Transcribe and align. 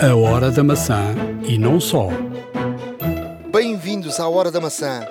A 0.00 0.14
Hora 0.14 0.50
da 0.50 0.64
Maçã 0.64 1.14
e 1.46 1.56
não 1.56 1.78
só. 1.78 2.08
Bem-vindos 3.52 4.18
à 4.18 4.28
Hora 4.28 4.50
da 4.50 4.60
Maçã. 4.60 5.06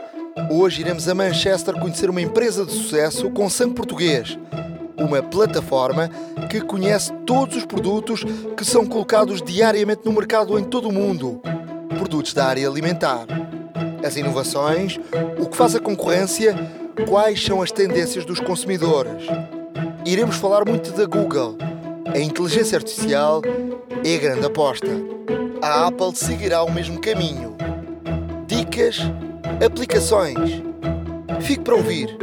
Hoje 0.52 0.82
iremos 0.82 1.08
a 1.08 1.16
Manchester 1.16 1.74
conhecer 1.80 2.10
uma 2.10 2.22
empresa 2.22 2.66
de 2.66 2.74
sucesso 2.74 3.30
com 3.32 3.50
sangue 3.50 3.76
português. 3.76 4.38
Uma 4.98 5.24
plataforma 5.24 6.10
que 6.50 6.60
conhece 6.62 7.14
todos 7.26 7.56
os 7.56 7.66
produtos 7.66 8.24
que 8.58 8.66
são 8.66 8.86
colocados 8.86 9.42
diariamente 9.42 10.02
no 10.06 10.12
mercado 10.12 10.60
em 10.60 10.64
todo 10.64 10.90
o 10.90 10.94
mundo. 10.94 11.42
Produtos 11.98 12.34
da 12.34 12.46
área 12.46 12.68
alimentar. 12.68 13.26
As 14.06 14.18
inovações, 14.18 15.00
o 15.40 15.48
que 15.48 15.56
faz 15.56 15.76
a 15.76 15.80
concorrência, 15.80 16.56
quais 17.08 17.44
são 17.44 17.62
as 17.62 17.72
tendências 17.72 18.26
dos 18.26 18.40
consumidores. 18.40 19.26
Iremos 20.06 20.36
falar 20.36 20.66
muito 20.66 20.92
da 20.92 21.06
Google. 21.06 21.58
A 22.14 22.20
inteligência 22.20 22.78
artificial 22.78 23.42
é 24.04 24.18
grande 24.18 24.46
aposta. 24.46 24.88
A 25.62 25.88
Apple 25.88 26.16
seguirá 26.16 26.64
o 26.64 26.72
mesmo 26.72 27.00
caminho. 27.00 27.56
Dicas, 28.48 29.00
aplicações. 29.66 30.62
Fique 31.42 31.64
para 31.64 31.76
ouvir. 31.76 32.18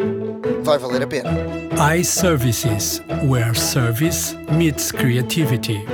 Vai 0.62 0.78
valer 0.78 1.02
a 1.02 1.06
pena. 1.06 1.30
iServices, 1.96 3.00
where 3.26 3.58
service 3.58 4.36
meets 4.52 4.92
creativity. 4.92 5.84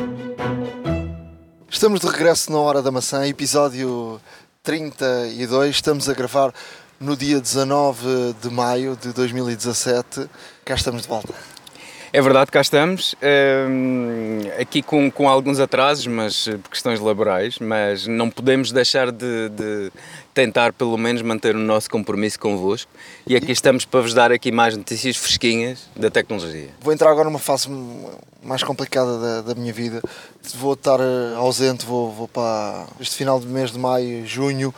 Estamos 1.70 2.01
de 2.01 2.06
regresso 2.09 2.51
na 2.51 2.59
Hora 2.59 2.82
da 2.82 2.90
Maçã, 2.90 3.27
episódio 3.27 4.20
32. 4.62 5.77
Estamos 5.77 6.09
a 6.09 6.15
gravar 6.15 6.52
no 6.98 7.16
dia 7.16 7.40
19 7.40 8.34
de 8.40 8.51
maio 8.51 8.96
de 8.96 9.12
2017. 9.12 10.29
Cá 10.65 10.74
estamos 10.74 11.02
de 11.02 11.09
volta. 11.09 11.55
É 12.16 12.23
verdade, 12.23 12.51
cá 12.51 12.62
estamos, 12.62 13.15
hum, 13.69 14.41
aqui 14.59 14.80
com, 14.80 15.11
com 15.11 15.29
alguns 15.29 15.61
atrasos, 15.61 16.07
mas 16.07 16.48
eh, 16.48 16.57
por 16.57 16.70
questões 16.70 16.98
laborais, 16.98 17.59
mas 17.59 18.07
não 18.07 18.30
podemos 18.30 18.73
deixar 18.73 19.12
de, 19.12 19.51
de 19.51 19.93
tentar 20.32 20.73
pelo 20.73 20.96
menos 20.96 21.21
manter 21.21 21.55
o 21.55 21.59
nosso 21.59 21.90
compromisso 21.90 22.40
convosco 22.40 22.90
e 23.27 23.37
aqui 23.37 23.52
estamos 23.52 23.85
para 23.85 24.01
vos 24.01 24.15
dar 24.15 24.32
aqui 24.32 24.51
mais 24.51 24.74
notícias 24.74 25.15
fresquinhas 25.15 25.90
da 25.95 26.10
tecnologia. 26.10 26.71
Vou 26.80 26.90
entrar 26.90 27.10
agora 27.10 27.27
numa 27.29 27.38
fase 27.38 27.68
mais 28.43 28.62
complicada 28.62 29.18
da, 29.18 29.52
da 29.52 29.55
minha 29.55 29.74
vida. 29.74 30.01
Vou 30.55 30.73
estar 30.73 30.99
eh, 30.99 31.35
ausente, 31.37 31.85
vou, 31.85 32.10
vou 32.10 32.29
para 32.29 32.87
este 32.99 33.15
final 33.15 33.38
de 33.38 33.46
mês 33.46 33.73
de 33.73 33.79
maio, 33.79 34.27
junho, 34.27 34.74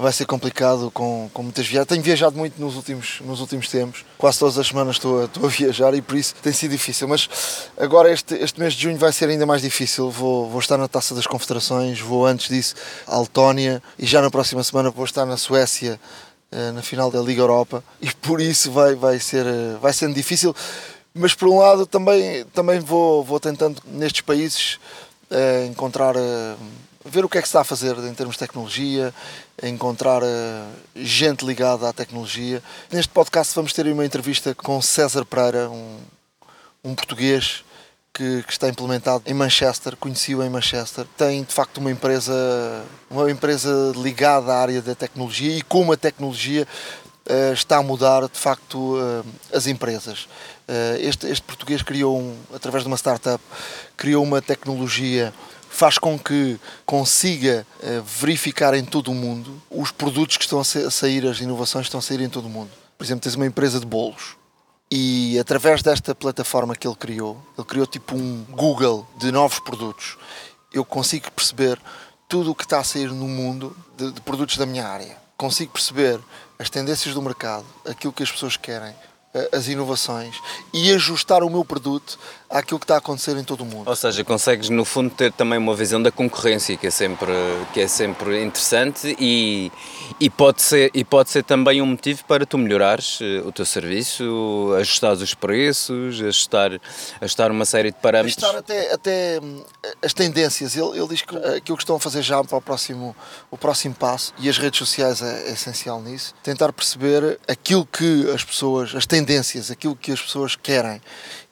vai 0.00 0.12
ser 0.12 0.24
complicado 0.24 0.90
com, 0.90 1.28
com 1.32 1.42
muitas 1.42 1.66
viagens. 1.66 1.86
Tenho 1.88 2.02
viajado 2.02 2.36
muito 2.36 2.60
nos 2.60 2.74
últimos, 2.74 3.20
nos 3.20 3.40
últimos 3.40 3.68
tempos, 3.68 4.04
quase 4.16 4.38
todas 4.38 4.58
as 4.58 4.66
semanas 4.66 4.96
estou 4.96 5.22
a, 5.22 5.24
estou 5.26 5.44
a 5.44 5.48
viajar 5.52 5.94
e 5.94 6.00
por 6.00 6.16
isso 6.16 6.34
tem 6.42 6.52
sido 6.52 6.70
difícil. 6.70 7.06
Mas 7.06 7.28
agora 7.76 8.10
este, 8.10 8.34
este 8.34 8.58
mês 8.58 8.72
de 8.72 8.82
junho 8.82 8.96
vai 8.96 9.12
ser 9.12 9.28
ainda 9.28 9.44
mais 9.44 9.60
difícil. 9.60 10.10
Vou, 10.10 10.48
vou 10.48 10.58
estar 10.58 10.78
na 10.78 10.88
Taça 10.88 11.14
das 11.14 11.26
Confederações, 11.26 12.00
vou 12.00 12.24
antes 12.24 12.48
disso 12.48 12.74
à 13.06 13.20
Letónia 13.20 13.82
e 13.98 14.06
já 14.06 14.22
na 14.22 14.30
próxima 14.30 14.64
semana 14.64 14.90
vou 14.90 15.04
estar 15.04 15.26
na 15.26 15.36
Suécia 15.36 16.00
eh, 16.50 16.72
na 16.72 16.82
final 16.82 17.10
da 17.10 17.20
Liga 17.20 17.42
Europa 17.42 17.84
e 18.00 18.10
por 18.10 18.40
isso 18.40 18.72
vai, 18.72 18.94
vai, 18.94 19.20
ser, 19.20 19.46
eh, 19.46 19.76
vai 19.80 19.92
sendo 19.92 20.14
difícil. 20.14 20.56
Mas 21.12 21.34
por 21.34 21.48
um 21.48 21.58
lado 21.58 21.84
também, 21.84 22.44
também 22.54 22.80
vou, 22.80 23.22
vou 23.22 23.38
tentando 23.38 23.82
nestes 23.84 24.22
países 24.22 24.78
eh, 25.30 25.66
encontrar 25.66 26.14
ver 27.04 27.24
o 27.24 27.28
que 27.28 27.38
é 27.38 27.42
que 27.42 27.48
se 27.48 27.50
está 27.50 27.62
a 27.62 27.64
fazer 27.64 27.96
em 27.98 28.14
termos 28.14 28.34
de 28.34 28.40
tecnologia, 28.40 29.14
encontrar 29.62 30.22
uh, 30.22 30.26
gente 30.96 31.44
ligada 31.44 31.88
à 31.88 31.92
tecnologia. 31.92 32.62
Neste 32.90 33.12
podcast 33.12 33.54
vamos 33.54 33.72
ter 33.72 33.86
uma 33.86 34.04
entrevista 34.04 34.54
com 34.54 34.80
César 34.80 35.24
Pereira, 35.24 35.68
um, 35.68 35.98
um 36.84 36.94
português 36.94 37.64
que, 38.12 38.42
que, 38.42 38.52
está 38.52 38.68
implementado 38.68 39.22
em 39.26 39.34
Manchester, 39.34 39.96
conheci-o 39.96 40.42
em 40.42 40.48
Manchester. 40.48 41.06
Tem 41.16 41.42
de 41.42 41.52
facto 41.52 41.78
uma 41.78 41.90
empresa, 41.90 42.84
uma 43.10 43.30
empresa 43.30 43.92
ligada 43.96 44.52
à 44.52 44.60
área 44.60 44.82
da 44.82 44.94
tecnologia 44.94 45.56
e 45.56 45.62
como 45.62 45.92
a 45.92 45.96
tecnologia 45.96 46.66
uh, 47.28 47.52
está 47.52 47.76
a 47.76 47.82
mudar 47.82 48.22
de 48.22 48.38
facto 48.38 48.96
uh, 48.96 49.24
as 49.52 49.66
empresas. 49.66 50.28
este, 51.00 51.26
este 51.26 51.42
português 51.42 51.82
criou, 51.82 52.18
um, 52.18 52.36
através 52.54 52.84
de 52.84 52.88
uma 52.88 52.96
startup, 52.96 53.42
criou 53.96 54.22
uma 54.22 54.40
tecnologia 54.40 55.32
faz 55.70 55.96
com 55.96 56.18
que 56.18 56.58
consiga 56.84 57.64
uh, 57.78 58.02
verificar 58.02 58.74
em 58.74 58.84
todo 58.84 59.10
o 59.10 59.14
mundo 59.14 59.62
os 59.70 59.92
produtos 59.92 60.36
que 60.36 60.44
estão 60.44 60.60
a 60.60 60.64
sair, 60.64 61.26
as 61.26 61.38
inovações 61.38 61.84
que 61.84 61.88
estão 61.88 62.00
a 62.00 62.02
sair 62.02 62.20
em 62.20 62.28
todo 62.28 62.46
o 62.46 62.50
mundo. 62.50 62.70
Por 62.98 63.04
exemplo, 63.04 63.22
tens 63.22 63.36
uma 63.36 63.46
empresa 63.46 63.78
de 63.78 63.86
bolos 63.86 64.36
e 64.90 65.38
através 65.38 65.80
desta 65.80 66.14
plataforma 66.14 66.74
que 66.74 66.86
ele 66.86 66.96
criou, 66.96 67.40
ele 67.56 67.66
criou 67.66 67.86
tipo 67.86 68.16
um 68.16 68.44
Google 68.50 69.06
de 69.16 69.30
novos 69.30 69.60
produtos. 69.60 70.18
Eu 70.72 70.84
consigo 70.84 71.30
perceber 71.30 71.80
tudo 72.28 72.50
o 72.50 72.54
que 72.54 72.64
está 72.64 72.80
a 72.80 72.84
sair 72.84 73.10
no 73.10 73.28
mundo 73.28 73.74
de, 73.96 74.10
de 74.10 74.20
produtos 74.20 74.56
da 74.56 74.66
minha 74.66 74.86
área. 74.86 75.16
Consigo 75.36 75.72
perceber 75.72 76.20
as 76.58 76.68
tendências 76.68 77.14
do 77.14 77.22
mercado, 77.22 77.64
aquilo 77.86 78.12
que 78.12 78.22
as 78.22 78.30
pessoas 78.30 78.56
querem, 78.56 78.94
as 79.52 79.68
inovações 79.68 80.34
e 80.72 80.92
ajustar 80.92 81.42
o 81.42 81.50
meu 81.50 81.64
produto 81.64 82.18
àquilo 82.50 82.80
que 82.80 82.84
está 82.84 82.96
a 82.96 82.98
acontecer 82.98 83.36
em 83.36 83.44
todo 83.44 83.60
o 83.62 83.64
mundo. 83.64 83.88
Ou 83.88 83.96
seja, 83.96 84.24
consegues 84.24 84.68
no 84.68 84.84
fundo 84.84 85.10
ter 85.10 85.32
também 85.32 85.56
uma 85.56 85.74
visão 85.74 86.02
da 86.02 86.10
concorrência 86.10 86.76
que 86.76 86.88
é 86.88 86.90
sempre, 86.90 87.32
que 87.72 87.80
é 87.80 87.86
sempre 87.86 88.42
interessante 88.42 89.16
e, 89.20 89.70
e, 90.18 90.28
pode 90.28 90.60
ser, 90.60 90.90
e 90.92 91.04
pode 91.04 91.30
ser 91.30 91.44
também 91.44 91.80
um 91.80 91.86
motivo 91.86 92.24
para 92.24 92.44
tu 92.44 92.58
melhorares 92.58 93.20
eh, 93.22 93.40
o 93.46 93.52
teu 93.52 93.64
serviço, 93.64 94.74
ajustar 94.78 95.12
os 95.12 95.32
preços, 95.32 96.20
ajustar, 96.20 96.72
ajustar 97.20 97.52
uma 97.52 97.64
série 97.64 97.92
de 97.92 97.98
parâmetros. 97.98 98.42
Ajustar 98.42 98.58
até, 98.58 98.92
até 98.92 99.40
hum, 99.40 99.62
as 100.02 100.12
tendências. 100.12 100.76
Ele, 100.76 100.98
ele 100.98 101.08
diz 101.08 101.22
que 101.22 101.36
aquilo 101.36 101.76
que 101.76 101.84
estão 101.84 101.96
a 101.96 102.00
fazer 102.00 102.22
já 102.22 102.42
para 102.42 102.58
o 102.58 102.60
próximo, 102.60 103.14
o 103.48 103.56
próximo 103.56 103.94
passo 103.94 104.34
e 104.38 104.48
as 104.48 104.58
redes 104.58 104.78
sociais 104.78 105.22
é, 105.22 105.50
é 105.50 105.52
essencial 105.52 106.02
nisso. 106.02 106.34
Tentar 106.42 106.72
perceber 106.72 107.38
aquilo 107.46 107.86
que 107.86 108.28
as 108.34 108.42
pessoas, 108.42 108.92
as 108.94 109.06
tendências, 109.06 109.70
aquilo 109.70 109.94
que 109.94 110.10
as 110.10 110.20
pessoas 110.20 110.56
querem 110.56 111.00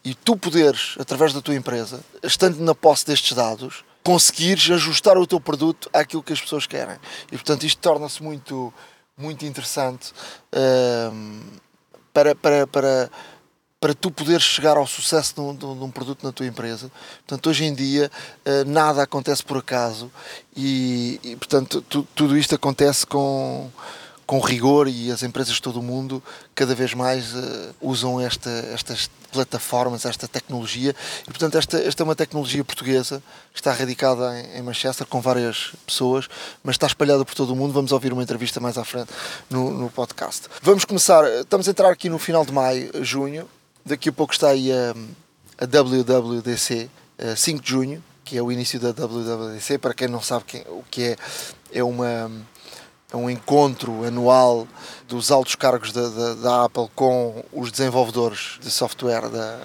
e 0.09 0.15
tu 0.15 0.39
poderes, 0.39 0.95
através 0.99 1.35
da 1.35 1.43
tua 1.43 1.55
empresa, 1.55 2.01
estando 2.23 2.59
na 2.61 2.75
posse 2.75 3.05
destes 3.05 3.37
dados, 3.37 3.85
conseguires 4.03 4.71
ajustar 4.71 5.19
o 5.19 5.27
teu 5.27 5.39
produto 5.39 5.91
àquilo 5.93 6.23
que 6.23 6.33
as 6.33 6.41
pessoas 6.41 6.67
querem. 6.67 6.97
E 7.31 7.33
portanto 7.33 7.67
isto 7.67 7.79
torna-se 7.79 8.23
muito, 8.23 8.73
muito 9.15 9.45
interessante 9.45 10.13
uh, 10.55 11.61
para, 12.11 12.35
para, 12.35 12.67
para, 12.67 13.11
para 13.79 13.95
tu 13.95 14.11
poderes 14.11 14.45
chegar 14.45 14.79
ao 14.79 14.87
sucesso 14.87 15.35
de 15.35 15.41
um, 15.43 15.55
de 15.55 15.67
um, 15.67 15.91
produto 15.91 16.25
na 16.25 16.33
tua 16.33 16.47
empresa. 16.47 16.91
Portanto, 17.27 17.51
hoje 17.51 17.67
em 17.67 17.75
dia 17.75 18.11
uh, 18.47 18.65
nada 18.67 19.03
acontece 19.03 19.45
por 19.45 19.59
acaso 19.59 20.11
e, 20.57 21.21
e 21.23 21.37
portanto 21.37 21.83
tu, 21.83 22.03
tudo 22.15 22.39
isto 22.39 22.55
acontece 22.55 23.07
com 23.07 23.71
com 24.29 24.41
rigor 24.41 24.89
e 24.89 25.11
as 25.11 25.23
empresas 25.23 25.55
de 25.55 25.63
todo 25.63 25.81
o 25.81 25.83
mundo 25.83 26.23
cada 26.55 26.75
vez 26.75 26.93
mais 26.93 27.35
uh, 27.35 27.75
usam 27.81 28.21
esta, 28.21 28.51
estas 28.75 29.09
plataformas, 29.33 30.05
esta 30.05 30.29
tecnologia. 30.29 30.95
E 31.23 31.25
portanto 31.25 31.57
esta, 31.57 31.79
esta 31.79 32.03
é 32.03 32.05
uma 32.05 32.15
tecnologia 32.15 32.63
portuguesa 32.63 33.23
está 33.55 33.73
radicada 33.73 34.39
em, 34.39 34.59
em, 34.59 34.63
Manchester 34.63 35.07
com 35.07 35.23
várias 35.23 35.73
pessoas 35.87 36.29
mas 36.63 36.75
está 36.75 36.87
espalhada 36.87 37.25
por 37.25 37.35
todo 37.35 37.55
o 37.55 37.57
mundo. 37.57 37.73
Vamos 37.73 37.91
ouvir 37.91 38.13
uma 38.13 38.23
entrevista 38.23 38.61
mais 38.61 38.77
à 38.77 38.85
frente 38.85 39.09
no, 39.49 39.71
no 39.71 39.89
podcast. 39.89 40.47
Vamos 40.61 40.85
começar, 40.85 41.25
estamos 41.41 41.67
a 41.67 41.71
entrar 41.71 41.89
aqui 41.89 42.11
no 42.11 42.19
final 42.19 42.45
de 42.45 42.53
maio, 42.53 43.03
junho. 43.03 43.49
Daqui 43.83 44.11
a 44.11 44.13
pouco 44.13 44.35
está 44.35 44.49
aí 44.49 44.71
a, 44.71 44.95
a 45.57 45.65
WWDC 45.65 46.91
5 47.35 47.63
de 47.63 47.71
junho 47.71 48.05
que 48.27 48.37
é 48.37 48.43
o 48.43 48.53
início 48.53 48.79
da 48.79 48.91
WWDC 48.91 49.79
para 49.79 49.95
quem 49.95 50.07
não 50.07 50.21
sabe 50.21 50.45
quem, 50.45 50.61
o 50.69 50.85
que 50.91 51.03
é 51.03 51.17
é 51.73 51.83
uma 51.83 52.31
é 53.11 53.17
um 53.17 53.31
encontro 53.31 54.05
anual 54.05 54.69
dos 55.09 55.31
altos 55.31 55.55
cargos 55.55 55.93
da, 55.93 56.09
da, 56.09 56.35
da, 56.35 56.65
Apple 56.65 56.89
com 56.95 57.43
os 57.55 57.73
desenvolvedores 57.73 58.59
de 58.61 58.71
software 58.71 59.31
da, 59.31 59.59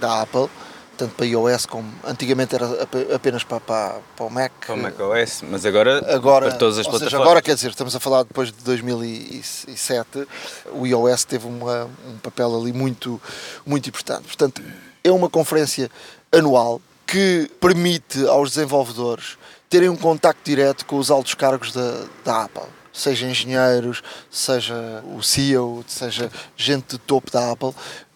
da 0.00 0.22
Apple, 0.22 0.48
tanto 0.96 1.14
para 1.14 1.26
iOS 1.26 1.66
como 1.66 1.92
antigamente 2.06 2.54
era 2.54 2.66
apenas 3.14 3.44
para, 3.44 3.60
para, 3.60 3.96
para 4.16 4.24
o 4.24 4.30
Mac. 4.30 4.50
Para 4.64 4.74
o 4.74 4.78
Mac 4.78 4.98
OS, 4.98 5.42
mas 5.42 5.66
agora, 5.66 6.14
agora 6.14 6.48
para 6.48 6.56
todas 6.56 6.78
as 6.78 6.86
plataformas. 6.86 7.10
Seja, 7.10 7.22
agora 7.22 7.42
quer 7.42 7.54
dizer, 7.54 7.68
estamos 7.68 7.94
a 7.94 8.00
falar 8.00 8.22
depois 8.22 8.50
de 8.50 8.64
2007, 8.64 10.26
o 10.72 10.86
iOS 10.86 11.24
teve 11.26 11.46
uma, 11.46 11.90
um 12.08 12.16
papel 12.22 12.58
ali 12.58 12.72
muito, 12.72 13.20
muito 13.66 13.90
importante. 13.90 14.22
Portanto, 14.22 14.62
é 15.04 15.12
uma 15.12 15.28
conferência 15.28 15.90
anual 16.32 16.80
que 17.06 17.50
permite 17.60 18.26
aos 18.26 18.52
desenvolvedores 18.52 19.36
terem 19.68 19.90
um 19.90 19.96
contacto 19.96 20.40
direto 20.42 20.86
com 20.86 20.96
os 20.96 21.10
altos 21.10 21.34
cargos 21.34 21.72
da, 21.74 22.04
da 22.24 22.44
Apple 22.44 22.85
seja 22.96 23.26
engenheiros, 23.26 24.02
seja 24.30 25.04
o 25.14 25.22
CEO, 25.22 25.84
seja 25.86 26.30
gente 26.56 26.92
de 26.92 26.98
topo 26.98 27.30
da 27.30 27.52
Apple, 27.52 27.72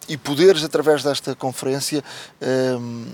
e 0.09 0.17
poderes, 0.17 0.63
através 0.63 1.03
desta 1.03 1.35
conferência, 1.35 2.03
um, 2.41 3.05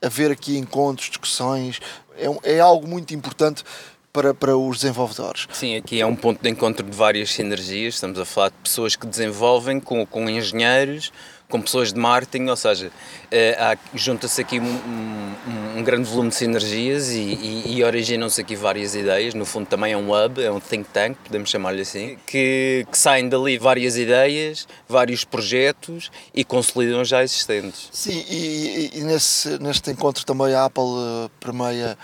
haver 0.00 0.30
aqui 0.30 0.56
encontros, 0.56 1.08
discussões, 1.08 1.80
é, 2.16 2.54
é 2.56 2.60
algo 2.60 2.86
muito 2.86 3.14
importante 3.14 3.64
para, 4.12 4.32
para 4.32 4.56
os 4.56 4.78
desenvolvedores. 4.78 5.46
Sim, 5.52 5.76
aqui 5.76 6.00
é 6.00 6.06
um 6.06 6.16
ponto 6.16 6.40
de 6.40 6.48
encontro 6.48 6.84
de 6.84 6.96
várias 6.96 7.30
sinergias. 7.30 7.94
Estamos 7.94 8.18
a 8.18 8.24
falar 8.24 8.48
de 8.48 8.56
pessoas 8.62 8.96
que 8.96 9.06
desenvolvem 9.06 9.78
com, 9.78 10.06
com 10.06 10.30
engenheiros, 10.30 11.12
com 11.48 11.62
pessoas 11.62 11.92
de 11.92 11.98
marketing, 11.98 12.48
ou 12.48 12.56
seja, 12.56 12.88
uh, 12.88 13.78
junta-se 13.94 14.40
aqui 14.40 14.58
um, 14.58 14.64
um, 14.64 15.78
um, 15.78 15.82
grande 15.82 16.08
volume 16.08 16.30
de 16.30 16.34
sinergias 16.34 17.10
e, 17.10 17.20
e, 17.20 17.76
e 17.76 17.84
originam-se 17.84 18.40
aqui 18.40 18.56
várias 18.56 18.94
ideias. 18.96 19.32
No 19.32 19.44
fundo, 19.44 19.66
também 19.66 19.92
é 19.92 19.96
um 19.96 20.12
hub, 20.12 20.42
é 20.42 20.50
um 20.50 20.58
think 20.58 20.88
tank, 20.92 21.16
podemos 21.24 21.48
chamar-lhe 21.48 21.82
assim, 21.82 22.18
que, 22.26 22.84
que 22.90 22.98
saem 22.98 23.28
dali 23.28 23.58
várias 23.58 23.96
ideias, 23.96 24.66
vários 24.88 25.24
projetos 25.24 26.10
e 26.34 26.44
consolidam 26.44 27.04
já 27.04 27.22
existentes. 27.22 27.88
Sim, 27.92 28.24
e, 28.28 28.90
e 28.94 29.04
nesse, 29.04 29.58
neste 29.60 29.90
encontro 29.90 30.26
também 30.26 30.52
a 30.52 30.64
Apple 30.64 30.82
uh, 30.82 31.30
permeia 31.38 31.96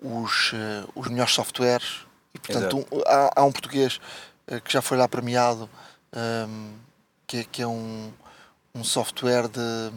os, 0.00 0.52
uh, 0.52 0.88
os 0.94 1.08
melhores 1.08 1.32
softwares 1.32 2.04
e, 2.32 2.38
portanto, 2.38 2.86
um, 2.92 3.00
há, 3.06 3.40
há, 3.40 3.44
um 3.44 3.50
português 3.50 4.00
que 4.64 4.72
já 4.72 4.82
foi 4.82 4.98
lá 4.98 5.08
premiado, 5.08 5.70
ehm, 6.14 6.72
que, 7.26 7.38
é, 7.38 7.44
que 7.44 7.62
é 7.62 7.66
um, 7.66 8.12
um 8.74 8.82
software 8.82 9.48
de, 9.48 9.92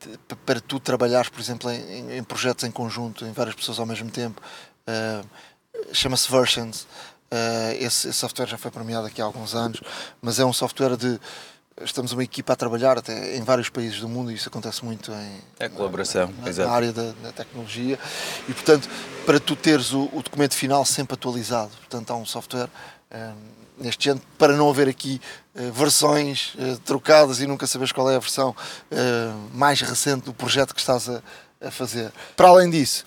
de, 0.00 0.36
para 0.46 0.60
tu 0.60 0.80
trabalhares, 0.80 1.28
por 1.28 1.40
exemplo, 1.40 1.70
em, 1.70 2.16
em, 2.16 2.24
projetos 2.24 2.64
em 2.64 2.70
conjunto, 2.70 3.26
em 3.26 3.32
várias 3.32 3.54
pessoas 3.54 3.78
ao 3.78 3.86
mesmo 3.86 4.10
tempo. 4.10 4.40
Uh, 4.88 5.26
Chama-se 5.92 6.30
Versions. 6.30 6.82
Uh, 7.30 7.72
esse, 7.78 8.08
esse, 8.08 8.12
software 8.14 8.46
já 8.46 8.56
foi 8.58 8.70
premiado 8.70 9.06
aqui 9.06 9.20
há 9.20 9.24
alguns 9.24 9.54
anos, 9.54 9.82
mas 10.20 10.38
é 10.38 10.44
um 10.44 10.52
software 10.52 10.96
de. 10.96 11.20
Estamos 11.82 12.12
uma 12.12 12.22
equipa 12.22 12.52
a 12.52 12.56
trabalhar 12.56 12.98
até 12.98 13.34
em 13.34 13.42
vários 13.42 13.70
países 13.70 13.98
do 13.98 14.08
mundo 14.08 14.30
e 14.30 14.34
isso 14.34 14.48
acontece 14.48 14.84
muito 14.84 15.10
em. 15.10 15.40
É 15.58 15.68
colaboração, 15.68 16.32
na, 16.42 16.64
na 16.64 16.70
área 16.70 16.92
da, 16.92 17.12
da, 17.22 17.32
tecnologia. 17.32 17.98
E, 18.48 18.52
portanto, 18.52 18.88
para 19.24 19.40
tu 19.40 19.56
teres 19.56 19.92
o, 19.92 20.10
o, 20.12 20.22
documento 20.22 20.54
final 20.54 20.84
sempre 20.84 21.14
atualizado, 21.14 21.70
portanto, 21.78 22.10
há 22.10 22.16
um 22.16 22.26
software. 22.26 22.68
Um, 23.10 23.61
neste 23.82 24.04
género, 24.04 24.24
para 24.38 24.56
não 24.56 24.70
haver 24.70 24.88
aqui 24.88 25.20
uh, 25.54 25.72
versões 25.72 26.54
uh, 26.54 26.78
trocadas 26.84 27.40
e 27.40 27.46
nunca 27.46 27.66
saberes 27.66 27.92
qual 27.92 28.10
é 28.10 28.16
a 28.16 28.18
versão 28.18 28.50
uh, 28.50 29.56
mais 29.56 29.80
recente 29.80 30.24
do 30.24 30.32
projeto 30.32 30.74
que 30.74 30.80
estás 30.80 31.08
a, 31.08 31.22
a, 31.60 31.70
fazer. 31.70 32.12
Para 32.36 32.48
além 32.48 32.70
disso, 32.70 33.04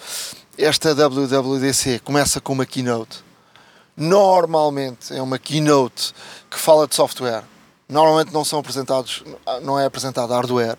esta 0.58 0.94
WWDC 0.94 2.00
começa 2.00 2.40
com 2.40 2.54
uma 2.54 2.66
keynote. 2.66 3.24
Normalmente 3.98 5.14
é 5.14 5.22
uma 5.22 5.40
keynote 5.40 6.14
que 6.50 6.60
fala 6.60 6.88
de 6.88 6.96
software. 6.96 7.44
Normalmente 7.88 8.34
não 8.34 8.44
são 8.44 8.60
apresentados, 8.60 9.24
não 9.62 9.80
é 9.80 9.86
apresentado 9.86 10.34
hardware 10.34 10.78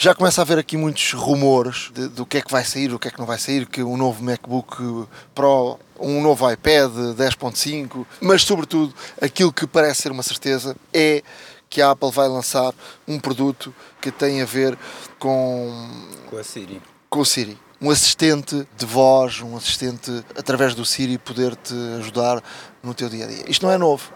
já 0.00 0.14
começa 0.14 0.40
a 0.40 0.42
haver 0.42 0.58
aqui 0.58 0.76
muitos 0.76 1.12
rumores 1.12 1.90
de, 1.92 2.06
do 2.06 2.24
que 2.24 2.38
é 2.38 2.40
que 2.40 2.52
vai 2.52 2.64
sair, 2.64 2.86
do 2.86 3.00
que 3.00 3.08
é 3.08 3.10
que 3.10 3.18
não 3.18 3.26
vai 3.26 3.36
sair, 3.36 3.66
que 3.66 3.82
um 3.82 3.96
novo 3.96 4.22
MacBook 4.22 5.08
Pro, 5.34 5.76
um 5.98 6.22
novo 6.22 6.50
iPad 6.50 6.90
10.5, 7.16 8.06
mas 8.20 8.42
sobretudo 8.42 8.94
aquilo 9.20 9.52
que 9.52 9.66
parece 9.66 10.02
ser 10.02 10.12
uma 10.12 10.22
certeza 10.22 10.76
é 10.92 11.22
que 11.68 11.82
a 11.82 11.90
Apple 11.90 12.10
vai 12.10 12.28
lançar 12.28 12.72
um 13.06 13.18
produto 13.18 13.74
que 14.00 14.10
tem 14.10 14.40
a 14.40 14.44
ver 14.44 14.78
com 15.18 15.88
com 16.30 16.36
a 16.36 16.44
Siri. 16.44 16.80
Com 17.10 17.20
o 17.20 17.24
Siri. 17.24 17.58
Um 17.80 17.90
assistente 17.90 18.66
de 18.76 18.86
voz, 18.86 19.40
um 19.40 19.56
assistente 19.56 20.24
através 20.36 20.74
do 20.74 20.84
Siri 20.84 21.16
poder 21.16 21.54
te 21.54 21.74
ajudar 21.98 22.42
no 22.82 22.92
teu 22.92 23.08
dia 23.08 23.24
a 23.24 23.28
dia. 23.28 23.44
Isto 23.48 23.66
não 23.66 23.72
é 23.72 23.78
novo, 23.78 24.12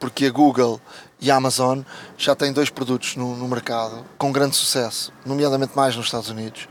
porque 0.00 0.26
a 0.26 0.30
Google 0.30 0.80
e 1.20 1.30
a 1.30 1.36
Amazon 1.36 1.82
já 2.16 2.34
têm 2.34 2.52
dois 2.52 2.70
produtos 2.70 3.16
no, 3.16 3.36
no 3.36 3.46
mercado 3.46 4.04
com 4.16 4.32
grande 4.32 4.56
sucesso, 4.56 5.12
nomeadamente 5.26 5.72
mais 5.76 5.94
nos 5.94 6.06
Estados 6.06 6.30
Unidos. 6.30 6.68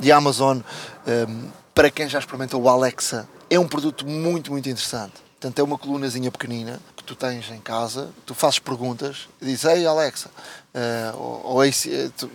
E 0.00 0.10
a 0.10 0.16
Amazon, 0.16 0.58
um, 1.06 1.48
para 1.74 1.90
quem 1.90 2.08
já 2.08 2.18
experimentou 2.18 2.60
o 2.60 2.68
Alexa, 2.68 3.28
é 3.50 3.58
um 3.58 3.66
produto 3.66 4.06
muito, 4.06 4.50
muito 4.50 4.68
interessante. 4.68 5.14
Portanto, 5.40 5.58
é 5.58 5.62
uma 5.62 5.76
colunazinha 5.76 6.30
pequenina 6.30 6.80
que 6.96 7.04
tu 7.04 7.14
tens 7.14 7.50
em 7.50 7.60
casa, 7.60 8.10
tu 8.24 8.34
fazes 8.34 8.58
perguntas 8.58 9.28
e 9.42 9.44
dizes, 9.44 9.64
ei 9.66 9.86
Alexa, 9.86 10.30
uh, 10.74 11.18
ou, 11.18 11.52
ou 11.56 11.64
hey, 11.64 11.72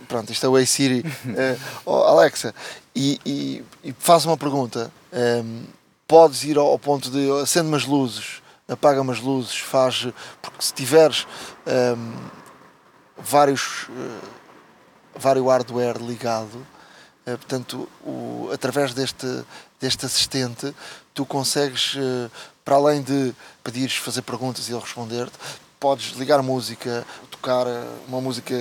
pronto, 0.06 0.30
isto 0.30 0.46
é 0.46 0.48
o 0.48 0.56
Hey 0.56 0.66
Siri, 0.66 1.00
uh, 1.26 1.60
oh, 1.84 2.02
Alexa, 2.04 2.54
e, 2.94 3.20
e, 3.26 3.64
e 3.82 3.92
faz 3.98 4.24
uma 4.24 4.36
pergunta, 4.36 4.92
um, 5.12 5.64
podes 6.06 6.44
ir 6.44 6.56
ao, 6.56 6.66
ao 6.66 6.78
ponto 6.78 7.10
de 7.10 7.30
acende 7.42 7.66
umas 7.66 7.84
luzes, 7.84 8.40
apaga 8.68 9.00
umas 9.00 9.20
luzes, 9.20 9.58
faz. 9.58 10.06
Porque 10.40 10.62
se 10.64 10.72
tiveres 10.72 11.26
um, 11.66 12.14
vários, 13.18 13.88
uh, 13.88 14.28
vários 15.16 15.46
hardware 15.46 15.98
ligado, 15.98 16.66
portanto, 17.36 17.88
o, 18.04 18.50
através 18.52 18.94
deste, 18.94 19.26
deste 19.80 20.06
assistente, 20.06 20.74
tu 21.14 21.24
consegues, 21.26 21.94
uh, 21.94 22.30
para 22.64 22.76
além 22.76 23.02
de 23.02 23.34
pedires 23.62 23.96
fazer 23.96 24.22
perguntas 24.22 24.68
e 24.68 24.72
ele 24.72 24.80
responder-te, 24.80 25.32
podes 25.78 26.16
ligar 26.18 26.42
música, 26.42 27.06
tocar 27.30 27.66
uma 28.06 28.20
música 28.20 28.54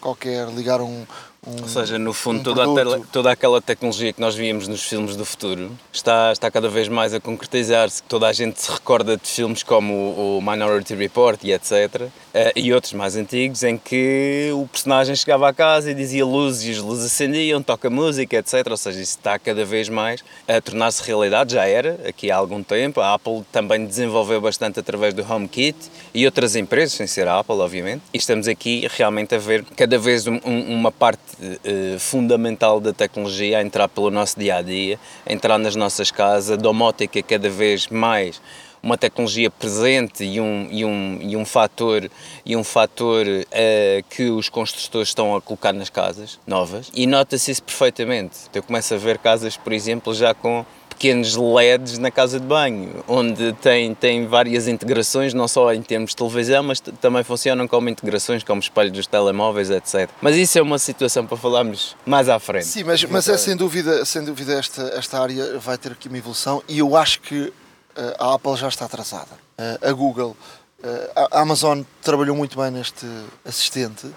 qualquer, 0.00 0.46
ligar 0.48 0.80
um, 0.80 1.06
um, 1.46 1.62
Ou 1.62 1.68
seja, 1.68 1.98
no 1.98 2.12
fundo, 2.12 2.50
um 2.50 2.54
toda, 2.54 3.00
toda 3.12 3.30
aquela 3.30 3.62
tecnologia 3.62 4.12
que 4.12 4.20
nós 4.20 4.34
víamos 4.34 4.66
nos 4.66 4.82
filmes 4.82 5.14
do 5.14 5.24
futuro 5.24 5.70
está, 5.92 6.32
está 6.32 6.50
cada 6.50 6.68
vez 6.68 6.88
mais 6.88 7.14
a 7.14 7.20
concretizar-se. 7.20 8.02
Toda 8.02 8.26
a 8.26 8.32
gente 8.32 8.60
se 8.60 8.70
recorda 8.70 9.16
de 9.16 9.28
filmes 9.28 9.62
como 9.62 9.92
o, 9.92 10.38
o 10.38 10.40
Minority 10.42 10.94
Report 10.94 11.42
e 11.44 11.52
etc. 11.52 12.02
Uh, 12.02 12.10
eh, 12.34 12.52
e 12.56 12.72
outros 12.72 12.92
mais 12.92 13.16
antigos 13.16 13.62
em 13.62 13.78
que 13.78 14.50
o 14.54 14.66
personagem 14.66 15.14
chegava 15.14 15.48
à 15.48 15.52
casa 15.52 15.90
e 15.90 15.94
dizia 15.94 16.26
luzes 16.26 16.64
e 16.64 16.70
as 16.72 16.78
luzes 16.78 17.06
acendiam, 17.06 17.62
toca 17.62 17.88
música, 17.88 18.36
etc. 18.36 18.66
Ou 18.68 18.76
seja, 18.76 19.00
isso 19.00 19.16
está 19.16 19.38
cada 19.38 19.64
vez 19.64 19.88
mais 19.88 20.24
a 20.48 20.60
tornar-se 20.60 21.02
realidade. 21.02 21.54
Já 21.54 21.64
era 21.66 21.98
aqui 22.08 22.30
há 22.30 22.36
algum 22.36 22.62
tempo. 22.62 23.00
A 23.00 23.14
Apple 23.14 23.44
também 23.52 23.86
desenvolveu 23.86 24.40
bastante 24.40 24.80
através 24.80 25.14
do 25.14 25.22
HomeKit 25.22 25.76
e 26.12 26.26
outras 26.26 26.56
empresas, 26.56 26.94
sem 26.94 27.06
ser 27.06 27.28
a 27.28 27.38
Apple, 27.38 27.56
obviamente. 27.56 28.02
E 28.12 28.18
estamos 28.18 28.48
aqui 28.48 28.88
realmente 28.96 29.34
a 29.34 29.38
ver 29.38 29.64
cada 29.76 29.96
vez 29.96 30.26
um, 30.26 30.38
uma 30.44 30.90
parte 30.90 31.35
fundamental 31.98 32.80
da 32.80 32.92
tecnologia 32.92 33.58
a 33.58 33.62
entrar 33.62 33.88
pelo 33.88 34.10
nosso 34.10 34.38
dia 34.38 34.56
a 34.56 34.62
dia, 34.62 34.98
a 35.24 35.32
entrar 35.32 35.58
nas 35.58 35.76
nossas 35.76 36.10
casas, 36.10 36.52
a 36.52 36.56
domótica 36.56 37.22
cada 37.22 37.48
vez 37.48 37.88
mais 37.88 38.40
uma 38.86 38.96
tecnologia 38.96 39.50
presente 39.50 40.24
e 40.24 40.40
um, 40.40 40.68
e 40.70 40.84
um, 40.84 41.18
e 41.20 41.36
um 41.36 41.44
fator, 41.44 42.08
e 42.44 42.56
um 42.56 42.62
fator 42.62 43.26
uh, 43.26 44.04
que 44.08 44.30
os 44.30 44.48
construtores 44.48 45.08
estão 45.08 45.34
a 45.34 45.42
colocar 45.42 45.72
nas 45.72 45.90
casas 45.90 46.38
novas 46.46 46.90
e 46.94 47.04
nota-se 47.04 47.50
isso 47.50 47.64
perfeitamente. 47.64 48.36
Eu 48.54 48.62
começo 48.62 48.94
a 48.94 48.96
ver 48.96 49.18
casas, 49.18 49.56
por 49.56 49.72
exemplo, 49.72 50.14
já 50.14 50.32
com 50.32 50.64
pequenos 50.96 51.36
LEDs 51.36 51.98
na 51.98 52.10
casa 52.10 52.40
de 52.40 52.46
banho, 52.46 53.04
onde 53.06 53.52
tem, 53.54 53.94
tem 53.94 54.26
várias 54.26 54.66
integrações, 54.66 55.34
não 55.34 55.46
só 55.46 55.72
em 55.72 55.82
termos 55.82 56.10
de 56.10 56.16
televisão, 56.16 56.62
mas 56.62 56.80
também 56.80 57.22
funcionam 57.22 57.68
como 57.68 57.90
integrações, 57.90 58.42
como 58.42 58.60
espelhos 58.60 58.92
dos 58.92 59.06
telemóveis, 59.06 59.70
etc. 59.70 60.08
Mas 60.22 60.36
isso 60.36 60.58
é 60.58 60.62
uma 60.62 60.78
situação 60.78 61.26
para 61.26 61.36
falarmos 61.36 61.94
mais 62.06 62.30
à 62.30 62.38
frente. 62.38 62.66
Sim, 62.66 62.84
mas, 62.84 63.04
mas 63.04 63.28
é 63.28 63.36
sem 63.36 63.54
dúvida, 63.54 64.04
sem 64.06 64.24
dúvida 64.24 64.54
esta, 64.54 64.82
esta 64.96 65.20
área 65.20 65.58
vai 65.58 65.76
ter 65.76 65.92
aqui 65.92 66.08
uma 66.08 66.18
evolução 66.18 66.62
e 66.66 66.78
eu 66.78 66.96
acho 66.96 67.20
que 67.20 67.52
eh, 67.94 68.16
a 68.18 68.34
Apple 68.34 68.56
já 68.56 68.68
está 68.68 68.86
atrasada. 68.86 69.32
Eh, 69.58 69.78
a 69.82 69.92
Google, 69.92 70.34
eh, 70.82 71.10
a 71.14 71.40
Amazon 71.40 71.82
trabalhou 72.02 72.34
muito 72.34 72.58
bem 72.58 72.70
neste 72.70 73.06
assistente 73.44 74.08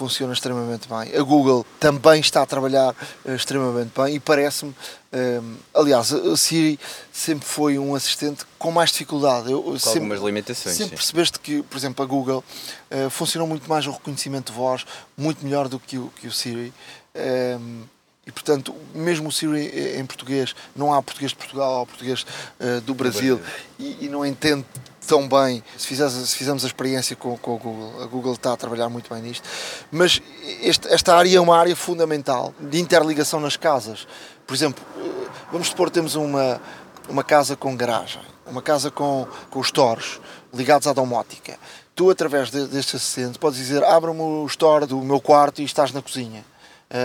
funciona 0.00 0.32
extremamente 0.32 0.88
bem. 0.88 1.14
A 1.14 1.22
Google 1.22 1.66
também 1.78 2.20
está 2.20 2.40
a 2.40 2.46
trabalhar 2.46 2.94
uh, 3.24 3.34
extremamente 3.34 3.92
bem 3.94 4.14
e 4.14 4.20
parece-me, 4.20 4.70
uh, 4.70 5.56
aliás, 5.74 6.10
a 6.10 6.36
Siri 6.38 6.80
sempre 7.12 7.46
foi 7.46 7.78
um 7.78 7.94
assistente 7.94 8.46
com 8.58 8.70
mais 8.70 8.90
dificuldade. 8.90 9.52
Eu, 9.52 9.62
com 9.62 9.78
sempre, 9.78 9.98
algumas 9.98 10.20
limitações. 10.22 10.74
Sempre 10.74 10.90
sim. 10.92 10.96
percebeste 10.96 11.38
que, 11.38 11.62
por 11.62 11.76
exemplo, 11.76 12.02
a 12.02 12.08
Google 12.08 12.42
uh, 12.90 13.10
funcionou 13.10 13.46
muito 13.46 13.68
mais 13.68 13.86
o 13.86 13.90
reconhecimento 13.90 14.52
de 14.52 14.58
voz, 14.58 14.86
muito 15.18 15.44
melhor 15.44 15.68
do 15.68 15.78
que 15.78 15.98
o, 15.98 16.10
que 16.16 16.26
o 16.26 16.32
Siri. 16.32 16.72
Ehm, 17.14 17.82
e 18.30 18.32
portanto, 18.32 18.72
mesmo 18.94 19.28
o 19.28 19.32
Siri 19.32 19.98
em 19.98 20.06
português, 20.06 20.54
não 20.76 20.94
há 20.94 21.02
português 21.02 21.32
de 21.32 21.36
Portugal, 21.36 21.82
há 21.82 21.86
português 21.86 22.22
uh, 22.60 22.80
do 22.82 22.94
Brasil, 22.94 23.38
do 23.38 23.42
Brasil. 23.42 23.60
E, 23.76 24.06
e, 24.06 24.08
não 24.08 24.24
entende 24.24 24.64
tão 25.04 25.28
bem. 25.28 25.64
Se, 25.76 25.88
fizemos, 25.88 26.12
se 26.12 26.36
fizermos 26.36 26.62
a 26.62 26.68
experiência 26.68 27.16
com, 27.16 27.36
com 27.36 27.56
a 27.56 27.58
Google, 27.58 28.02
a 28.04 28.06
Google 28.06 28.32
está 28.34 28.52
a 28.52 28.56
trabalhar 28.56 28.88
muito 28.88 29.12
bem 29.12 29.20
nisto. 29.20 29.42
Mas 29.90 30.22
este, 30.62 30.86
esta 30.86 31.16
área 31.16 31.36
é 31.36 31.40
uma 31.40 31.58
área 31.58 31.74
fundamental 31.74 32.54
de 32.60 32.78
interligação 32.78 33.40
nas 33.40 33.56
casas. 33.56 34.06
Por 34.46 34.54
exemplo, 34.54 34.84
eh, 34.96 35.28
vamos 35.50 35.66
supor 35.66 35.88
que 35.88 35.94
temos 35.94 36.14
uma, 36.14 36.60
uma 37.08 37.24
casa 37.24 37.56
com 37.56 37.76
garagem, 37.76 38.22
uma 38.46 38.62
casa 38.62 38.92
com, 38.92 39.26
com 39.50 39.58
os 39.58 39.66
stores 39.66 40.20
ligados 40.54 40.86
à 40.86 40.92
domótica. 40.92 41.58
Tu, 41.96 42.08
através 42.08 42.48
de, 42.48 42.68
deste 42.68 42.94
assistente, 42.94 43.40
podes 43.40 43.58
dizer: 43.58 43.82
abre-me 43.82 44.22
o 44.22 44.46
store 44.46 44.86
do 44.86 44.98
meu 44.98 45.20
quarto 45.20 45.60
e 45.60 45.64
estás 45.64 45.90
na 45.90 46.00
cozinha 46.00 46.44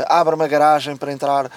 abre 0.07 0.35
uma 0.35 0.47
garagem 0.47 0.95
para 0.95 1.11
entrar 1.11 1.45
uh, 1.45 1.51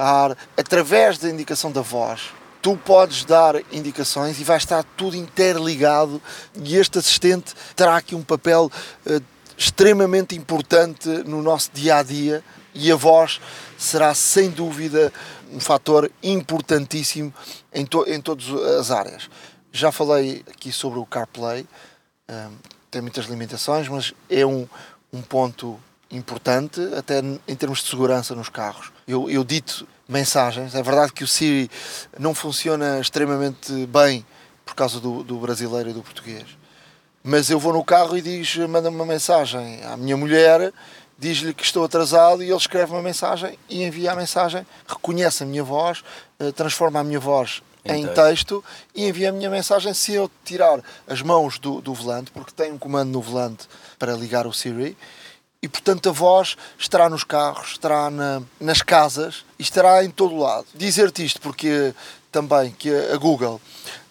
ar, 0.00 0.36
através 0.56 1.18
da 1.18 1.28
indicação 1.28 1.72
da 1.72 1.80
voz. 1.80 2.30
Tu 2.62 2.76
podes 2.78 3.24
dar 3.24 3.56
indicações 3.72 4.40
e 4.40 4.44
vai 4.44 4.56
estar 4.56 4.84
tudo 4.96 5.16
interligado 5.16 6.22
e 6.54 6.76
este 6.76 6.98
assistente 6.98 7.52
terá 7.76 7.96
aqui 7.96 8.14
um 8.14 8.22
papel 8.22 8.70
uh, 9.06 9.22
extremamente 9.56 10.34
importante 10.34 11.08
no 11.08 11.42
nosso 11.42 11.70
dia 11.72 11.96
a 11.96 12.02
dia 12.02 12.42
e 12.72 12.90
a 12.90 12.96
voz 12.96 13.40
será 13.76 14.14
sem 14.14 14.50
dúvida 14.50 15.12
um 15.52 15.60
fator 15.60 16.10
importantíssimo 16.22 17.32
em, 17.72 17.84
to 17.84 18.04
em 18.08 18.20
todas 18.20 18.48
as 18.78 18.90
áreas. 18.90 19.28
Já 19.70 19.92
falei 19.92 20.44
aqui 20.48 20.72
sobre 20.72 20.98
o 20.98 21.06
CarPlay, 21.06 21.66
tem 22.90 23.00
muitas 23.02 23.26
limitações, 23.26 23.88
mas 23.88 24.12
é 24.28 24.44
um, 24.44 24.66
um 25.12 25.20
ponto 25.22 25.78
importante, 26.10 26.80
até 26.96 27.20
em 27.48 27.56
termos 27.56 27.82
de 27.82 27.88
segurança 27.88 28.34
nos 28.34 28.48
carros. 28.48 28.92
Eu, 29.06 29.28
eu 29.28 29.44
dito 29.44 29.86
mensagens, 30.08 30.74
é 30.74 30.82
verdade 30.82 31.12
que 31.12 31.24
o 31.24 31.28
Siri 31.28 31.70
não 32.18 32.34
funciona 32.34 33.00
extremamente 33.00 33.86
bem 33.86 34.24
por 34.64 34.74
causa 34.74 35.00
do, 35.00 35.22
do 35.22 35.38
brasileiro 35.38 35.90
e 35.90 35.92
do 35.92 36.02
português. 36.02 36.46
Mas 37.22 37.48
eu 37.48 37.58
vou 37.58 37.72
no 37.72 37.84
carro 37.84 38.16
e 38.16 38.22
diz, 38.22 38.56
manda-me 38.68 38.96
uma 38.96 39.06
mensagem 39.06 39.82
à 39.84 39.96
minha 39.96 40.16
mulher, 40.16 40.72
diz-lhe 41.18 41.54
que 41.54 41.64
estou 41.64 41.84
atrasado 41.84 42.42
e 42.42 42.48
ele 42.48 42.56
escreve 42.56 42.92
uma 42.92 43.02
mensagem 43.02 43.58
e 43.68 43.82
envia 43.82 44.12
a 44.12 44.16
mensagem, 44.16 44.66
reconhece 44.86 45.42
a 45.42 45.46
minha 45.46 45.64
voz, 45.64 46.04
eh, 46.38 46.52
transforma 46.52 47.00
a 47.00 47.04
minha 47.04 47.20
voz 47.20 47.62
em 47.84 48.06
texto 48.08 48.64
e 48.94 49.06
envia 49.06 49.28
a 49.28 49.32
minha 49.32 49.50
mensagem 49.50 49.92
se 49.92 50.14
eu 50.14 50.30
tirar 50.44 50.80
as 51.06 51.20
mãos 51.20 51.58
do, 51.58 51.80
do 51.80 51.92
volante, 51.92 52.30
porque 52.30 52.52
tem 52.52 52.72
um 52.72 52.78
comando 52.78 53.10
no 53.10 53.20
volante 53.20 53.68
para 53.98 54.14
ligar 54.14 54.46
o 54.46 54.52
Siri, 54.52 54.96
e 55.64 55.68
portanto 55.68 56.10
a 56.10 56.12
voz 56.12 56.58
estará 56.78 57.08
nos 57.08 57.24
carros, 57.24 57.72
estará 57.72 58.10
na, 58.10 58.42
nas 58.60 58.82
casas 58.82 59.46
e 59.58 59.62
estará 59.62 60.04
em 60.04 60.10
todo 60.10 60.34
o 60.34 60.38
lado. 60.38 60.66
Dizer-te 60.74 61.24
isto 61.24 61.40
porque 61.40 61.94
também 62.30 62.70
que 62.70 62.90
a 62.94 63.16
Google 63.16 63.58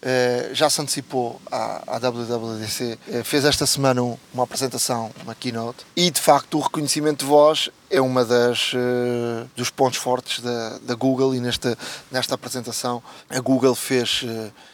eh, 0.02 0.50
já 0.52 0.68
se 0.68 0.80
antecipou 0.80 1.40
à, 1.52 1.94
à 1.94 1.98
WWDC, 1.98 2.98
eh, 3.08 3.22
fez 3.22 3.44
esta 3.44 3.66
semana 3.66 4.02
uma 4.02 4.42
apresentação, 4.42 5.12
uma 5.22 5.32
keynote, 5.32 5.84
e 5.94 6.10
de 6.10 6.20
facto 6.20 6.58
o 6.58 6.60
reconhecimento 6.60 7.24
de 7.24 7.30
voz 7.30 7.70
é 7.88 8.00
uma 8.00 8.24
das 8.24 8.72
eh, 8.74 9.46
dos 9.54 9.70
pontos 9.70 10.00
fortes 10.00 10.40
da, 10.40 10.78
da 10.78 10.94
Google 10.96 11.36
e 11.36 11.40
nesta, 11.40 11.78
nesta 12.10 12.34
apresentação 12.34 13.00
a 13.30 13.38
Google 13.38 13.76
fez, 13.76 14.24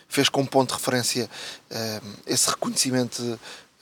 fez 0.08 0.30
como 0.30 0.48
ponto 0.48 0.68
de 0.70 0.74
referência 0.76 1.28
esse 2.26 2.48
reconhecimento 2.48 3.20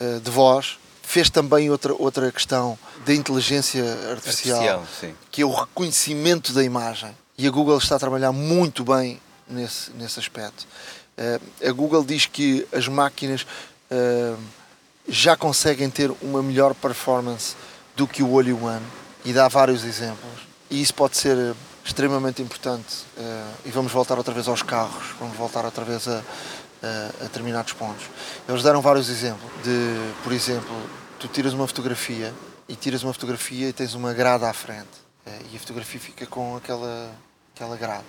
de, 0.01 0.21
de 0.21 0.31
voz 0.33 0.79
fez 1.09 1.31
também 1.31 1.71
outra, 1.71 1.95
outra 1.95 2.31
questão 2.31 2.79
da 3.07 3.15
inteligência 3.15 3.83
artificial, 4.11 4.81
artificial 4.81 5.15
que 5.31 5.41
é 5.41 5.45
o 5.47 5.51
reconhecimento 5.51 6.53
da 6.53 6.63
imagem. 6.63 7.17
E 7.39 7.47
a 7.47 7.51
Google 7.51 7.79
está 7.79 7.97
a 7.97 7.99
trabalhar 7.99 8.31
muito 8.31 8.85
bem 8.85 9.19
nesse, 9.49 9.91
nesse 9.93 10.21
aspecto. 10.21 10.67
Uh, 11.17 11.67
a 11.67 11.73
Google 11.73 12.05
diz 12.05 12.27
que 12.27 12.69
as 12.71 12.89
máquinas 12.89 13.47
uh, 13.91 14.39
já 15.09 15.35
conseguem 15.35 15.89
ter 15.89 16.13
uma 16.21 16.43
melhor 16.43 16.75
performance 16.75 17.57
do 17.97 18.07
que 18.07 18.23
o 18.23 18.31
olho 18.31 18.55
humano 18.55 18.85
e 19.25 19.33
dá 19.33 19.49
vários 19.49 19.85
exemplos. 19.85 20.47
E 20.71 20.83
isso 20.83 20.93
pode 20.93 21.17
ser 21.17 21.57
extremamente 21.83 22.43
importante. 22.43 23.07
Uh, 23.17 23.55
e 23.65 23.71
vamos 23.71 23.91
voltar 23.91 24.19
outra 24.19 24.35
vez 24.35 24.47
aos 24.47 24.61
carros, 24.61 25.15
vamos 25.19 25.39
voltar 25.39 25.65
outra 25.65 25.87
vez 25.87 26.07
a, 26.07 26.23
a, 26.83 27.25
determinados 27.25 27.73
pontos. 27.73 28.05
Eles 28.49 28.63
deram 28.63 28.81
vários 28.81 29.09
exemplos 29.09 29.51
de, 29.63 30.13
por 30.23 30.33
exemplo, 30.33 30.75
tu 31.19 31.29
tiras 31.29 31.53
uma 31.53 31.67
fotografia 31.67 32.33
e 32.69 32.77
tiras 32.77 33.03
uma 33.03 33.13
fotografia 33.13 33.69
e 33.69 33.73
tens 33.73 33.95
uma 33.95 34.13
grada 34.13 34.49
à 34.49 34.53
frente 34.53 35.09
e 35.53 35.57
a 35.57 35.59
fotografia 35.59 36.01
fica 36.01 36.27
com 36.27 36.57
aquela, 36.57 37.11
aquela 37.55 37.77
grade 37.77 38.07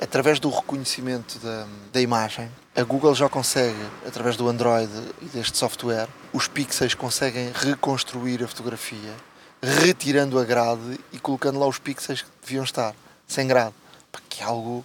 através 0.00 0.38
do 0.38 0.50
reconhecimento 0.50 1.38
da, 1.38 1.66
da 1.92 2.00
imagem, 2.00 2.50
a 2.74 2.82
Google 2.82 3.14
já 3.14 3.28
consegue, 3.28 3.78
através 4.06 4.36
do 4.36 4.48
Android 4.48 4.90
e 5.22 5.26
deste 5.26 5.56
software, 5.56 6.08
os 6.32 6.46
pixels 6.46 6.94
conseguem 6.94 7.50
reconstruir 7.54 8.42
a 8.42 8.48
fotografia, 8.48 9.14
retirando 9.62 10.38
a 10.38 10.44
grade 10.44 11.00
e 11.12 11.18
colocando 11.18 11.58
lá 11.58 11.66
os 11.66 11.78
pixels 11.78 12.22
que 12.22 12.28
deviam 12.42 12.64
estar, 12.64 12.94
sem 13.26 13.46
grade. 13.46 13.74
Que 14.28 14.42
é 14.42 14.44
algo 14.44 14.84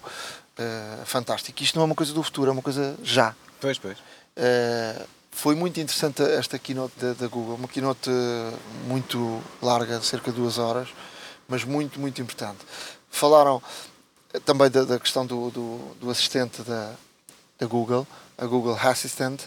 uh, 0.57 1.05
fantástico. 1.05 1.61
Isto 1.63 1.75
não 1.75 1.83
é 1.83 1.85
uma 1.85 1.95
coisa 1.95 2.13
do 2.13 2.23
futuro, 2.23 2.49
é 2.49 2.53
uma 2.53 2.61
coisa 2.61 2.95
já. 3.03 3.35
Pois, 3.59 3.77
pois. 3.77 3.97
Uh, 3.99 5.07
foi 5.31 5.55
muito 5.55 5.79
interessante 5.79 6.21
esta 6.21 6.59
keynote 6.59 6.93
da, 6.99 7.13
da 7.13 7.27
Google, 7.27 7.55
uma 7.55 7.67
keynote 7.67 8.09
muito 8.85 9.41
larga, 9.61 10.01
cerca 10.01 10.29
de 10.31 10.37
duas 10.37 10.57
horas, 10.57 10.89
mas 11.47 11.63
muito, 11.63 11.99
muito 11.99 12.21
importante. 12.21 12.59
Falaram 13.09 13.61
também 14.45 14.69
da, 14.69 14.83
da 14.83 14.99
questão 14.99 15.25
do, 15.25 15.49
do, 15.49 15.95
do, 15.99 16.09
assistente 16.09 16.61
da, 16.63 16.93
da 17.59 17.65
Google, 17.65 18.05
a 18.37 18.45
Google 18.45 18.77
Assistant, 18.81 19.41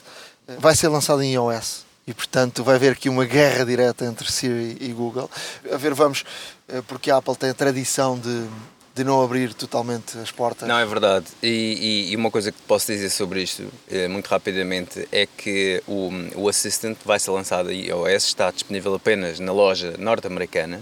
vai 0.59 0.75
ser 0.75 0.89
lançado 0.89 1.23
em 1.23 1.35
iOS. 1.35 1.85
E 2.07 2.13
portanto 2.13 2.63
vai 2.63 2.75
haver 2.77 2.93
aqui 2.93 3.09
uma 3.09 3.25
guerra 3.25 3.65
direta 3.65 4.05
entre 4.05 4.31
Siri 4.31 4.77
e 4.79 4.93
Google. 4.93 5.31
A 5.73 5.77
ver, 5.79 5.95
vamos, 5.95 6.23
eh, 6.69 6.83
porque 6.83 7.11
a 7.11 7.17
Apple 7.17 7.35
tem 7.35 7.49
a 7.49 7.55
tradição 7.55 8.19
de, 8.19 8.47
de 8.95 9.03
não 9.03 9.23
abrir 9.23 9.53
totalmente 9.53 10.17
as 10.19 10.31
portas. 10.31 10.69
Não, 10.69 10.79
é 10.79 10.87
verdade. 10.87 11.27
E, 11.43 11.49
e, 11.49 12.13
e 12.13 12.17
uma 12.17 12.31
coisa 12.31 12.53
que 12.53 12.59
posso 12.63 12.87
dizer 12.87 13.11
sobre 13.11 13.43
isto, 13.43 13.65
eh, 13.91 14.07
muito 14.07 14.29
rapidamente, 14.29 15.09
é 15.11 15.27
que 15.27 15.83
o, 15.89 16.11
o 16.37 16.49
Assistant 16.49 16.97
vai 17.05 17.19
ser 17.19 17.33
lançado 17.33 17.73
em 17.73 17.87
iOS, 17.87 18.25
está 18.25 18.51
disponível 18.53 18.95
apenas 18.95 19.41
na 19.41 19.53
loja 19.53 19.95
norte-americana, 19.99 20.81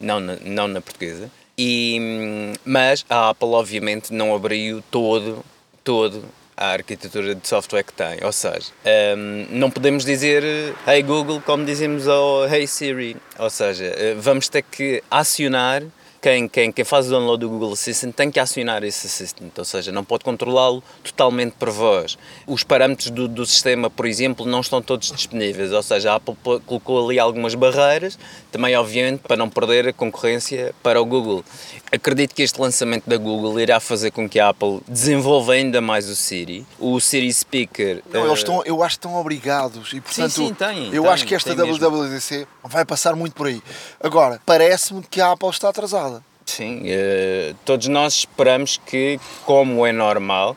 não 0.00 0.18
na, 0.18 0.36
não 0.44 0.66
na 0.66 0.80
portuguesa. 0.80 1.30
E, 1.56 2.52
mas 2.64 3.04
a 3.08 3.28
Apple 3.28 3.48
obviamente 3.48 4.12
não 4.12 4.34
abriu 4.34 4.82
todo, 4.90 5.44
todo 5.84 6.24
a 6.56 6.72
arquitetura 6.72 7.34
de 7.34 7.46
software 7.46 7.84
que 7.84 7.92
tem. 7.92 8.18
Ou 8.24 8.32
seja, 8.32 8.72
um, 9.16 9.46
não 9.50 9.70
podemos 9.70 10.04
dizer 10.04 10.42
Hey 10.86 11.02
Google 11.02 11.40
como 11.40 11.64
dizemos 11.64 12.08
ao 12.08 12.48
Hey 12.52 12.66
Siri. 12.66 13.16
Ou 13.38 13.50
seja, 13.50 13.84
eh, 13.84 14.14
vamos 14.18 14.48
ter 14.48 14.62
que 14.62 15.02
acionar 15.10 15.82
quem, 16.22 16.46
quem, 16.46 16.70
quem 16.70 16.84
faz 16.84 17.08
o 17.08 17.10
download 17.10 17.40
do 17.40 17.48
Google 17.48 17.72
Assistant 17.72 18.14
tem 18.14 18.30
que 18.30 18.38
acionar 18.38 18.84
esse 18.84 19.08
Assistant, 19.08 19.58
ou 19.58 19.64
seja, 19.64 19.90
não 19.90 20.04
pode 20.04 20.22
controlá-lo 20.22 20.80
totalmente 21.02 21.54
por 21.58 21.68
voz. 21.70 22.16
Os 22.46 22.62
parâmetros 22.62 23.10
do, 23.10 23.26
do 23.26 23.44
sistema, 23.44 23.90
por 23.90 24.06
exemplo, 24.06 24.46
não 24.46 24.60
estão 24.60 24.80
todos 24.80 25.10
disponíveis, 25.10 25.72
ou 25.72 25.82
seja, 25.82 26.12
a 26.12 26.14
Apple 26.14 26.36
colocou 26.64 27.04
ali 27.04 27.18
algumas 27.18 27.56
barreiras, 27.56 28.16
também 28.52 28.76
obviamente 28.76 29.18
para 29.20 29.36
não 29.36 29.50
perder 29.50 29.88
a 29.88 29.92
concorrência 29.92 30.72
para 30.80 31.02
o 31.02 31.04
Google. 31.04 31.44
Acredito 31.90 32.36
que 32.36 32.42
este 32.42 32.60
lançamento 32.60 33.08
da 33.08 33.16
Google 33.16 33.58
irá 33.58 33.80
fazer 33.80 34.12
com 34.12 34.28
que 34.28 34.38
a 34.38 34.50
Apple 34.50 34.80
desenvolva 34.86 35.54
ainda 35.54 35.80
mais 35.80 36.08
o 36.08 36.14
Siri. 36.14 36.64
O 36.78 37.00
Siri 37.00 37.32
Speaker. 37.32 38.00
Não, 38.12 38.22
uh... 38.22 38.26
eles 38.26 38.38
estão, 38.38 38.62
eu 38.64 38.80
acho 38.84 38.96
que 38.96 39.06
estão 39.06 39.20
obrigados 39.20 39.92
e 39.92 40.00
portanto 40.00 40.30
sim, 40.30 40.46
sim, 40.48 40.54
tem, 40.54 40.94
eu 40.94 41.02
tem, 41.02 41.12
acho 41.12 41.26
que 41.26 41.34
esta 41.34 41.52
WWDC 41.52 42.46
vai 42.62 42.84
passar 42.84 43.16
muito 43.16 43.34
por 43.34 43.48
aí. 43.48 43.60
Agora, 44.00 44.40
parece-me 44.46 45.02
que 45.02 45.20
a 45.20 45.32
Apple 45.32 45.50
está 45.50 45.68
atrasada. 45.68 46.11
Sim, 46.56 46.82
uh, 46.82 47.54
todos 47.64 47.88
nós 47.88 48.12
esperamos 48.12 48.76
que, 48.76 49.18
como 49.46 49.86
é 49.86 49.92
normal, 49.92 50.54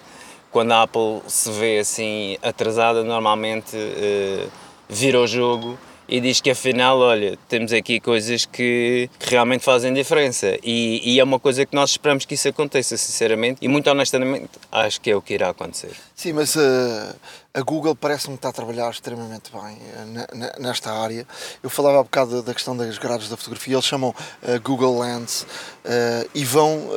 quando 0.52 0.74
a 0.74 0.84
Apple 0.84 1.22
se 1.26 1.50
vê 1.52 1.80
assim 1.80 2.38
atrasada, 2.44 3.02
normalmente 3.02 3.78
uh, 3.78 4.52
vira 4.90 5.22
o 5.22 5.26
jogo 5.26 5.80
e 6.06 6.20
diz 6.20 6.42
que 6.42 6.50
afinal, 6.50 7.00
olha, 7.00 7.40
temos 7.48 7.72
aqui 7.72 8.02
coisas 8.02 8.46
que, 8.46 9.10
que 9.18 9.30
realmente 9.30 9.64
fazem 9.64 9.94
diferença 9.94 10.60
e, 10.62 11.02
e, 11.14 11.18
é 11.18 11.24
uma 11.24 11.40
coisa 11.40 11.66
que 11.66 11.74
nós 11.74 11.92
esperamos 11.92 12.26
que 12.26 12.34
isso 12.34 12.50
aconteça, 12.50 12.98
sinceramente, 12.98 13.60
e 13.62 13.70
muito 13.70 13.90
honestamente 13.90 14.50
acho 14.70 15.00
que 15.00 15.12
é 15.12 15.16
o 15.16 15.22
que 15.22 15.34
irá 15.34 15.50
acontecer. 15.50 15.92
Sim, 16.14 16.34
mas 16.34 16.58
uh, 16.58 17.16
a 17.56 17.62
Google 17.62 17.96
parece-me 17.96 18.36
está 18.36 18.50
a 18.50 18.52
trabalhar 18.52 18.90
extremamente 18.92 19.50
bem 19.50 19.78
uh, 19.78 20.62
nesta 20.62 20.92
área. 20.92 21.26
Eu 21.64 21.70
falava 21.70 22.02
há 22.02 22.04
bocado 22.04 22.44
da 22.44 22.54
questão 22.54 22.76
das 22.76 22.98
grades 22.98 23.30
da 23.30 23.38
fotografia, 23.38 23.76
eles 23.76 23.86
chamam 23.86 24.10
uh, 24.10 24.62
Google 24.62 25.00
Lens 25.00 25.48
e 26.34 26.44
vão 26.44 26.90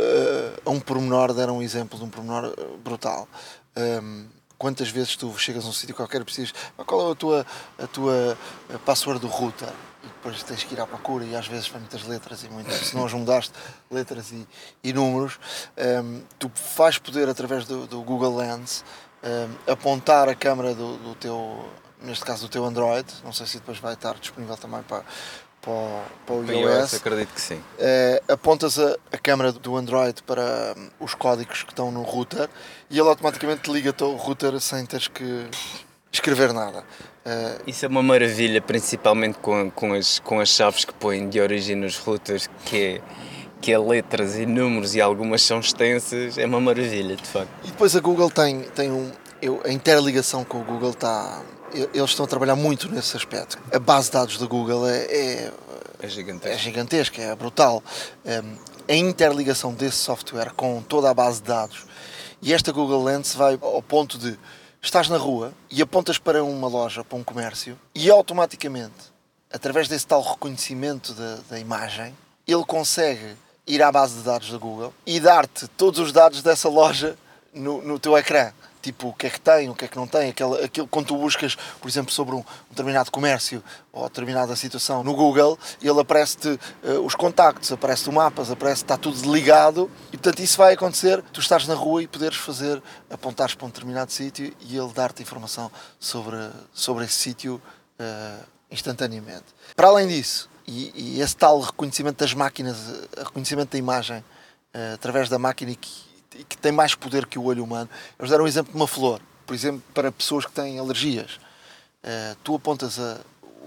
a 0.65 0.71
um 0.71 0.81
pormenor, 0.81 1.33
deram 1.35 1.59
um 1.59 1.63
exemplo 1.63 1.99
de 1.99 2.05
um 2.05 2.09
pormenor 2.09 2.55
brutal. 2.83 3.29
Um, 3.77 4.27
quantas 4.57 4.89
vezes 4.89 5.15
tu 5.15 5.33
chegas 5.39 5.65
a 5.65 5.69
um 5.69 5.73
sítio 5.73 5.95
qualquer 5.95 6.23
e 6.23 6.25
precisas, 6.25 6.53
qual 6.87 7.11
é 7.11 7.13
a 7.13 7.15
tua, 7.15 7.47
a 7.79 7.87
tua 7.87 8.39
password 8.85 9.21
do 9.21 9.29
router? 9.29 9.69
E 10.03 10.07
depois 10.07 10.43
tens 10.43 10.65
que 10.65 10.75
ir 10.75 10.81
à 10.81 10.87
procura 10.87 11.25
e 11.25 11.37
às 11.37 11.47
vezes 11.47 11.69
vem 11.69 11.81
muitas 11.81 12.05
letras 12.05 12.43
e 12.43 12.49
muitas, 12.49 12.75
se 12.75 12.97
não 12.97 13.05
as 13.05 13.13
mudaste, 13.13 13.53
letras 13.91 14.33
e, 14.33 14.47
e 14.83 14.93
números. 14.93 15.39
Um, 15.77 16.23
tu 16.39 16.51
vais 16.77 16.99
poder, 16.99 17.29
através 17.29 17.67
do, 17.67 17.87
do 17.87 18.01
Google 18.03 18.37
Lens, 18.37 18.85
um, 19.23 19.73
apontar 19.73 20.29
a 20.29 20.35
câmera 20.35 20.75
do, 20.75 20.97
do 20.99 21.15
teu, 21.15 21.65
neste 22.03 22.25
caso 22.25 22.47
do 22.47 22.49
teu 22.49 22.65
Android, 22.65 23.07
não 23.25 23.33
sei 23.33 23.47
se 23.47 23.59
depois 23.59 23.79
vai 23.79 23.95
estar 23.95 24.15
disponível 24.15 24.57
também 24.57 24.83
para, 24.83 25.03
para 25.61 25.71
o, 25.71 26.03
para 26.27 26.35
o 26.35 26.53
iOS. 26.53 26.95
acredito 26.95 27.35
que 27.35 27.41
sim. 27.41 27.57
Uh, 27.57 28.33
apontas 28.33 28.79
a, 28.79 28.97
a 29.13 29.19
câmera 29.19 29.53
do 29.53 29.77
Android 29.77 30.23
para 30.23 30.75
um, 30.77 31.05
os 31.05 31.15
códigos 31.15 31.63
que 31.63 31.73
estão 31.73 31.91
no 31.91 32.03
router 32.03 32.49
e 32.91 32.99
ele 32.99 33.09
automaticamente 33.09 33.71
liga-te 33.71 34.03
ao 34.03 34.15
router 34.15 34.59
sem 34.61 34.87
teres 34.87 35.09
que 35.09 35.47
escrever 36.13 36.53
nada. 36.53 36.81
Uh, 37.25 37.63
Isso 37.67 37.85
é 37.85 37.89
uma 37.89 38.03
maravilha, 38.03 38.61
principalmente 38.61 39.39
com, 39.39 39.71
com, 39.71 39.93
as, 39.93 40.19
com 40.21 40.41
as 40.41 40.49
chaves 40.49 40.85
que 40.85 40.95
põem 40.95 41.29
de 41.29 41.41
origem 41.41 41.77
nos 41.77 41.99
routers, 41.99 42.49
que 42.65 42.77
é, 42.77 43.01
que 43.61 43.73
é 43.73 43.79
letras 43.79 44.37
e 44.37 44.47
números 44.47 44.95
e 44.95 45.01
algumas 45.01 45.43
são 45.43 45.61
extensas, 45.61 46.39
é 46.39 46.47
uma 46.47 46.61
maravilha, 46.61 47.17
de 47.17 47.27
facto. 47.27 47.51
E 47.65 47.69
depois 47.69 47.95
a 47.97 48.01
Google 48.01 48.31
tem, 48.31 48.63
tem 48.63 48.91
um. 48.91 49.11
Eu, 49.41 49.61
a 49.65 49.71
interligação 49.71 50.45
com 50.45 50.61
o 50.61 50.65
Google 50.65 50.91
está. 50.91 51.43
Eles 51.73 52.11
estão 52.11 52.25
a 52.25 52.29
trabalhar 52.29 52.57
muito 52.57 52.91
nesse 52.91 53.17
aspecto. 53.17 53.59
A 53.73 53.79
base 53.79 54.07
de 54.07 54.13
dados 54.15 54.39
da 54.39 54.47
Google 54.47 54.89
é, 54.89 55.05
é, 55.05 55.53
é 56.01 56.09
gigantesca. 56.09 56.55
é 56.55 56.59
gigantesca, 56.59 57.23
é 57.23 57.37
brutal. 57.37 57.83
Um, 58.25 58.57
a 58.89 58.95
interligação 58.95 59.75
desse 59.75 59.99
software 59.99 60.53
com 60.55 60.81
toda 60.81 61.11
a 61.11 61.15
base 61.15 61.43
de 61.43 61.49
dados 61.49 61.85
e 62.41 62.55
esta 62.55 62.73
Google 62.73 63.05
Lens 63.05 63.35
vai 63.35 63.59
ao 63.61 63.83
ponto 63.83 64.17
de 64.17 64.39
estás 64.81 65.11
na 65.11 65.19
rua 65.19 65.53
e 65.71 65.83
apontas 65.83 66.17
para 66.17 66.43
uma 66.43 66.69
loja, 66.69 67.05
para 67.05 67.19
um 67.19 67.23
comércio 67.23 67.79
e 67.95 68.09
automaticamente 68.09 69.13
através 69.53 69.89
desse 69.89 70.07
tal 70.07 70.23
reconhecimento 70.23 71.13
da, 71.15 71.39
da 71.51 71.59
imagem, 71.59 72.15
ele 72.47 72.65
consegue 72.65 73.37
ir 73.69 73.83
à 73.83 73.93
base 73.93 74.17
de 74.17 74.23
dados 74.23 74.51
da 74.51 74.59
Google 74.59 74.93
e 75.07 75.21
dar-te 75.21 75.69
todos 75.69 76.01
os 76.01 76.13
dados 76.13 76.43
dessa 76.43 76.69
loja 76.69 77.17
no, 77.55 77.83
no 77.83 77.99
teu 77.99 78.17
ecrã 78.17 78.53
tipo 78.81 79.09
o 79.09 79.13
que 79.13 79.27
é 79.27 79.31
que 79.31 79.41
tem, 79.41 79.69
o 79.69 79.75
que 79.75 79.85
é 79.85 79.89
que 79.89 79.97
não 79.97 80.07
tem, 80.07 80.31
aquele, 80.31 80.65
aquilo, 80.65 80.87
quando 80.87 81.07
tu 81.07 81.17
buscas, 81.17 81.57
por 81.81 81.89
exemplo, 81.89 82.13
sobre 82.13 82.35
um, 82.35 82.39
um 82.39 82.71
determinado 82.71 83.11
comércio 83.11 83.63
ou 83.93 84.05
determinada 84.05 84.55
situação 84.57 85.03
no 85.03 85.15
Google, 85.15 85.59
ele 85.83 86.01
aparece-te 86.01 86.49
uh, 86.49 87.05
os 87.05 87.15
contactos, 87.15 87.71
aparece-te 87.73 88.09
o 88.09 88.13
mapas, 88.13 88.51
aparece 88.51 88.83
está 88.83 88.97
tudo 88.97 89.33
ligado 89.33 89.91
e 90.09 90.17
portanto 90.17 90.41
isso 90.41 90.57
vai 90.57 90.75
acontecer, 90.75 91.23
tu 91.33 91.41
estás 91.41 91.67
na 91.67 91.75
rua 91.75 92.03
e 92.03 92.07
poderes 92.07 92.39
fazer, 92.39 92.83
apontares 93.11 93.55
para 93.55 93.67
um 93.67 93.71
determinado 93.71 94.13
sítio 94.13 94.55
e 94.61 94.77
ele 94.77 94.93
dar-te 94.93 95.23
informação 95.23 95.71
sobre, 95.99 96.37
sobre 96.73 97.05
esse 97.05 97.17
sítio 97.17 97.61
uh, 98.01 98.45
instantaneamente. 98.71 99.47
Para 99.75 99.89
além 99.89 100.07
disso, 100.09 100.49
e, 100.69 100.93
e, 100.95 101.21
esse 101.21 101.37
tal 101.37 101.61
reconhecimento 101.61 102.19
das 102.19 102.35
máquinas, 102.35 102.77
eh, 102.77 103.23
reconhecimento 103.25 103.71
da 103.73 103.79
imagem 103.79 104.19
uh, 104.19 104.95
através 104.95 105.29
da 105.29 105.39
máquina 105.39 105.75
que 105.75 106.09
e 106.39 106.45
que 106.45 106.57
tem 106.57 106.71
mais 106.71 106.95
poder 106.95 107.27
que 107.27 107.39
o 107.39 107.45
olho 107.45 107.65
humano. 107.65 107.89
Eles 108.19 108.31
deram 108.31 108.45
um 108.45 108.47
exemplo 108.47 108.73
de 108.73 108.77
uma 108.77 108.87
flor, 108.87 109.21
por 109.47 109.55
exemplo, 109.55 109.83
para 109.93 110.13
pessoas 110.13 110.47
que 110.47 110.53
têm 110.53 110.79
alergias. 110.79 111.41
Uh, 112.03 112.37
tu 112.45 112.55
apontas 112.55 112.99
a, 112.99 113.21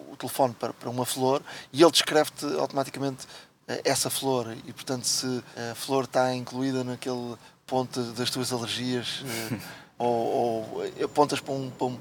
o 0.09 0.15
telefone 0.15 0.53
para, 0.53 0.71
para, 0.73 0.89
uma 0.89 1.05
flor 1.05 1.41
e 1.73 1.81
ele 1.81 1.91
descreve-te 1.91 2.45
automaticamente 2.57 3.25
uh, 3.25 3.81
essa 3.83 4.09
flor 4.09 4.55
e, 4.65 4.71
portanto, 4.71 5.03
se 5.03 5.43
a 5.71 5.75
flor 5.75 6.05
está 6.05 6.33
incluída 6.33 6.83
naquele 6.83 7.35
ponto 7.67 8.01
das 8.13 8.29
tuas 8.29 8.53
alergias 8.53 9.23
ou, 9.97 10.07
ou, 10.75 10.83
apontas 11.03 11.39
para 11.39 11.53
um, 11.53 11.69
para 11.69 11.87
um, 11.87 11.99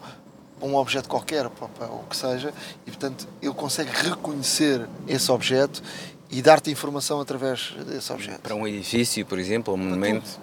para 0.61 0.69
um 0.69 0.77
objeto 0.77 1.09
qualquer, 1.09 1.49
para, 1.49 1.67
para 1.69 1.87
o 1.87 2.05
que 2.09 2.17
seja, 2.17 2.53
e 2.87 2.91
portanto 2.91 3.27
ele 3.41 3.55
consegue 3.55 3.91
reconhecer 3.91 4.87
esse 5.09 5.33
objeto 5.33 5.83
e 6.31 6.43
dar-te 6.43 6.71
informação 6.71 7.21
através 7.21 7.75
desse 7.87 8.13
objeto. 8.13 8.41
Para 8.41 8.55
um 8.55 8.69
edifício, 8.69 9.25
por 9.27 9.39
exemplo, 9.39 9.75
um 9.75 9.79
monumento. 9.79 10.39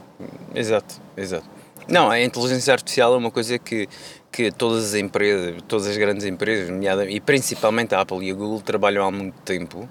Exato, 0.54 1.00
exato. 1.16 1.48
Não, 1.88 2.10
a 2.10 2.22
inteligência 2.22 2.74
artificial 2.74 3.14
é 3.14 3.18
uma 3.18 3.32
coisa 3.32 3.58
que, 3.58 3.88
que 4.30 4.52
todas 4.52 4.88
as 4.88 4.96
empresas, 4.96 5.62
todas 5.68 5.88
as 5.88 5.96
grandes 5.96 6.26
empresas, 6.26 6.70
e 7.08 7.22
principalmente 7.22 7.96
a 7.96 8.02
Apple 8.02 8.28
e 8.28 8.32
a 8.32 8.34
Google, 8.34 8.62
trabalham 8.62 9.08
há 9.08 9.12
muito 9.12 9.40
tempo. 9.44 9.88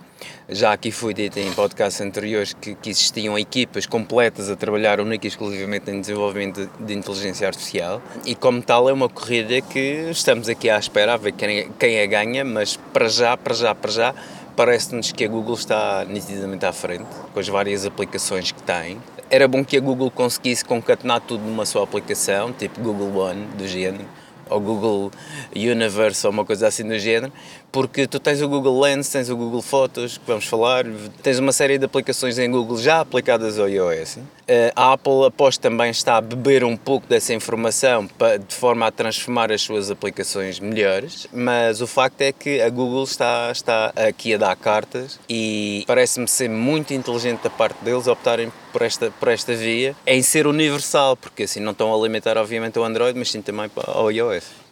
Já 0.48 0.72
aqui 0.72 0.92
foi 0.92 1.12
dito 1.12 1.38
em 1.38 1.52
podcasts 1.52 2.00
anteriores 2.00 2.52
que, 2.52 2.74
que 2.74 2.90
existiam 2.90 3.38
equipas 3.38 3.84
completas 3.84 4.48
a 4.48 4.56
trabalhar 4.56 5.00
única 5.00 5.26
e 5.26 5.28
exclusivamente 5.28 5.90
em 5.90 6.00
desenvolvimento 6.00 6.70
de, 6.78 6.84
de, 6.86 6.94
inteligência 6.94 7.46
artificial. 7.46 8.00
E 8.24 8.34
como 8.34 8.62
tal 8.62 8.88
é 8.88 8.92
uma 8.92 9.08
corrida 9.08 9.60
que 9.60 10.08
estamos 10.10 10.48
aqui 10.48 10.70
à 10.70 10.78
espera 10.78 11.14
a 11.14 11.16
ver 11.16 11.32
quem, 11.32 11.70
quem 11.78 12.00
a 12.00 12.06
ganha, 12.06 12.44
mas 12.44 12.76
para 12.92 13.08
já, 13.08 13.36
para 13.36 13.54
já, 13.54 13.74
para 13.74 13.90
já, 13.90 14.14
parece-nos 14.56 15.12
que 15.12 15.24
a 15.24 15.28
Google 15.28 15.54
está 15.54 16.04
nitidamente 16.04 16.64
à 16.64 16.72
frente, 16.72 17.06
com 17.32 17.38
as 17.38 17.48
várias 17.48 17.84
aplicações 17.84 18.52
que 18.52 18.62
tem. 18.62 18.98
Era 19.28 19.48
bom 19.48 19.64
que 19.64 19.76
a 19.76 19.80
Google 19.80 20.10
conseguisse 20.10 20.64
concatenar 20.64 21.20
tudo 21.20 21.42
numa 21.44 21.66
só 21.66 21.82
aplicação, 21.82 22.52
tipo 22.52 22.80
Google 22.80 23.16
One, 23.16 23.44
do 23.58 23.66
género, 23.66 24.04
ou 24.48 24.60
Google 24.60 25.10
Universe, 25.54 26.26
ou 26.26 26.32
uma 26.32 26.44
coisa 26.44 26.68
assim 26.68 26.86
do 26.86 26.98
género, 26.98 27.32
porque 27.76 28.06
tu 28.06 28.18
tens 28.18 28.40
o 28.40 28.48
Google 28.48 28.80
Lens, 28.80 29.10
tens 29.10 29.28
o 29.28 29.36
Google 29.36 29.60
Fotos, 29.60 30.16
que 30.16 30.26
vamos 30.26 30.46
falar, 30.46 30.86
tens 31.22 31.38
uma 31.38 31.52
série 31.52 31.76
de 31.76 31.84
aplicações 31.84 32.38
em 32.38 32.50
Google 32.50 32.78
já 32.78 33.00
aplicadas 33.00 33.58
ao 33.58 33.68
iOS. 33.68 34.16
Eh, 34.48 34.72
a 34.74 34.94
Apple, 34.94 35.26
após 35.26 35.58
também 35.58 35.90
está 35.90 36.16
a 36.16 36.22
beber 36.22 36.64
um 36.64 36.74
pouco 36.74 37.06
dessa 37.06 37.34
informação 37.34 38.08
de 38.48 38.54
forma 38.54 38.86
a 38.86 38.90
transformar 38.90 39.52
as 39.52 39.60
suas 39.60 39.90
aplicações 39.90 40.58
melhores, 40.58 41.26
mas 41.30 41.82
o 41.82 41.86
facto 41.86 42.22
é 42.22 42.32
que 42.32 42.62
a 42.62 42.70
Google 42.70 43.04
está, 43.04 43.50
está 43.52 43.92
aqui 43.94 44.32
a 44.32 44.38
dar 44.38 44.56
cartas 44.56 45.20
e 45.28 45.84
parece-me 45.86 46.26
ser 46.26 46.48
muito 46.48 46.94
inteligente 46.94 47.42
da 47.42 47.50
parte 47.50 47.76
deles 47.84 48.06
optarem 48.06 48.50
por 48.72 48.80
esta, 48.80 49.10
por 49.10 49.28
esta 49.28 49.54
via 49.54 49.94
em 50.06 50.22
ser 50.22 50.46
universal, 50.46 51.14
porque 51.14 51.42
assim 51.42 51.60
não 51.60 51.72
estão 51.72 51.94
a 51.94 52.02
limitar 52.02 52.38
obviamente 52.38 52.78
o 52.78 52.84
Android, 52.84 53.18
mas 53.18 53.30
sim 53.30 53.42
também 53.42 53.70
ao 53.76 54.10
iOS. 54.10 54.64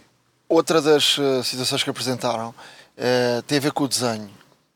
Outra 0.49 0.81
das 0.81 1.19
uh, 1.19 1.43
situações 1.43 1.83
que 1.83 1.90
apresentaram 1.90 2.55
uh, 2.98 3.42
tem 3.42 3.59
a 3.59 3.61
ver 3.61 3.72
com 3.72 3.85
o 3.85 3.88
desenho. 3.88 4.30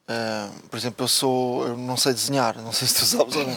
Uh, 0.08 0.68
por 0.70 0.78
exemplo, 0.78 1.04
eu 1.04 1.08
sou. 1.08 1.66
Eu 1.66 1.76
não 1.76 1.96
sei 1.96 2.14
desenhar, 2.14 2.56
não 2.56 2.72
sei 2.72 2.88
se 2.88 2.94
tu 2.94 3.04
sabes 3.04 3.36
ou 3.36 3.46
não. 3.46 3.52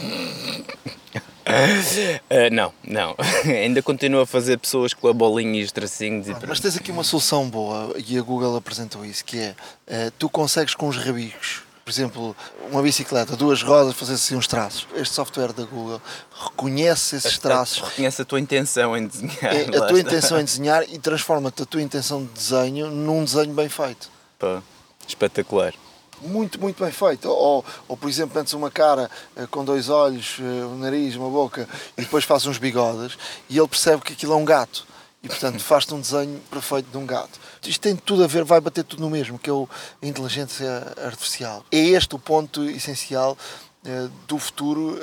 Uh, 1.47 2.49
não, 2.51 2.73
não. 2.83 3.15
Ainda 3.47 3.81
continuo 3.81 4.21
a 4.21 4.27
fazer 4.27 4.57
pessoas 4.57 4.93
com 4.93 5.07
a 5.07 5.13
bolinha 5.13 5.61
e 5.61 5.63
os 5.63 5.71
tracinhos. 5.71 6.27
E 6.27 6.35
Mas 6.45 6.59
tens 6.59 6.75
aqui 6.75 6.91
uma 6.91 7.05
solução 7.05 7.49
boa 7.49 7.95
e 8.05 8.17
a 8.17 8.21
Google 8.21 8.57
apresentou 8.57 9.05
isso, 9.05 9.23
que 9.23 9.39
é 9.39 9.55
uh, 9.87 10.11
tu 10.19 10.29
consegues 10.29 10.75
com 10.75 10.89
os 10.89 10.97
rabicos, 10.97 11.61
por 11.85 11.89
exemplo, 11.89 12.35
uma 12.69 12.81
bicicleta, 12.81 13.37
duas 13.37 13.63
rodas, 13.63 13.95
fazer 13.95 14.13
assim 14.13 14.35
uns 14.35 14.45
traços. 14.45 14.85
Este 14.93 15.15
software 15.15 15.53
da 15.53 15.63
Google 15.63 16.01
reconhece 16.43 17.15
esses 17.15 17.37
traços. 17.37 17.81
Reconhece 17.81 18.21
a 18.21 18.25
tua 18.25 18.41
intenção 18.41 18.95
em 18.97 19.07
desenhar. 19.07 19.55
É, 19.55 19.77
a 19.77 19.87
tua 19.87 20.01
intenção 20.01 20.37
em 20.37 20.43
desenhar 20.45 20.83
e 20.83 20.99
transforma-te 20.99 21.63
a 21.63 21.65
tua 21.65 21.81
intenção 21.81 22.25
de 22.25 22.31
desenho 22.33 22.91
num 22.91 23.23
desenho 23.23 23.53
bem 23.53 23.69
feito. 23.69 24.10
Pá, 24.41 24.63
espetacular 25.07 25.73
muito, 26.21 26.59
muito 26.59 26.81
bem 26.83 26.91
feito. 26.91 27.27
Ou, 27.29 27.65
ou 27.87 27.97
por 27.97 28.09
exemplo, 28.09 28.37
metes 28.37 28.53
uma 28.53 28.71
cara 28.71 29.09
uh, 29.35 29.47
com 29.47 29.65
dois 29.65 29.89
olhos, 29.89 30.37
uh, 30.39 30.67
um 30.67 30.77
nariz, 30.77 31.15
uma 31.15 31.29
boca 31.29 31.67
e 31.97 32.01
depois 32.01 32.23
fazes 32.23 32.47
uns 32.47 32.57
bigodes 32.57 33.17
e 33.49 33.57
ele 33.57 33.67
percebe 33.67 34.01
que 34.03 34.13
aquilo 34.13 34.33
é 34.33 34.35
um 34.35 34.45
gato. 34.45 34.85
E 35.23 35.27
portanto 35.27 35.59
faz-te 35.61 35.93
um 35.93 35.99
desenho 35.99 36.39
perfeito 36.49 36.89
de 36.89 36.97
um 36.97 37.05
gato. 37.05 37.39
Isto 37.63 37.81
tem 37.81 37.95
tudo 37.95 38.23
a 38.23 38.27
ver, 38.27 38.43
vai 38.43 38.59
bater 38.59 38.83
tudo 38.83 39.01
no 39.01 39.09
mesmo, 39.09 39.37
que 39.37 39.49
é 39.49 39.53
o, 39.53 39.67
a 40.01 40.05
inteligência 40.05 40.93
artificial. 41.03 41.65
É 41.71 41.77
este 41.77 42.15
o 42.15 42.19
ponto 42.19 42.63
essencial 42.63 43.37
uh, 43.85 44.11
do 44.27 44.37
futuro 44.37 44.99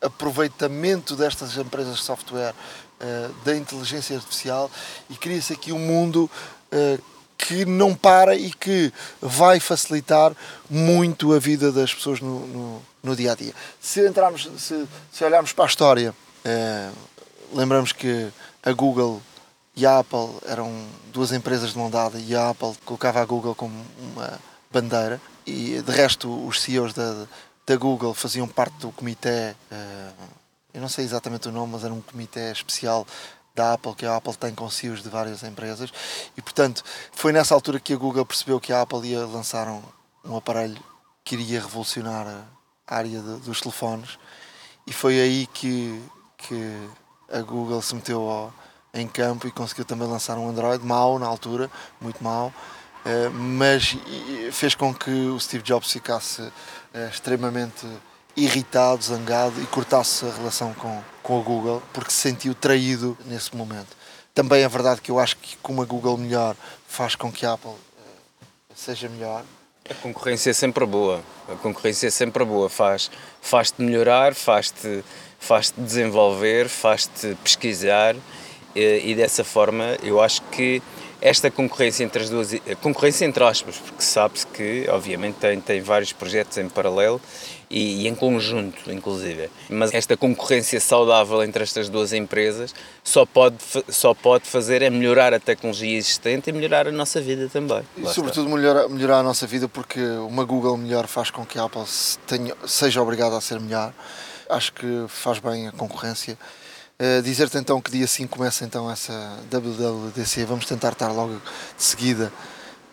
aproveitamento 0.00 1.16
destas 1.16 1.56
empresas 1.56 1.96
de 1.96 2.02
software 2.02 2.54
da 3.44 3.54
inteligência 3.54 4.16
artificial 4.16 4.70
e 5.10 5.16
cria-se 5.16 5.52
aqui 5.52 5.72
um 5.72 5.78
mundo 5.78 6.30
que 7.36 7.64
não 7.64 7.94
para 7.94 8.36
e 8.36 8.50
que 8.52 8.92
vai 9.20 9.60
facilitar 9.60 10.32
muito 10.68 11.32
a 11.32 11.38
vida 11.38 11.70
das 11.70 11.92
pessoas 11.92 12.20
no, 12.20 12.46
no, 12.46 12.82
no 13.02 13.16
dia 13.16 13.32
a 13.32 13.34
dia. 13.34 13.52
Se 13.80 14.06
entrarmos, 14.06 14.48
se, 14.58 14.86
se 15.12 15.24
olharmos 15.24 15.52
para 15.52 15.64
a 15.64 15.68
história, 15.68 16.14
eh, 16.44 16.90
lembramos 17.52 17.92
que 17.92 18.30
a 18.62 18.72
Google 18.72 19.20
e 19.76 19.84
a 19.84 19.98
Apple 19.98 20.30
eram 20.46 20.72
duas 21.12 21.32
empresas 21.32 21.72
de 21.72 21.78
mão 21.78 21.90
dada 21.90 22.18
e 22.18 22.34
a 22.34 22.50
Apple 22.50 22.74
colocava 22.84 23.20
a 23.20 23.24
Google 23.24 23.54
como 23.54 23.74
uma 23.98 24.38
bandeira 24.72 25.20
e 25.46 25.82
de 25.82 25.92
resto 25.92 26.46
os 26.46 26.60
CEOs 26.62 26.94
da, 26.94 27.26
da 27.66 27.76
Google 27.76 28.14
faziam 28.14 28.48
parte 28.48 28.76
do 28.78 28.90
comitê, 28.90 29.54
eh, 29.70 30.10
eu 30.72 30.80
não 30.80 30.88
sei 30.88 31.04
exatamente 31.04 31.48
o 31.48 31.52
nome, 31.52 31.72
mas 31.72 31.84
era 31.84 31.92
um 31.92 32.00
comitê 32.00 32.50
especial 32.50 33.06
da 33.54 33.74
Apple, 33.74 33.94
que 33.94 34.04
a 34.04 34.16
Apple 34.16 34.36
tem 34.36 34.54
com 34.54 34.68
CEOs 34.68 35.02
de 35.02 35.08
várias 35.08 35.42
empresas, 35.42 35.92
e 36.36 36.42
portanto 36.42 36.82
foi 37.12 37.32
nessa 37.32 37.54
altura 37.54 37.78
que 37.78 37.92
a 37.92 37.96
Google 37.96 38.26
percebeu 38.26 38.60
que 38.60 38.72
a 38.72 38.82
Apple 38.82 39.06
ia 39.08 39.24
lançar 39.26 39.68
um, 39.68 39.82
um 40.24 40.36
aparelho 40.36 40.82
que 41.22 41.36
iria 41.36 41.60
revolucionar 41.60 42.26
a 42.86 42.96
área 42.96 43.20
de, 43.20 43.36
dos 43.40 43.60
telefones, 43.60 44.18
e 44.86 44.92
foi 44.92 45.20
aí 45.20 45.46
que, 45.46 46.02
que 46.36 46.88
a 47.32 47.40
Google 47.40 47.80
se 47.80 47.94
meteu 47.94 48.28
ao, 48.28 48.52
em 48.92 49.06
campo 49.06 49.46
e 49.46 49.50
conseguiu 49.50 49.84
também 49.84 50.08
lançar 50.08 50.36
um 50.36 50.48
Android 50.48 50.84
mau 50.84 51.18
na 51.18 51.26
altura, 51.26 51.70
muito 52.00 52.22
mau, 52.22 52.48
uh, 52.48 53.30
mas 53.30 53.96
fez 54.52 54.74
com 54.74 54.92
que 54.92 55.10
o 55.10 55.38
Steve 55.38 55.62
Jobs 55.62 55.90
ficasse 55.90 56.42
uh, 56.42 57.08
extremamente 57.08 57.86
irritado, 58.36 59.02
zangado 59.02 59.60
e 59.62 59.66
cortasse 59.66 60.24
a 60.26 60.30
relação 60.30 60.74
com, 60.74 61.00
com 61.22 61.40
a 61.40 61.42
Google 61.42 61.82
porque 61.92 62.10
se 62.10 62.16
sentiu 62.16 62.54
traído 62.54 63.16
nesse 63.26 63.54
momento. 63.54 63.96
Também 64.34 64.62
é 64.62 64.68
verdade 64.68 65.00
que 65.00 65.10
eu 65.10 65.18
acho 65.18 65.36
que 65.36 65.56
com 65.58 65.72
uma 65.72 65.84
Google 65.84 66.16
melhor 66.16 66.56
faz 66.88 67.14
com 67.14 67.30
que 67.30 67.46
a 67.46 67.52
Apple 67.52 67.70
uh, 67.70 67.76
seja 68.74 69.08
melhor. 69.08 69.44
A 69.88 69.94
concorrência 69.94 70.50
é 70.50 70.52
sempre 70.52 70.84
boa. 70.86 71.22
A 71.48 71.54
concorrência 71.56 72.08
é 72.08 72.10
sempre 72.10 72.44
boa. 72.44 72.68
Faz, 72.68 73.10
faz-te 73.40 73.80
melhorar, 73.82 74.34
faz-te 74.34 75.04
faz 75.38 75.70
-te 75.70 75.80
desenvolver, 75.80 76.68
faz-te 76.68 77.36
pesquisar 77.44 78.16
e, 78.74 78.80
eh, 78.80 79.06
e 79.06 79.14
dessa 79.14 79.44
forma 79.44 79.96
eu 80.02 80.20
acho 80.20 80.40
que 80.50 80.82
esta 81.20 81.50
concorrência 81.50 82.04
entre 82.04 82.22
as 82.22 82.28
duas, 82.28 82.50
concorrência 82.82 83.24
entre 83.24 83.42
aspas, 83.44 83.76
porque 83.78 84.02
sabe-se 84.02 84.46
que, 84.46 84.86
obviamente, 84.90 85.36
tem, 85.36 85.58
tem 85.58 85.80
vários 85.80 86.12
projetos 86.12 86.58
em 86.58 86.68
paralelo 86.68 87.18
e, 87.74 88.02
e, 88.02 88.08
em 88.08 88.14
conjunto, 88.14 88.92
inclusive. 88.92 89.50
Mas 89.68 89.92
esta 89.92 90.16
concorrência 90.16 90.78
saudável 90.78 91.42
entre 91.42 91.64
estas 91.64 91.88
duas 91.88 92.12
empresas 92.12 92.72
só 93.02 93.26
pode, 93.26 93.56
só 93.88 94.14
pode 94.14 94.48
fazer 94.48 94.80
é 94.80 94.88
melhorar 94.88 95.34
a 95.34 95.40
tecnologia 95.40 95.98
existente 95.98 96.50
e 96.50 96.52
melhorar 96.52 96.86
a 96.86 96.92
nossa 96.92 97.20
vida 97.20 97.48
também. 97.52 97.82
E, 97.96 98.06
sobretudo, 98.06 98.48
melhorar, 98.48 98.88
melhorar 98.88 99.18
a 99.18 99.22
nossa 99.24 99.44
vida, 99.44 99.66
porque 99.66 100.00
uma 100.00 100.44
Google 100.44 100.76
melhor 100.76 101.08
faz 101.08 101.32
com 101.32 101.44
que 101.44 101.58
a 101.58 101.64
Apple 101.64 101.82
tenha, 102.28 102.54
seja 102.64 103.02
obrigada 103.02 103.36
a 103.36 103.40
ser 103.40 103.58
melhor. 103.58 103.92
Acho 104.48 104.72
que 104.72 105.06
faz 105.08 105.40
bem 105.40 105.66
a 105.66 105.72
concorrência. 105.72 106.38
Uh, 106.96 107.22
Dizer-te 107.22 107.58
então 107.58 107.80
que 107.80 107.90
dia 107.90 108.06
5 108.06 108.36
começa 108.36 108.64
então 108.64 108.88
essa 108.88 109.12
WWDC, 109.50 110.44
vamos 110.44 110.64
tentar 110.64 110.92
estar 110.92 111.10
logo 111.10 111.34
de 111.76 111.82
seguida 111.82 112.32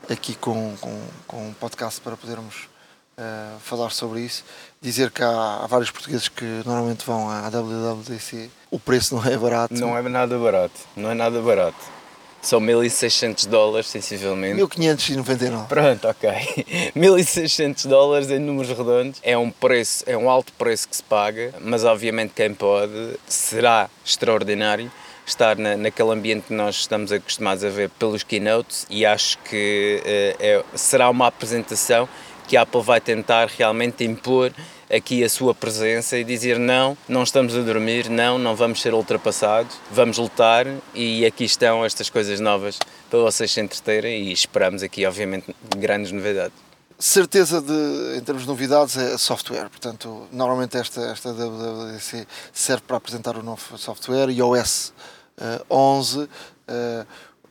aqui 0.09 0.33
com, 0.33 0.75
com, 0.81 0.99
com 1.27 1.49
um 1.49 1.53
podcast 1.53 2.01
para 2.01 2.17
podermos 2.17 2.70
uh, 3.17 3.59
falar 3.59 3.89
sobre 3.91 4.21
isso. 4.21 4.43
Dizer 4.81 5.11
que 5.11 5.23
há, 5.23 5.61
há, 5.63 5.67
vários 5.67 5.91
portugueses 5.91 6.27
que 6.27 6.45
normalmente 6.65 7.05
vão 7.05 7.29
à 7.29 7.49
WWDC. 7.49 8.49
O 8.69 8.79
preço 8.79 9.15
não 9.15 9.25
é 9.25 9.37
barato. 9.37 9.73
Não 9.73 9.97
é 9.97 10.01
nada 10.01 10.37
barato. 10.37 10.79
Não 10.95 11.09
é 11.09 11.13
nada 11.13 11.41
barato. 11.41 12.01
São 12.41 12.59
1600 12.59 13.45
dólares, 13.45 13.87
sensivelmente. 13.87 14.55
1599. 14.55 15.67
Pronto, 15.67 16.07
ok. 16.07 16.29
1600 16.95 17.85
dólares 17.85 18.31
em 18.31 18.39
números 18.39 18.75
redondos. 18.75 19.19
É 19.21 19.37
um 19.37 19.51
preço, 19.51 20.03
é 20.07 20.17
um 20.17 20.27
alto 20.27 20.51
preço 20.53 20.89
que 20.89 20.95
se 20.95 21.03
paga, 21.03 21.53
mas 21.61 21.83
obviamente 21.83 22.33
quem 22.35 22.51
pode 22.53 23.19
será 23.27 23.89
extraordinário 24.03 24.91
estar 25.23 25.55
na, 25.55 25.77
naquele 25.77 26.09
ambiente 26.09 26.47
que 26.47 26.53
nós 26.53 26.77
estamos 26.77 27.11
acostumados 27.11 27.63
a 27.63 27.69
ver 27.69 27.89
pelos 27.91 28.23
keynotes 28.23 28.87
e 28.89 29.05
acho 29.05 29.37
que 29.39 30.01
uh, 30.01 30.37
é, 30.39 30.63
será 30.75 31.09
uma 31.09 31.27
apresentação 31.27 32.09
que 32.51 32.57
a 32.57 32.63
Apple 32.63 32.81
vai 32.81 32.99
tentar 32.99 33.47
realmente 33.47 34.03
impor 34.03 34.51
aqui 34.93 35.23
a 35.23 35.29
sua 35.29 35.55
presença 35.55 36.17
e 36.17 36.23
dizer 36.25 36.59
não, 36.59 36.97
não 37.07 37.23
estamos 37.23 37.55
a 37.55 37.61
dormir, 37.61 38.09
não, 38.09 38.37
não 38.37 38.57
vamos 38.57 38.81
ser 38.81 38.93
ultrapassados, 38.93 39.77
vamos 39.89 40.17
lutar 40.17 40.67
e 40.93 41.25
aqui 41.25 41.45
estão 41.45 41.85
estas 41.85 42.09
coisas 42.09 42.41
novas 42.41 42.77
para 43.09 43.19
vocês 43.19 43.53
se 43.53 43.61
entreterem 43.61 44.23
e 44.23 44.33
esperamos 44.33 44.83
aqui, 44.83 45.05
obviamente, 45.05 45.55
grandes 45.77 46.11
novidades. 46.11 46.51
Certeza 46.99 47.61
de, 47.61 48.17
em 48.17 48.19
termos 48.19 48.43
de 48.43 48.49
novidades, 48.49 48.97
é 48.97 49.17
software. 49.17 49.69
Portanto, 49.69 50.27
normalmente 50.29 50.75
esta, 50.75 51.03
esta 51.03 51.31
WWDC 51.31 52.27
serve 52.51 52.83
para 52.85 52.97
apresentar 52.97 53.37
o 53.37 53.41
novo 53.41 53.77
software, 53.77 54.29
iOS 54.29 54.91
uh, 55.37 55.73
11, 55.73 56.19
uh, 56.19 56.27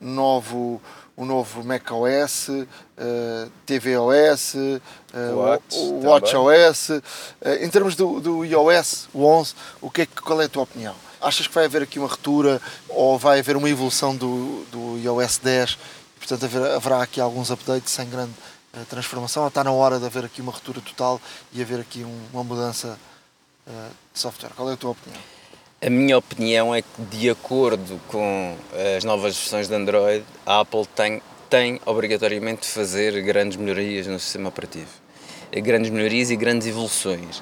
novo 0.01 0.81
o 1.15 1.25
novo 1.25 1.63
macOS, 1.63 2.49
uh, 2.49 3.51
tvOS, 3.65 4.55
uh, 4.55 4.81
o 5.73 6.07
WatchOS. 6.07 6.89
Uh, 6.89 7.01
em 7.61 7.69
termos 7.69 7.95
do, 7.95 8.19
do 8.19 8.45
iOS, 8.45 9.07
o 9.13 9.23
11, 9.25 9.53
o 9.81 9.91
que 9.91 10.01
é, 10.01 10.05
qual 10.05 10.41
é 10.41 10.45
a 10.45 10.49
tua 10.49 10.63
opinião? 10.63 10.95
Achas 11.21 11.45
que 11.45 11.53
vai 11.53 11.65
haver 11.65 11.83
aqui 11.83 11.99
uma 11.99 12.07
ruptura 12.07 12.59
ou 12.89 13.19
vai 13.19 13.39
haver 13.39 13.55
uma 13.55 13.69
evolução 13.69 14.15
do, 14.15 14.65
do 14.71 14.97
iOS 14.97 15.37
10? 15.37 15.77
Portanto, 16.17 16.45
haver, 16.45 16.71
haverá 16.71 17.03
aqui 17.03 17.21
alguns 17.21 17.51
updates 17.51 17.91
sem 17.91 18.09
grande 18.09 18.33
transformação 18.89 19.43
ou 19.43 19.49
está 19.49 19.63
na 19.63 19.71
hora 19.71 19.99
de 19.99 20.05
haver 20.05 20.25
aqui 20.25 20.41
uma 20.41 20.51
ruptura 20.51 20.81
total 20.81 21.21
e 21.51 21.61
haver 21.61 21.81
aqui 21.81 22.03
um, 22.03 22.21
uma 22.33 22.43
mudança 22.43 22.97
de 24.13 24.19
software? 24.19 24.51
Qual 24.55 24.69
é 24.71 24.73
a 24.73 24.77
tua 24.77 24.91
opinião? 24.91 25.21
A 25.83 25.89
minha 25.89 26.15
opinião 26.15 26.75
é 26.75 26.83
que, 26.83 27.01
de 27.09 27.27
acordo 27.27 27.99
com 28.07 28.55
as 28.95 29.03
novas 29.03 29.35
versões 29.35 29.67
de 29.67 29.73
Android, 29.73 30.23
a 30.45 30.59
Apple 30.59 30.85
tem, 30.95 31.19
tem 31.49 31.81
obrigatoriamente 31.87 32.61
de 32.61 32.67
fazer 32.67 33.19
grandes 33.23 33.57
melhorias 33.57 34.05
no 34.05 34.19
sistema 34.19 34.49
operativo. 34.49 34.91
Grandes 35.51 35.89
melhorias 35.89 36.29
e 36.29 36.35
grandes 36.35 36.67
evoluções. 36.67 37.41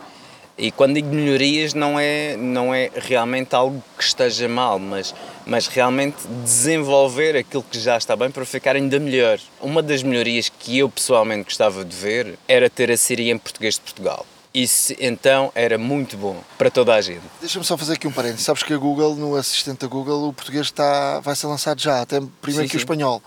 E 0.58 0.72
quando 0.72 0.94
digo 0.94 1.14
melhorias, 1.14 1.74
não 1.74 2.00
é, 2.00 2.38
não 2.38 2.74
é 2.74 2.90
realmente 2.96 3.54
algo 3.54 3.84
que 3.98 4.04
esteja 4.06 4.48
mal, 4.48 4.80
mas, 4.80 5.14
mas 5.46 5.68
realmente 5.68 6.26
desenvolver 6.42 7.36
aquilo 7.36 7.66
que 7.70 7.78
já 7.78 7.98
está 7.98 8.16
bem 8.16 8.32
para 8.32 8.46
ficar 8.46 8.74
ainda 8.74 9.02
melhor. 9.02 9.38
Uma 9.60 9.84
das 9.84 10.02
melhorias 10.02 10.48
que 10.48 10.78
eu 10.78 10.88
pessoalmente 10.90 11.44
gostava 11.44 11.84
de 11.84 11.94
ver 11.94 12.40
era 12.48 12.70
ter 12.70 12.90
a 12.90 12.96
Siri 12.96 13.32
em 13.32 13.38
português 13.38 13.74
de 13.74 13.82
Portugal. 13.82 14.26
Isso 14.60 14.94
então 15.00 15.52
era 15.56 15.78
muito 15.78 16.18
bom 16.18 16.36
para 16.58 16.70
toda 16.70 16.94
a 16.94 17.00
gente. 17.00 17.22
Deixa-me 17.40 17.64
só 17.64 17.78
fazer 17.78 17.94
aqui 17.94 18.08
um 18.08 18.12
parênteses. 18.12 18.46
Sabes 18.46 18.62
que 18.62 18.74
a 18.74 18.78
Google, 18.78 19.16
no 19.16 19.36
assistente 19.36 19.80
da 19.80 19.88
Google, 19.88 20.28
o 20.28 20.34
português 20.34 20.66
está, 20.66 21.22
vai 21.22 21.34
ser 21.34 21.48
lançado 21.48 21.80
já, 21.80 22.02
até 22.02 22.20
primeiro 22.42 22.68
sim, 22.68 22.68
que 22.68 22.72
sim. 22.72 22.78
o 22.78 22.80
espanhol. 22.80 23.24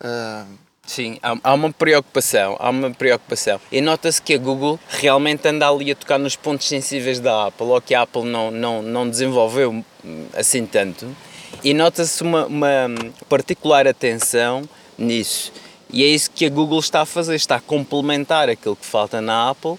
Uh... 0.00 0.66
Sim, 0.86 1.18
há, 1.20 1.52
uma 1.52 1.72
preocupação, 1.72 2.56
há 2.60 2.70
uma 2.70 2.92
preocupação. 2.92 3.60
E 3.72 3.80
nota-se 3.80 4.22
que 4.22 4.34
a 4.34 4.38
Google 4.38 4.78
realmente 4.88 5.48
anda 5.48 5.68
ali 5.68 5.90
a 5.90 5.96
tocar 5.96 6.16
nos 6.16 6.36
pontos 6.36 6.68
sensíveis 6.68 7.18
da 7.18 7.48
Apple, 7.48 7.66
ou 7.66 7.80
que 7.80 7.92
a 7.92 8.02
Apple 8.02 8.22
não, 8.22 8.52
não, 8.52 8.82
não 8.82 9.10
desenvolveu 9.10 9.84
assim 10.32 10.64
tanto. 10.64 11.08
E 11.64 11.74
nota-se 11.74 12.22
uma, 12.22 12.46
uma 12.46 12.88
particular 13.28 13.88
atenção 13.88 14.62
nisso. 14.96 15.52
E 15.90 16.04
é 16.04 16.06
isso 16.06 16.30
que 16.30 16.46
a 16.46 16.50
Google 16.50 16.78
está 16.78 17.00
a 17.00 17.06
fazer, 17.06 17.34
está 17.34 17.56
a 17.56 17.60
complementar 17.60 18.48
aquilo 18.48 18.76
que 18.76 18.86
falta 18.86 19.20
na 19.20 19.50
Apple 19.50 19.76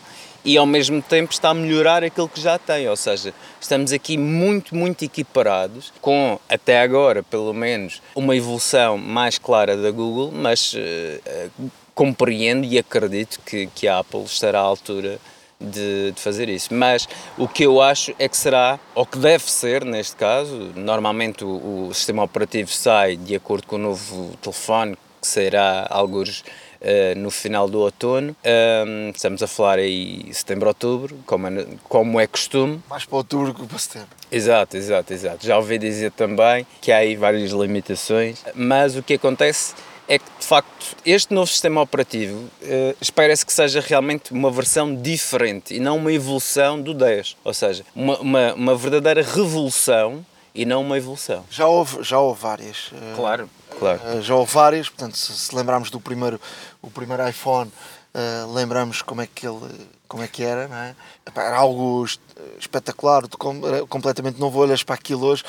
e 0.47 0.57
ao 0.57 0.65
mesmo 0.65 1.01
tempo 1.01 1.33
está 1.33 1.49
a 1.49 1.53
melhorar 1.53 2.05
aquilo 2.05 2.29
que 2.29 2.39
já 2.39 2.57
tem, 2.57 2.87
ou 2.87 2.95
seja, 2.95 3.33
estamos 3.59 3.91
aqui 3.91 4.17
muito, 4.17 4.73
muito 4.73 5.03
equiparados 5.03 5.91
com, 5.99 6.39
até 6.47 6.79
agora, 6.79 7.21
pelo 7.21 7.53
menos, 7.53 8.01
uma 8.15 8.33
evolução 8.33 8.97
mais 8.97 9.37
clara 9.37 9.75
da 9.75 9.91
Google, 9.91 10.31
mas 10.31 10.73
uh, 10.73 11.69
compreendo 11.93 12.65
e 12.65 12.79
acredito 12.79 13.41
que, 13.45 13.67
que 13.75 13.89
a 13.89 13.99
Apple 13.99 14.23
estará 14.23 14.59
à 14.59 14.63
altura 14.63 15.19
de, 15.59 16.13
de, 16.13 16.21
fazer 16.21 16.47
isso. 16.47 16.73
Mas 16.73 17.09
o 17.37 17.45
que 17.45 17.63
eu 17.63 17.81
acho 17.81 18.15
é 18.17 18.29
que 18.29 18.37
será, 18.37 18.79
ou 18.95 19.05
que 19.05 19.17
deve 19.17 19.51
ser 19.51 19.83
neste 19.83 20.15
caso, 20.15 20.71
normalmente 20.77 21.43
o, 21.43 21.89
o 21.89 21.93
sistema 21.93 22.23
operativo 22.23 22.71
sai 22.71 23.17
de 23.17 23.35
acordo 23.35 23.67
com 23.67 23.75
o 23.75 23.79
novo 23.79 24.33
telefone, 24.41 24.95
que 25.19 25.27
será 25.27 25.85
alguns 25.89 26.45
uh, 26.81 27.17
no 27.17 27.29
final 27.29 27.67
do 27.67 27.79
outono. 27.79 28.35
Um, 28.85 29.09
estamos 29.09 29.41
a 29.43 29.47
falar 29.47 29.79
aí 29.79 30.29
setembro, 30.33 30.67
outubro, 30.67 31.17
como 31.25 31.47
é, 31.47 31.65
como 31.83 32.19
é 32.19 32.27
costume. 32.27 32.81
Mais 32.89 33.05
para 33.05 33.17
outubro 33.17 33.53
que 33.53 33.65
para 33.65 33.77
setembro. 33.77 34.09
Exato, 34.31 34.77
exato, 34.77 35.13
exato. 35.13 35.45
Já 35.45 35.57
ouvi 35.57 35.77
dizer 35.77 36.11
também 36.11 36.65
que 36.81 36.91
há 36.91 36.97
aí 36.97 37.15
várias 37.15 37.51
limitações, 37.51 38.43
mas 38.53 38.95
o 38.95 39.03
que 39.03 39.13
acontece 39.13 39.73
é 40.07 40.17
que, 40.17 40.25
de 40.39 40.45
facto, 40.45 40.95
este 41.05 41.33
novo 41.33 41.47
sistema 41.47 41.81
operativo 41.81 42.37
uh, 42.37 42.97
espera-se 43.01 43.45
que 43.45 43.51
seja 43.51 43.81
realmente 43.81 44.31
uma 44.31 44.49
versão 44.49 44.95
diferente 44.95 45.73
e 45.73 45.79
não 45.79 45.97
uma 45.97 46.11
evolução 46.11 46.81
do 46.81 46.93
10. 46.93 47.35
Ou 47.43 47.53
seja, 47.53 47.83
uma, 47.93 48.17
uma, 48.19 48.53
uma 48.53 48.75
verdadeira 48.75 49.21
revolução 49.21 50.25
e 50.57 50.65
não 50.65 50.81
uma 50.81 50.97
evolução. 50.97 51.45
Já 51.49 51.67
houve, 51.67 52.03
já 52.03 52.19
houve 52.19 52.41
várias. 52.41 52.91
Claro, 53.15 53.49
claro. 53.79 54.01
Uh, 54.03 54.21
já 54.21 54.35
houve 54.35 54.51
várias, 54.51 54.89
portanto, 54.89 55.15
se, 55.15 55.31
se 55.31 55.55
lembrarmos 55.55 55.91
do 55.91 56.01
primeiro, 56.01 56.41
o 56.81 56.89
primeiro 56.89 57.27
iPhone, 57.29 57.71
uh, 58.13 58.53
lembramos 58.53 59.03
como 59.03 59.21
é 59.21 59.27
que 59.27 59.47
ele 59.47 59.87
como 60.07 60.23
é 60.23 60.27
que 60.27 60.41
era, 60.41 60.67
não 60.69 60.75
é? 60.77 60.95
Era 61.35 61.57
algo 61.57 62.05
espetacular, 62.57 63.23
completamente 63.89 64.39
novo, 64.39 64.57
olhas 64.59 64.81
para 64.81 64.95
aquilo 64.95 65.25
hoje 65.25 65.43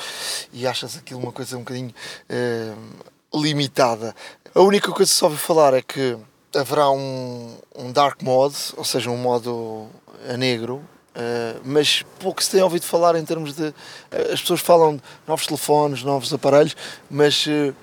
e 0.51 0.67
achas 0.67 0.97
aquilo 0.97 1.21
uma 1.21 1.31
coisa 1.31 1.55
um 1.55 1.61
bocadinho 1.61 1.93
uh, 2.29 3.41
limitada. 3.41 4.13
A 4.53 4.59
única 4.59 4.91
coisa 4.91 5.09
que 5.09 5.17
se 5.17 5.23
ouve 5.23 5.37
falar 5.37 5.73
é 5.73 5.81
que 5.81 6.17
haverá 6.53 6.89
um, 6.91 7.55
um 7.73 7.91
dark 7.91 8.21
mode, 8.21 8.57
ou 8.75 8.83
seja, 8.83 9.09
um 9.09 9.17
modo 9.17 9.87
a 10.27 10.35
negro, 10.35 10.83
Uh, 11.19 11.59
mas 11.65 12.01
pouco 12.17 12.41
se 12.41 12.49
tem 12.49 12.61
ouvido 12.61 12.85
falar 12.85 13.15
em 13.15 13.25
termos 13.25 13.53
de. 13.53 13.63
Uh, 13.63 13.73
as 14.31 14.39
pessoas 14.39 14.61
falam 14.61 14.95
de 14.95 15.01
novos 15.27 15.45
telefones, 15.45 16.01
novos 16.01 16.33
aparelhos, 16.33 16.77
mas 17.11 17.45
uh, 17.45 17.75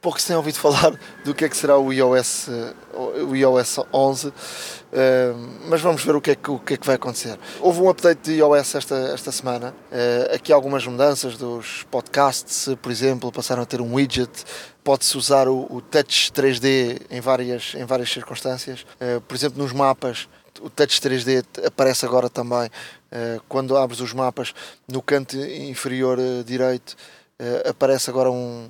pouco 0.00 0.18
se 0.18 0.28
tem 0.28 0.34
ouvido 0.34 0.56
falar 0.58 0.98
do 1.22 1.34
que 1.34 1.44
é 1.44 1.50
que 1.50 1.56
será 1.56 1.76
o 1.76 1.92
iOS, 1.92 2.48
o 3.28 3.36
iOS 3.36 3.80
11. 3.92 4.32
mas 5.68 5.82
vamos 5.82 6.02
ver 6.02 6.16
o 6.16 6.20
que, 6.20 6.30
é 6.30 6.34
que, 6.34 6.50
o 6.50 6.58
que 6.58 6.74
é 6.74 6.76
que 6.78 6.86
vai 6.86 6.96
acontecer. 6.96 7.38
Houve 7.60 7.82
um 7.82 7.90
update 7.90 8.22
de 8.22 8.38
iOS 8.38 8.76
esta, 8.76 8.94
esta 9.12 9.30
semana. 9.30 9.74
aqui 10.32 10.50
algumas 10.50 10.86
mudanças 10.86 11.36
dos 11.36 11.84
podcasts, 11.90 12.74
por 12.80 12.90
exemplo, 12.90 13.30
passaram 13.30 13.62
a 13.62 13.66
ter 13.66 13.82
um 13.82 13.94
widget. 13.94 14.30
Pode-se 14.82 15.18
usar 15.18 15.46
o, 15.46 15.66
o 15.68 15.82
Touch 15.82 16.32
3D 16.32 17.02
em 17.10 17.20
várias, 17.20 17.74
em 17.74 17.84
várias 17.84 18.10
circunstâncias. 18.10 18.86
por 19.26 19.34
exemplo, 19.34 19.62
nos 19.62 19.72
mapas 19.72 20.26
o 20.60 20.70
Touch 20.70 21.00
3D 21.00 21.44
aparece 21.66 22.04
agora 22.04 22.28
também 22.28 22.66
uh, 22.66 23.42
quando 23.48 23.76
abres 23.76 24.00
os 24.00 24.12
mapas 24.12 24.54
no 24.86 25.02
canto 25.02 25.36
inferior 25.36 26.18
uh, 26.18 26.44
direito 26.44 26.96
uh, 27.40 27.68
aparece 27.68 28.10
agora 28.10 28.30
um, 28.30 28.68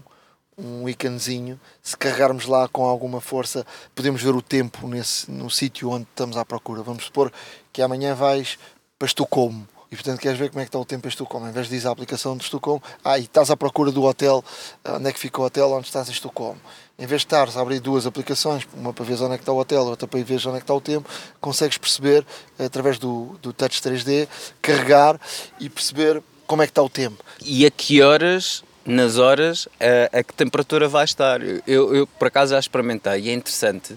um 0.59 0.89
íconezinho 0.89 1.59
se 1.83 1.97
carregarmos 1.97 2.47
lá 2.47 2.69
com 2.69 2.85
alguma 2.85 3.21
força 3.21 3.65
podemos 3.95 4.21
ver 4.21 4.35
o 4.35 4.43
tempo 4.43 4.89
nesse, 4.89 5.31
no 5.31 5.49
sítio 5.49 5.91
onde 5.91 6.07
estamos 6.11 6.37
à 6.37 6.45
procura. 6.45 6.83
Vamos 6.83 7.05
supor 7.05 7.33
que 7.73 7.81
amanhã 7.81 8.15
vais 8.15 8.59
para 8.99 9.07
Estocolmo 9.07 9.67
e 9.91 9.95
portanto 9.95 10.21
queres 10.21 10.39
ver 10.39 10.51
como 10.51 10.61
é 10.61 10.65
que 10.65 10.69
está 10.69 10.79
o 10.79 10.85
tempo 10.85 11.07
em 11.07 11.11
Estocolmo. 11.11 11.47
Em 11.47 11.53
vez 11.53 11.69
de 11.69 11.77
dizer 11.77 11.89
a 11.89 11.93
aplicação 11.93 12.37
de 12.37 12.43
Estocolmo 12.43 12.83
ah, 13.05 13.19
e 13.19 13.23
estás 13.23 13.51
à 13.51 13.57
procura 13.57 13.93
do 13.93 14.03
hotel 14.03 14.45
onde 14.85 15.09
é 15.09 15.13
que 15.13 15.21
fica 15.21 15.41
o 15.41 15.45
hotel 15.45 15.71
onde 15.71 15.87
estás 15.87 16.09
em 16.09 16.13
Estocolmo 16.13 16.61
em 16.99 17.07
vez 17.07 17.21
de 17.21 17.27
estares 17.27 17.57
a 17.57 17.61
abrir 17.61 17.79
duas 17.79 18.07
aplicações, 18.07 18.67
uma 18.75 18.93
para 18.93 19.05
ver 19.05 19.15
onde 19.23 19.35
é 19.35 19.37
que 19.37 19.43
está 19.43 19.53
o 19.53 19.59
hotel, 19.59 19.85
outra 19.85 20.09
para 20.09 20.23
ver 20.23 20.35
onde 20.35 20.49
é 20.49 20.53
que 20.53 20.65
está 20.65 20.75
o 20.75 20.81
tempo, 20.81 21.09
consegues 21.41 21.79
perceber, 21.79 22.27
através 22.59 22.99
do, 22.99 23.39
do 23.41 23.53
Touch 23.53 23.81
3D, 23.81 24.27
carregar 24.61 25.21
e 25.61 25.71
perceber 25.71 26.21
como 26.47 26.63
é 26.63 26.67
que 26.67 26.73
está 26.73 26.83
o 26.83 26.89
tempo. 26.89 27.23
E 27.41 27.65
a 27.65 27.71
que 27.71 28.03
horas 28.03 28.65
nas 28.85 29.19
horas 29.19 29.69
a, 29.79 30.19
a 30.19 30.23
que 30.23 30.33
temperatura 30.33 30.89
vai 30.89 31.05
estar. 31.05 31.41
Eu, 31.67 31.95
eu, 31.95 32.07
por 32.07 32.29
acaso 32.29 32.55
já 32.55 32.59
experimentei 32.59 33.21
e 33.21 33.29
é 33.29 33.35
interessante 33.35 33.95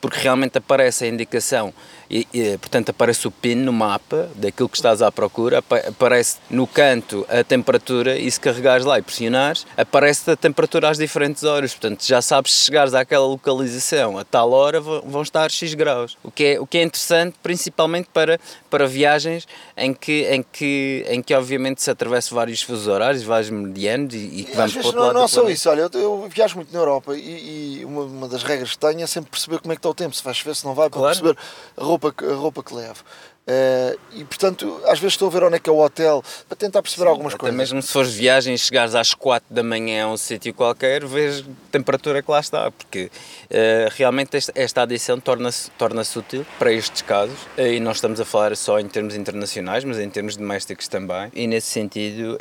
porque 0.00 0.18
realmente 0.18 0.56
aparece 0.56 1.04
a 1.04 1.08
indicação 1.08 1.74
e, 2.10 2.26
e, 2.34 2.58
portanto 2.58 2.90
aparece 2.90 3.28
o 3.28 3.30
PIN 3.30 3.54
no 3.54 3.72
mapa 3.72 4.28
daquilo 4.34 4.68
que 4.68 4.76
estás 4.76 5.00
à 5.00 5.12
procura, 5.12 5.58
aparece 5.58 6.38
no 6.50 6.66
canto 6.66 7.24
a 7.28 7.44
temperatura 7.44 8.18
e 8.18 8.30
se 8.30 8.40
carregares 8.40 8.84
lá 8.84 8.98
e 8.98 9.02
pressionares, 9.02 9.66
aparece 9.76 10.30
a 10.30 10.36
temperatura 10.36 10.88
às 10.88 10.98
diferentes 10.98 11.44
horas, 11.44 11.72
portanto 11.72 12.04
já 12.04 12.20
sabes 12.20 12.52
se 12.52 12.64
chegares 12.64 12.94
àquela 12.94 13.26
localização 13.26 14.18
a 14.18 14.24
tal 14.24 14.50
hora 14.52 14.80
vão 14.80 15.22
estar 15.22 15.50
X 15.50 15.74
graus, 15.74 16.16
o 16.22 16.30
que 16.30 16.44
é, 16.44 16.60
o 16.60 16.66
que 16.66 16.78
é 16.78 16.82
interessante 16.82 17.36
principalmente 17.42 18.08
para, 18.12 18.40
para 18.68 18.86
viagens 18.86 19.46
em 19.76 19.94
que, 19.94 20.26
em, 20.30 20.42
que, 20.42 21.04
em 21.08 21.22
que 21.22 21.34
obviamente 21.34 21.82
se 21.82 21.90
atravessa 21.90 22.34
vários 22.34 22.62
fusos 22.62 22.88
horários, 22.88 23.22
vários 23.22 23.50
medianos 23.50 24.14
e, 24.14 24.18
e 24.18 24.44
que 24.44 24.56
vamos 24.56 24.72
para 24.72 24.86
outro 24.86 25.00
não, 25.00 25.06
lado 25.06 25.18
não 25.18 25.28
só 25.28 25.48
isso, 25.48 25.70
olha, 25.70 25.82
eu, 25.82 26.00
eu, 26.00 26.28
viajo 26.28 26.56
muito 26.56 26.72
na 26.72 26.78
Europa 26.78 27.16
e, 27.16 27.80
e 27.80 27.84
uma, 27.84 28.02
uma, 28.02 28.28
das 28.28 28.42
regras 28.42 28.70
que 28.72 28.78
tenho 28.78 29.02
é 29.02 29.06
sempre 29.06 29.30
perceber 29.30 29.60
como 29.60 29.72
é 29.72 29.76
que 29.76 29.78
está 29.78 29.88
o 29.88 29.94
tempo, 29.94 30.14
se 30.14 30.24
vai 30.24 30.34
chover, 30.34 30.56
se 30.56 30.64
não 30.64 30.74
vai, 30.74 30.88
para 30.90 30.98
claro. 30.98 31.20
perceber 31.20 31.38
a 31.76 31.84
roupa 31.84 31.99
roupa, 32.00 32.24
a 32.24 32.34
roupa 32.34 32.62
que 32.62 32.74
levo. 32.74 33.04
Uh, 33.50 33.98
e 34.14 34.24
portanto, 34.24 34.80
às 34.84 35.00
vezes 35.00 35.14
estou 35.14 35.26
a 35.26 35.30
ver 35.30 35.42
onde 35.42 35.56
é 35.56 35.58
que 35.58 35.68
é 35.68 35.72
o 35.72 35.78
hotel 35.78 36.22
para 36.48 36.56
tentar 36.56 36.82
perceber 36.82 37.04
Sim, 37.04 37.08
algumas 37.08 37.32
até 37.32 37.40
coisas. 37.40 37.56
Mesmo 37.56 37.82
se 37.82 37.90
fores 37.90 38.12
viagem 38.12 38.54
e 38.54 38.58
chegares 38.58 38.94
às 38.94 39.12
4 39.12 39.52
da 39.52 39.62
manhã 39.62 40.04
a 40.04 40.08
um 40.08 40.16
sítio 40.16 40.54
qualquer, 40.54 41.04
vês 41.04 41.40
a 41.40 41.44
temperatura 41.72 42.22
que 42.22 42.30
lá 42.30 42.38
está, 42.38 42.70
porque 42.70 43.06
uh, 43.06 43.90
realmente 43.96 44.36
esta, 44.36 44.52
esta 44.54 44.82
adição 44.82 45.18
torna-se 45.18 45.68
torna 45.72 46.02
útil 46.14 46.46
para 46.60 46.72
estes 46.72 47.02
casos. 47.02 47.36
Uh, 47.58 47.62
e 47.62 47.80
nós 47.80 47.96
estamos 47.96 48.20
a 48.20 48.24
falar 48.24 48.56
só 48.56 48.78
em 48.78 48.86
termos 48.86 49.16
internacionais, 49.16 49.82
mas 49.82 49.98
em 49.98 50.08
termos 50.08 50.36
domésticos 50.36 50.86
também. 50.86 51.32
E 51.34 51.48
nesse 51.48 51.68
sentido, 51.68 52.38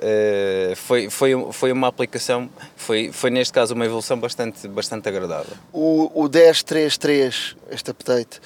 foi, 0.76 1.10
foi, 1.10 1.32
foi 1.52 1.72
uma 1.72 1.88
aplicação, 1.88 2.50
foi, 2.76 3.12
foi 3.12 3.32
neste 3.32 3.54
caso 3.54 3.74
uma 3.74 3.86
evolução 3.86 4.19
bastante, 4.19 4.67
bastante 4.67 5.08
agradável. 5.10 5.56
O, 5.74 6.12
o 6.13 6.30
1033, 6.30 7.56
este 7.72 7.91
update, 7.91 8.39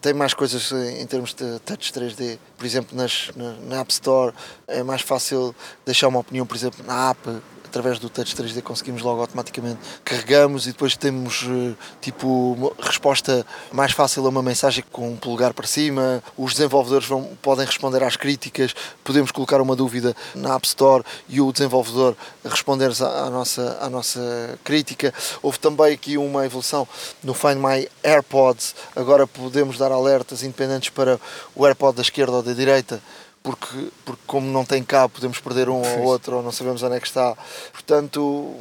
tem 0.00 0.12
mais 0.12 0.34
coisas 0.34 0.72
em 0.72 1.06
termos 1.06 1.32
de 1.34 1.58
touch 1.60 1.92
3D, 1.92 2.38
por 2.56 2.66
exemplo, 2.66 2.96
nas, 2.96 3.30
na, 3.36 3.52
na, 3.52 3.80
App 3.80 3.92
Store 3.92 4.34
é 4.66 4.82
mais 4.82 5.02
fácil 5.02 5.54
deixar 5.86 6.08
uma 6.08 6.18
opinião, 6.18 6.44
por 6.44 6.56
exemplo, 6.56 6.84
na 6.84 7.10
app 7.10 7.20
através 7.68 7.98
do 7.98 8.08
Touch 8.08 8.34
3D 8.34 8.62
conseguimos 8.62 9.02
logo 9.02 9.20
automaticamente 9.20 9.78
carregamos 10.04 10.66
e 10.66 10.72
depois 10.72 10.96
temos 10.96 11.44
eh, 11.48 11.74
tipo 12.00 12.74
resposta 12.80 13.46
mais 13.70 13.92
fácil 13.92 14.24
a 14.26 14.28
uma 14.30 14.42
mensagem 14.42 14.82
com 14.90 15.10
um 15.10 15.16
polegar 15.16 15.52
para 15.52 15.66
cima. 15.66 16.22
Os 16.36 16.52
desenvolvedores 16.54 17.06
vão, 17.06 17.36
podem 17.42 17.66
responder 17.66 18.02
às 18.02 18.16
críticas, 18.16 18.74
podemos 19.04 19.30
colocar 19.30 19.60
uma 19.60 19.76
dúvida 19.76 20.16
na 20.34 20.54
App 20.54 20.66
Store 20.66 21.04
e 21.28 21.40
o 21.40 21.52
desenvolvedor 21.52 22.16
responder 22.44 22.90
à, 23.00 23.30
nossa, 23.30 23.78
à 23.80 23.90
nossa 23.90 24.58
crítica. 24.64 25.12
Houve 25.42 25.58
também 25.58 25.92
aqui 25.92 26.16
uma 26.16 26.44
evolução 26.46 26.88
no 27.22 27.34
Find 27.34 27.56
My 27.56 27.88
AirPods, 28.02 28.74
agora 28.96 29.26
podemos 29.26 29.76
dar 29.76 29.92
alertas 29.92 30.42
independentes 30.42 30.88
para 30.88 31.20
o 31.54 31.66
AirPod 31.66 31.96
da 31.96 32.02
esquerda 32.02 32.32
ou 32.32 32.42
da 32.42 32.52
direita 32.52 33.00
porque, 33.42 33.90
porque 34.04 34.22
como 34.26 34.50
não 34.50 34.64
tem 34.64 34.82
cabo 34.82 35.14
podemos 35.14 35.38
perder 35.38 35.68
um 35.68 35.80
ou 35.80 36.02
outro 36.04 36.36
ou 36.36 36.42
não 36.42 36.52
sabemos 36.52 36.82
onde 36.82 36.96
é 36.96 37.00
que 37.00 37.06
está. 37.06 37.36
Portanto, 37.72 38.54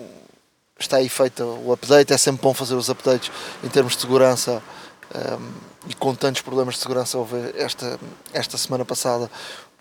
está 0.80 0.98
aí 0.98 1.10
feito 1.10 1.44
o 1.44 1.74
update. 1.74 2.14
É 2.14 2.18
sempre 2.18 2.42
bom 2.42 2.54
fazer 2.54 2.76
os 2.76 2.90
updates 2.90 3.32
em 3.64 3.70
termos 3.70 3.94
de 3.94 4.02
segurança 4.02 4.62
um, 5.14 5.52
e 5.90 5.96
com 5.96 6.14
tantos 6.14 6.42
problemas 6.42 6.76
de 6.76 6.82
segurança 6.82 7.18
houve 7.18 7.38
esta, 7.56 8.00
esta 8.34 8.58
semana 8.58 8.84
passada 8.84 9.30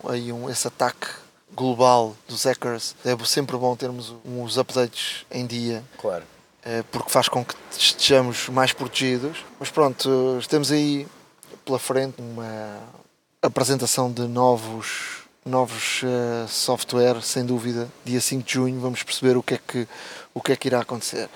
aí 0.05 0.31
um, 0.31 0.49
esse 0.49 0.67
ataque 0.67 1.07
global 1.53 2.15
dos 2.27 2.43
hackers. 2.43 2.95
É 3.03 3.25
sempre 3.25 3.57
bom 3.57 3.75
termos 3.75 4.13
uns 4.25 4.57
updates 4.57 5.25
em 5.31 5.45
dia. 5.45 5.83
Claro. 5.97 6.23
Eh, 6.63 6.83
porque 6.91 7.09
faz 7.09 7.29
com 7.29 7.45
que 7.45 7.55
estejamos 7.71 8.49
mais 8.49 8.73
protegidos. 8.73 9.37
Mas 9.57 9.69
pronto, 9.69 10.39
temos 10.49 10.69
aí 10.69 11.07
pela 11.63 11.79
frente 11.79 12.21
uma, 12.21 12.79
apresentação 13.47 14.11
de 14.11 14.21
novos 14.23 15.17
novos 15.47 16.03
uh, 16.03 16.47
software, 16.47 17.21
sem 17.21 17.45
dúvida, 17.45 17.87
dia 18.05 18.19
5 18.21 18.43
de 18.43 18.53
junho, 18.53 18.79
vamos 18.79 19.01
perceber 19.01 19.37
o 19.37 19.41
que 19.41 19.55
é 19.55 19.59
que, 19.65 19.87
o 20.33 20.41
que, 20.41 20.51
é 20.51 20.55
que 20.55 20.67
irá 20.67 20.81
acontecer. 20.81 21.29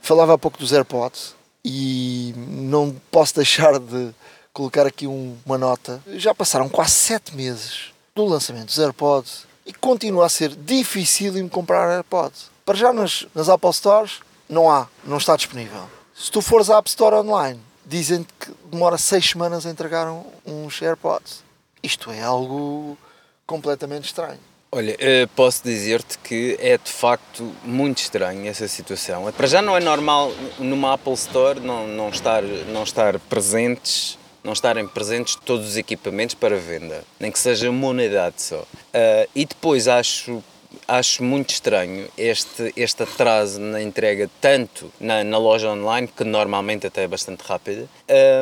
Falava 0.00 0.34
há 0.34 0.38
pouco 0.38 0.58
dos 0.58 0.72
AirPods 0.72 1.34
e 1.64 2.32
não 2.36 2.94
posso 3.10 3.34
deixar 3.36 3.78
de 3.78 4.14
colocar 4.52 4.86
aqui 4.86 5.06
um, 5.06 5.36
uma 5.44 5.58
nota. 5.58 6.00
Já 6.14 6.34
passaram 6.34 6.68
quase 6.68 6.92
7 6.92 7.34
meses 7.34 7.92
do 8.14 8.24
lançamento 8.24 8.66
dos 8.66 8.78
AirPods 8.78 9.46
e 9.66 9.72
continua 9.72 10.26
a 10.26 10.28
ser 10.28 10.50
difícil 10.50 11.48
comprar 11.50 11.90
AirPods. 11.90 12.50
Para 12.64 12.76
já 12.76 12.92
nas, 12.92 13.26
nas 13.34 13.48
Apple 13.48 13.72
Stores 13.72 14.20
não 14.48 14.70
há, 14.70 14.88
não 15.04 15.18
está 15.18 15.36
disponível. 15.36 15.88
Se 16.14 16.30
tu 16.30 16.40
fores 16.40 16.70
à 16.70 16.78
App 16.78 16.88
Store 16.88 17.16
online, 17.16 17.60
dizem 17.84 18.26
que 18.38 18.52
demora 18.70 18.98
6 18.98 19.30
semanas 19.30 19.66
a 19.66 19.70
entregar 19.70 20.12
uns 20.44 20.82
AirPods 20.82 21.47
isto 21.82 22.10
é 22.10 22.22
algo 22.22 22.96
completamente 23.46 24.04
estranho. 24.04 24.38
Olha, 24.70 24.94
eh, 24.98 25.26
posso 25.34 25.64
dizer-te 25.64 26.18
que 26.18 26.56
é 26.60 26.76
de 26.76 26.90
facto 26.90 27.54
muito 27.64 27.98
estranho 27.98 28.46
essa 28.46 28.68
situação. 28.68 29.32
Para 29.32 29.46
já 29.46 29.62
não 29.62 29.74
é 29.74 29.80
normal 29.80 30.30
numa 30.58 30.92
Apple 30.92 31.14
Store 31.14 31.58
não, 31.58 31.86
não, 31.86 32.10
estar, 32.10 32.42
não 32.42 32.82
estar 32.82 33.18
presentes, 33.18 34.18
não 34.44 34.52
estarem 34.52 34.86
presentes 34.86 35.36
todos 35.36 35.68
os 35.68 35.76
equipamentos 35.78 36.34
para 36.34 36.58
venda, 36.58 37.02
nem 37.18 37.32
que 37.32 37.38
seja 37.38 37.70
uma 37.70 37.88
unidade 37.88 38.42
só. 38.42 38.60
Uh, 38.60 39.28
e 39.34 39.46
depois 39.46 39.88
acho 39.88 40.44
acho 40.88 41.22
muito 41.22 41.50
estranho 41.50 42.08
este, 42.16 42.72
este 42.74 43.02
atraso 43.02 43.60
na 43.60 43.82
entrega, 43.82 44.28
tanto 44.40 44.90
na, 44.98 45.22
na 45.22 45.36
loja 45.38 45.70
online, 45.70 46.08
que 46.08 46.24
normalmente 46.24 46.86
até 46.86 47.04
é 47.04 47.06
bastante 47.06 47.42
rápida. 47.42 47.86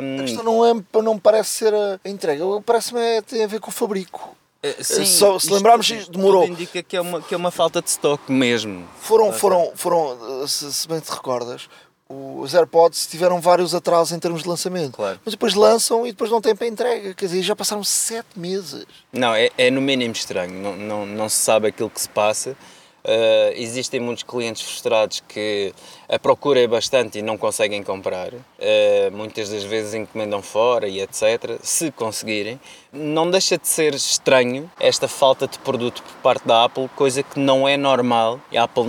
Um... 0.01 0.21
A 0.21 0.23
questão 0.23 0.45
não, 0.45 0.65
é, 0.65 1.03
não 1.03 1.19
parece 1.19 1.51
ser 1.51 1.75
a 1.75 1.99
entrega, 2.09 2.45
parece-me 2.65 3.01
é, 3.01 3.21
tem 3.21 3.43
a 3.43 3.47
ver 3.49 3.59
com 3.59 3.71
o 3.71 3.73
fabrico. 3.73 4.37
Eh, 4.63 4.83
sim, 4.83 5.05
Só, 5.05 5.39
se 5.39 5.53
lembrarmos, 5.53 6.09
demorou. 6.09 6.45
indica 6.47 6.83
que 6.83 6.97
é, 6.97 7.01
uma, 7.01 7.21
que 7.21 7.35
é 7.35 7.37
uma 7.37 7.51
falta 7.51 7.83
de 7.83 7.89
estoque 7.89 8.33
mesmo. 8.33 8.87
Foram, 9.01 9.33
foram, 9.33 9.73
foram 9.75 10.47
se, 10.47 10.73
se 10.73 10.89
bem 10.89 10.99
te 11.01 11.11
recordas, 11.11 11.69
os 12.09 12.55
AirPods 12.55 13.07
tiveram 13.07 13.41
vários 13.41 13.75
atrasos 13.75 14.17
em 14.17 14.19
termos 14.19 14.43
de 14.43 14.49
lançamento. 14.49 14.93
Claro. 14.93 15.21
Mas 15.25 15.35
depois 15.35 15.55
lançam 15.55 16.07
e 16.07 16.13
depois 16.13 16.31
não 16.31 16.41
têm 16.41 16.55
para 16.55 16.67
entrega. 16.67 17.15
Quer 17.15 17.27
dizer, 17.27 17.43
já 17.43 17.57
passaram 17.57 17.83
sete 17.83 18.39
meses. 18.39 18.87
Não, 19.13 19.35
é, 19.35 19.51
é 19.59 19.71
no 19.71 19.81
mínimo 19.81 20.13
estranho. 20.13 20.53
Não, 20.53 20.77
não, 20.77 21.07
não 21.07 21.29
se 21.29 21.37
sabe 21.37 21.69
aquilo 21.69 21.91
que 21.91 22.01
se 22.01 22.09
passa. 22.09 22.57
Uh, 23.05 23.55
existem 23.55 24.01
muitos 24.01 24.25
clientes 24.25 24.63
frustrados 24.63 25.23
que 25.29 25.73
a 26.09 26.19
procura 26.19 26.61
é 26.61 26.67
bastante 26.67 27.19
e 27.19 27.23
não 27.23 27.37
conseguem 27.37 27.83
comprar. 27.83 28.33
Uh, 28.33 29.13
muitas 29.13 29.49
das 29.49 29.65
vezes 29.65 29.95
encomendam 29.95 30.41
fora 30.43 30.87
e 30.87 31.01
etc. 31.01 31.59
Se 31.63 31.91
conseguirem, 31.91 32.61
não 32.93 33.31
deixa 33.31 33.59
de 33.59 33.67
ser 33.67 33.95
estranho 33.95 34.71
esta 34.79 35.09
falta 35.09 35.47
de 35.47 35.59
produto 35.59 36.03
por 36.03 36.15
parte 36.23 36.47
da 36.47 36.65
Apple, 36.65 36.89
coisa 36.95 37.23
que 37.23 37.39
não 37.39 37.67
é 37.69 37.77
normal. 37.77 38.41
A 38.55 38.63
Apple 38.63 38.85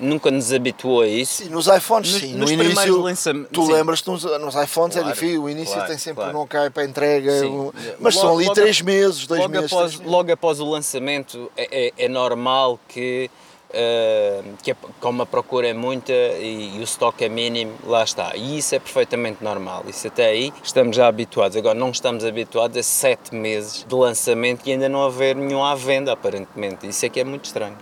nunca 0.00 0.30
nos 0.30 0.52
habituou 0.52 1.02
a 1.02 1.06
isso. 1.06 1.44
Sim, 1.44 1.50
nos 1.50 1.66
iPhones, 1.66 2.10
sim. 2.10 2.34
No, 2.34 2.50
início, 2.50 3.46
tu 3.52 3.70
lembras-te 3.70 4.08
nos, 4.08 4.24
nos 4.24 4.54
iPhones 4.54 4.96
é 4.96 5.00
claro, 5.00 5.10
é 5.10 5.12
difícil. 5.12 5.42
O 5.42 5.50
início 5.50 5.74
claro, 5.74 5.88
tem 5.88 5.98
sempre 5.98 6.22
claro. 6.22 6.32
não 6.32 6.46
cai 6.46 6.70
para 6.70 6.84
entrega, 6.84 7.40
sim. 7.40 7.72
mas 8.00 8.14
logo, 8.14 8.26
são 8.26 8.38
ali 8.38 8.52
três 8.54 8.80
meses, 8.80 9.26
dois 9.26 9.40
logo 9.40 9.52
meses. 9.52 9.72
Após, 9.72 10.00
logo 10.00 10.32
após 10.32 10.60
o 10.60 10.68
lançamento, 10.68 11.50
é, 11.56 11.86
é, 11.88 11.92
é 12.04 12.08
normal 12.08 12.80
que 12.88 13.30
Uh, 13.68 14.56
que 14.62 14.70
é, 14.70 14.76
como 15.00 15.22
a 15.22 15.26
procura 15.26 15.66
é 15.66 15.74
muita 15.74 16.12
e, 16.12 16.76
e, 16.76 16.78
o 16.78 16.82
estoque 16.84 17.24
é 17.24 17.28
mínimo, 17.28 17.72
lá 17.84 18.04
está. 18.04 18.36
E 18.36 18.58
isso 18.58 18.74
é 18.74 18.78
perfeitamente 18.78 19.42
normal. 19.42 19.84
Isso 19.88 20.06
até 20.06 20.26
aí 20.26 20.52
estamos 20.62 20.94
já 20.94 21.08
habituados. 21.08 21.56
Agora 21.56 21.78
não 21.78 21.90
estamos 21.90 22.24
habituados 22.24 22.76
a 22.76 22.82
sete 22.82 23.34
meses 23.34 23.84
de 23.86 23.94
lançamento 23.94 24.66
e 24.66 24.72
ainda 24.72 24.88
não 24.88 25.04
haver 25.04 25.34
nenhum 25.34 25.64
à 25.64 25.74
venda, 25.74 26.12
aparentemente. 26.12 26.86
Isso 26.86 27.04
é 27.04 27.08
que 27.08 27.18
é 27.18 27.24
muito 27.24 27.46
estranho. 27.46 27.76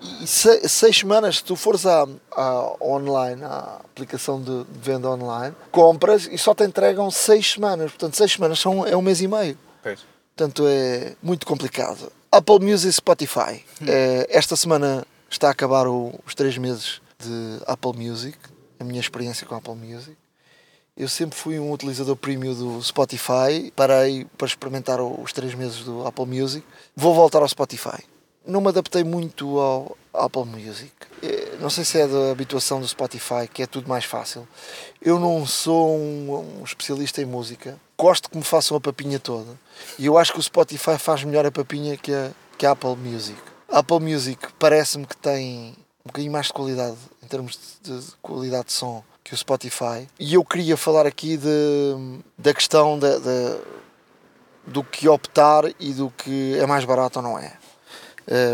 E 0.00 0.26
seis, 0.26 0.72
seis 0.72 0.98
semanas, 0.98 1.36
se 1.36 1.44
tu 1.44 1.54
fores 1.54 1.84
à, 1.84 2.06
à 2.32 2.72
online, 2.80 3.44
à 3.44 3.80
aplicação 3.84 4.40
de, 4.40 4.64
de, 4.64 4.78
venda 4.80 5.10
online, 5.10 5.54
compras 5.70 6.26
e 6.30 6.38
só 6.38 6.54
te 6.54 6.64
entregam 6.64 7.10
seis 7.10 7.52
semanas. 7.52 7.90
Portanto, 7.90 8.16
seis 8.16 8.32
semanas 8.32 8.58
são, 8.58 8.86
é 8.86 8.96
um 8.96 9.02
mês 9.02 9.20
e 9.20 9.28
meio. 9.28 9.56
Pois. 9.82 10.00
Portanto, 10.34 10.64
é 10.66 11.14
muito 11.22 11.46
complicado. 11.46 12.10
Apple 12.32 12.60
Music 12.60 12.88
e 12.88 12.92
Spotify. 12.92 13.64
Hum. 13.82 13.86
É, 13.86 14.26
esta 14.30 14.56
semana 14.56 15.06
está 15.30 15.48
a 15.48 15.52
acabar 15.52 15.86
o, 15.86 16.12
os 16.26 16.34
três 16.34 16.58
meses 16.58 17.00
de 17.18 17.62
Apple 17.66 17.96
Music, 17.96 18.36
a 18.78 18.84
minha 18.84 19.00
experiência 19.00 19.46
com 19.46 19.54
Apple 19.54 19.74
Music. 19.74 20.16
Eu 20.96 21.08
sempre 21.08 21.38
fui 21.38 21.58
um 21.58 21.72
utilizador 21.72 22.16
premium 22.16 22.54
do 22.54 22.82
Spotify, 22.82 23.72
parei 23.74 24.26
para 24.36 24.46
experimentar 24.46 25.00
os 25.00 25.32
três 25.32 25.54
meses 25.54 25.84
do 25.84 26.06
Apple 26.06 26.26
Music. 26.26 26.66
Vou 26.94 27.14
voltar 27.14 27.40
ao 27.40 27.48
Spotify. 27.48 28.04
Não 28.44 28.60
me 28.60 28.68
adaptei 28.68 29.04
muito 29.04 29.58
ao 29.58 29.96
Apple 30.12 30.44
Music. 30.44 30.92
Eh, 31.22 31.56
não 31.60 31.70
sei 31.70 31.84
se 31.84 32.00
é 32.00 32.06
da 32.06 32.32
habituação 32.32 32.80
do 32.80 32.88
Spotify, 32.88 33.46
que 33.52 33.62
é 33.62 33.66
tudo 33.66 33.88
mais 33.88 34.04
fácil. 34.04 34.46
Eu 35.00 35.18
não 35.18 35.46
sou 35.46 35.96
um, 35.96 36.60
um 36.60 36.64
especialista 36.64 37.22
em 37.22 37.26
música. 37.26 37.78
Gosto 37.96 38.28
que 38.28 38.36
me 38.36 38.44
façam 38.44 38.76
a 38.76 38.80
papinha 38.80 39.18
toda. 39.18 39.58
E 39.98 40.06
eu 40.06 40.18
acho 40.18 40.32
que 40.32 40.38
o 40.38 40.42
Spotify 40.42 40.98
faz 40.98 41.22
melhor 41.22 41.46
a 41.46 41.50
papinha 41.50 41.96
que 41.96 42.12
a, 42.12 42.30
que 42.58 42.66
a 42.66 42.72
Apple 42.72 42.96
Music. 42.96 43.38
Apple 43.70 44.00
Music 44.00 44.48
parece-me 44.58 45.06
que 45.06 45.16
tem 45.16 45.74
um 46.04 46.08
bocadinho 46.08 46.32
mais 46.32 46.46
de 46.46 46.52
qualidade, 46.52 46.96
em 47.22 47.26
termos 47.26 47.58
de, 47.82 47.98
de 47.98 48.12
qualidade 48.20 48.66
de 48.66 48.72
som, 48.72 49.04
que 49.22 49.34
o 49.34 49.36
Spotify. 49.36 50.08
E 50.18 50.34
eu 50.34 50.44
queria 50.44 50.76
falar 50.76 51.06
aqui 51.06 51.36
de, 51.36 52.20
da 52.36 52.52
questão 52.52 52.98
de, 52.98 53.20
de, 53.20 53.58
do 54.66 54.82
que 54.82 55.08
optar 55.08 55.64
e 55.78 55.92
do 55.92 56.10
que 56.10 56.58
é 56.58 56.66
mais 56.66 56.84
barato 56.84 57.18
ou 57.18 57.22
não 57.22 57.38
é. 57.38 57.52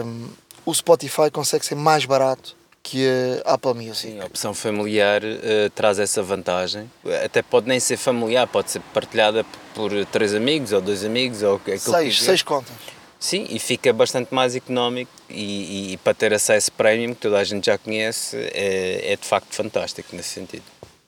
Um, 0.05 0.29
o 0.65 0.75
Spotify 0.75 1.31
consegue 1.31 1.65
ser 1.65 1.77
mais 1.77 2.05
barato 2.05 2.57
que 2.83 3.05
a 3.45 3.55
Apple 3.55 3.75
Music. 3.75 4.13
Sim, 4.13 4.21
a 4.21 4.27
opção 4.27 4.55
familiar 4.55 5.23
uh, 5.23 5.71
traz 5.75 5.99
essa 5.99 6.23
vantagem. 6.23 6.91
Até 7.25 7.43
pode 7.43 7.67
nem 7.67 7.81
ser 7.81 7.97
familiar, 7.97 8.47
pode 8.47 8.71
ser 8.71 8.81
partilhada 8.95 9.45
por 9.75 9.91
três 10.07 10.35
amigos 10.35 10.73
ou 10.73 10.81
dois 10.81 11.05
amigos 11.05 11.43
ou 11.43 11.57
aquilo 11.57 11.79
seis, 11.79 12.19
que 12.19 12.25
seis 12.25 12.43
contas. 12.43 12.96
Sim, 13.19 13.47
e 13.49 13.59
fica 13.59 13.93
bastante 13.93 14.35
mais 14.35 14.55
económico 14.55 15.11
e, 15.29 15.35
e, 15.35 15.93
e, 15.93 15.97
para 15.97 16.15
ter 16.15 16.35
acesso 16.35 16.71
premium, 16.73 17.15
que 17.15 17.23
toda 17.23 17.39
a 17.39 17.45
gente 17.45 17.67
já 17.67 17.79
conhece, 17.79 18.37
é, 18.53 19.13
é 19.13 19.17
de 19.17 19.27
facto 19.27 19.55
fantástico 19.55 20.15
nesse 20.15 20.31
sentido. 20.31 20.65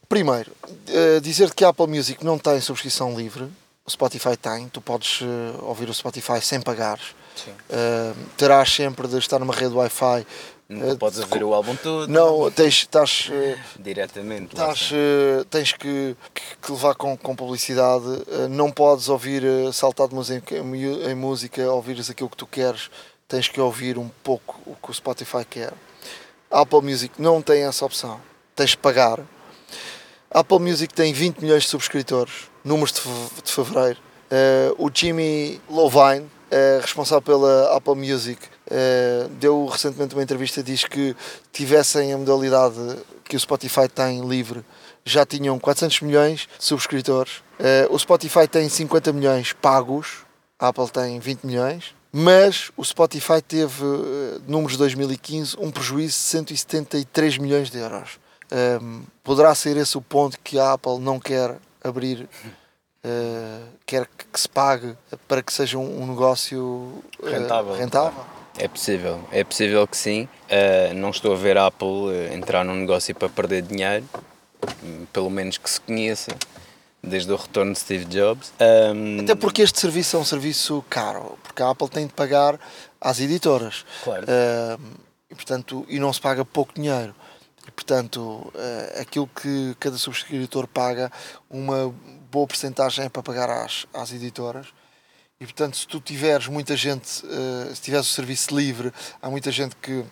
Primeiro, 0.08 0.50
uh, 0.66 1.20
dizer 1.20 1.52
que 1.52 1.64
a 1.64 1.68
Apple 1.68 1.86
Music 1.86 2.24
não 2.24 2.38
tem 2.38 2.60
subscrição 2.60 3.14
livre, 3.14 3.44
o 3.84 3.90
Spotify 3.90 4.36
tem, 4.36 4.68
tu 4.68 4.80
podes 4.80 5.20
uh, 5.20 5.64
ouvir 5.64 5.88
o 5.88 5.94
Spotify 5.94 6.40
sem 6.40 6.60
pagar. 6.60 6.98
Uh, 7.46 8.16
terás 8.36 8.72
sempre 8.72 9.06
de 9.06 9.16
estar 9.18 9.38
numa 9.38 9.54
rede 9.54 9.74
Wi-Fi 9.74 10.26
Nunca 10.68 10.96
podes 10.96 11.18
ouvir 11.18 11.42
o 11.42 11.54
álbum 11.54 11.74
todo. 11.76 12.12
Não, 12.12 12.50
tens, 12.50 12.74
estás, 12.74 13.30
diretamente. 13.78 14.54
Estás, 14.54 14.90
tens 15.48 15.72
que, 15.72 16.14
que, 16.60 16.70
levar 16.70 16.94
com, 16.94 17.16
com 17.16 17.34
publicidade. 17.34 18.04
Não 18.50 18.70
podes 18.70 19.08
ouvir 19.08 19.42
saltar 19.72 20.08
de 20.08 20.14
música, 20.14 20.54
em 20.58 21.14
música, 21.14 21.70
ouvires 21.72 22.10
aquilo 22.10 22.28
que 22.28 22.36
tu 22.36 22.46
queres. 22.46 22.90
Tens 23.26 23.48
que 23.48 23.58
ouvir 23.58 23.96
um 23.96 24.10
pouco 24.22 24.60
o 24.66 24.74
que 24.74 24.90
o 24.90 24.94
Spotify 24.94 25.42
quer. 25.48 25.72
Apple 26.50 26.82
Music 26.82 27.14
não 27.20 27.40
tem 27.40 27.62
essa 27.62 27.86
opção. 27.86 28.20
Tens 28.54 28.70
de 28.70 28.78
pagar. 28.78 29.20
Apple 30.30 30.58
Music 30.58 30.92
tem 30.92 31.14
20 31.14 31.38
milhões 31.40 31.62
de 31.62 31.70
subscritores, 31.70 32.50
números 32.62 32.92
de, 32.92 33.42
de 33.42 33.50
fevereiro. 33.50 33.98
O 34.76 34.90
Jimmy 34.92 35.60
Lovine, 35.70 36.28
uh, 36.50 36.80
responsável 36.80 37.22
pela 37.22 37.76
Apple 37.76 37.94
Music, 37.94 38.40
uh, 38.44 39.28
deu 39.30 39.66
recentemente 39.66 40.14
uma 40.14 40.22
entrevista 40.22 40.62
diz 40.62 40.84
que 40.84 41.16
tivessem 41.52 42.12
a 42.12 42.18
modalidade 42.18 42.76
que 43.24 43.36
o 43.36 43.40
Spotify 43.40 43.88
tem 43.88 44.26
livre, 44.26 44.64
já 45.04 45.24
tinham 45.24 45.58
400 45.58 46.00
milhões 46.02 46.48
de 46.58 46.64
subscritores. 46.64 47.42
o 47.90 47.98
Spotify 47.98 48.46
tem 48.48 48.68
50 48.68 49.12
milhões 49.12 49.52
pagos, 49.52 50.24
a 50.58 50.68
Apple 50.68 50.90
tem 50.90 51.18
20 51.18 51.44
milhões. 51.44 51.94
Mas 52.10 52.70
o 52.76 52.82
Spotify 52.82 53.42
teve, 53.46 53.84
números 54.46 54.72
de 54.72 54.78
2015, 54.78 55.56
um 55.60 55.70
prejuízo 55.70 56.14
de 56.14 56.24
173 56.24 57.38
milhões 57.38 57.70
de 57.70 57.78
euros. 57.78 58.18
Um, 58.50 59.02
poderá 59.22 59.54
ser 59.54 59.76
esse 59.76 59.96
o 59.98 60.00
ponto 60.00 60.38
que 60.42 60.58
a 60.58 60.72
Apple 60.72 60.98
não 60.98 61.20
quer 61.20 61.58
abrir, 61.84 62.28
uh, 63.04 63.68
quer 63.86 64.06
que, 64.06 64.24
que, 64.32 64.40
se 64.40 64.48
pague 64.48 64.94
para 65.26 65.42
que 65.42 65.52
seja 65.52 65.78
um, 65.78 66.02
um 66.02 66.06
negócio 66.06 66.60
uh, 66.60 67.26
rentável. 67.26 67.74
rentável? 67.74 68.24
É 68.58 68.66
possível, 68.66 69.20
é 69.30 69.44
possível 69.44 69.86
que 69.86 69.96
sim. 69.96 70.28
Uh, 70.44 70.94
não 70.94 71.10
estou 71.10 71.32
a 71.32 71.36
ver 71.36 71.56
a 71.56 71.66
Apple 71.66 72.32
entrar 72.32 72.64
num 72.64 72.74
negócio 72.74 73.14
para 73.14 73.28
perder 73.28 73.62
dinheiro, 73.62 74.04
pelo 75.12 75.30
menos 75.30 75.58
que 75.58 75.70
se 75.70 75.80
conheça, 75.80 76.32
desde 77.02 77.30
o 77.32 77.36
retorno 77.36 77.72
de 77.72 77.78
Steve 77.78 78.04
Jobs. 78.06 78.52
Um... 78.60 79.20
Até 79.20 79.34
porque 79.36 79.62
este 79.62 79.78
serviço 79.78 80.16
é 80.16 80.18
um 80.18 80.24
serviço 80.24 80.84
caro, 80.90 81.38
porque 81.44 81.62
a 81.62 81.70
Apple 81.70 81.88
tem 81.88 82.06
de 82.06 82.12
pagar 82.12 82.58
às 83.00 83.20
editoras. 83.20 83.84
Claro. 84.02 84.24
e, 85.30 85.34
portanto, 85.34 85.86
e 85.88 86.00
não 86.00 86.12
se 86.12 86.20
paga 86.20 86.44
pouco 86.44 86.72
dinheiro. 86.74 87.14
E, 87.68 87.70
portanto, 87.70 88.20
uh, 88.20 89.00
aquilo 89.00 89.28
que 89.28 89.76
cada 89.78 89.96
subscritor 89.98 90.66
paga, 90.66 91.12
uma 91.50 91.94
boa 92.30 92.46
porcentagem 92.46 93.06
é 93.06 93.08
para 93.08 93.22
pagar 93.22 93.50
às, 93.50 93.86
às 93.92 94.12
editoras. 94.12 94.66
E, 95.40 95.44
portanto, 95.44 95.76
se 95.76 95.86
tu 95.86 96.00
tiveres 96.00 96.48
muita 96.48 96.76
gente, 96.76 97.24
uh, 97.24 97.74
se 97.74 97.80
tiveres 97.80 98.10
o 98.10 98.12
serviço 98.12 98.56
livre, 98.56 98.92
há 99.22 99.30
muita 99.30 99.52
gente 99.52 99.76
que, 99.76 100.04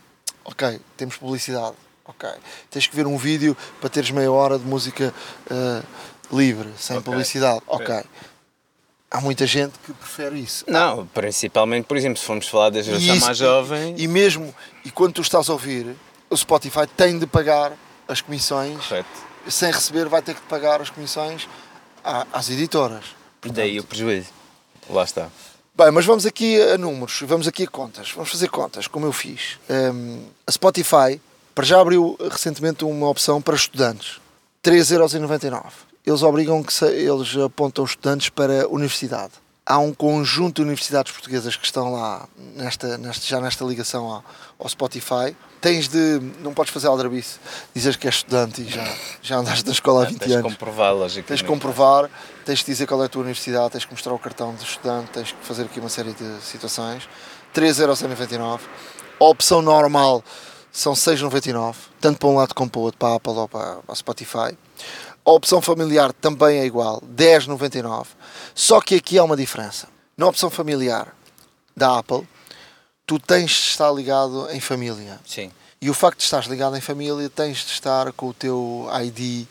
ok, 0.44 0.80
temos 0.96 1.16
publicidade, 1.16 1.74
ok, 2.04 2.28
tens 2.70 2.86
que 2.86 2.94
ver 2.94 3.06
um 3.06 3.16
vídeo 3.16 3.56
para 3.80 3.90
teres 3.90 4.10
meia 4.12 4.30
hora 4.30 4.56
de 4.56 4.64
música 4.64 5.12
uh, 5.50 6.36
livre, 6.36 6.72
sem 6.78 6.96
okay. 6.96 7.12
publicidade, 7.12 7.60
ok. 7.66 7.84
okay 7.86 8.10
há 9.10 9.20
muita 9.20 9.46
gente 9.46 9.78
que 9.84 9.92
prefere 9.92 10.38
isso. 10.38 10.64
Não, 10.68 11.06
principalmente, 11.06 11.86
por 11.86 11.96
exemplo, 11.96 12.18
se 12.18 12.24
formos 12.24 12.48
falar 12.48 12.70
da 12.70 12.82
geração 12.82 13.16
mais 13.16 13.38
jovem. 13.38 13.94
E, 13.96 14.04
e, 14.04 14.08
mesmo, 14.08 14.54
e 14.84 14.90
quando 14.90 15.14
tu 15.14 15.22
estás 15.22 15.48
a 15.48 15.52
ouvir, 15.52 15.96
o 16.28 16.36
Spotify 16.36 16.86
tem 16.86 17.18
de 17.18 17.26
pagar 17.26 17.72
as 18.06 18.20
comissões. 18.20 18.84
Correto. 18.86 19.26
Sem 19.48 19.70
receber, 19.70 20.08
vai 20.08 20.20
ter 20.20 20.34
que 20.34 20.42
pagar 20.42 20.80
as 20.80 20.90
comissões 20.90 21.48
às 22.32 22.48
editoras. 22.50 23.04
Portanto, 23.40 23.56
Daí 23.56 23.78
o 23.78 23.84
prejuízo. 23.84 24.28
Lá 24.88 25.04
está. 25.04 25.28
Bem, 25.74 25.90
mas 25.90 26.06
vamos 26.06 26.24
aqui 26.24 26.60
a 26.62 26.78
números, 26.78 27.22
vamos 27.26 27.46
aqui 27.46 27.64
a 27.64 27.66
contas. 27.66 28.10
Vamos 28.12 28.30
fazer 28.30 28.48
contas, 28.48 28.86
como 28.86 29.04
eu 29.04 29.12
fiz. 29.12 29.58
Um, 29.68 30.24
a 30.46 30.52
Spotify, 30.52 31.20
para 31.54 31.64
já 31.64 31.80
abriu 31.80 32.16
recentemente 32.30 32.84
uma 32.84 33.08
opção 33.08 33.42
para 33.42 33.56
estudantes. 33.56 34.20
3,99€. 34.64 35.62
Eles 36.06 36.22
obrigam 36.22 36.62
que 36.62 36.72
se, 36.72 36.86
eles 36.86 37.36
apontam 37.36 37.84
estudantes 37.84 38.28
para 38.28 38.64
a 38.64 38.68
universidade 38.68 39.32
há 39.66 39.78
um 39.78 39.92
conjunto 39.92 40.56
de 40.56 40.62
universidades 40.62 41.10
portuguesas 41.10 41.56
que 41.56 41.64
estão 41.64 41.92
lá 41.92 42.28
nesta, 42.54 42.96
nesta, 42.96 43.26
já 43.26 43.40
nesta 43.40 43.64
ligação 43.64 44.06
ao, 44.06 44.24
ao, 44.60 44.68
Spotify. 44.68 45.36
Tens 45.60 45.88
de. 45.88 46.20
Não 46.40 46.54
podes 46.54 46.72
fazer 46.72 46.86
aldrabice, 46.86 47.40
dizes 47.74 47.96
que 47.96 48.06
és 48.06 48.16
estudante 48.16 48.62
e 48.62 48.68
já, 48.68 48.86
já 49.20 49.38
andaste 49.38 49.66
na 49.66 49.72
escola 49.72 50.04
há 50.04 50.06
20 50.06 50.18
tens 50.18 50.32
anos. 50.32 50.42
Tens 50.42 50.52
de 50.52 50.58
comprovar, 50.58 50.94
logicamente. 50.94 51.26
Tens 51.26 51.38
de 51.40 51.44
comprovar, 51.44 52.10
tens 52.44 52.58
de 52.60 52.64
dizer 52.66 52.86
qual 52.86 53.02
é 53.02 53.06
a 53.06 53.08
tua 53.08 53.22
universidade, 53.22 53.72
tens 53.72 53.82
de 53.82 53.90
mostrar 53.90 54.14
o 54.14 54.18
cartão 54.18 54.54
de 54.54 54.62
estudante, 54.62 55.10
tens 55.10 55.28
de 55.28 55.34
fazer 55.42 55.64
aqui 55.64 55.80
uma 55.80 55.88
série 55.88 56.12
de 56.12 56.40
situações. 56.42 57.08
3,99€. 57.52 58.60
A 59.18 59.24
opção 59.24 59.60
normal 59.62 60.22
são 60.70 60.92
6,99€, 60.92 61.74
tanto 62.00 62.18
para 62.18 62.28
um 62.28 62.36
lado 62.36 62.54
como 62.54 62.70
para 62.70 62.78
o 62.78 62.82
outro, 62.82 62.98
para 62.98 63.08
a 63.08 63.14
Apple 63.16 63.32
ou 63.32 63.48
para 63.48 63.78
a 63.88 63.94
Spotify. 63.94 64.56
A 65.26 65.32
opção 65.32 65.60
familiar 65.60 66.12
também 66.12 66.58
é 66.60 66.64
igual, 66.64 67.02
10,99. 67.02 68.06
Só 68.54 68.80
que 68.80 68.94
aqui 68.94 69.18
há 69.18 69.24
uma 69.24 69.36
diferença. 69.36 69.88
Na 70.16 70.28
opção 70.28 70.48
familiar 70.48 71.12
da 71.76 71.98
Apple, 71.98 72.24
tu 73.04 73.18
tens 73.18 73.50
de 73.50 73.70
estar 73.70 73.90
ligado 73.90 74.48
em 74.52 74.60
família. 74.60 75.18
Sim. 75.26 75.50
E 75.80 75.90
o 75.90 75.94
facto 75.94 76.18
de 76.18 76.24
estar 76.24 76.46
ligado 76.46 76.76
em 76.76 76.80
família, 76.80 77.28
tens 77.28 77.58
de 77.58 77.72
estar 77.72 78.12
com 78.12 78.28
o 78.28 78.32
teu 78.34 78.86
ID 79.04 79.42
uh, 79.42 79.48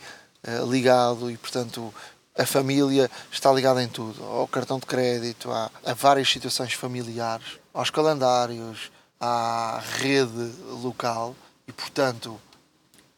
eh, 0.47 0.63
ligado 0.65 1.29
e, 1.29 1.35
portanto, 1.35 1.93
a 2.38 2.45
família 2.45 3.11
está 3.29 3.51
ligada 3.51 3.83
em 3.83 3.89
tudo. 3.89 4.23
Ao 4.23 4.47
cartão 4.47 4.79
de 4.79 4.85
crédito, 4.85 5.51
há, 5.51 5.69
a 5.85 5.93
várias 5.93 6.29
situações 6.29 6.71
familiares, 6.71 7.59
aos 7.73 7.89
calendários, 7.89 8.93
à 9.19 9.83
rede 9.97 10.53
local 10.81 11.35
e, 11.67 11.73
portanto, 11.73 12.39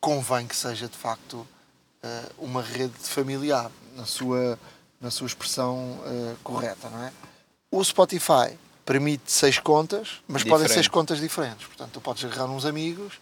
convém 0.02 0.48
que 0.48 0.56
seja 0.56 0.88
de 0.88 0.98
facto 0.98 1.48
uma 2.38 2.62
rede 2.62 2.94
familiar 3.00 3.72
na 3.96 4.06
sua, 4.06 4.60
na 5.02 5.12
sua 5.12 5.28
expressão 5.28 5.78
uh, 5.78 6.38
correta, 6.44 6.90
não 6.90 7.04
é? 7.04 7.12
O 7.72 7.84
Spotify 7.84 8.58
permite 8.86 9.32
seis 9.32 9.60
contas, 9.60 10.22
mas 10.28 10.44
Diferente. 10.44 10.50
podem 10.50 10.68
ser 10.68 10.74
seis 10.76 10.88
contas 10.88 11.20
diferentes. 11.20 11.68
Portanto, 11.68 11.92
tu 11.92 12.02
podes 12.02 12.24
agarrar 12.24 12.46
uns 12.46 12.66
amigos 12.66 13.16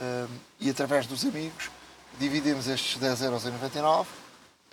uh, 0.00 0.28
e 0.58 0.70
através 0.70 1.06
dos 1.06 1.24
amigos 1.24 1.70
dividimos 2.18 2.66
estes 2.66 3.00
10,99€. 3.00 4.06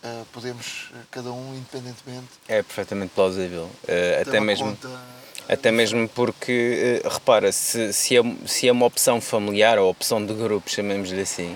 Uh, 0.02 0.26
podemos 0.32 0.92
cada 1.12 1.30
um 1.30 1.54
independentemente 1.54 2.30
é 2.48 2.64
perfeitamente 2.64 3.12
plausível 3.14 3.64
uh, 3.66 4.22
até 4.22 4.40
mesmo 4.40 4.78
até 5.50 5.74
mesmo 5.74 6.08
porque 6.08 7.02
uh, 7.04 7.10
repara 7.10 7.52
se, 7.52 7.92
se, 7.92 8.16
é, 8.16 8.22
se 8.48 8.70
é 8.70 8.72
uma 8.72 8.86
opção 8.86 9.20
familiar 9.20 9.78
ou 9.78 9.90
opção 9.90 10.26
de 10.26 10.34
grupo 10.34 10.70
chamemos-lhe 10.70 11.20
assim 11.20 11.54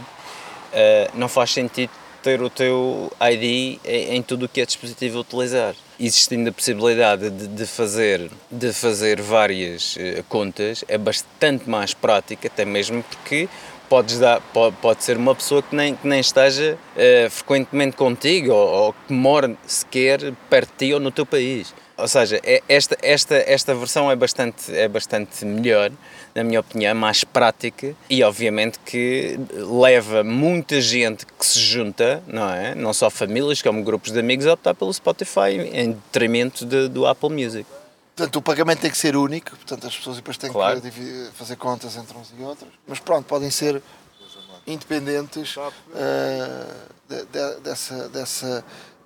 não 1.14 1.28
faz 1.28 1.52
sentido 1.52 1.92
ter 2.24 2.42
o 2.42 2.50
teu 2.50 3.12
ID 3.22 3.80
em, 3.84 4.16
em 4.16 4.22
tudo 4.22 4.46
o 4.46 4.50
que 4.50 4.62
é 4.62 4.66
dispositivo 4.66 5.18
a 5.18 5.22
utilizar. 5.22 5.76
Existindo 6.00 6.50
a 6.50 6.54
possibilidade 6.54 7.30
de, 7.30 7.48
de 7.48 7.66
fazer, 7.68 8.32
de 8.50 8.74
fazer 8.74 9.22
várias 9.22 9.96
uh, 9.98 10.24
contas, 10.30 10.84
é 10.88 10.98
bastante 10.98 11.70
mais 11.70 11.94
prática, 11.94 12.48
até 12.48 12.66
mesmo 12.66 13.04
porque 13.04 13.48
podes 13.90 14.18
dar, 14.18 14.42
pode, 14.54 14.76
pode 14.78 15.04
ser 15.04 15.18
uma 15.18 15.36
pessoa 15.36 15.62
que 15.62 15.76
nem, 15.76 15.96
que 15.96 16.08
nem 16.08 16.20
esteja 16.20 16.78
uh, 16.96 17.30
frequentemente 17.30 17.98
contigo 17.98 18.54
ou, 18.54 18.86
ou 18.86 18.94
que 18.94 19.14
mora 19.14 19.56
sequer 19.68 20.34
perto 20.50 20.72
de 20.72 20.88
ti 20.88 20.94
ou 20.94 21.00
no 21.00 21.12
teu 21.12 21.26
país. 21.26 21.76
Ou 21.96 22.08
seja, 22.08 22.40
é, 22.44 22.64
esta, 22.68 22.98
esta, 23.04 23.36
esta 23.36 23.76
versão 23.76 24.10
é 24.10 24.16
bastante, 24.16 24.76
é 24.76 24.88
bastante 24.88 25.46
melhor, 25.46 25.92
na 26.34 26.44
minha 26.44 26.60
opinião, 26.60 26.96
mais 26.96 27.24
prática 27.24 27.96
e 28.10 28.24
obviamente 28.24 28.80
que 28.80 29.40
leva 29.54 30.24
muita 30.24 30.82
gente 30.82 31.24
que 31.26 31.46
se 31.46 31.60
junta, 31.60 32.24
não 32.26 32.50
é? 32.50 32.74
Não 32.74 32.92
só 32.94 33.12
famílias 33.12 33.62
como 33.62 33.84
grupos 33.84 34.12
de 34.12 34.20
amigos 34.20 34.48
a 34.48 34.54
optar 34.54 34.74
pelo 34.74 34.92
Spotify 34.92 35.52
em 35.72 35.92
detrimento 35.92 36.66
de, 36.66 36.88
do 36.88 37.06
Apple 37.06 37.30
Music. 37.30 37.66
Portanto, 38.16 38.36
o 38.38 38.42
pagamento 38.42 38.80
tem 38.80 38.90
que 38.92 38.98
ser 38.98 39.16
único, 39.16 39.52
portanto, 39.52 39.86
as 39.88 39.96
pessoas 39.96 40.16
depois 40.18 40.36
têm 40.38 40.52
Claro. 40.52 40.82
que 40.82 41.30
fazer 41.36 41.56
contas 41.58 41.96
entre 41.96 42.18
uns 42.18 42.34
e 42.38 42.42
outros. 42.42 42.70
Mas 42.88 43.00
pronto, 43.00 43.26
podem 43.26 43.52
ser 43.52 43.82
independentes 44.66 45.56
eh, 45.96 46.66
de- 47.10 47.26
de- 47.26 47.60
dessa, 47.62 48.10
dessa, 48.10 48.64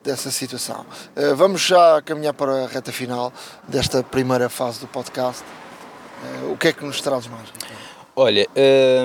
dessa 0.07 0.31
situação. 0.31 0.85
Eh, 1.15 1.33
vamos 1.33 1.61
já 1.61 2.01
caminhar 2.01 2.33
para 2.33 2.63
a 2.63 2.67
reta 2.67 2.93
final 2.93 3.31
desta 3.67 4.01
primeira 4.01 4.47
fase 4.47 4.79
do 4.79 4.87
podcast. 4.87 5.43
Eh, 6.23 6.51
o 6.51 6.55
que 6.55 6.69
é 6.69 6.73
que 6.73 6.83
nos 6.85 7.01
traz 7.01 7.27
mais? 7.27 7.49
Olha, 8.15 8.47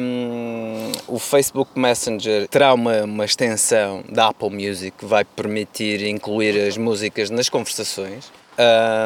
hum, 0.00 0.92
o 1.06 1.18
Facebook 1.18 1.78
Messenger 1.78 2.48
terá 2.48 2.72
uma, 2.72 3.02
uma 3.02 3.24
extensão 3.24 4.02
da 4.08 4.28
Apple 4.28 4.48
Music 4.48 4.96
que 4.96 5.04
vai 5.04 5.24
permitir 5.24 6.06
incluir 6.06 6.58
as 6.66 6.78
músicas 6.78 7.28
nas 7.28 7.50
conversações 7.50 8.32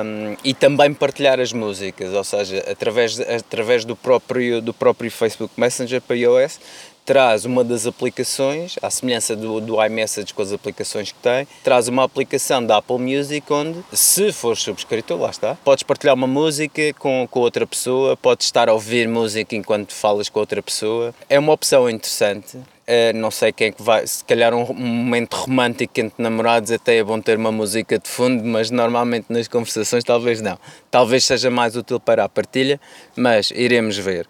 hum, 0.05 0.37
e 0.45 0.55
também 0.55 0.95
partilhar 0.95 1.41
as 1.41 1.53
músicas, 1.53 2.13
ou 2.13 2.23
seja, 2.23 2.63
através, 2.71 3.19
através 3.19 3.85
do, 3.85 3.97
próprio, 3.97 4.61
do 4.61 4.73
próprio 4.73 5.11
Facebook 5.11 5.59
Messenger 5.59 6.01
para 6.01 6.15
iOS, 6.15 6.61
traz 7.07 7.45
uma 7.45 7.63
das 7.63 7.87
aplicações, 7.87 8.75
à 8.83 8.91
semelhança 8.91 9.37
do, 9.37 9.61
do 9.61 9.83
iMessage 9.83 10.35
com 10.35 10.43
as 10.43 10.53
aplicações 10.53 11.13
que 11.13 11.19
tem, 11.19 11.47
traz 11.63 11.87
uma 11.87 12.03
aplicação 12.03 12.65
da 12.67 12.79
Apple 12.79 12.99
Music 12.99 13.51
onde, 13.53 13.79
se 13.93 14.33
fores 14.33 14.61
subscritor, 14.61 15.19
lá 15.21 15.31
está, 15.31 15.55
podes 15.65 15.85
partilhar 15.85 16.17
uma 16.17 16.27
música 16.27 16.93
com, 16.99 17.27
com 17.31 17.41
outra 17.41 17.65
pessoa, 17.65 18.17
podes 18.17 18.47
estar 18.47 18.69
a 18.69 18.73
ouvir 18.73 19.07
música 19.07 19.55
enquanto 19.55 19.95
falas 19.95 20.29
com 20.29 20.41
outra 20.41 20.61
pessoa. 20.61 21.15
É 21.29 21.39
uma 21.39 21.53
opção 21.53 21.89
interessante. 21.89 22.59
Uh, 22.87 23.17
não 23.17 23.33
sei 23.33 23.51
quem 23.51 23.67
é 23.67 23.73
que 23.73 23.83
vai, 23.83 24.07
se 24.07 24.25
calhar 24.25 24.55
um 24.55 24.73
momento 24.73 25.35
romântico 25.35 25.93
entre 25.99 26.23
namorados 26.23 26.71
até 26.71 26.99
é 26.99 27.03
bom 27.03 27.21
ter 27.21 27.37
uma 27.37 27.51
música 27.51 27.99
de 27.99 28.09
fundo, 28.09 28.45
mas 28.45 28.71
normalmente 28.71 29.27
nas 29.29 29.49
conversações 29.49 30.05
talvez 30.05 30.41
não. 30.41 30.57
Talvez 30.89 31.25
seja 31.25 31.51
mais 31.51 31.75
útil 31.75 31.99
para 31.99 32.23
a 32.23 32.29
partilha, 32.29 32.81
mas 33.17 33.51
iremos 33.51 33.99
ver. 33.99 34.29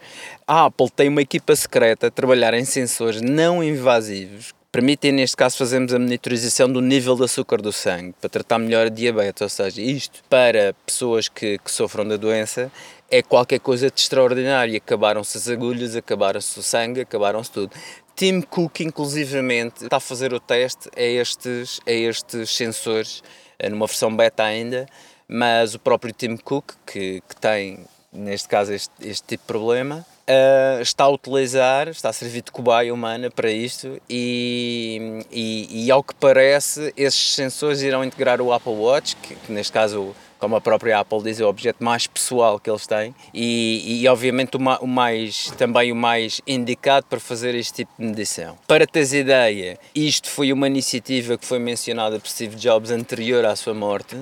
A 0.49 0.67
Apple 0.67 0.89
tem 0.91 1.09
uma 1.09 1.23
equipa 1.23 1.57
secreta 1.57 2.07
a 2.07 2.11
trabalhar 2.11 2.55
em 2.55 2.65
sensores 2.65 3.21
não 3.21 3.65
invasivos 3.65 4.55
permitem, 4.77 5.11
neste 5.11 5.35
caso, 5.35 5.57
fazermos 5.57 5.95
a 5.95 5.99
monitorização 5.99 6.71
do 6.71 6.83
nível 6.83 7.17
de 7.17 7.25
açúcar 7.25 7.63
do 7.63 7.73
sangue 7.73 8.15
para 8.21 8.29
tratar 8.29 8.59
melhor 8.59 8.89
a 8.89 8.91
diabetes, 8.91 9.41
ou 9.41 9.49
seja, 9.49 9.81
isto 9.81 10.23
para 10.29 10.75
pessoas 10.85 11.31
que, 11.31 11.57
que 11.57 11.71
sofram 11.71 12.07
da 12.07 12.19
doença 12.19 12.71
é 13.11 13.23
qualquer 13.23 13.59
coisa 13.59 13.91
de 13.91 13.99
extraordinário. 13.99 14.77
Acabaram-se 14.77 15.39
as 15.39 15.49
agulhas, 15.49 15.97
acabaram-se 15.97 16.59
o 16.61 16.63
sangue, 16.63 17.01
acabaram-se 17.01 17.51
tudo. 17.51 17.75
Tim 18.15 18.43
Cook, 18.43 18.81
inclusivamente, 18.81 19.85
está 19.85 19.97
a 19.97 20.01
fazer 20.01 20.35
o 20.35 20.39
teste 20.39 20.91
a 20.95 21.03
estes, 21.03 21.81
a 21.87 21.93
estes 21.93 22.51
sensores, 22.55 23.23
eh, 23.59 23.71
numa 23.71 23.87
versão 23.87 24.15
beta 24.15 24.45
ainda, 24.45 24.87
mas 25.27 25.75
o 25.75 25.79
próprio 25.79 26.13
Tim 26.13 26.37
Cook, 26.37 26.75
que, 26.85 27.23
que 27.27 27.37
tem, 27.41 27.79
neste 28.13 28.47
caso, 28.47 28.75
este, 28.75 28.93
este 29.01 29.27
tipo 29.27 29.43
de 29.43 29.47
problema, 29.47 30.05
eh, 30.27 30.79
está 30.83 31.05
a 31.05 31.09
utilizar, 31.09 31.89
está 31.89 32.09
a 32.09 32.13
servir 32.13 32.43
de 32.43 32.51
cobaia 32.51 32.93
humana 32.93 33.31
para 33.31 33.51
isto 33.51 34.01
e, 34.09 35.23
e, 35.31 35.87
e, 35.87 35.91
ao 35.91 36.03
que 36.03 36.15
parece, 36.15 36.93
esses 36.97 37.35
sensores 37.35 37.83
irão 37.83 38.05
integrar 38.05 38.41
o 38.41 38.53
Apple 38.53 38.73
Watch, 38.73 39.15
que, 39.17 39.35
que 39.37 39.53
neste 39.53 39.73
caso 39.73 40.15
como 40.39 40.57
a 40.57 40.61
própria 40.61 40.99
Apple 40.99 41.23
diz, 41.23 41.41
é 41.41 41.45
o 41.45 41.49
objeto 41.49 41.83
mais 41.83 42.07
pessoal 42.07 42.59
que 42.61 42.69
eles 42.69 42.87
têm 42.87 43.15
e, 43.33 44.03
e 44.03 44.09
obviamente 44.09 44.57
o, 44.57 44.61
ma, 44.61 44.79
o, 44.79 44.87
mais, 44.87 45.51
também 45.57 45.91
o 45.93 45.97
mais 45.97 46.41
indicado 46.47 47.07
para 47.07 47.19
fazer 47.19 47.55
este 47.55 47.73
tipo 47.73 47.93
de 47.99 48.07
medição. 48.07 48.59
Para 48.67 48.87
teres 48.87 49.13
ideia, 49.13 49.79
isto 49.95 50.29
foi 50.29 50.53
uma 50.53 50.67
iniciativa 50.67 51.39
que 51.39 51.47
foi 51.47 51.59
mencionada 51.59 52.19
por 52.19 52.29
Steve 52.29 52.57
Jobs 52.57 52.91
anterior 52.91 53.45
à 53.45 53.57
sua 53.57 53.75
morte 53.75 54.17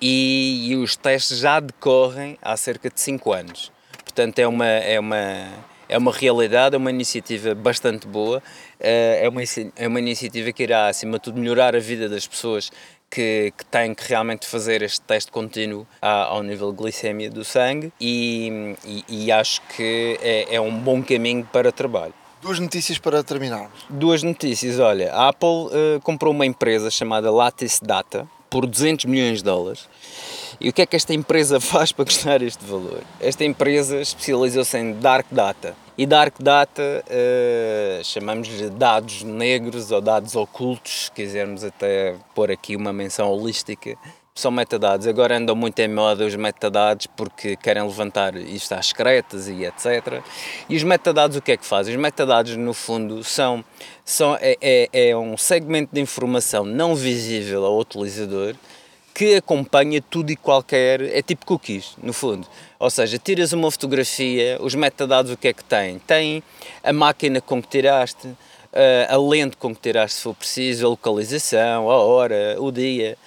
e, 0.00 0.70
e 0.70 0.76
os 0.76 0.96
testes 0.96 1.38
já 1.38 1.60
decorrem 1.60 2.38
há 2.40 2.56
cerca 2.56 2.88
de 2.88 3.00
5 3.00 3.32
anos. 3.32 3.79
Portanto, 4.10 4.40
é 4.40 4.46
uma, 4.46 4.66
é 4.66 4.98
uma, 4.98 5.48
é 5.88 5.96
uma 5.96 6.12
realidade, 6.12 6.74
é 6.74 6.78
uma 6.78 6.90
iniciativa 6.90 7.54
bastante 7.54 8.08
boa, 8.08 8.42
é 8.80 9.28
uma, 9.28 9.40
é 9.76 9.86
uma 9.86 10.00
iniciativa 10.00 10.50
que 10.50 10.64
irá, 10.64 10.88
acima 10.88 11.18
de 11.18 11.24
tudo, 11.24 11.38
melhorar 11.38 11.76
a 11.76 11.78
vida 11.78 12.08
das 12.08 12.26
pessoas 12.26 12.72
que, 13.08 13.52
que 13.56 13.64
têm 13.66 13.94
que 13.94 14.08
realmente 14.08 14.48
fazer 14.48 14.82
este 14.82 15.00
teste 15.02 15.30
contínuo 15.30 15.86
ao 16.00 16.42
nível 16.42 16.72
de 16.72 16.78
glicemia 16.78 17.30
do 17.30 17.44
sangue 17.44 17.92
e, 18.00 18.76
e, 18.84 19.04
e 19.08 19.32
acho 19.32 19.62
que 19.76 20.18
é, 20.20 20.56
é, 20.56 20.60
um 20.60 20.76
bom 20.76 21.00
caminho 21.02 21.48
para 21.52 21.70
trabalho. 21.70 22.14
Duas 22.42 22.58
notícias 22.58 22.98
para 22.98 23.22
terminarmos. 23.22 23.84
Duas 23.88 24.24
notícias, 24.24 24.80
olha, 24.80 25.12
a 25.12 25.28
Apple 25.28 25.48
uh, 25.48 26.00
comprou 26.02 26.32
uma 26.32 26.46
empresa 26.46 26.90
chamada 26.90 27.30
Lattice 27.30 27.84
Data 27.84 28.26
por 28.48 28.66
200 28.66 29.04
milhões 29.04 29.38
de 29.38 29.44
dólares. 29.44 29.88
E 30.60 30.68
o 30.68 30.72
que 30.74 30.82
é 30.82 30.86
que 30.86 30.94
esta 30.94 31.14
empresa 31.14 31.58
faz 31.60 31.90
para 31.90 32.04
custar 32.04 32.42
este 32.42 32.62
valor? 32.64 33.02
Esta 33.18 33.44
empresa 33.44 33.98
especializou-se 34.00 34.76
em 34.76 34.92
Dark 34.92 35.26
Data. 35.30 35.74
E 35.96 36.06
Dark 36.06 36.34
Data 36.38 37.02
uh, 37.06 38.04
chamamos-lhe 38.04 38.68
dados 38.68 39.22
negros 39.22 39.90
ou 39.90 40.00
dados 40.00 40.36
ocultos, 40.36 41.06
se 41.06 41.12
quisermos 41.12 41.64
até 41.64 42.14
pôr 42.34 42.50
aqui 42.50 42.76
uma 42.76 42.92
menção 42.92 43.30
holística. 43.30 43.96
São 44.34 44.50
metadados. 44.50 45.06
Agora 45.06 45.36
andam 45.36 45.56
muito 45.56 45.78
em 45.80 45.88
moda 45.88 46.24
os 46.24 46.34
metadados 46.34 47.06
porque 47.06 47.56
querem 47.56 47.82
levantar 47.82 48.36
isto 48.36 48.72
às 48.72 48.86
secretas 48.86 49.48
e 49.48 49.64
etc. 49.64 50.22
E 50.68 50.76
os 50.76 50.82
metadados 50.82 51.36
o 51.36 51.42
que 51.42 51.52
é 51.52 51.56
que 51.56 51.66
fazem? 51.66 51.94
Os 51.94 52.00
metadados, 52.00 52.56
no 52.56 52.72
fundo, 52.72 53.24
são, 53.24 53.62
são 54.04 54.36
é, 54.40 54.56
é, 54.60 55.10
é 55.10 55.16
um 55.16 55.36
segmento 55.36 55.94
de 55.94 56.00
informação 56.00 56.64
não 56.64 56.94
visível 56.94 57.64
ao 57.64 57.78
utilizador 57.78 58.54
que 59.14 59.34
acompanha 59.34 60.02
tudo 60.02 60.30
e 60.30 60.36
qualquer, 60.36 61.02
é 61.02 61.22
tipo 61.22 61.44
cookies, 61.44 61.96
no 62.02 62.12
fundo. 62.12 62.46
Ou 62.78 62.90
seja, 62.90 63.18
tiras 63.18 63.52
uma 63.52 63.70
fotografia, 63.70 64.58
os 64.60 64.74
metadados 64.74 65.32
o 65.32 65.36
que 65.36 65.48
é 65.48 65.52
que 65.52 65.64
tem? 65.64 65.98
Tem 65.98 66.42
a 66.82 66.92
máquina 66.92 67.40
com 67.40 67.60
que 67.60 67.68
tiraste, 67.68 68.28
a 69.08 69.16
lente 69.16 69.56
com 69.56 69.74
que 69.74 69.80
tiraste 69.80 70.16
se 70.16 70.22
for 70.22 70.34
preciso, 70.34 70.86
a 70.86 70.88
localização, 70.88 71.90
a 71.90 71.96
hora, 71.96 72.56
o 72.58 72.70
dia. 72.70 73.18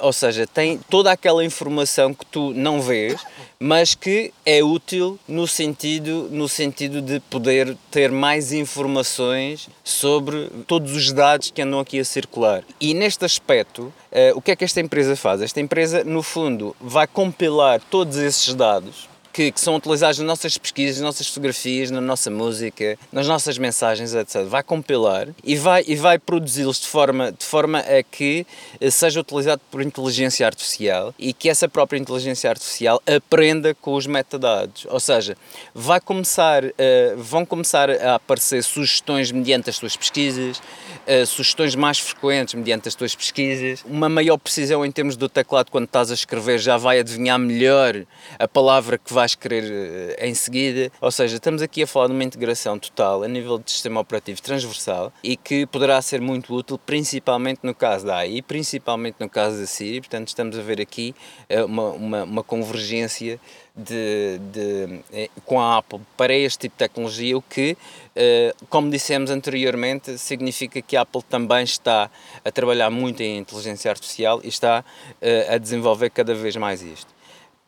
Ou 0.00 0.12
seja, 0.12 0.46
tem 0.46 0.78
toda 0.90 1.10
aquela 1.10 1.44
informação 1.44 2.14
que 2.14 2.24
tu 2.26 2.52
não 2.54 2.80
vês, 2.80 3.20
mas 3.58 3.94
que 3.94 4.32
é 4.44 4.62
útil 4.62 5.18
no 5.26 5.46
sentido, 5.46 6.28
no 6.30 6.48
sentido 6.48 7.02
de 7.02 7.20
poder 7.20 7.76
ter 7.90 8.10
mais 8.10 8.52
informações 8.52 9.68
sobre 9.82 10.50
todos 10.66 10.94
os 10.94 11.12
dados 11.12 11.50
que 11.50 11.62
andam 11.62 11.80
aqui 11.80 11.98
a 11.98 12.04
circular. 12.04 12.62
E 12.80 12.94
neste 12.94 13.24
aspecto, 13.24 13.92
Uh, 14.12 14.36
o 14.36 14.42
que 14.42 14.50
é 14.50 14.56
que 14.56 14.62
esta 14.62 14.78
empresa 14.78 15.16
faz? 15.16 15.40
Esta 15.40 15.58
empresa, 15.58 16.04
no 16.04 16.22
fundo, 16.22 16.76
vai 16.78 17.06
compilar 17.06 17.80
todos 17.80 18.18
esses 18.18 18.52
dados 18.52 19.08
que, 19.32 19.50
que, 19.50 19.60
são 19.60 19.76
utilizados 19.76 20.18
nas 20.18 20.26
nossas 20.26 20.58
pesquisas, 20.58 20.96
nas 20.96 21.06
nossas 21.06 21.28
fotografias, 21.28 21.90
na 21.90 22.00
nossa 22.00 22.30
música, 22.30 22.98
nas 23.12 23.26
nossas 23.26 23.58
mensagens, 23.58 24.14
etc. 24.14 24.44
Vai 24.44 24.62
compilar 24.62 25.28
e 25.42 25.56
vai, 25.56 25.84
e 25.86 25.96
vai 25.96 26.18
produzi-los 26.18 26.80
de 26.80 26.86
forma, 26.86 27.32
de 27.32 27.44
forma 27.44 27.78
a 27.78 28.02
que 28.02 28.46
seja 28.90 29.20
utilizado 29.20 29.60
por 29.70 29.82
inteligência 29.82 30.46
artificial 30.46 31.14
e 31.18 31.32
que 31.32 31.48
essa 31.48 31.68
própria 31.68 31.98
inteligência 31.98 32.50
artificial 32.50 33.00
aprenda 33.06 33.74
com 33.74 33.94
os 33.94 34.06
metadados. 34.06 34.86
Ou 34.88 35.00
seja, 35.00 35.36
vai 35.74 36.00
começar, 36.00 36.64
uh, 36.64 36.72
vão 37.16 37.44
começar 37.44 37.90
a 37.90 38.16
aparecer 38.16 38.62
sugestões 38.62 39.30
mediante 39.32 39.70
as 39.70 39.78
tuas 39.78 39.96
pesquisas, 39.96 40.58
uh, 40.58 41.26
sugestões 41.26 41.74
mais 41.74 41.98
frequentes 41.98 42.54
mediante 42.54 42.88
as 42.88 42.94
tuas 42.94 43.14
pesquisas, 43.14 43.84
uma 43.86 44.08
maior 44.08 44.36
precisão 44.36 44.84
em 44.84 44.90
termos 44.90 45.16
do 45.16 45.28
teclado 45.28 45.70
quando 45.70 45.84
estás 45.84 46.10
a 46.10 46.14
escrever 46.14 46.58
já 46.58 46.76
vai 46.76 46.98
adivinhar 46.98 47.38
melhor 47.38 48.04
a 48.38 48.48
palavra 48.48 48.98
que 48.98 49.12
vais 49.22 49.34
querer 49.36 49.64
uh, 49.64 50.24
em 50.24 50.34
seguida. 50.34 50.90
Ou 51.00 51.10
seja, 51.10 51.36
estamos 51.36 51.62
aqui 51.62 51.82
a 51.82 51.86
falar 51.86 52.08
de 52.08 52.12
uma 52.12 52.24
integração 52.24 52.78
total 52.78 53.22
a 53.22 53.28
nível 53.28 53.58
de 53.58 53.70
sistema 53.70 54.00
operativo 54.00 54.42
transversal 54.42 55.12
e 55.22 55.36
que 55.36 55.64
poderá 55.66 56.00
ser 56.02 56.20
muito 56.20 56.52
útil, 56.54 56.78
principalmente 56.78 57.60
no 57.62 57.74
caso 57.74 58.06
da 58.06 58.16
AI, 58.16 58.42
principalmente 58.42 59.16
no 59.20 59.28
caso 59.28 59.58
da 59.58 59.66
Siri. 59.66 60.00
Portanto, 60.00 60.28
estamos 60.28 60.58
a 60.58 60.62
ver 60.62 60.80
aqui 60.80 61.14
uh, 61.48 61.64
uma, 61.64 61.90
uma, 61.90 62.24
uma 62.24 62.42
convergência 62.42 63.38
de, 63.74 64.38
de, 64.52 65.00
eh, 65.12 65.30
com 65.46 65.58
a 65.60 65.78
Apple 65.78 66.00
para 66.16 66.34
este 66.34 66.58
tipo 66.60 66.74
de 66.74 66.78
tecnologia, 66.78 67.36
o 67.36 67.42
que, 67.42 67.76
eh, 68.14 68.54
como 68.68 68.90
dissemos 68.90 69.30
anteriormente, 69.30 70.18
significa 70.18 70.82
que 70.82 70.96
a 70.96 71.02
Apple 71.02 71.22
também 71.22 71.64
está 71.64 72.10
a 72.44 72.50
trabalhar 72.50 72.90
muito 72.90 73.22
em 73.22 73.38
inteligência 73.38 73.90
artificial 73.90 74.40
e 74.44 74.48
está 74.48 74.84
eh, 75.20 75.54
a 75.54 75.58
desenvolver 75.58 76.10
cada 76.10 76.34
vez 76.34 76.54
mais 76.56 76.82
isto. 76.82 77.12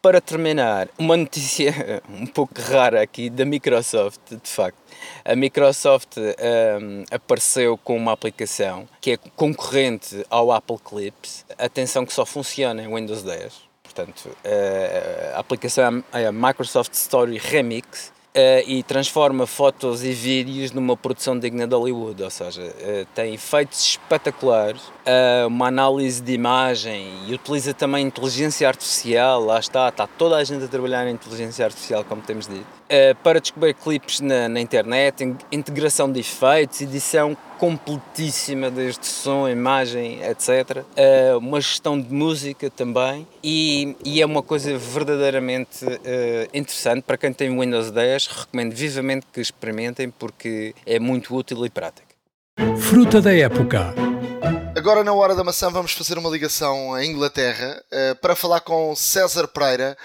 Para 0.04 0.20
terminar, 0.20 0.90
uma 0.98 1.16
notícia 1.16 2.02
um 2.12 2.26
pouco 2.26 2.60
rara 2.60 3.00
aqui 3.00 3.30
da 3.30 3.46
Microsoft, 3.46 4.20
de 4.32 4.50
facto. 4.50 4.76
A 5.24 5.34
Microsoft 5.34 6.18
um, 6.18 7.04
apareceu 7.10 7.78
com 7.78 7.96
uma 7.96 8.12
aplicação 8.12 8.86
que 9.00 9.12
é 9.12 9.16
concorrente 9.34 10.22
ao 10.28 10.52
Apple 10.52 10.76
Clips. 10.78 11.46
Atenção 11.56 12.04
que 12.04 12.12
só 12.12 12.26
funciona 12.26 12.82
em 12.82 12.94
Windows 12.94 13.22
10 13.22 13.64
portanto, 13.94 14.36
a 15.34 15.38
aplicação 15.38 16.02
é 16.12 16.26
a 16.26 16.32
Microsoft 16.32 16.92
Story 16.94 17.38
Remix 17.38 18.12
e 18.66 18.82
transforma 18.82 19.46
fotos 19.46 20.02
e 20.02 20.12
vídeos 20.12 20.72
numa 20.72 20.96
produção 20.96 21.38
digna 21.38 21.68
de 21.68 21.74
Hollywood, 21.74 22.20
ou 22.20 22.30
seja, 22.30 22.62
uh, 22.62 23.06
tem 23.14 23.34
efeitos 23.34 23.80
espetaculares, 23.80 24.82
uh, 24.82 25.46
uma 25.46 25.68
análise 25.68 26.20
de 26.20 26.32
imagem 26.32 27.06
e 27.28 27.34
utiliza 27.34 27.72
também 27.72 28.04
inteligência 28.04 28.66
artificial, 28.66 29.40
lá 29.44 29.60
está, 29.60 29.88
está 29.88 30.08
toda 30.08 30.36
a 30.36 30.42
gente 30.42 30.64
a 30.64 30.68
trabalhar 30.68 31.06
em 31.06 31.12
inteligência 31.12 31.64
artificial, 31.64 32.04
como 32.04 32.22
temos 32.22 32.48
dito, 32.48 32.66
para 33.22 33.40
descobrir 33.40 33.74
clipes 33.74 34.20
na, 34.20 34.48
na 34.48 34.60
internet, 34.60 35.36
integração 35.50 36.10
de 36.10 36.20
efeitos, 36.20 36.80
edição 36.80 37.36
completíssima 37.58 38.70
desde 38.70 39.06
som, 39.06 39.48
imagem, 39.48 40.22
etc. 40.22 40.78
Uh, 40.78 41.38
uma 41.38 41.60
gestão 41.60 42.00
de 42.00 42.12
música 42.12 42.70
também 42.70 43.26
e, 43.42 43.96
e 44.04 44.20
é 44.20 44.26
uma 44.26 44.42
coisa 44.42 44.76
verdadeiramente 44.76 45.84
uh, 45.84 45.98
interessante 46.52 47.02
para 47.02 47.16
quem 47.16 47.32
tem 47.32 47.58
Windows 47.58 47.90
10. 47.90 48.26
Recomendo 48.26 48.74
vivamente 48.74 49.26
que 49.32 49.40
experimentem 49.40 50.10
porque 50.10 50.74
é 50.86 50.98
muito 50.98 51.34
útil 51.34 51.64
e 51.64 51.70
prático. 51.70 52.08
Fruta 52.78 53.20
da 53.20 53.32
época. 53.32 53.94
Agora, 54.76 55.02
na 55.02 55.12
hora 55.12 55.34
da 55.34 55.42
maçã, 55.42 55.70
vamos 55.70 55.92
fazer 55.92 56.18
uma 56.18 56.28
ligação 56.28 56.92
à 56.92 57.04
Inglaterra 57.04 57.82
uh, 57.90 58.16
para 58.16 58.36
falar 58.36 58.60
com 58.60 58.94
César 58.94 59.48
Pereira, 59.48 59.96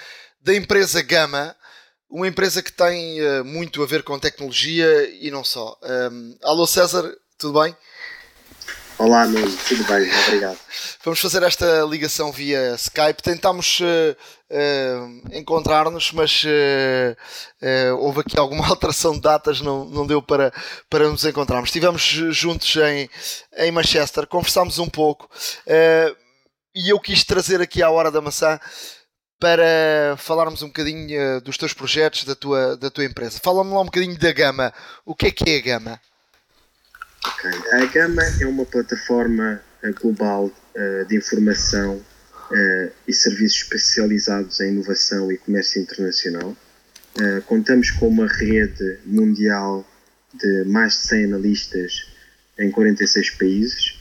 da 0.41 0.55
empresa 0.55 1.01
Gama, 1.01 1.55
uma 2.09 2.27
empresa 2.27 2.63
que 2.63 2.71
tem 2.71 3.21
uh, 3.21 3.45
muito 3.45 3.83
a 3.83 3.85
ver 3.85 4.03
com 4.03 4.17
tecnologia 4.17 5.09
e 5.21 5.29
não 5.29 5.43
só. 5.43 5.77
Um, 6.11 6.35
alô, 6.43 6.65
César, 6.65 7.13
tudo 7.39 7.61
bem? 7.61 7.75
Olá, 8.97 9.25
Nuno, 9.25 9.57
tudo 9.65 9.85
bem, 9.85 10.11
obrigado. 10.27 10.59
Vamos 11.05 11.21
fazer 11.21 11.41
esta 11.41 11.83
ligação 11.83 12.33
via 12.33 12.75
Skype. 12.75 13.23
Tentámos 13.23 13.79
uh, 13.79 13.85
uh, 14.51 15.37
encontrar-nos, 15.37 16.11
mas 16.11 16.43
uh, 16.43 17.95
houve 17.97 18.19
aqui 18.19 18.37
alguma 18.37 18.67
alteração 18.67 19.13
de 19.13 19.21
datas, 19.21 19.61
não, 19.61 19.85
não 19.85 20.05
deu 20.05 20.21
para, 20.21 20.51
para 20.89 21.07
nos 21.07 21.23
encontrarmos. 21.23 21.69
Estivemos 21.69 22.03
juntos 22.03 22.75
em, 22.75 23.09
em 23.55 23.71
Manchester, 23.71 24.27
conversámos 24.27 24.77
um 24.77 24.89
pouco 24.89 25.29
e 26.75 26.91
eu 26.91 26.99
quis 26.99 27.23
trazer 27.23 27.61
aqui 27.61 27.81
à 27.81 27.89
Hora 27.89 28.11
da 28.11 28.19
Maçã 28.19 28.59
para 29.39 30.17
falarmos 30.17 30.61
um 30.61 30.67
bocadinho 30.67 31.39
dos 31.39 31.57
teus 31.57 31.73
projetos, 31.73 32.25
da 32.25 32.35
tua, 32.35 32.75
da 32.75 32.91
tua 32.91 33.05
empresa. 33.05 33.39
Fala-me 33.41 33.71
lá 33.71 33.79
um 33.79 33.85
bocadinho 33.85 34.19
da 34.19 34.33
Gama. 34.33 34.73
O 35.05 35.15
que 35.15 35.27
é 35.27 35.31
que 35.31 35.49
é 35.49 35.57
a 35.57 35.61
Gama? 35.61 36.01
A 37.21 37.85
Gama 37.85 38.23
é 38.39 38.45
uma 38.45 38.65
plataforma 38.65 39.61
eh, 39.83 39.91
global 39.91 40.45
uh, 40.45 41.05
de 41.05 41.17
informação 41.17 41.97
uh, 41.97 42.91
e 43.05 43.13
serviços 43.13 43.63
especializados 43.63 44.61
em 44.61 44.69
inovação 44.69 45.29
e 45.31 45.37
comércio 45.37 45.81
internacional. 45.81 46.55
Contamos 47.47 47.89
com 47.91 48.07
uma 48.07 48.27
rede 48.27 48.99
mundial 49.05 49.85
de 50.33 50.63
mais 50.65 50.93
de 50.93 50.99
100 50.99 51.25
analistas 51.25 52.07
em 52.57 52.71
46 52.71 53.31
países 53.31 53.99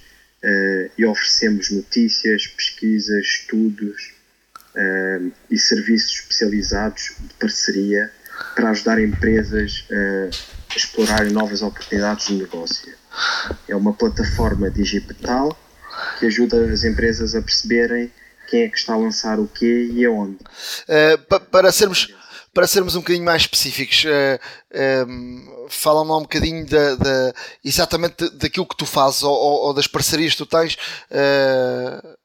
e 0.97 1.05
oferecemos 1.05 1.71
notícias, 1.71 2.47
pesquisas, 2.47 3.25
estudos 3.25 4.15
e 5.51 5.59
serviços 5.59 6.13
especializados 6.21 7.15
de 7.19 7.35
parceria 7.41 8.13
para 8.55 8.71
ajudar 8.71 9.01
empresas 9.01 9.85
a 9.91 10.77
explorarem 10.77 11.33
novas 11.33 11.63
oportunidades 11.63 12.29
de 12.29 12.35
negócio. 12.35 12.98
É 13.69 13.77
uma 13.77 13.93
plataforma 13.93 14.71
digital 14.71 15.57
que 16.19 16.27
ajuda 16.27 16.65
as 16.73 16.85
empresas 16.85 17.35
a 17.35 17.43
perceberem 17.43 18.13
quem 18.49 18.63
é 18.63 18.69
que 18.69 18.79
está 18.79 18.95
a 18.95 18.97
lançar 18.97 19.39
o 19.39 19.47
quê 19.47 19.91
e 19.93 20.05
aonde. 20.05 20.39
Uh, 20.89 21.41
para 21.51 21.71
sermos 21.71 22.15
para 22.59 22.67
sermos 22.67 22.97
um 22.97 23.01
bocadinho 23.01 23.25
mais 23.25 23.43
específicos, 23.43 24.05
uh, 24.05 24.41
eh, 24.73 25.05
um, 25.07 25.65
eh, 25.65 25.67
fala-me 25.69 26.11
um 26.11 26.23
bocadinho 26.23 26.67
da, 26.67 27.33
exatamente 27.65 28.29
daquilo 28.31 28.67
que 28.67 28.77
tu 28.77 28.85
fazes 28.85 29.23
ou, 29.23 29.33
ou, 29.33 29.73
das 29.73 29.87
parcerias 29.87 30.33
que 30.33 30.39
tu 30.39 30.47
tens. 30.47 30.77
Uh, 31.09 32.17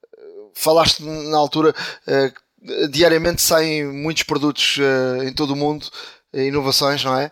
falaste 0.56 1.04
na 1.04 1.38
altura 1.38 1.76
uh, 2.08 2.90
diariamente 2.90 3.44
saem 3.44 3.86
muitos 3.86 4.24
produtos 4.24 4.80
em 5.24 5.34
todo 5.34 5.52
o 5.52 5.56
mundo, 5.56 5.88
inovações, 6.34 7.04
não 7.04 7.16
é? 7.16 7.30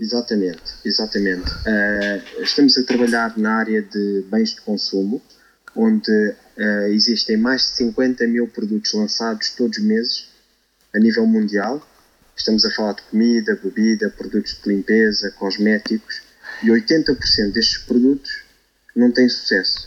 Exatamente, 0.00 0.62
exatamente. 0.82 1.50
Uh, 1.50 2.42
estamos 2.42 2.78
a 2.78 2.82
trabalhar 2.82 3.36
na 3.36 3.56
área 3.56 3.82
de 3.82 4.24
bens 4.30 4.54
de 4.54 4.62
consumo, 4.62 5.20
onde 5.76 6.10
uh, 6.56 6.86
existem 6.86 7.36
mais 7.36 7.60
de 7.62 7.68
50 7.68 8.26
mil 8.26 8.48
produtos 8.48 8.94
lançados 8.94 9.50
todos 9.50 9.76
os 9.76 9.84
meses 9.84 10.28
a 10.94 10.98
nível 10.98 11.26
mundial. 11.26 11.86
Estamos 12.34 12.64
a 12.64 12.70
falar 12.70 12.94
de 12.94 13.02
comida, 13.02 13.60
bebida, 13.62 14.08
produtos 14.08 14.58
de 14.62 14.70
limpeza, 14.70 15.32
cosméticos, 15.32 16.22
e 16.62 16.68
80% 16.68 17.52
destes 17.52 17.78
produtos 17.82 18.42
não 18.96 19.12
têm 19.12 19.28
sucesso. 19.28 19.86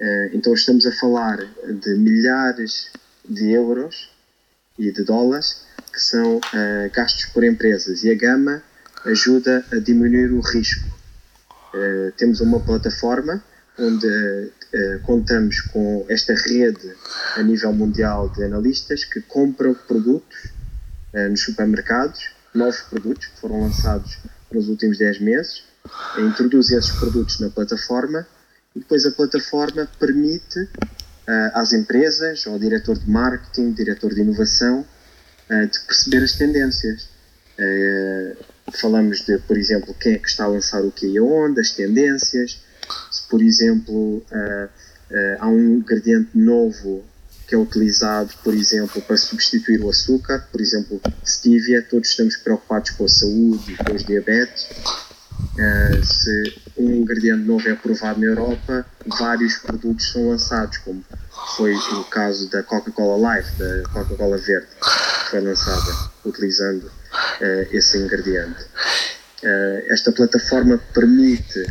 Uh, 0.00 0.30
então 0.32 0.54
estamos 0.54 0.86
a 0.86 0.92
falar 0.92 1.36
de 1.36 1.94
milhares 1.96 2.90
de 3.28 3.50
euros 3.50 4.10
e 4.78 4.90
de 4.90 5.04
dólares 5.04 5.66
que 5.92 6.00
são 6.00 6.40
gastos 6.94 7.26
por 7.26 7.44
empresas 7.44 8.04
e 8.04 8.10
a 8.10 8.14
gama 8.14 8.62
ajuda 9.04 9.64
a 9.72 9.76
diminuir 9.76 10.32
o 10.32 10.40
risco. 10.40 10.88
Uh, 11.72 12.12
temos 12.16 12.40
uma 12.40 12.60
plataforma 12.60 13.42
onde 13.78 14.06
uh, 14.06 15.00
contamos 15.02 15.60
com 15.60 16.04
esta 16.08 16.34
rede 16.34 16.94
a 17.36 17.42
nível 17.42 17.72
mundial 17.72 18.28
de 18.28 18.44
analistas 18.44 19.04
que 19.04 19.20
compram 19.20 19.74
produtos 19.74 20.50
uh, 21.14 21.28
nos 21.30 21.42
supermercados, 21.42 22.30
novos 22.54 22.80
produtos 22.82 23.26
que 23.26 23.40
foram 23.40 23.62
lançados 23.62 24.18
nos 24.50 24.68
últimos 24.68 24.98
10 24.98 25.20
meses, 25.20 25.62
introduz 26.18 26.70
esses 26.70 26.90
produtos 26.90 27.38
na 27.38 27.48
plataforma 27.48 28.26
e 28.74 28.80
depois 28.80 29.06
a 29.06 29.12
plataforma 29.12 29.88
permite 29.98 30.68
às 31.54 31.72
empresas, 31.72 32.44
ao 32.48 32.58
diretor 32.58 32.98
de 32.98 33.08
marketing, 33.08 33.72
diretor 33.72 34.12
de 34.12 34.20
inovação, 34.20 34.84
de 35.48 35.80
perceber 35.86 36.24
as 36.24 36.32
tendências 36.32 37.08
falamos 38.78 39.24
de, 39.24 39.38
por 39.38 39.56
exemplo, 39.56 39.94
quem 39.94 40.14
é 40.14 40.18
que 40.18 40.28
está 40.28 40.44
a 40.44 40.48
lançar 40.48 40.82
o 40.82 40.90
que 40.90 41.06
e 41.06 41.18
aonde, 41.18 41.60
as 41.60 41.70
tendências, 41.70 42.60
se, 43.10 43.22
por 43.28 43.42
exemplo, 43.42 44.18
uh, 44.18 44.64
uh, 44.64 45.36
há 45.38 45.48
um 45.48 45.76
ingrediente 45.76 46.30
novo 46.34 47.04
que 47.46 47.54
é 47.54 47.58
utilizado, 47.58 48.32
por 48.44 48.54
exemplo, 48.54 49.02
para 49.02 49.16
substituir 49.16 49.82
o 49.82 49.90
açúcar, 49.90 50.46
por 50.52 50.60
exemplo, 50.60 51.00
stevia, 51.26 51.82
todos 51.82 52.10
estamos 52.10 52.36
preocupados 52.36 52.90
com 52.90 53.04
a 53.04 53.08
saúde 53.08 53.72
e 53.72 53.76
com 53.76 53.94
os 53.94 54.04
diabetes. 54.04 54.68
Uh, 55.54 56.04
se 56.04 56.60
um 56.76 56.90
ingrediente 56.90 57.44
novo 57.44 57.68
é 57.68 57.72
aprovado 57.72 58.20
na 58.20 58.26
Europa, 58.26 58.86
vários 59.04 59.56
produtos 59.56 60.12
são 60.12 60.28
lançados, 60.28 60.78
como 60.78 61.04
foi 61.56 61.74
o 61.74 62.04
caso 62.04 62.48
da 62.50 62.62
Coca-Cola 62.62 63.36
Life, 63.36 63.58
da 63.58 63.82
Coca-Cola 63.88 64.38
Verde, 64.38 64.68
que 64.78 65.30
foi 65.30 65.40
lançada 65.40 66.10
utilizando 66.24 66.90
esse 67.70 67.98
ingrediente. 67.98 68.62
Uh, 69.42 69.92
esta 69.92 70.12
plataforma 70.12 70.78
permite 70.92 71.64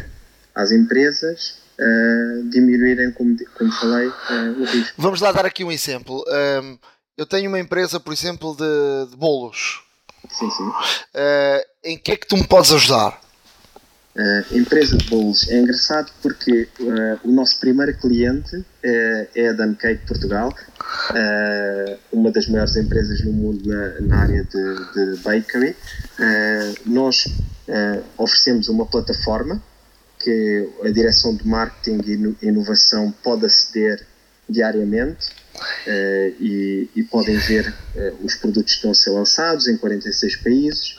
às 0.55 0.71
empresas 0.71 1.59
uh, 1.79 2.49
diminuírem, 2.49 3.11
como, 3.11 3.35
como 3.55 3.71
falei, 3.71 4.11
o 4.57 4.65
risco. 4.65 4.95
Vamos 4.97 5.21
lá 5.21 5.31
dar 5.31 5.45
aqui 5.45 5.63
um 5.63 5.71
exemplo. 5.71 6.23
Um, 6.27 6.77
eu 7.15 7.25
tenho 7.25 7.49
uma 7.49 7.59
empresa, 7.59 7.99
por 7.99 8.11
exemplo, 8.11 8.55
de, 8.55 9.11
de 9.11 9.15
bolos. 9.17 9.83
Sim, 10.29 10.49
sim. 10.51 10.71
em 11.83 11.97
que 11.97 12.11
é 12.11 12.15
que 12.17 12.27
tu 12.27 12.35
me 12.35 12.45
podes 12.45 12.71
ajudar? 12.71 13.21
Uh, 14.19 14.57
empresa 14.57 14.97
de 14.97 15.05
bolos 15.05 15.47
é 15.47 15.59
engraçado 15.59 16.11
porque 16.21 16.67
uh, 16.81 17.19
o 17.23 17.31
nosso 17.31 17.57
primeiro 17.57 17.95
cliente 17.97 18.53
uh, 18.53 18.65
é 19.33 19.47
a 19.47 19.53
Dan 19.53 19.75
Cake 19.75 20.05
Portugal, 20.05 20.53
uma 22.11 22.29
das 22.29 22.49
maiores 22.49 22.75
empresas 22.75 23.23
no 23.23 23.31
mundo 23.31 23.65
na, 23.65 24.01
na 24.01 24.17
área 24.17 24.43
de, 24.43 25.15
de 25.15 25.21
bakery. 25.23 25.73
nós 26.85 27.33
oferecemos 28.17 28.67
uma 28.67 28.85
plataforma 28.85 29.61
que 30.19 30.69
a 30.83 30.89
direção 30.89 31.33
de 31.35 31.47
marketing 31.47 32.35
e 32.41 32.47
inovação 32.47 33.13
pode 33.23 33.45
aceder 33.45 34.05
diariamente 34.49 35.29
e, 36.39 36.89
e, 36.93 37.03
podem 37.03 37.37
ver 37.37 37.73
os 38.21 38.35
produtos 38.35 38.73
que 38.73 38.77
estão 38.77 38.91
a 38.91 38.95
ser 38.95 39.11
lançados 39.11 39.67
em 39.67 39.77
46 39.77 40.35
países. 40.37 40.97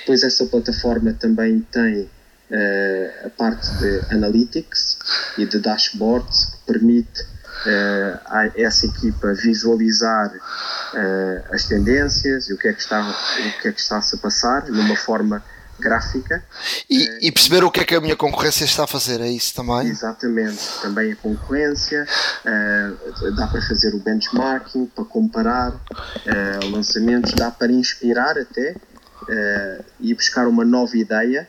Depois 0.00 0.22
essa 0.22 0.44
plataforma 0.46 1.14
também 1.14 1.60
tem 1.72 2.08
uh, 2.50 3.26
a 3.26 3.30
parte 3.30 3.70
de 3.78 4.00
analytics 4.10 4.98
e 5.36 5.46
de 5.46 5.58
dashboards 5.58 6.46
que 6.46 6.72
permite 6.72 7.22
uh, 7.22 8.18
a 8.26 8.50
essa 8.56 8.86
equipa 8.86 9.34
visualizar 9.34 10.30
uh, 10.34 11.54
as 11.54 11.64
tendências 11.64 12.48
e 12.48 12.54
o 12.54 12.58
que 12.58 12.68
é 12.68 12.72
que 12.72 12.80
está 12.80 13.00
o 13.00 13.60
que 13.62 13.68
é 13.68 13.72
que 13.72 13.80
está 13.80 14.00
-se 14.00 14.16
a 14.16 14.18
passar 14.18 14.68
numa 14.68 14.96
forma 14.96 15.42
gráfica 15.78 16.42
e, 16.90 17.28
e, 17.28 17.32
perceber 17.32 17.62
o 17.62 17.70
que 17.70 17.80
é 17.80 17.84
que 17.84 17.94
a 17.94 18.00
minha 18.00 18.16
concorrência 18.16 18.64
está 18.64 18.84
a 18.84 18.86
fazer, 18.86 19.20
é 19.20 19.28
isso 19.28 19.54
também? 19.54 19.86
Exatamente, 19.86 20.58
também 20.82 21.12
a 21.12 21.16
concorrência, 21.16 22.06
uh, 22.44 23.36
dá 23.36 23.46
para 23.46 23.62
fazer 23.62 23.94
o 23.94 23.98
benchmarking, 24.00 24.86
para 24.86 25.04
comparar 25.04 25.72
uh, 25.72 26.70
lançamentos, 26.70 27.32
dá 27.32 27.50
para 27.50 27.70
inspirar 27.70 28.36
até 28.38 28.74
uh, 29.22 29.84
ir 30.00 30.14
buscar 30.14 30.48
uma 30.48 30.64
nova 30.64 30.96
ideia. 30.96 31.48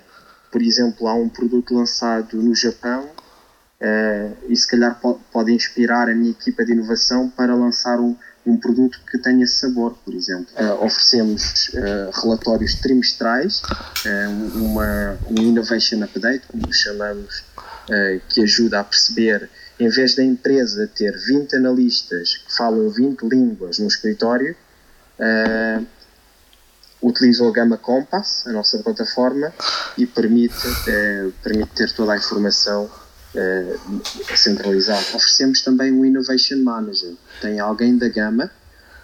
Por 0.52 0.62
exemplo, 0.62 1.08
há 1.08 1.14
um 1.14 1.30
produto 1.30 1.74
lançado 1.74 2.38
no 2.38 2.56
Japão 2.56 3.04
uh, 3.04 4.38
e 4.47 4.56
se 4.56 4.68
calhar 4.68 5.00
pode, 5.00 5.20
pode, 5.32 5.52
inspirar 5.52 6.10
a 6.10 6.16
minha 6.16 6.32
equipa 6.32 6.66
de 6.66 6.72
inovação 6.72 7.30
para 7.30 7.54
lançar 7.56 8.00
um, 8.00 8.16
um 8.45 8.58
produto 8.58 9.00
que 9.10 9.18
tenha 9.18 9.45
sabor, 9.45 9.97
por 10.04 10.14
exemplo. 10.14 10.47
Uh, 10.56 10.86
oferecemos 10.86 11.72
relatórios 12.22 12.76
trimestrais, 12.76 13.62
uma, 14.56 15.18
um 15.30 15.41
Innovation 15.41 16.04
Update, 16.04 16.47
como 16.47 16.74
chamamos, 16.74 17.43
que 18.30 18.41
ajuda 18.41 18.80
a 18.80 18.84
perceber 18.84 19.50
em 19.80 19.88
vez 19.88 20.14
da 20.14 20.24
empresa 20.24 20.88
ter 20.93 21.18
20 21.18 21.56
analistas 21.56 22.38
que 22.38 22.56
falam 22.56 22.89
20 22.89 23.22
línguas 23.24 23.80
no 23.80 23.88
escritório, 23.88 24.56
uh, 25.18 25.86
utilizam 27.02 27.47
a 27.47 27.52
Gama 27.52 27.78
Compass, 27.78 28.45
a 28.47 28.52
nossa 28.52 28.78
plataforma, 28.80 29.54
e 29.97 30.06
permite, 30.06 30.68
uh, 30.68 31.32
permite 31.43 31.72
ter 31.74 31.91
toda 31.93 32.14
a 32.14 32.18
informação 32.18 32.86
uh, 32.86 34.36
centralizada. 34.36 35.06
Oferecemos 35.14 35.62
também 35.62 35.91
um 35.91 36.06
Innovation 36.06 36.58
Manager. 36.64 37.14
Tem 37.41 37.60
alguém 37.60 37.97
da 37.97 38.10
Gama 38.10 38.52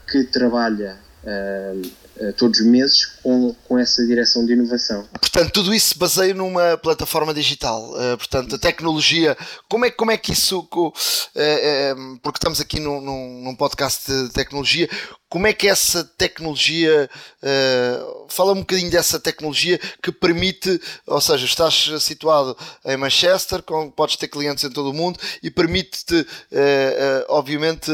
que 0.07 0.23
trabalha 0.25 0.97
uh, 1.23 2.04
todos 2.37 2.59
os 2.59 2.65
meses 2.65 3.05
com, 3.21 3.55
com 3.67 3.77
essa 3.77 4.05
direção 4.05 4.45
de 4.45 4.53
inovação. 4.53 5.07
Portanto, 5.19 5.51
tudo 5.51 5.73
isso 5.73 5.89
se 5.89 5.97
baseia 5.97 6.33
numa 6.33 6.77
plataforma 6.77 7.33
digital. 7.33 7.91
Uh, 7.91 8.17
portanto, 8.17 8.55
a 8.55 8.57
tecnologia, 8.57 9.37
como 9.69 9.85
é, 9.85 9.91
como 9.91 10.11
é 10.11 10.17
que 10.17 10.31
isso. 10.31 10.59
Uh, 10.59 12.19
porque 12.21 12.37
estamos 12.37 12.61
aqui 12.61 12.79
num, 12.79 13.01
num, 13.01 13.43
num 13.43 13.55
podcast 13.55 14.11
de 14.11 14.29
tecnologia, 14.29 14.89
como 15.35 15.47
é 15.47 15.53
que 15.53 15.67
essa 15.67 16.03
tecnologia, 16.03 17.09
uh, 17.43 18.25
fala 18.29 18.53
um 18.53 18.59
bocadinho 18.59 18.89
dessa 18.89 19.19
tecnologia 19.19 19.77
que 20.01 20.09
permite, 20.09 20.79
ou 21.05 21.19
seja, 21.19 21.45
estás 21.45 21.91
situado 21.99 22.55
em 22.85 22.95
Manchester, 22.95 23.61
com, 23.61 23.91
podes 23.91 24.15
ter 24.15 24.29
clientes 24.29 24.63
em 24.63 24.69
todo 24.69 24.91
o 24.91 24.93
mundo 24.93 25.19
e 25.43 25.51
permite-te, 25.51 26.15
uh, 26.15 26.21
uh, 26.21 27.25
obviamente, 27.27 27.91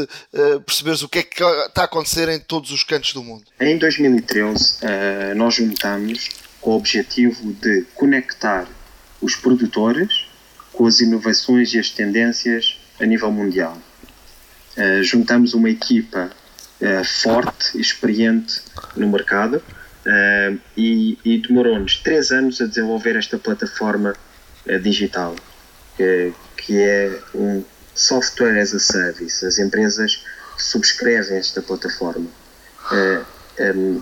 perceberes 0.64 1.02
o 1.02 1.08
que 1.08 1.18
é 1.18 1.22
que 1.24 1.42
está 1.42 1.82
a 1.82 1.84
acontecer 1.84 2.28
em 2.28 2.38
todos 2.38 2.70
os 2.70 2.84
cantos 2.84 3.12
do 3.12 3.24
mundo. 3.24 3.44
Em 3.60 3.74
2013, 4.20 5.34
nós 5.36 5.54
juntamos 5.54 6.28
com 6.60 6.70
o 6.72 6.76
objetivo 6.76 7.52
de 7.54 7.82
conectar 7.94 8.68
os 9.20 9.34
produtores 9.36 10.26
com 10.72 10.86
as 10.86 11.00
inovações 11.00 11.72
e 11.74 11.78
as 11.78 11.90
tendências 11.90 12.80
a 13.00 13.06
nível 13.06 13.30
mundial. 13.30 13.76
juntamos 15.02 15.54
uma 15.54 15.68
equipa 15.68 16.30
uh, 16.80 17.04
forte, 17.04 17.78
experiente 17.78 18.60
no 18.96 19.08
mercado 19.08 19.62
e, 20.76 21.18
e 21.24 21.38
demorou-nos 21.38 21.96
três 21.96 22.32
anos 22.32 22.60
a 22.60 22.66
desenvolver 22.66 23.16
esta 23.16 23.38
plataforma 23.38 24.14
digital, 24.82 25.36
que, 25.96 26.32
que 26.56 26.80
é 26.80 27.20
um 27.34 27.62
software 27.94 28.60
as 28.60 28.74
a 28.74 28.78
service. 28.78 29.44
As 29.44 29.58
empresas 29.58 30.24
subscrevem 30.58 31.38
esta 31.38 31.62
plataforma. 31.62 32.26
Um, 33.58 34.00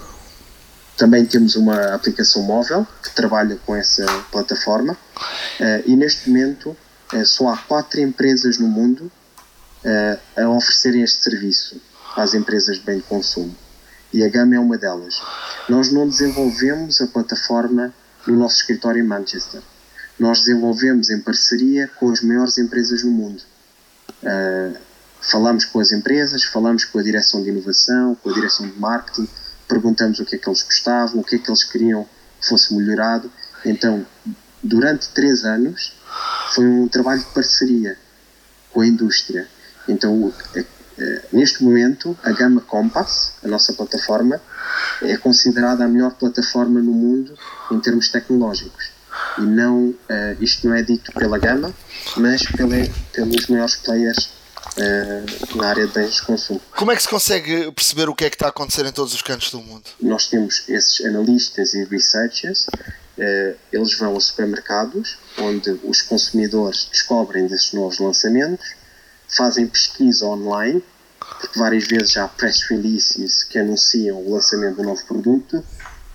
também 0.97 1.25
temos 1.25 1.57
uma 1.57 1.95
aplicação 1.95 2.43
móvel 2.43 2.87
que 3.03 3.11
trabalha 3.15 3.57
com 3.65 3.75
essa 3.75 4.05
plataforma 4.31 4.95
e 5.87 5.97
neste 5.97 6.29
momento 6.29 6.77
só 7.25 7.49
há 7.49 7.57
quatro 7.57 8.01
empresas 8.01 8.59
no 8.59 8.69
mundo 8.69 9.11
a 10.37 10.49
oferecerem 10.51 11.03
este 11.03 11.23
serviço 11.23 11.81
às 12.15 12.35
empresas 12.35 12.77
de 12.77 12.85
bem 12.85 12.99
de 12.99 13.05
consumo. 13.05 13.57
E 14.13 14.25
a 14.25 14.29
Gama 14.29 14.57
é 14.57 14.59
uma 14.59 14.77
delas. 14.77 15.23
Nós 15.69 15.91
não 15.93 16.09
desenvolvemos 16.09 17.01
a 17.01 17.07
plataforma 17.07 17.95
no 18.27 18.37
nosso 18.37 18.57
escritório 18.57 19.03
em 19.03 19.07
Manchester. 19.07 19.63
Nós 20.19 20.41
desenvolvemos 20.41 21.11
em 21.11 21.21
parceria 21.21 21.89
com 21.89 22.11
as 22.11 22.21
maiores 22.21 22.59
empresas 22.59 23.03
no 23.05 23.11
mundo. 23.11 23.43
Uh, 24.23 24.77
falamos 25.21 25.65
com 25.65 25.81
as 25.81 25.93
empresas, 25.93 26.43
falamos 26.45 26.85
com 26.85 26.99
a 26.99 27.03
direção 27.03 27.43
de 27.43 27.51
inovação, 27.51 28.15
com 28.17 28.31
a 28.31 28.35
direção 28.35 28.69
de 28.69 28.79
marketing, 28.79 29.29
perguntamos 29.71 30.19
o 30.19 30.25
que 30.25 30.35
é 30.35 30.39
que 30.39 30.49
eles 30.49 30.63
gostavam, 30.63 31.21
o 31.21 31.25
que 31.25 31.37
é 31.37 31.39
que 31.39 31.49
eles 31.49 31.63
queriam 31.63 32.05
que 32.41 32.49
fosse 32.49 32.75
melhorado. 32.75 33.31
Então, 33.65 34.05
durante 34.63 35.09
três 35.11 35.45
anos, 35.45 35.95
foi 36.55 36.67
um 36.67 36.89
trabalho 36.89 37.21
de 37.21 37.27
parceria 37.27 37.97
com 38.73 38.81
a 38.81 38.87
indústria. 38.87 39.47
Então, 39.89 40.33
eh, 40.55 41.23
neste 41.33 41.63
momento, 41.63 42.19
a 42.23 42.33
Gama 42.33 42.61
Compass, 42.61 43.35
a 43.45 43.49
nossa 43.49 43.73
plataforma, 43.73 44.41
é 45.03 45.17
considerada 45.17 45.85
a 45.85 45.89
melhor 45.89 46.13
plataforma 46.15 46.81
no 46.81 46.93
mundo 46.93 47.35
em 47.71 47.81
termos 47.81 48.09
tecnológicos. 48.09 48.91
E 49.39 49.43
não, 49.43 49.89
uh, 49.89 49.97
isto 50.41 50.69
não 50.69 50.75
é 50.75 50.83
dito 50.83 51.13
pela 51.13 51.39
Gama, 51.39 51.73
mas 52.17 52.43
pela, 52.43 52.77
pelos 53.13 53.47
maiores 53.49 53.77
players 53.77 54.31
uh, 54.77 55.57
na 55.57 55.69
área 55.69 55.87
de 55.87 55.93
bens 55.93 56.15
de 56.15 56.23
consumo. 56.23 56.61
Como 56.77 56.93
é 56.93 56.97
que 56.97 57.03
se 57.03 57.09
consegue 57.09 57.71
perceber 57.73 58.09
o 58.09 58.15
que 58.15 58.25
é 58.25 58.31
que 58.31 58.37
está 58.37 58.47
a 58.47 58.51
acontecer 58.51 58.85
em 58.87 58.93
todos 58.93 59.15
os 59.15 59.23
cantos 59.23 59.51
do 59.51 59.61
mundo? 59.61 59.85
Nós 60.01 60.29
temos 60.29 60.69
esses 60.69 61.05
analistas 61.05 61.75
e 61.75 61.85
researchers, 61.85 62.67
uh, 62.67 63.57
eles 63.73 63.95
vão 63.99 64.17
a 64.17 64.21
supermercados, 64.21 65.19
onde 65.39 65.79
os 65.85 66.03
consumidores 66.03 66.89
descobrem 66.91 67.47
desses 67.47 67.73
novos 67.73 67.99
lançamentos, 67.99 68.67
fazem 69.29 69.67
pesquisa 69.67 70.27
online, 70.27 70.83
porque 71.19 71.59
várias 71.59 71.87
vezes 71.87 72.17
há 72.17 72.27
press 72.27 72.63
releases 72.63 73.45
que 73.45 73.59
anunciam 73.59 74.17
o 74.19 74.35
lançamento 74.35 74.77
do 74.77 74.83
novo 74.83 75.05
produto, 75.07 75.65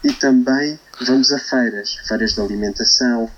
e 0.03 0.13
também 0.13 0.79
vamos 1.01 1.31
a 1.31 1.39
feiras, 1.39 1.97
feiras 2.07 2.33
de 2.33 2.41
alimentação. 2.41 3.29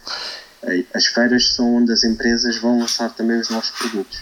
As 0.94 1.06
feiras 1.06 1.54
são 1.54 1.76
onde 1.76 1.94
as 1.94 2.04
empresas 2.04 2.58
vão 2.58 2.80
lançar 2.80 3.14
também 3.16 3.40
os 3.40 3.50
novos 3.50 3.70
produtos. 3.70 4.20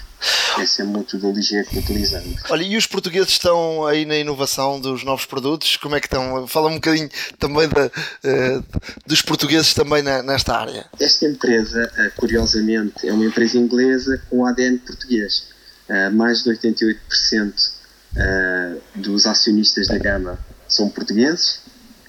Essa 0.60 0.82
é 0.82 0.86
a 0.86 0.88
metodologia 0.88 1.64
que 1.64 1.80
utilizamos. 1.80 2.42
Olha, 2.50 2.64
e 2.64 2.78
os 2.78 2.88
portugueses 2.88 3.30
estão 3.30 3.86
aí 3.86 4.06
na 4.06 4.16
inovação 4.16 4.80
dos 4.80 5.04
novos 5.04 5.26
produtos? 5.26 5.78
Como 5.78 5.96
é 5.96 6.00
que 6.00 6.08
estão? 6.08 6.48
Fala 6.48 6.70
um 6.70 6.76
bocadinho 6.76 7.10
também 7.38 7.68
da, 7.68 7.88
uh, 7.88 8.66
dos 9.06 9.22
portugueses 9.22 9.74
também 9.74 10.02
na, 10.02 10.24
nesta 10.24 10.58
área. 10.58 10.86
Esta 11.00 11.26
empresa, 11.26 11.92
uh, 11.98 12.12
curiosamente, 12.16 13.08
é 13.08 13.14
uma 13.14 13.26
empresa 13.26 13.58
inglesa 13.58 14.22
com 14.30 14.46
ADN 14.46 14.78
português. 14.80 15.48
Uh, 15.90 16.12
mais 16.14 16.44
de 16.44 16.52
88% 16.52 17.76
dos 18.96 19.26
acionistas 19.26 19.88
da 19.88 19.98
Gama 19.98 20.40
são 20.70 20.88
portugueses 20.88 21.60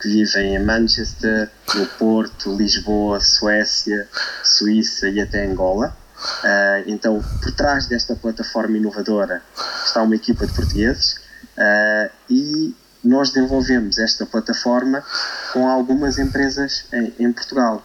que 0.00 0.08
vivem 0.08 0.54
em 0.54 0.64
Manchester, 0.64 1.50
no 1.74 1.86
Porto, 1.86 2.54
Lisboa, 2.54 3.20
Suécia, 3.20 4.08
Suíça 4.44 5.08
e 5.08 5.20
até 5.20 5.44
Angola. 5.44 5.96
Uh, 6.42 6.82
então, 6.86 7.22
por 7.42 7.52
trás 7.52 7.86
desta 7.86 8.14
plataforma 8.14 8.76
inovadora 8.76 9.42
está 9.84 10.02
uma 10.02 10.14
equipa 10.14 10.46
de 10.46 10.52
portugueses 10.52 11.16
uh, 11.56 12.10
e 12.28 12.74
nós 13.04 13.30
desenvolvemos 13.30 13.98
esta 13.98 14.26
plataforma 14.26 15.04
com 15.52 15.68
algumas 15.68 16.18
empresas 16.18 16.86
em, 16.92 17.14
em 17.18 17.32
Portugal. 17.32 17.82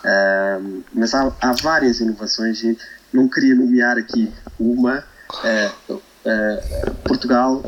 Uh, 0.00 0.84
mas 0.92 1.14
há, 1.14 1.32
há, 1.40 1.52
várias 1.62 2.00
inovações 2.00 2.62
e 2.62 2.76
não 3.12 3.28
queria 3.28 3.54
nomear 3.54 3.96
aqui 3.96 4.32
uma. 4.58 5.04
Portugal 7.04 7.62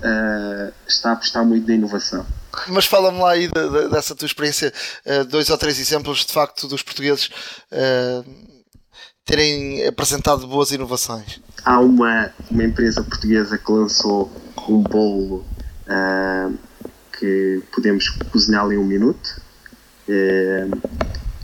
está 0.86 1.10
a 1.10 1.12
apostar 1.12 1.44
muito 1.44 1.66
na 1.68 1.74
inovação. 1.74 2.26
Mas 2.68 2.86
fala-me 2.86 3.18
lá 3.18 3.32
aí 3.32 3.48
de, 3.48 3.68
de, 3.68 3.88
dessa 3.88 4.14
tua 4.14 4.26
experiência, 4.26 4.72
dois 5.28 5.50
ou 5.50 5.58
três 5.58 5.78
exemplos 5.78 6.24
de 6.24 6.32
facto 6.32 6.66
dos 6.66 6.82
portugueses 6.82 7.30
terem 9.26 9.84
apresentado 9.84 10.46
boas 10.46 10.70
inovações? 10.70 11.42
Há 11.64 11.80
uma, 11.80 12.32
uma 12.48 12.62
empresa 12.62 13.02
portuguesa 13.02 13.58
que 13.58 13.72
lançou 13.72 14.30
um 14.68 14.82
bolo 14.82 15.44
uh, 15.88 16.56
que 17.18 17.60
podemos 17.74 18.08
cozinhar 18.30 18.70
em 18.70 18.78
um 18.78 18.84
minuto. 18.84 19.42
Uh, 20.08 20.80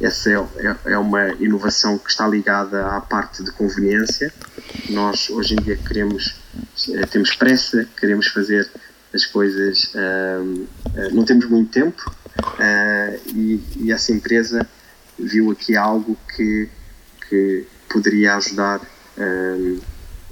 essa 0.01 0.31
é, 0.31 0.35
é, 0.35 0.93
é, 0.93 0.99
uma 0.99 1.31
inovação 1.35 1.99
que 1.99 2.11
está 2.11 2.27
ligada 2.27 2.87
à 2.87 3.01
parte 3.01 3.43
de 3.43 3.51
conveniência. 3.51 4.33
Nós 4.91 5.29
hoje 5.29 5.55
em 5.55 5.63
dia 5.63 5.77
queremos, 5.77 6.37
uh, 6.89 7.07
temos 7.11 7.35
pressa, 7.35 7.87
queremos 7.99 8.29
fazer 8.29 8.71
as 9.13 9.27
coisas, 9.27 9.93
não 11.13 11.23
temos 11.27 11.45
muito 11.45 11.71
tempo 11.71 12.11
e, 13.27 13.61
e 13.77 13.93
essa 13.93 14.11
empresa 14.11 14.67
viu 15.19 15.51
aqui 15.51 15.77
algo 15.77 16.17
que 16.35 16.67
que 17.33 17.67
poderia 17.91 18.37
ajudar 18.37 18.79
uh, 19.17 19.81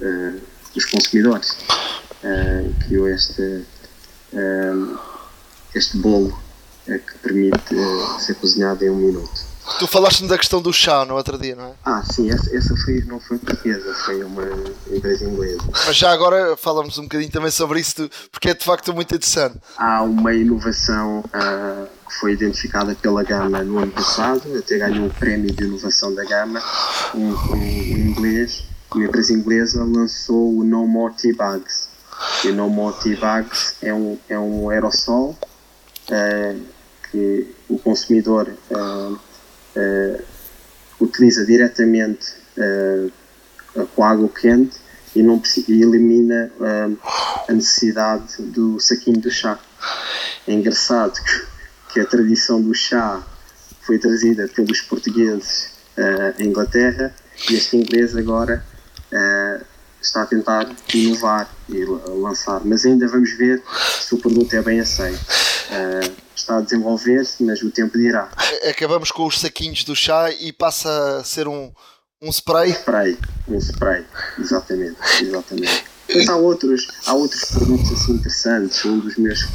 uh, 0.01 0.41
os 0.75 0.85
consumidores. 0.85 1.57
Uh, 2.23 2.71
criou 2.85 3.09
este, 3.09 3.65
este 5.73 5.97
bolo 5.97 6.39
que 6.85 7.17
permite 7.23 7.75
ser 8.19 8.35
cozinhado 8.35 8.85
em 8.85 8.91
um 8.91 8.95
minuto. 8.95 9.51
Tu 9.79 9.87
falaste-me 9.87 10.29
da 10.29 10.37
questão 10.37 10.61
do 10.61 10.71
chá 10.71 11.03
no 11.05 11.15
outro 11.15 11.37
dia, 11.37 11.55
não 11.55 11.65
é? 11.65 11.73
Ah, 11.83 12.03
sim, 12.03 12.29
essa, 12.29 12.55
essa 12.55 12.75
foi, 12.75 13.01
não 13.05 13.19
foi 13.19 13.39
portuguesa, 13.39 13.93
foi 14.05 14.23
uma 14.23 14.43
empresa 14.91 15.25
inglesa. 15.25 15.61
Mas 15.85 15.95
já 15.95 16.11
agora 16.11 16.55
falamos 16.57 16.97
um 16.99 17.03
bocadinho 17.03 17.31
também 17.31 17.49
sobre 17.49 17.79
isso, 17.79 18.09
porque 18.31 18.49
é 18.49 18.53
de 18.53 18.63
facto 18.63 18.93
muito 18.93 19.15
interessante. 19.15 19.57
Há 19.77 20.03
uma 20.03 20.33
inovação 20.33 21.23
que 21.23 22.00
foi 22.19 22.33
identificada 22.33 22.95
pela 22.95 23.23
Gama 23.23 23.63
no 23.63 23.77
ano 23.77 23.91
passado, 23.91 24.57
até 24.57 24.77
ganhou 24.77 25.07
o 25.07 25.13
prémio 25.13 25.51
de 25.51 25.63
inovação 25.63 26.13
da 26.13 26.23
Gama, 26.23 26.61
um, 27.15 27.33
um, 27.53 27.57
inglês, 27.57 28.65
uma 28.93 29.05
empresa 29.05 29.33
inglesa 29.33 29.83
lançou 29.83 30.57
o 30.57 30.63
No 30.63 30.85
More 30.85 31.13
Tea 31.13 31.33
Bags. 31.33 31.87
E 32.43 32.49
o 32.49 32.55
No 32.55 32.69
More 32.69 32.95
Tea 32.99 33.17
Bags 33.17 33.75
é 33.81 33.93
um, 33.93 34.17
é 34.27 34.37
um 34.37 34.69
aerossol 34.69 35.37
uh, 36.09 36.61
que 37.09 37.55
o 37.69 37.79
consumidor 37.79 38.49
uh, 38.69 39.13
uh, 39.13 40.23
utiliza 40.99 41.45
diretamente 41.45 42.41
com 43.95 44.03
água 44.03 44.29
quente 44.29 44.77
e, 45.15 45.23
não, 45.23 45.41
e 45.67 45.81
elimina 45.81 46.51
a 47.47 47.53
necessidade 47.53 48.41
do 48.41 48.77
saquinho 48.79 49.19
do 49.19 49.31
chá. 49.31 49.57
É 50.45 50.53
engraçado 50.53 51.13
que, 51.13 51.50
que 51.91 51.99
a 51.99 52.05
tradição 52.05 52.61
do 52.61 52.73
chá 52.73 53.21
foi 53.81 53.97
trazida 53.99 54.47
pelos 54.47 54.81
portugueses 54.81 55.71
uh, 55.97 56.41
em 56.41 56.47
Inglaterra 56.47 57.13
e 57.49 57.55
este 57.55 57.77
inglês 57.77 58.15
agora 58.15 58.63
uh, 59.11 59.65
está 60.01 60.23
a 60.23 60.25
tentar 60.25 60.69
inovar 60.93 61.49
e 61.69 61.83
lançar. 61.85 62.61
Mas 62.63 62.85
ainda 62.85 63.07
vamos 63.07 63.31
ver 63.37 63.61
se 63.99 64.15
o 64.15 64.17
produto 64.17 64.53
é 64.53 64.61
bem 64.61 64.79
aceito. 64.79 65.19
Uh, 65.19 66.31
está 66.35 66.57
a 66.57 66.61
desenvolver-se, 66.61 67.43
mas 67.43 67.61
o 67.61 67.69
tempo 67.69 67.97
dirá. 67.97 68.29
Acabamos 68.69 69.11
com 69.11 69.25
os 69.25 69.39
saquinhos 69.39 69.83
do 69.83 69.95
chá 69.95 70.31
e 70.31 70.51
passa 70.51 71.19
a 71.19 71.23
ser 71.23 71.47
um, 71.47 71.71
um 72.21 72.29
spray? 72.29 72.71
Spray, 72.71 73.17
um 73.47 73.57
spray, 73.57 74.05
exatamente, 74.39 74.97
exatamente. 75.21 75.83
Mas 76.13 76.27
há 76.27 76.35
outros, 76.35 76.87
há 77.05 77.13
outros 77.13 77.45
produtos 77.45 77.91
assim 77.91 78.13
interessantes. 78.13 78.83
Um 78.83 78.99
dos 78.99 79.17
meus 79.17 79.47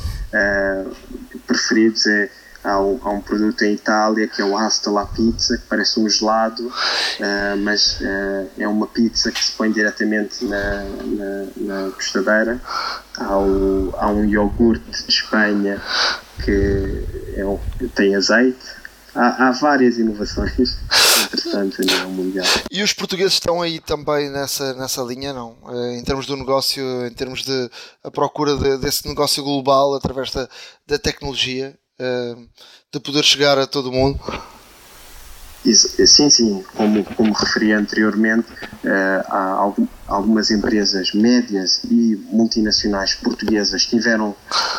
preferidos 1.47 2.07
é 2.07 2.31
há 2.67 2.81
um, 2.81 2.99
há 3.03 3.11
um, 3.11 3.21
produto 3.21 3.63
em 3.63 3.75
Itália 3.75 4.27
que 4.27 4.43
é 4.43 4.45
o 4.45 4.57
Hasta 4.57 4.91
la 4.91 5.07
Pizza, 5.07 5.57
que 5.57 5.65
parece 5.69 6.01
um 6.01 6.09
gelado, 6.09 6.67
uh, 6.67 7.57
mas 7.59 8.01
uh, 8.01 8.51
é 8.59 8.67
uma 8.67 8.89
pizza 8.89 9.31
que 9.31 9.43
se 9.43 9.53
põe 9.53 9.71
diretamente 9.71 10.45
na, 10.45 10.83
na, 10.83 11.47
na 11.57 11.91
tostadeira. 11.93 12.61
Há, 13.17 13.39
o, 13.39 13.95
há 13.97 14.11
um 14.11 14.25
iogurte 14.25 15.05
de 15.05 15.11
Espanha 15.11 15.81
que 16.45 17.05
é, 17.37 17.87
tem 17.95 18.15
azeite. 18.17 18.86
Há, 19.17 19.49
há 19.49 19.51
várias 19.53 19.97
inovações 19.97 20.77
interessantes 21.25 21.81
a 21.81 21.83
nível 21.83 22.11
mundial. 22.11 22.47
E 22.71 22.83
os 22.83 22.93
portugueses 22.93 23.33
estão 23.33 23.63
aí 23.63 23.81
também 23.81 24.31
nessa, 24.31 24.75
nessa 24.75 25.01
linha, 25.03 25.33
não? 25.33 25.57
Eh, 25.69 25.99
em 25.99 26.05
termos 26.05 26.27
do 26.27 26.37
negócio, 26.37 26.85
em 27.07 27.13
termos 27.13 27.43
de 27.43 27.71
a 28.05 28.11
procura 28.11 28.57
de, 28.57 28.77
desse 28.77 29.09
negócio 29.09 29.43
global 29.43 29.95
através 29.95 30.31
da, 30.31 30.47
da 30.87 30.99
tecnologia, 30.99 31.75
eh, 31.99 32.37
de 32.93 33.01
poder 33.01 33.25
chegar 33.25 33.59
a 33.59 33.67
todo 33.67 33.91
mundo? 33.91 34.21
Sim, 35.75 36.31
sim, 36.31 36.65
como, 36.77 37.03
como 37.17 37.33
referi 37.33 37.73
anteriormente, 37.73 38.47
eh, 38.85 39.25
há 39.27 39.73
algumas 40.07 40.51
empresas 40.51 41.13
médias 41.13 41.83
e 41.85 42.15
multinacionais 42.31 43.15
portuguesas 43.15 43.85
que 43.85 43.97
estiveram 43.97 44.37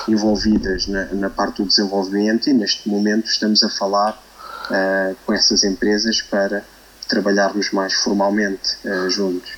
envolvidas 0.07 0.87
na, 0.87 1.05
na 1.07 1.29
parte 1.29 1.61
do 1.61 1.67
desenvolvimento 1.67 2.49
e 2.49 2.53
neste 2.53 2.87
momento 2.87 3.25
estamos 3.25 3.63
a 3.63 3.69
falar 3.69 4.26
uh, 4.69 5.15
com 5.25 5.33
essas 5.33 5.63
empresas 5.63 6.21
para 6.21 6.63
trabalharmos 7.07 7.71
mais 7.71 7.93
formalmente 7.93 8.77
uh, 8.85 9.09
juntos. 9.09 9.51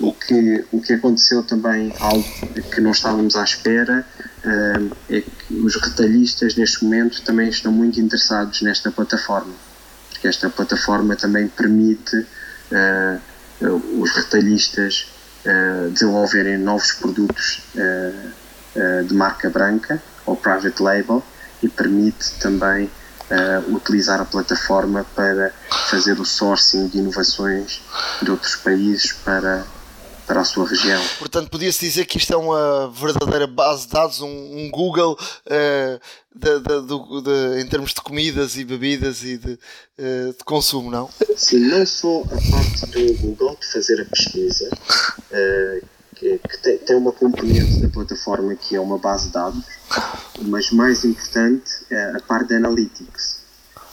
O 0.00 0.12
que, 0.12 0.64
o 0.72 0.80
que 0.80 0.94
aconteceu 0.94 1.42
também, 1.42 1.92
algo 1.98 2.24
que 2.72 2.80
não 2.80 2.92
estávamos 2.92 3.36
à 3.36 3.44
espera, 3.44 4.06
uh, 4.44 4.96
é 5.10 5.20
que 5.20 5.54
os 5.54 5.76
retalhistas 5.76 6.56
neste 6.56 6.84
momento 6.84 7.22
também 7.22 7.48
estão 7.48 7.72
muito 7.72 8.00
interessados 8.00 8.62
nesta 8.62 8.90
plataforma, 8.90 9.54
porque 10.10 10.28
esta 10.28 10.48
plataforma 10.48 11.16
também 11.16 11.48
permite 11.48 12.26
os 13.98 14.10
retalhistas 14.12 15.06
desenvolverem 15.92 16.56
novos 16.56 16.92
produtos 16.92 17.62
de 19.06 19.14
marca 19.14 19.50
branca 19.50 20.02
ou 20.24 20.34
private 20.34 20.82
label 20.82 21.22
e 21.62 21.68
permite 21.68 22.32
também 22.38 22.90
uh, 23.32 23.74
utilizar 23.74 24.20
a 24.20 24.24
plataforma 24.24 25.06
para 25.14 25.52
fazer 25.90 26.20
o 26.20 26.24
sourcing 26.24 26.88
de 26.88 26.98
inovações 26.98 27.80
de 28.22 28.30
outros 28.30 28.56
países 28.56 29.12
para, 29.12 29.64
para 30.26 30.40
a 30.40 30.44
sua 30.44 30.68
região. 30.68 31.02
Portanto, 31.18 31.50
podia-se 31.50 31.80
dizer 31.80 32.04
que 32.04 32.18
isto 32.18 32.32
é 32.32 32.36
uma 32.36 32.90
verdadeira 32.90 33.46
base 33.46 33.86
de 33.86 33.92
dados, 33.92 34.20
um, 34.20 34.28
um 34.28 34.70
Google 34.70 35.18
uh, 35.18 36.00
de, 36.34 36.60
de, 36.60 37.22
de, 37.22 37.62
em 37.62 37.66
termos 37.66 37.92
de 37.92 38.00
comidas 38.00 38.56
e 38.56 38.64
bebidas 38.64 39.22
e 39.22 39.38
de, 39.38 39.52
uh, 39.52 40.32
de, 40.36 40.44
consumo, 40.44 40.90
não? 40.90 41.08
Sim, 41.36 41.60
não 41.68 41.84
só 41.86 42.22
a 42.22 42.50
parte 42.50 42.86
do 42.86 43.14
Google 43.18 43.56
de 43.60 43.72
fazer 43.72 44.00
a 44.00 44.04
pesquisa, 44.04 44.68
uh, 44.68 45.86
que, 46.22 46.38
que 46.38 46.58
tem, 46.58 46.78
tem, 46.78 46.96
uma 46.96 47.10
componente 47.10 47.80
da 47.80 47.88
plataforma 47.88 48.54
que 48.54 48.76
é 48.76 48.80
uma 48.80 48.96
base 48.96 49.26
de 49.26 49.32
dados, 49.32 49.64
mas 50.42 50.70
mais 50.70 51.04
importante 51.04 51.84
é 51.90 52.16
a 52.16 52.20
parte 52.20 52.48
de 52.48 52.54
analytics, 52.54 53.42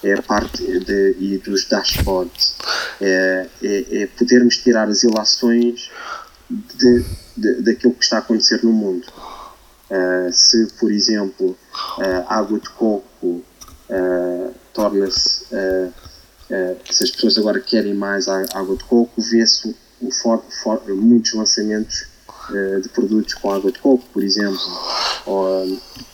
é 0.03 0.13
a 0.13 0.21
parte 0.21 0.63
de, 0.80 1.15
e 1.19 1.39
dos 1.39 1.65
dashboards, 1.65 2.55
é, 3.01 3.47
é, 3.63 4.03
é 4.03 4.07
podermos 4.07 4.57
tirar 4.57 4.88
as 4.88 5.01
ilações 5.01 5.89
de, 6.49 7.05
de, 7.36 7.61
daquilo 7.63 7.95
que 7.95 8.03
está 8.03 8.17
a 8.17 8.19
acontecer 8.19 8.63
no 8.63 8.71
mundo. 8.71 9.07
Uh, 9.89 10.32
se, 10.32 10.67
por 10.80 10.91
exemplo, 10.91 11.57
uh, 11.97 12.25
água 12.27 12.59
de 12.59 12.69
coco 12.69 13.43
uh, 13.89 14.53
torna-se. 14.71 15.45
se 16.91 17.03
as 17.03 17.09
pessoas 17.09 17.39
agora 17.39 17.59
querem 17.59 17.95
mais 17.95 18.27
água 18.27 18.75
de 18.77 18.84
coco, 18.84 19.19
vê-se 19.19 19.75
muitos 20.88 21.34
lançamentos 21.34 22.09
eh, 22.53 22.79
de 22.79 22.89
produtos 22.89 23.33
com 23.35 23.51
água 23.51 23.71
de 23.71 23.79
coco, 23.79 24.03
por 24.11 24.23
exemplo. 24.23 24.59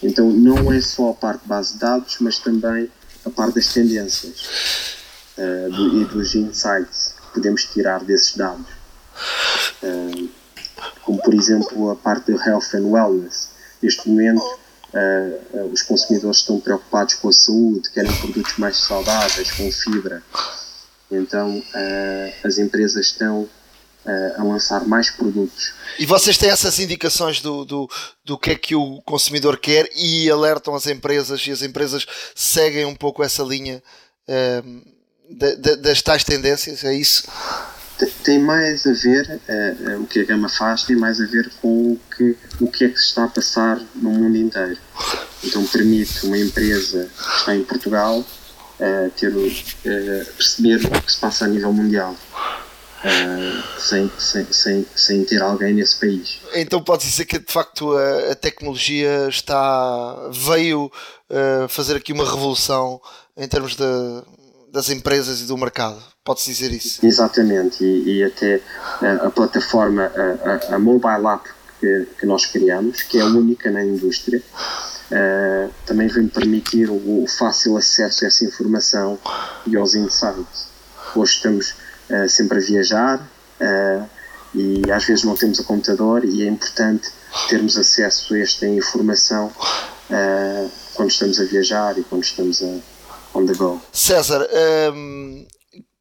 Então 0.04 0.30
não 0.30 0.72
é 0.72 0.82
só 0.82 1.12
a 1.12 1.14
parte 1.14 1.44
de 1.44 1.48
base 1.48 1.74
de 1.74 1.80
dados, 1.80 2.18
mas 2.20 2.40
também 2.40 2.90
a 3.26 3.30
parte 3.30 3.56
das 3.56 3.74
tendências 3.74 4.98
do, 5.38 6.02
e 6.02 6.06
dos 6.06 6.36
insights 6.36 7.16
que 7.20 7.34
podemos 7.36 7.66
tirar 7.66 8.04
desses 8.04 8.36
dados. 8.36 8.66
Uh, 9.82 10.30
como 11.04 11.22
por 11.22 11.34
exemplo 11.34 11.92
a 11.92 11.96
parte 11.96 12.32
do 12.32 12.38
health 12.38 12.74
and 12.74 12.88
wellness. 12.88 13.50
Neste 13.82 14.10
momento 14.10 14.44
os 15.74 15.82
consumidores 15.82 16.38
estão 16.38 16.60
preocupados 16.60 17.16
com 17.16 17.28
a 17.28 17.34
saúde, 17.34 17.90
querem 17.92 18.12
produtos 18.16 18.58
mais 18.58 18.78
saudáveis, 18.78 19.52
com 19.52 19.70
fibra. 19.70 20.24
Então 21.12 21.62
as 22.44 22.58
empresas 22.58 23.08
estão 23.08 23.48
a 24.38 24.44
lançar 24.44 24.86
mais 24.86 25.10
produtos. 25.10 25.74
E 25.98 26.06
vocês 26.06 26.38
têm 26.38 26.50
essas 26.50 26.80
indicações 26.80 27.42
do, 27.42 27.66
do, 27.66 27.90
do 28.24 28.38
que 28.38 28.52
é 28.52 28.56
que 28.56 28.76
o 28.76 29.02
consumidor 29.04 29.58
quer 29.58 29.90
e 29.96 30.30
alertam 30.30 30.76
as 30.76 30.88
empresas 30.88 31.46
e 31.48 31.52
as 31.52 31.62
empresas 31.62 32.06
seguem 32.36 32.86
um 32.86 32.96
pouco 32.96 33.24
essa 33.24 33.44
linha 33.44 33.82
um, 34.28 34.82
de, 35.30 35.56
de, 35.56 35.76
das 35.78 36.02
tais 36.02 36.24
tendências, 36.24 36.84
é 36.84 36.94
isso? 36.94 37.24
Tem 38.24 38.40
mais 38.40 38.86
a 38.86 38.92
ver, 38.92 39.40
uh, 39.48 39.92
uh, 39.92 40.02
o 40.02 40.08
que 40.08 40.20
a 40.20 40.26
Gama 40.26 40.50
faz 40.50 40.84
tem 40.84 40.98
mais 40.98 41.22
a 41.22 41.26
ver 41.26 41.50
com 41.62 41.94
o 41.94 42.00
que, 42.16 42.38
o 42.60 42.70
que 42.70 42.84
é 42.84 42.90
que 42.90 42.98
se 42.98 43.06
está 43.06 43.24
a 43.24 43.30
passar 43.30 43.80
no 43.96 44.10
mundo 44.10 44.36
inteiro. 44.36 44.78
Então 45.44 45.66
permite 45.66 46.26
uma 46.26 46.38
empresa 46.38 47.10
que 47.16 47.38
está 47.38 47.56
em 47.56 47.64
Portugal 47.64 48.20
uh, 48.20 49.12
ter, 49.16 49.34
perceber 50.38 50.86
o 50.86 51.02
que 51.02 51.12
se 51.12 51.20
passa 51.20 51.46
a 51.46 51.48
nível 51.48 51.72
mundial 51.72 52.16
uh, 53.06 53.80
sem, 53.80 54.12
sem, 54.18 54.46
sem, 54.52 54.86
sem 54.96 55.24
ter 55.24 55.42
alguém 55.42 55.74
nesse 55.74 55.96
país. 56.00 56.40
Então 56.54 56.82
pode 56.82 57.06
dizer 57.06 57.26
que 57.26 57.40
de 57.40 57.52
facto 57.52 57.96
a, 57.96 58.32
a 58.32 58.36
tecnologia 58.36 59.28
está 59.30 60.30
veio 60.32 60.86
uh, 60.86 61.68
fazer 61.70 61.96
aqui 61.96 62.12
uma 62.12 62.26
revolução 62.26 63.00
em 63.38 63.48
termos 63.48 63.76
de, 63.76 63.84
das 64.72 64.90
empresas 64.90 65.42
e 65.42 65.46
do 65.46 65.58
mercado. 65.58 66.02
Pode-se 66.24 66.50
dizer 66.50 66.72
isso? 66.72 67.06
Exatamente, 67.06 67.84
e, 67.84 68.18
e 68.18 68.24
até 68.24 68.60
a, 69.02 69.28
a 69.28 69.30
plataforma, 69.30 70.12
a, 70.16 70.76
a, 70.76 70.80
mobile 70.80 71.28
app 71.28 71.48
que, 71.80 72.08
que, 72.20 72.26
nós 72.26 72.48
criamos, 72.48 73.04
que 73.04 73.20
é 73.20 73.22
a 73.22 73.26
única 73.26 73.70
na 73.70 73.84
indústria, 73.84 74.42
uh, 74.42 75.72
também 75.86 76.08
vem 76.08 76.28
permitir 76.28 76.90
o, 76.90 76.96
o, 76.96 77.28
fácil 77.28 77.78
acesso 77.78 78.26
a 78.26 78.28
essa 78.28 78.44
informação 78.44 79.20
e 79.68 79.76
aos 79.76 79.94
insights. 79.94 80.74
Hoje 81.16 81.34
estamos 81.34 81.76
uh, 82.10 82.30
sempre 82.30 82.58
a 82.58 82.62
viajar 82.62 83.20
uh, 83.20 84.10
e 84.54 84.90
às 84.92 85.06
vezes 85.06 85.24
não 85.24 85.36
temos 85.36 85.60
o 85.60 85.64
computador 85.64 86.24
e 86.24 86.44
é 86.44 86.48
importante 86.48 87.10
termos 87.50 87.78
acesso 87.78 88.34
a 88.34 88.40
esta 88.40 88.68
informação 88.68 89.48
uh, 89.48 90.72
quando 90.94 91.10
estamos 91.10 91.40
a 91.40 91.44
viajar 91.44 91.98
e 91.98 92.04
quando 92.04 92.24
estamos 92.24 92.62
a, 92.64 93.38
on 93.38 93.46
the 93.46 93.54
go. 93.54 93.82
César, 93.92 94.48
um, 94.94 95.46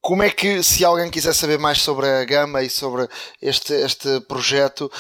como 0.01 0.23
é 0.23 0.31
que, 0.31 0.63
se 0.63 0.85
alguém 0.85 1.11
quiser 1.11 1.35
saber 1.35 1.59
mais 1.59 1.81
sobre 1.81 2.07
a 2.07 2.25
Gama 2.25 2.63
e 2.63 2.71
sobre 2.71 3.09
este, 3.41 3.73
este 3.73 4.21
projeto, 4.21 4.93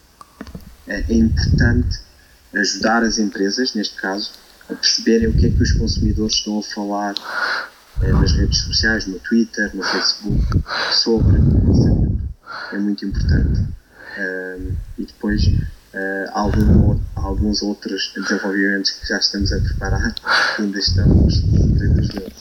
é 0.87 1.01
importante 1.12 1.99
ajudar 2.55 3.03
as 3.03 3.18
empresas, 3.18 3.74
neste 3.74 3.97
caso, 3.97 4.33
a 4.70 4.74
perceberem 4.74 5.28
o 5.28 5.33
que 5.33 5.47
é 5.47 5.51
que 5.51 5.62
os 5.62 5.72
consumidores 5.72 6.37
estão 6.37 6.59
a 6.59 6.62
falar 6.62 7.14
nas 8.01 8.33
redes 8.33 8.59
sociais, 8.61 9.07
no 9.07 9.18
Twitter, 9.18 9.74
no 9.74 9.83
Facebook, 9.83 10.45
sobre 10.93 11.39
o 11.39 11.66
lançamento. 11.66 12.22
É 12.72 12.78
muito 12.78 13.05
importante. 13.05 13.61
e 14.99 15.05
depois 15.05 15.43
uh, 15.95 16.30
algum, 16.32 17.01
alguns 17.16 17.62
outros 17.62 18.12
desenvolvimentos 18.14 18.90
que 18.90 19.07
já 19.07 19.18
estamos 19.18 19.53
a 19.53 19.59
preparar 19.59 20.14
ainda 20.59 20.78
estamos 20.78 21.43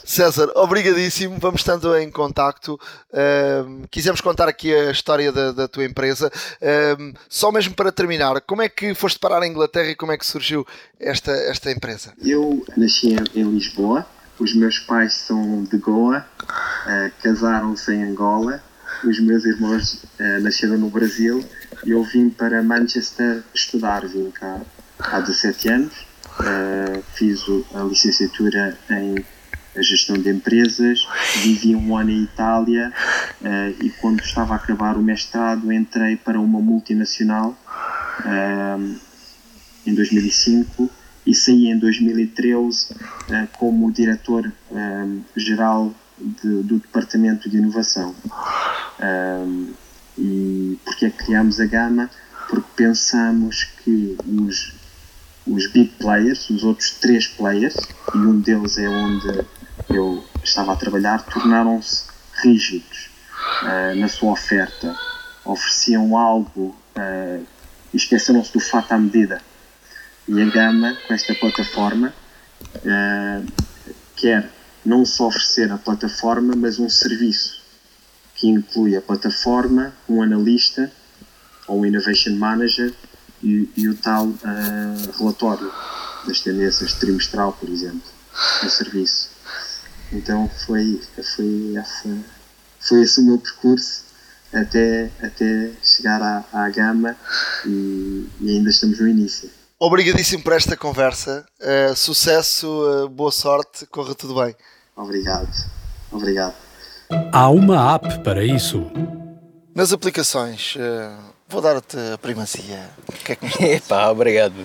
César, 0.04 0.52
obrigadíssimo, 0.56 1.38
vamos 1.40 1.62
estando 1.62 1.96
em 1.96 2.12
contacto. 2.12 2.80
Uh, 3.12 3.88
quisemos 3.90 4.20
contar 4.20 4.48
aqui 4.48 4.74
a 4.74 4.92
história 4.92 5.32
da, 5.32 5.52
da 5.52 5.68
tua 5.68 5.86
empresa. 5.86 6.32
Uh, 6.62 7.18
só 7.30 7.52
mesmo 7.52 7.74
para 7.74 7.92
terminar, 7.92 8.42
como 8.42 8.62
é 8.62 8.70
que 8.70 8.94
foste 8.94 9.20
parar 9.20 9.42
a 9.42 9.48
Inglaterra 9.48 9.90
e 9.90 9.96
como 9.96 10.12
é 10.12 10.18
que 10.18 10.26
surgiu 10.26 10.68
esta, 11.00 11.32
esta 11.32 11.72
empresa? 11.72 12.14
Eu 12.22 12.66
nasci 12.76 13.16
em 13.34 13.44
Lisboa, 13.44 14.06
os 14.38 14.54
meus 14.54 14.80
pais 14.80 15.14
são 15.14 15.64
de 15.64 15.78
Goa, 15.78 16.26
uh, 16.44 17.12
casaram-se 17.24 17.94
em 17.94 18.04
Angola, 18.04 18.62
os 19.06 19.20
meus 19.20 19.46
irmãos 19.46 20.04
nasceram 20.42 20.78
no 20.78 20.88
Brasil 20.88 21.44
eu 21.86 22.04
vim 22.04 22.30
para 22.30 22.62
Manchester 22.62 23.44
estudar, 23.54 24.06
vim 24.06 24.30
cá 24.32 24.62
há 25.00 25.20
17 25.20 25.70
anos, 25.70 25.94
uh, 26.40 27.04
fiz 27.14 27.44
a 27.74 27.84
licenciatura 27.84 28.78
em 28.90 29.26
gestão 29.82 30.18
de 30.18 30.30
empresas, 30.30 31.08
vivi 31.38 31.76
um 31.76 31.98
ano 31.98 32.12
em 32.12 32.24
Itália 32.24 32.92
uh, 33.42 33.84
e 33.84 33.90
quando 34.02 34.22
estava 34.22 34.54
a 34.54 34.58
acabar 34.58 34.98
o 34.98 35.02
mestrado 35.02 35.72
entrei 35.72 36.18
para 36.18 36.40
uma 36.40 36.60
multinacional 36.60 37.58
uh, 38.20 38.96
em 39.86 39.96
2005 39.96 40.90
e 41.26 41.34
saí 41.34 41.68
em 41.68 41.78
2013 41.78 42.96
como 43.54 43.92
diretor 43.92 44.52
geral 45.36 45.94
de, 46.18 46.64
do 46.64 46.80
Departamento 46.80 47.48
de 47.48 47.58
Inovação. 47.58 48.16
E 50.18 50.78
porque 50.84 51.06
é 51.06 51.10
que 51.10 51.26
criámos 51.26 51.60
a 51.60 51.66
gama? 51.66 52.10
Porque 52.50 52.68
pensamos 52.76 53.64
que 53.84 54.18
os, 54.28 54.74
os 55.48 55.68
big 55.72 55.94
players, 56.00 56.50
os 56.50 56.64
outros 56.64 56.92
três 56.92 57.28
players, 57.28 57.76
e 58.14 58.18
um 58.18 58.40
deles 58.40 58.78
é 58.78 58.90
onde 58.90 59.46
eu 59.90 60.24
estava 60.44 60.74
a 60.74 60.76
trabalhar, 60.76 61.24
tornaram-se 61.24 62.06
rígidos 62.44 63.10
uh, 63.64 63.96
na 63.96 64.08
sua 64.08 64.32
oferta. 64.32 64.96
Ofereciam 65.46 66.16
algo 66.18 66.76
uh, 66.96 67.46
e 67.94 67.98
esqueceram-se 67.98 68.54
do 68.54 68.60
fato 68.60 68.92
à 68.92 68.98
medida. 68.98 69.42
E 70.28 70.42
a 70.42 70.46
Gama, 70.46 70.96
com 71.08 71.14
esta 71.14 71.34
plataforma, 71.36 72.14
uh, 72.76 73.52
quer 74.16 74.50
não 74.86 75.06
só 75.06 75.28
oferecer 75.28 75.72
a 75.72 75.78
plataforma, 75.78 76.54
mas 76.56 76.80
um 76.80 76.90
serviço 76.90 77.61
que 78.42 78.48
inclui 78.48 78.98
a 78.98 79.02
plataforma, 79.02 79.94
um 80.10 80.24
analista 80.24 80.92
ou 81.68 81.82
um 81.82 81.86
innovation 81.86 82.36
manager 82.36 82.92
e, 83.44 83.70
e 83.78 83.88
o 83.88 83.96
tal 83.96 84.26
uh, 84.26 85.18
relatório 85.20 85.72
das 86.26 86.42
tendências 86.42 86.96
trimestral, 86.96 87.54
por 87.54 87.70
exemplo, 87.70 88.02
no 88.64 88.70
serviço. 88.70 89.30
Então 90.12 90.50
foi, 90.66 91.00
foi, 91.36 91.76
essa, 91.78 92.18
foi 92.80 93.04
esse 93.04 93.22
o 93.22 93.24
meu 93.24 93.38
percurso 93.38 94.06
até, 94.52 95.12
até 95.22 95.72
chegar 95.84 96.20
à, 96.20 96.44
à 96.52 96.70
gama 96.72 97.16
e, 97.64 98.28
e 98.42 98.50
ainda 98.50 98.72
estamos 98.72 99.00
no 99.00 99.08
início. 99.08 99.52
Obrigadíssimo 99.80 100.44
por 100.44 100.54
esta 100.54 100.76
conversa. 100.76 101.46
Uh, 101.60 101.96
sucesso, 101.96 102.68
uh, 102.68 103.08
boa 103.08 103.32
sorte, 103.32 103.86
corra 103.86 104.16
tudo 104.16 104.34
bem. 104.34 104.56
Obrigado. 104.96 105.52
Obrigado. 106.12 106.71
Há 107.32 107.50
uma 107.50 107.96
app 107.96 108.20
para 108.20 108.44
isso. 108.44 108.92
Nas 109.74 109.94
aplicações, 109.94 110.76
uh, 110.76 111.34
vou 111.48 111.62
dar-te 111.62 111.98
a 112.14 112.18
primazia. 112.18 112.90
O 113.08 113.12
que 113.12 113.32
é 113.32 113.36
que 113.36 113.46
me 113.46 113.72
Epá, 113.76 114.10
obrigado. 114.10 114.56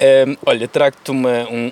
Um, 0.00 0.36
olha, 0.46 0.66
trago-te 0.66 1.10
um, 1.10 1.24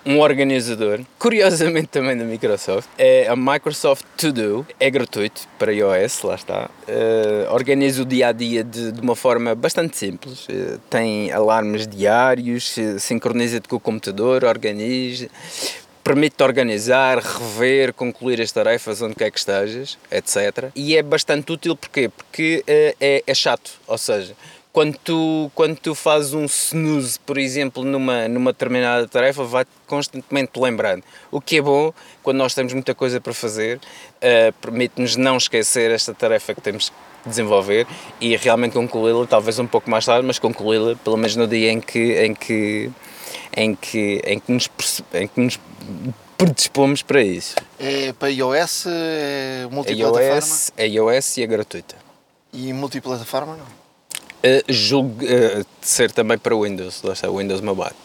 um, 0.04 0.20
organizador, 0.20 1.00
curiosamente 1.18 1.88
também 1.88 2.14
da 2.14 2.24
Microsoft, 2.24 2.86
é 2.98 3.26
a 3.26 3.34
Microsoft 3.34 4.04
To 4.18 4.30
Do, 4.30 4.66
é 4.78 4.90
gratuito 4.90 5.48
para 5.58 5.72
iOS, 5.72 6.22
lá 6.22 6.34
está. 6.34 6.68
Uh, 6.86 7.50
organiza 7.54 8.02
o 8.02 8.04
dia 8.04 8.28
a 8.28 8.32
dia 8.32 8.62
de, 8.62 8.92
de 8.92 9.00
uma 9.00 9.16
forma 9.16 9.54
bastante 9.54 9.96
simples, 9.96 10.46
uh, 10.48 10.78
tem 10.90 11.32
alarmes 11.32 11.88
diários, 11.88 12.76
sincroniza-te 12.98 13.66
com 13.66 13.76
o 13.76 13.80
computador, 13.80 14.44
organiza, 14.44 15.30
permite-te 16.08 16.42
organizar, 16.42 17.18
rever, 17.18 17.92
concluir 17.92 18.40
as 18.40 18.50
tarefas 18.50 19.02
onde 19.02 19.14
quer 19.14 19.30
que 19.30 19.38
estejas, 19.38 19.98
etc. 20.10 20.70
E 20.74 20.96
é 20.96 21.02
bastante 21.02 21.52
útil 21.52 21.76
porquê? 21.76 22.08
porque 22.08 22.64
uh, 22.66 22.96
é, 22.98 23.22
é, 23.26 23.34
chato, 23.34 23.72
ou 23.86 23.98
seja, 23.98 24.34
quando 24.72 24.96
tu, 25.04 25.52
quando 25.54 25.76
tu 25.76 25.94
fazes 25.94 26.32
um 26.32 26.46
snooze, 26.46 27.20
por 27.20 27.36
exemplo, 27.36 27.84
numa, 27.84 28.26
numa 28.26 28.52
determinada 28.52 29.06
tarefa, 29.06 29.44
vai-te 29.44 29.70
constantemente 29.86 30.58
lembrando. 30.58 31.04
O 31.30 31.42
que 31.42 31.58
é 31.58 31.60
bom, 31.60 31.92
quando 32.22 32.38
nós 32.38 32.54
temos 32.54 32.72
muita 32.72 32.94
coisa 32.94 33.20
para 33.20 33.34
fazer, 33.34 33.76
uh, 33.76 34.52
permite-nos 34.62 35.14
não 35.14 35.36
esquecer 35.36 35.90
esta 35.90 36.14
tarefa 36.14 36.54
que 36.54 36.62
temos 36.62 36.88
que 36.88 37.28
desenvolver 37.28 37.86
e 38.18 38.34
realmente 38.34 38.72
concluí-la, 38.72 39.26
talvez 39.26 39.58
um 39.58 39.66
pouco 39.66 39.90
mais 39.90 40.06
tarde, 40.06 40.26
mas 40.26 40.38
concluí-la 40.38 40.96
pelo 40.96 41.18
menos 41.18 41.36
no 41.36 41.46
dia 41.46 41.70
em 41.70 41.82
que, 41.82 42.24
em 42.24 42.34
que 42.34 42.90
em 43.58 43.74
que, 43.74 44.22
em 44.24 44.38
que, 44.38 44.52
nos, 44.52 44.70
em 45.12 45.26
que 45.26 45.40
nos 45.40 45.58
predispomos 46.36 47.02
para 47.02 47.20
isso. 47.20 47.56
É 47.78 48.12
para 48.12 48.28
iOS, 48.28 48.84
é 48.86 49.66
multiplataforma? 49.68 50.34
iOS, 50.36 50.72
é 50.76 50.86
iOS 50.86 51.36
e 51.36 51.42
é 51.42 51.46
gratuita. 51.46 51.96
E 52.52 52.72
multiplataforma 52.72 53.56
não? 53.56 53.64
Uh, 53.64 54.62
julgo 54.68 55.24
uh, 55.24 55.66
ser 55.82 56.12
também 56.12 56.38
para 56.38 56.54
Windows, 56.54 57.02
lá 57.02 57.12
está, 57.12 57.28
Windows 57.28 57.60
Mobile. 57.60 57.96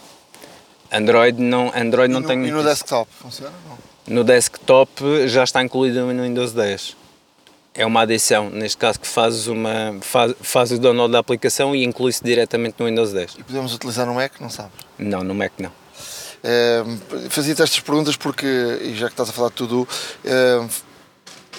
Android 0.92 1.40
não, 1.40 1.72
Android 1.76 2.10
e 2.10 2.14
não 2.14 2.22
no, 2.22 2.28
tem. 2.28 2.44
E 2.48 2.52
no 2.52 2.64
desktop 2.64 3.08
funciona? 3.14 3.54
Não? 3.70 3.78
No 4.16 4.24
desktop 4.24 5.28
já 5.28 5.44
está 5.44 5.62
incluído 5.62 6.02
no 6.12 6.24
Windows 6.24 6.52
10 6.52 7.03
é 7.74 7.86
uma 7.86 8.02
adição, 8.02 8.50
neste 8.50 8.78
caso 8.78 9.00
que 9.00 9.08
fazes, 9.08 9.48
uma, 9.48 9.98
faz, 10.02 10.34
faz 10.42 10.72
o 10.72 10.78
download 10.78 11.12
da 11.12 11.20
aplicação 11.20 11.76
e 11.76 11.84
inclui-se 11.84 12.24
diretamente 12.24 12.76
no 12.80 12.86
Windows 12.86 13.12
10. 13.12 13.36
E 13.40 13.44
podemos 13.44 13.74
utilizar 13.74 14.06
no 14.06 14.14
Mac, 14.14 14.40
não 14.40 14.50
sabes? 14.50 14.74
Não, 14.98 15.24
no 15.24 15.34
Mac 15.34 15.54
não. 15.58 15.72
É, 16.44 16.84
Fazia-te 17.30 17.64
estas 17.64 17.80
perguntas 17.80 18.16
porque, 18.16 18.46
e 18.82 18.94
já 18.96 19.08
que 19.08 19.14
estás 19.14 19.30
a 19.30 19.34
falar 19.34 19.50
de 19.50 19.56
tudo, 19.56 19.88
é, 20.24 20.68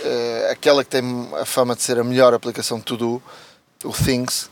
é, 0.04 0.50
aquela 0.52 0.84
que 0.84 0.90
tem 0.90 1.02
a 1.40 1.44
fama 1.44 1.74
de 1.74 1.82
ser 1.82 1.98
a 1.98 2.04
melhor 2.04 2.32
aplicação 2.32 2.78
de 2.78 2.84
tudo, 2.84 3.20
o 3.82 3.92
Things, 3.92 4.48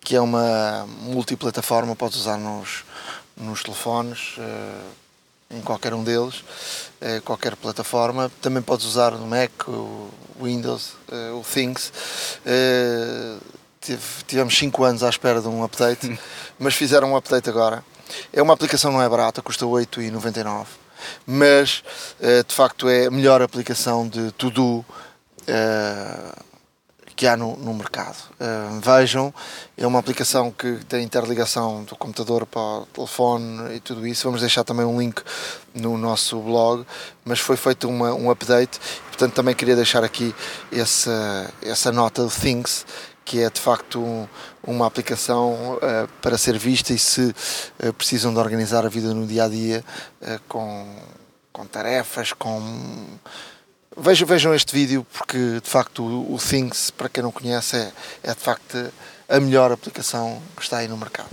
que 0.00 0.16
é 0.16 0.20
uma 0.20 0.86
multiplataforma, 1.02 1.94
podes 1.94 2.18
usar 2.18 2.38
nos, 2.38 2.84
nos 3.36 3.62
telefones, 3.62 4.36
em 5.50 5.60
qualquer 5.62 5.94
um 5.94 6.04
deles, 6.04 6.44
qualquer 7.24 7.56
plataforma. 7.56 8.30
Também 8.42 8.62
podes 8.62 8.84
usar 8.84 9.12
no 9.12 9.26
Mac, 9.26 9.50
Windows, 10.40 10.92
o 11.38 11.42
Things. 11.42 11.92
Tivemos 14.26 14.56
5 14.56 14.84
anos 14.84 15.02
à 15.02 15.08
espera 15.08 15.40
de 15.40 15.48
um 15.48 15.62
update, 15.62 16.18
mas 16.58 16.74
fizeram 16.74 17.12
um 17.12 17.16
update 17.16 17.48
agora. 17.48 17.84
É 18.32 18.42
uma 18.42 18.54
aplicação 18.54 18.92
não 18.92 19.02
é 19.02 19.08
barata, 19.08 19.42
custa 19.42 19.64
8,99 19.64 20.66
mas 21.26 21.82
de 22.48 22.54
facto 22.54 22.88
é 22.88 23.06
a 23.06 23.10
melhor 23.10 23.42
aplicação 23.42 24.08
de 24.08 24.30
to-do 24.32 24.82
que 27.16 27.26
há 27.26 27.36
no, 27.36 27.56
no 27.56 27.72
mercado. 27.74 28.16
Uh, 28.40 28.80
vejam, 28.80 29.32
é 29.76 29.86
uma 29.86 29.98
aplicação 29.98 30.50
que 30.50 30.80
tem 30.88 31.04
interligação 31.04 31.84
do 31.84 31.96
computador 31.96 32.44
para 32.46 32.60
o 32.60 32.86
telefone 32.86 33.76
e 33.76 33.80
tudo 33.80 34.06
isso. 34.06 34.24
Vamos 34.24 34.40
deixar 34.40 34.64
também 34.64 34.84
um 34.84 34.98
link 34.98 35.22
no 35.74 35.96
nosso 35.96 36.38
blog, 36.40 36.84
mas 37.24 37.38
foi 37.38 37.56
feito 37.56 37.88
uma, 37.88 38.12
um 38.12 38.30
update, 38.30 38.80
portanto 39.08 39.34
também 39.34 39.54
queria 39.54 39.76
deixar 39.76 40.02
aqui 40.02 40.34
essa, 40.72 41.52
essa 41.62 41.92
nota 41.92 42.22
do 42.22 42.30
Things, 42.30 42.84
que 43.24 43.40
é 43.40 43.48
de 43.48 43.60
facto 43.60 44.00
um, 44.00 44.28
uma 44.62 44.86
aplicação 44.86 45.74
uh, 45.76 46.08
para 46.20 46.36
ser 46.36 46.58
vista 46.58 46.92
e 46.92 46.98
se 46.98 47.34
uh, 47.82 47.92
precisam 47.92 48.32
de 48.32 48.38
organizar 48.40 48.84
a 48.84 48.88
vida 48.88 49.14
no 49.14 49.26
dia 49.26 49.44
a 49.44 49.48
dia 49.48 49.84
com, 50.48 50.86
com 51.52 51.64
tarefas, 51.64 52.32
com 52.32 52.60
Vejam, 53.96 54.26
vejam 54.26 54.52
este 54.52 54.74
vídeo 54.74 55.06
porque 55.12 55.60
de 55.62 55.70
facto 55.70 56.02
o, 56.02 56.34
o 56.34 56.38
Things, 56.38 56.90
para 56.90 57.08
quem 57.08 57.22
não 57.22 57.30
conhece, 57.30 57.76
é, 57.76 57.92
é 58.24 58.34
de 58.34 58.40
facto 58.40 58.92
a 59.28 59.38
melhor 59.38 59.70
aplicação 59.70 60.42
que 60.56 60.62
está 60.62 60.78
aí 60.78 60.88
no 60.88 60.96
mercado. 60.96 61.30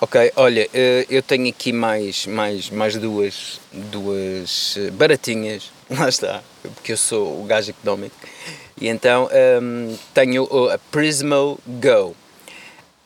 Ok, 0.00 0.32
olha, 0.36 0.66
eh, 0.72 1.04
eu 1.10 1.22
tenho 1.22 1.46
aqui 1.50 1.70
mais, 1.70 2.24
mais, 2.24 2.70
mais 2.70 2.96
duas, 2.96 3.60
duas 3.70 4.74
eh, 4.78 4.90
baratinhas, 4.90 5.70
lá 5.90 6.08
está, 6.08 6.42
porque 6.62 6.92
eu 6.92 6.96
sou 6.96 7.42
o 7.42 7.44
gajo 7.44 7.68
económico, 7.68 8.16
e 8.80 8.88
então 8.88 9.24
um, 9.24 9.90
ehm, 9.90 9.98
tenho 10.14 10.48
a 10.70 10.78
Prismo 10.90 11.58
Go. 11.66 12.06
Um, 12.08 12.14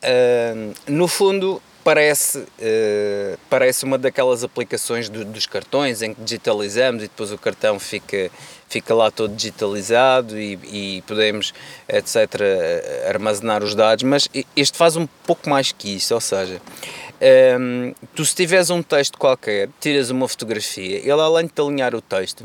ehm, 0.03 0.73
no 0.87 1.09
fundo, 1.09 1.61
parece, 1.85 2.39
uh, 2.39 3.39
parece 3.51 3.85
uma 3.85 3.99
daquelas 3.99 4.43
aplicações 4.43 5.11
do, 5.11 5.25
dos 5.25 5.47
cartões 5.47 6.01
em 6.01 6.15
que 6.15 6.23
digitalizamos 6.23 7.03
e 7.03 7.07
depois 7.09 7.31
o 7.31 7.37
cartão 7.37 7.79
fica, 7.79 8.31
fica 8.69 8.95
lá 8.95 9.11
todo 9.11 9.35
digitalizado 9.35 10.39
e, 10.39 10.59
e 10.65 11.03
podemos, 11.03 11.53
etc., 11.87 12.17
armazenar 13.09 13.63
os 13.63 13.75
dados, 13.75 14.03
mas 14.03 14.29
este 14.57 14.79
faz 14.79 14.97
um 14.97 15.07
pouco 15.27 15.49
mais 15.49 15.71
que 15.71 15.95
isso, 15.95 16.15
ou 16.15 16.21
seja, 16.21 16.61
um, 17.21 17.87
ehm, 17.87 17.95
tu 18.15 18.25
se 18.25 18.35
tiveres 18.35 18.71
um 18.71 18.83
texto 18.83 19.19
qualquer, 19.19 19.69
tiras 19.79 20.09
uma 20.11 20.27
fotografia, 20.27 20.99
ele 20.99 21.13
além 21.13 21.47
de 21.47 21.53
alinhar 21.63 21.95
o 21.95 22.01
texto, 22.01 22.45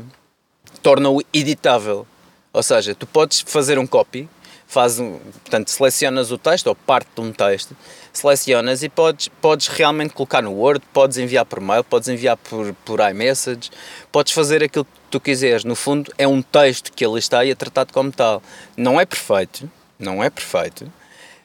torna-o 0.82 1.22
editável, 1.32 2.06
ou 2.52 2.62
seja, 2.62 2.94
tu 2.94 3.06
podes 3.06 3.40
fazer 3.40 3.78
um 3.78 3.86
copy, 3.86 4.28
faz 4.66 5.00
um, 5.00 5.18
portanto, 5.42 5.68
selecionas 5.68 6.30
o 6.30 6.38
texto 6.38 6.68
ou 6.68 6.76
parte 6.76 7.08
de 7.14 7.20
um 7.20 7.32
texto, 7.32 7.76
selecionas 8.12 8.82
e 8.82 8.88
podes, 8.88 9.28
podes 9.40 9.68
realmente 9.68 10.14
colocar 10.14 10.42
no 10.42 10.52
Word, 10.52 10.84
podes 10.92 11.18
enviar 11.18 11.44
por 11.44 11.60
mail, 11.60 11.84
podes 11.84 12.08
enviar 12.08 12.36
por, 12.36 12.74
por 12.84 13.00
iMessage, 13.00 13.70
podes 14.10 14.32
fazer 14.32 14.62
aquilo 14.62 14.84
que 14.84 14.90
tu 15.10 15.20
quiseres. 15.20 15.64
No 15.64 15.74
fundo, 15.74 16.12
é 16.18 16.26
um 16.26 16.42
texto 16.42 16.92
que 16.92 17.04
ali 17.04 17.18
está 17.18 17.44
e 17.44 17.50
é 17.50 17.54
tratado 17.54 17.92
como 17.92 18.10
tal. 18.10 18.42
Não 18.76 19.00
é 19.00 19.06
perfeito, 19.06 19.70
não 19.98 20.22
é 20.22 20.30
perfeito, 20.30 20.90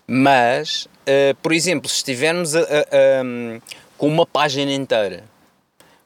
mas, 0.07 0.87
uh, 1.07 1.35
por 1.41 1.53
exemplo, 1.53 1.89
se 1.89 1.97
estivermos 1.97 2.55
a, 2.55 2.61
a, 2.61 2.63
a, 2.63 3.61
com 3.97 4.07
uma 4.07 4.25
página 4.25 4.71
inteira, 4.71 5.23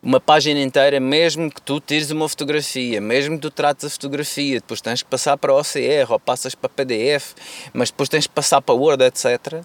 uma 0.02 0.22
página 0.22 0.62
inteira, 0.62 0.98
mesmo 1.00 1.52
que 1.52 1.62
tu 1.62 1.82
tires 1.82 2.10
uma 2.10 2.30
fotografia, 2.30 3.02
mesmo 3.02 3.36
que 3.36 3.42
tu 3.42 3.52
trates 3.52 3.84
a 3.84 3.90
fotografia, 3.90 4.56
depois 4.62 4.80
tens 4.80 5.04
que 5.04 5.10
passar 5.10 5.36
para 5.38 5.54
OCR 5.54 6.10
ou 6.10 6.18
passas 6.18 6.56
para 6.56 6.70
PDF, 6.70 7.34
mas 7.74 7.92
depois 7.92 8.08
tens 8.08 8.26
que 8.26 8.34
passar 8.34 8.62
para 8.62 8.74
Word, 8.74 9.04
etc 9.04 9.62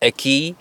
Aqui, 0.00 0.56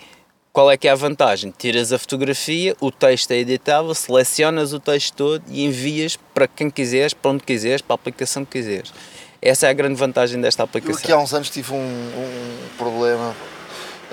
qual 0.52 0.72
é 0.72 0.78
que 0.78 0.88
é 0.88 0.92
a 0.92 0.96
vantagem? 0.96 1.54
Tiras 1.56 1.94
a 1.94 2.00
fotografia, 2.00 2.76
o 2.82 2.92
texto 2.92 3.30
é 3.30 3.36
editável, 3.36 3.94
selecionas 3.94 4.74
o 4.74 4.80
texto 4.80 5.14
todo 5.14 5.44
e 5.48 5.64
envias 5.64 6.18
para 6.34 6.48
quem 6.48 6.70
quiseres, 6.70 7.14
para 7.14 7.30
onde 7.30 7.44
quiseres, 7.44 7.82
para 7.82 7.94
a 7.94 7.98
aplicação 7.98 8.44
que 8.44 8.58
quiseres. 8.58 8.92
Essa 9.40 9.68
é 9.68 9.70
a 9.70 9.74
grande 9.74 9.94
vantagem 9.94 10.42
desta 10.42 10.64
aplicação. 10.64 10.96
Eu 10.96 11.00
aqui 11.00 11.12
há 11.12 11.18
uns 11.20 11.32
anos 11.32 11.52
tive 11.52 11.72
um, 11.74 11.78
um 11.78 12.78
problema. 12.78 13.36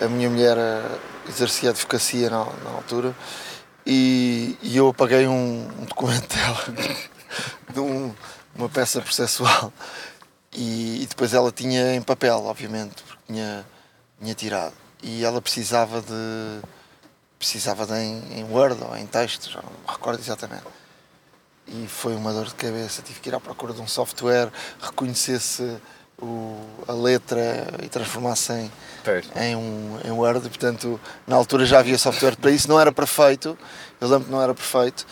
A 0.02 0.06
minha 0.06 0.28
mulher 0.28 0.58
eh, 0.58 0.98
exercia 1.26 1.70
advocacia 1.70 2.28
na, 2.28 2.44
na 2.44 2.70
altura 2.72 3.16
e, 3.86 4.58
e, 4.60 4.76
eu 4.76 4.88
apaguei 4.88 5.26
um, 5.26 5.66
um 5.80 5.84
documento 5.86 6.28
dela 6.36 6.64
de 7.72 7.80
um, 7.80 8.12
uma 8.54 8.68
peça 8.68 9.00
processual 9.00 9.72
e, 10.52 11.02
e, 11.02 11.06
depois 11.06 11.32
ela 11.32 11.50
tinha 11.50 11.94
em 11.94 12.02
papel, 12.02 12.44
obviamente, 12.44 13.02
porque 13.02 13.32
tinha, 13.32 13.64
tinha 14.20 14.34
tirado 14.34 14.83
e 15.04 15.22
ela 15.22 15.40
precisava 15.40 16.00
de 16.00 16.60
precisava 17.38 17.86
de 17.86 17.92
em, 17.92 18.38
em 18.38 18.44
Word 18.44 18.82
ou 18.82 18.96
em 18.96 19.06
texto, 19.06 19.50
já 19.50 19.60
não 19.60 19.70
me 19.70 19.76
recordo 19.86 20.18
exatamente. 20.18 20.64
E 21.66 21.86
foi 21.86 22.14
uma 22.14 22.32
dor 22.32 22.46
de 22.46 22.54
cabeça, 22.54 23.02
tive 23.02 23.20
que 23.20 23.28
ir 23.28 23.34
à 23.34 23.40
procura 23.40 23.74
de 23.74 23.82
um 23.82 23.86
software, 23.86 24.50
reconhecesse 24.80 25.76
o, 26.18 26.58
a 26.88 26.92
letra 26.92 27.66
e 27.82 27.88
transformasse 27.88 28.52
em, 28.52 28.72
em, 29.36 29.56
um, 29.56 29.98
em 30.02 30.10
Word, 30.10 30.48
portanto 30.48 30.98
na 31.26 31.36
altura 31.36 31.66
já 31.66 31.80
havia 31.80 31.98
software 31.98 32.36
para 32.36 32.50
isso, 32.50 32.68
não 32.68 32.80
era 32.80 32.90
perfeito, 32.90 33.58
eu 34.00 34.08
lembro 34.08 34.24
que 34.24 34.30
não 34.32 34.40
era 34.40 34.54
perfeito, 34.54 35.06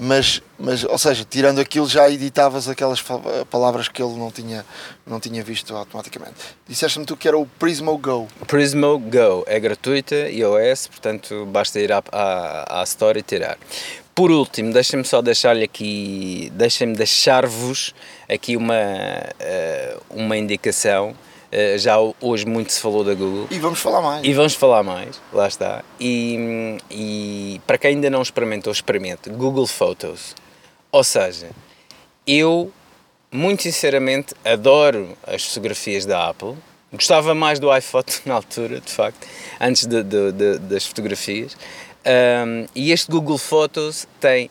mas, 0.00 0.42
mas 0.58 0.84
ou 0.84 0.98
seja, 0.98 1.24
tirando 1.28 1.60
aquilo 1.60 1.88
já 1.88 2.08
editavas 2.08 2.68
aquelas 2.68 3.02
palavras 3.50 3.88
que 3.88 4.02
ele 4.02 4.14
não 4.16 4.30
tinha, 4.30 4.64
não 5.06 5.20
tinha 5.20 5.42
visto 5.42 5.74
automaticamente. 5.74 6.34
Disseste-me 6.68 7.06
tu 7.06 7.16
que 7.16 7.28
era 7.28 7.38
o 7.38 7.46
Prismo 7.46 7.96
Go. 7.98 8.28
Prismo 8.46 8.98
Go 8.98 9.44
é 9.46 9.58
gratuita, 9.58 10.14
iOS, 10.14 10.88
portanto 10.88 11.46
basta 11.46 11.80
ir 11.80 11.92
à, 11.92 12.02
à, 12.12 12.80
à 12.80 12.82
Store 12.84 13.18
e 13.18 13.22
tirar. 13.22 13.58
Por 14.14 14.30
último, 14.30 14.72
deixem-me 14.72 15.04
só 15.04 15.20
deixar-lhe 15.20 15.64
aqui, 15.64 16.50
deixem-me 16.54 16.96
deixar-vos 16.96 17.94
aqui 18.26 18.56
uma, 18.56 18.74
eh, 18.74 19.98
uma 20.08 20.38
indicação 20.38 21.14
já 21.78 21.96
hoje 22.20 22.46
muito 22.46 22.72
se 22.72 22.80
falou 22.80 23.02
da 23.02 23.14
Google. 23.14 23.46
E 23.50 23.58
vamos 23.58 23.78
falar 23.78 24.02
mais. 24.02 24.24
E 24.26 24.32
vamos 24.32 24.54
falar 24.54 24.82
mais, 24.82 25.20
lá 25.32 25.48
está. 25.48 25.82
E, 25.98 26.78
e 26.90 27.60
para 27.66 27.78
quem 27.78 27.92
ainda 27.92 28.10
não 28.10 28.22
experimentou, 28.22 28.72
experimente 28.72 29.30
Google 29.30 29.66
Photos. 29.66 30.34
Ou 30.92 31.04
seja, 31.04 31.50
eu, 32.26 32.72
muito 33.30 33.62
sinceramente, 33.62 34.34
adoro 34.44 35.16
as 35.26 35.44
fotografias 35.44 36.04
da 36.04 36.28
Apple. 36.28 36.54
Gostava 36.92 37.34
mais 37.34 37.58
do 37.58 37.74
iPhoto 37.74 38.22
na 38.26 38.34
altura, 38.34 38.80
de 38.80 38.92
facto, 38.92 39.26
antes 39.60 39.86
de, 39.86 40.02
de, 40.02 40.32
de, 40.32 40.58
das 40.58 40.86
fotografias. 40.86 41.56
Um, 42.06 42.66
e 42.74 42.92
este 42.92 43.10
Google 43.10 43.38
Photos 43.38 44.06
tem 44.20 44.50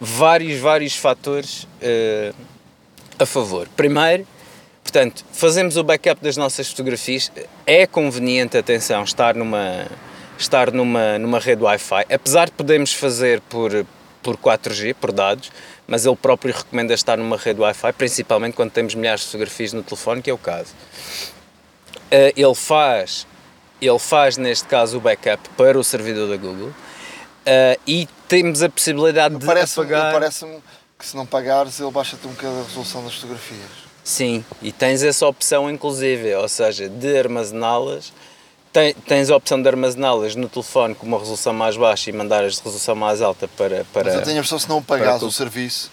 vários, 0.00 0.58
vários 0.58 0.96
fatores 0.96 1.64
uh, 1.64 2.34
a 3.18 3.26
favor. 3.26 3.68
Primeiro, 3.76 4.26
Portanto, 4.88 5.22
fazemos 5.32 5.76
o 5.76 5.84
backup 5.84 6.18
das 6.24 6.38
nossas 6.38 6.70
fotografias. 6.70 7.30
É 7.66 7.86
conveniente, 7.86 8.56
atenção, 8.56 9.04
estar 9.04 9.34
numa, 9.34 9.86
estar 10.38 10.72
numa, 10.72 11.18
numa 11.18 11.38
rede 11.38 11.62
Wi-Fi, 11.62 12.06
apesar 12.10 12.46
de 12.46 12.52
podermos 12.52 12.94
fazer 12.94 13.42
por, 13.50 13.84
por 14.22 14.38
4G, 14.38 14.94
por 14.94 15.12
dados, 15.12 15.52
mas 15.86 16.06
ele 16.06 16.16
próprio 16.16 16.54
recomenda 16.54 16.94
estar 16.94 17.18
numa 17.18 17.36
rede 17.36 17.60
Wi-Fi, 17.60 17.92
principalmente 17.92 18.54
quando 18.54 18.70
temos 18.70 18.94
milhares 18.94 19.20
de 19.20 19.26
fotografias 19.26 19.74
no 19.74 19.82
telefone, 19.82 20.22
que 20.22 20.30
é 20.30 20.32
o 20.32 20.38
caso. 20.38 20.72
Uh, 22.10 22.32
ele 22.34 22.54
faz, 22.54 23.26
ele 23.82 23.98
faz 23.98 24.38
neste 24.38 24.66
caso 24.68 24.96
o 24.96 25.00
backup 25.02 25.50
para 25.50 25.78
o 25.78 25.84
servidor 25.84 26.30
da 26.30 26.38
Google 26.38 26.68
uh, 26.68 27.80
e 27.86 28.08
temos 28.26 28.62
a 28.62 28.70
possibilidade 28.70 29.36
de 29.36 29.44
parece 29.44 29.78
apagar... 29.78 30.14
Parece-me 30.14 30.62
que 30.98 31.04
se 31.04 31.14
não 31.14 31.26
pagares 31.26 31.78
ele 31.78 31.90
baixa-te 31.90 32.26
um 32.26 32.30
bocado 32.30 32.60
a 32.60 32.62
resolução 32.62 33.04
das 33.04 33.12
fotografias. 33.16 33.87
Sim, 34.08 34.42
e 34.62 34.72
tens 34.72 35.02
essa 35.02 35.26
opção 35.26 35.70
inclusive, 35.70 36.34
ou 36.34 36.48
seja, 36.48 36.88
de 36.88 37.18
armazená-las. 37.18 38.10
Tens 39.06 39.28
a 39.28 39.36
opção 39.36 39.60
de 39.60 39.68
armazená-las 39.68 40.34
no 40.34 40.48
telefone 40.48 40.94
com 40.94 41.06
uma 41.06 41.18
resolução 41.18 41.52
mais 41.52 41.76
baixa 41.76 42.08
e 42.08 42.12
mandar 42.14 42.42
as 42.42 42.54
de 42.54 42.62
resolução 42.62 42.94
mais 42.94 43.20
alta 43.20 43.46
para. 43.48 43.84
para 43.92 44.04
Mas 44.04 44.14
eu 44.14 44.22
tenho 44.22 44.36
a 44.36 44.38
impressão 44.38 44.58
se 44.58 44.66
não 44.66 44.82
pagares 44.82 45.22
o 45.22 45.30
serviço, 45.30 45.90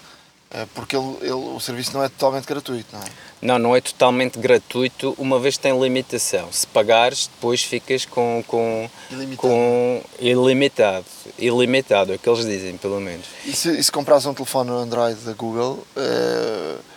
eh, 0.50 0.64
porque 0.74 0.96
ele, 0.96 1.14
ele, 1.20 1.32
o 1.32 1.60
serviço 1.60 1.92
não 1.92 2.02
é 2.02 2.08
totalmente 2.08 2.46
gratuito, 2.46 2.88
não 2.96 3.02
é? 3.02 3.06
Não, 3.42 3.58
não 3.58 3.76
é 3.76 3.82
totalmente 3.82 4.38
gratuito, 4.38 5.14
uma 5.18 5.38
vez 5.38 5.58
que 5.58 5.64
tem 5.64 5.78
limitação. 5.78 6.50
Se 6.50 6.66
pagares, 6.66 7.28
depois 7.34 7.62
ficas 7.62 8.06
com. 8.06 8.42
com 8.46 8.88
ilimitado. 9.10 9.42
Com 9.42 10.02
ilimitado. 10.18 11.06
Ilimitado, 11.38 12.12
é 12.14 12.16
o 12.16 12.18
que 12.18 12.28
eles 12.30 12.46
dizem, 12.46 12.78
pelo 12.78 12.98
menos. 12.98 13.26
E 13.44 13.52
se, 13.52 13.78
e 13.78 13.84
se 13.84 13.92
comprares 13.92 14.24
um 14.24 14.32
telefone 14.32 14.70
Android 14.70 15.20
da 15.20 15.34
Google. 15.34 15.86
Uh 15.94 16.95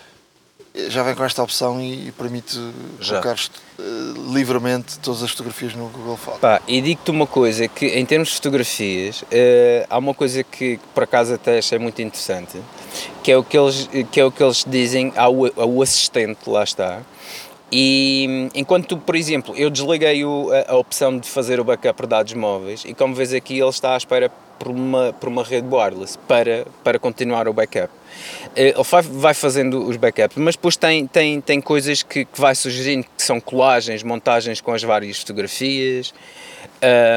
já 0.90 1.04
vem 1.04 1.16
com 1.16 1.24
esta 1.24 1.42
opção 1.44 1.82
e, 1.82 2.12
permite 2.12 2.58
colocar 3.08 3.36
uh, 3.36 4.34
livremente 4.34 5.00
todas 5.00 5.24
as 5.24 5.32
fotografias 5.32 5.74
no 5.74 5.88
Google 5.88 6.18
Fotos. 6.18 6.40
Pá, 6.40 6.62
e 6.68 6.82
digo-te 6.82 7.12
uma 7.12 7.28
coisa, 7.28 7.68
que 7.68 7.88
em 7.88 8.06
termos 8.06 8.30
de 8.30 8.36
fotografias, 8.36 9.22
uh, 9.24 9.26
há 9.90 9.98
uma 9.98 10.14
coisa 10.14 10.44
que, 10.44 10.78
que, 10.78 10.88
por 10.94 11.04
acaso 11.04 11.34
até 11.34 11.58
achei 11.58 11.80
muito 11.80 12.02
interessante, 12.02 12.62
que 13.24 13.32
é 13.32 13.38
o 13.38 13.44
que 13.44 13.58
eles, 13.58 13.90
que 14.12 14.20
é 14.20 14.26
o 14.26 14.32
que 14.32 14.44
eles 14.44 14.64
dizem 14.68 15.12
ao, 15.16 15.46
ao 15.60 15.82
assistente, 15.82 16.48
lá 16.48 16.64
está, 16.64 17.02
e 17.72 18.50
enquanto, 18.56 18.98
por 18.98 19.16
exemplo, 19.16 19.56
eu 19.56 19.70
desliguei 19.70 20.26
o, 20.26 20.50
a, 20.52 20.74
a, 20.74 20.78
opção 20.78 21.18
de 21.18 21.30
fazer 21.30 21.60
o 21.60 21.64
backup 21.64 22.02
de 22.02 22.08
dados 22.08 22.34
móveis 22.34 22.84
e 22.84 22.96
como 22.96 23.14
vês 23.14 23.32
aqui 23.32 23.60
ele 23.60 23.70
está 23.70 23.94
à 23.94 23.98
espera 23.98 24.32
por 24.58 24.70
uma, 24.70 25.14
por 25.14 25.30
uma 25.30 25.44
rede 25.44 25.68
wireless 25.72 26.18
para, 26.28 26.66
para 26.84 26.98
continuar 26.98 27.48
o 27.48 27.54
backup. 27.54 27.90
Eh, 28.56 28.70
ele 28.70 28.84
vai, 28.84 29.02
vai 29.02 29.34
fazendo 29.34 29.88
os 29.88 29.98
backups, 29.98 30.38
mas 30.38 30.56
depois 30.56 30.76
tem, 30.76 31.08
tem, 31.08 31.42
tem 31.42 31.62
coisas 31.62 32.04
que, 32.04 32.26
que 32.26 32.40
vai 32.40 32.56
sugerindo 32.56 33.06
que 33.16 33.24
são 33.24 33.40
colagens, 33.40 34.04
montagens 34.04 34.62
com 34.62 34.72
as 34.74 34.84
várias 34.84 35.20
fotografias, 35.20 36.14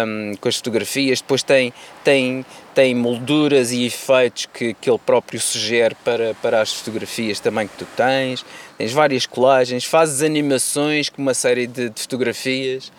um, 0.07 0.35
com 0.37 0.49
as 0.49 0.57
fotografias, 0.57 1.21
depois 1.21 1.43
tem, 1.43 1.73
tem, 2.03 2.45
tem 2.75 2.95
molduras 2.95 3.73
e 3.73 3.85
efeitos 3.87 4.47
que, 4.47 4.75
que 4.75 4.91
ele 4.91 4.99
próprio 4.99 5.41
sugere 5.41 5.95
para, 6.05 6.35
para 6.35 6.61
as 6.61 6.73
fotografias 6.73 7.41
também 7.41 7.69
que 7.69 7.77
tu 7.77 7.87
tens, 7.97 8.45
tens 8.77 8.93
várias 8.93 9.27
colagens, 9.27 9.85
fazes 9.85 10.23
animações 10.23 11.09
com 11.09 11.23
uma 11.23 11.35
série 11.35 11.67
de, 11.67 11.91
de 11.91 12.01
fotografias, 12.01 12.93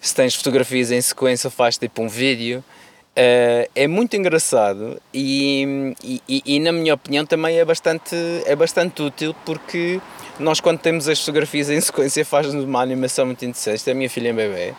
se 0.00 0.14
tens 0.14 0.34
fotografias 0.34 0.90
em 0.90 1.00
sequência 1.00 1.48
faz 1.50 1.78
tipo 1.78 2.02
um 2.02 2.08
vídeo, 2.08 2.64
Uh, 3.12 3.68
é 3.74 3.86
muito 3.86 4.16
engraçado 4.16 4.98
e, 5.12 5.94
e, 6.02 6.42
e, 6.46 6.58
na 6.60 6.72
minha 6.72 6.94
opinião 6.94 7.26
também 7.26 7.58
é 7.58 7.64
bastante, 7.64 8.16
é 8.46 8.56
bastante 8.56 9.02
útil 9.02 9.34
porque 9.44 10.00
nós 10.40 10.60
quando 10.60 10.78
temos 10.78 11.06
as 11.06 11.20
fotografias 11.20 11.68
em 11.68 11.78
sequência 11.82 12.24
faz-nos 12.24 12.64
uma 12.64 12.80
animação 12.80 13.26
muito 13.26 13.44
interessante. 13.44 13.74
Esta 13.74 13.90
é 13.90 13.92
a 13.92 13.94
minha 13.94 14.08
filha 14.08 14.30
em 14.30 14.34
bebê 14.34 14.74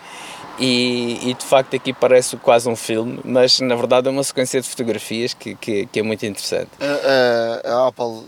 e, 0.59 1.29
e, 1.29 1.33
de 1.33 1.45
facto 1.45 1.75
aqui 1.75 1.93
parece 1.93 2.37
quase 2.37 2.69
um 2.69 2.75
filme, 2.75 3.19
mas 3.23 3.59
na 3.59 3.75
verdade 3.75 4.07
é 4.07 4.11
uma 4.11 4.23
sequência 4.23 4.61
de 4.61 4.69
fotografias 4.69 5.33
que, 5.33 5.55
que, 5.55 5.85
que 5.87 5.99
é 5.99 6.03
muito 6.03 6.25
interessante. 6.25 6.69
A, 6.79 7.69
a, 7.69 7.75
a, 7.75 7.87
Apple, 7.87 8.23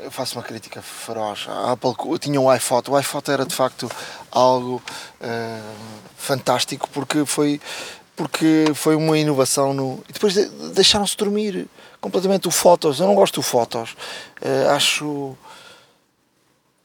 eu 0.00 0.10
faço 0.10 0.36
uma 0.36 0.42
crítica 0.42 0.82
feroz. 0.82 1.46
A 1.48 1.72
Apple 1.72 1.92
tinha 2.18 2.40
um 2.40 2.52
iPhoto, 2.52 2.92
o 2.92 2.98
iPhoto 2.98 3.30
era 3.30 3.44
de 3.44 3.54
facto 3.54 3.88
algo 4.32 4.82
uh, 5.20 5.74
fantástico 6.16 6.88
porque 6.90 7.24
foi, 7.24 7.60
porque 8.18 8.64
foi 8.74 8.96
uma 8.96 9.16
inovação 9.16 9.72
no. 9.72 10.02
E 10.08 10.12
depois 10.12 10.34
deixaram-se 10.74 11.16
dormir 11.16 11.68
completamente 12.00 12.48
o 12.48 12.50
Fotos. 12.50 12.98
Eu 12.98 13.06
não 13.06 13.14
gosto 13.14 13.36
do 13.36 13.42
Fotos, 13.42 13.96
uh, 14.42 14.70
acho. 14.70 15.36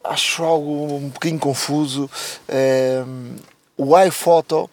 Acho 0.03 0.43
algo 0.43 0.97
um 0.97 1.09
bocadinho 1.09 1.39
confuso. 1.39 2.09
Uh, 2.47 3.41
o 3.77 3.99
iPhoto 3.99 4.69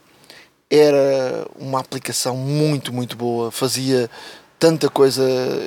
era 0.68 1.46
uma 1.56 1.78
aplicação 1.78 2.36
muito, 2.36 2.92
muito 2.92 3.16
boa, 3.16 3.50
fazia 3.50 4.11
tanta 4.58 4.90
coisa 4.90 5.22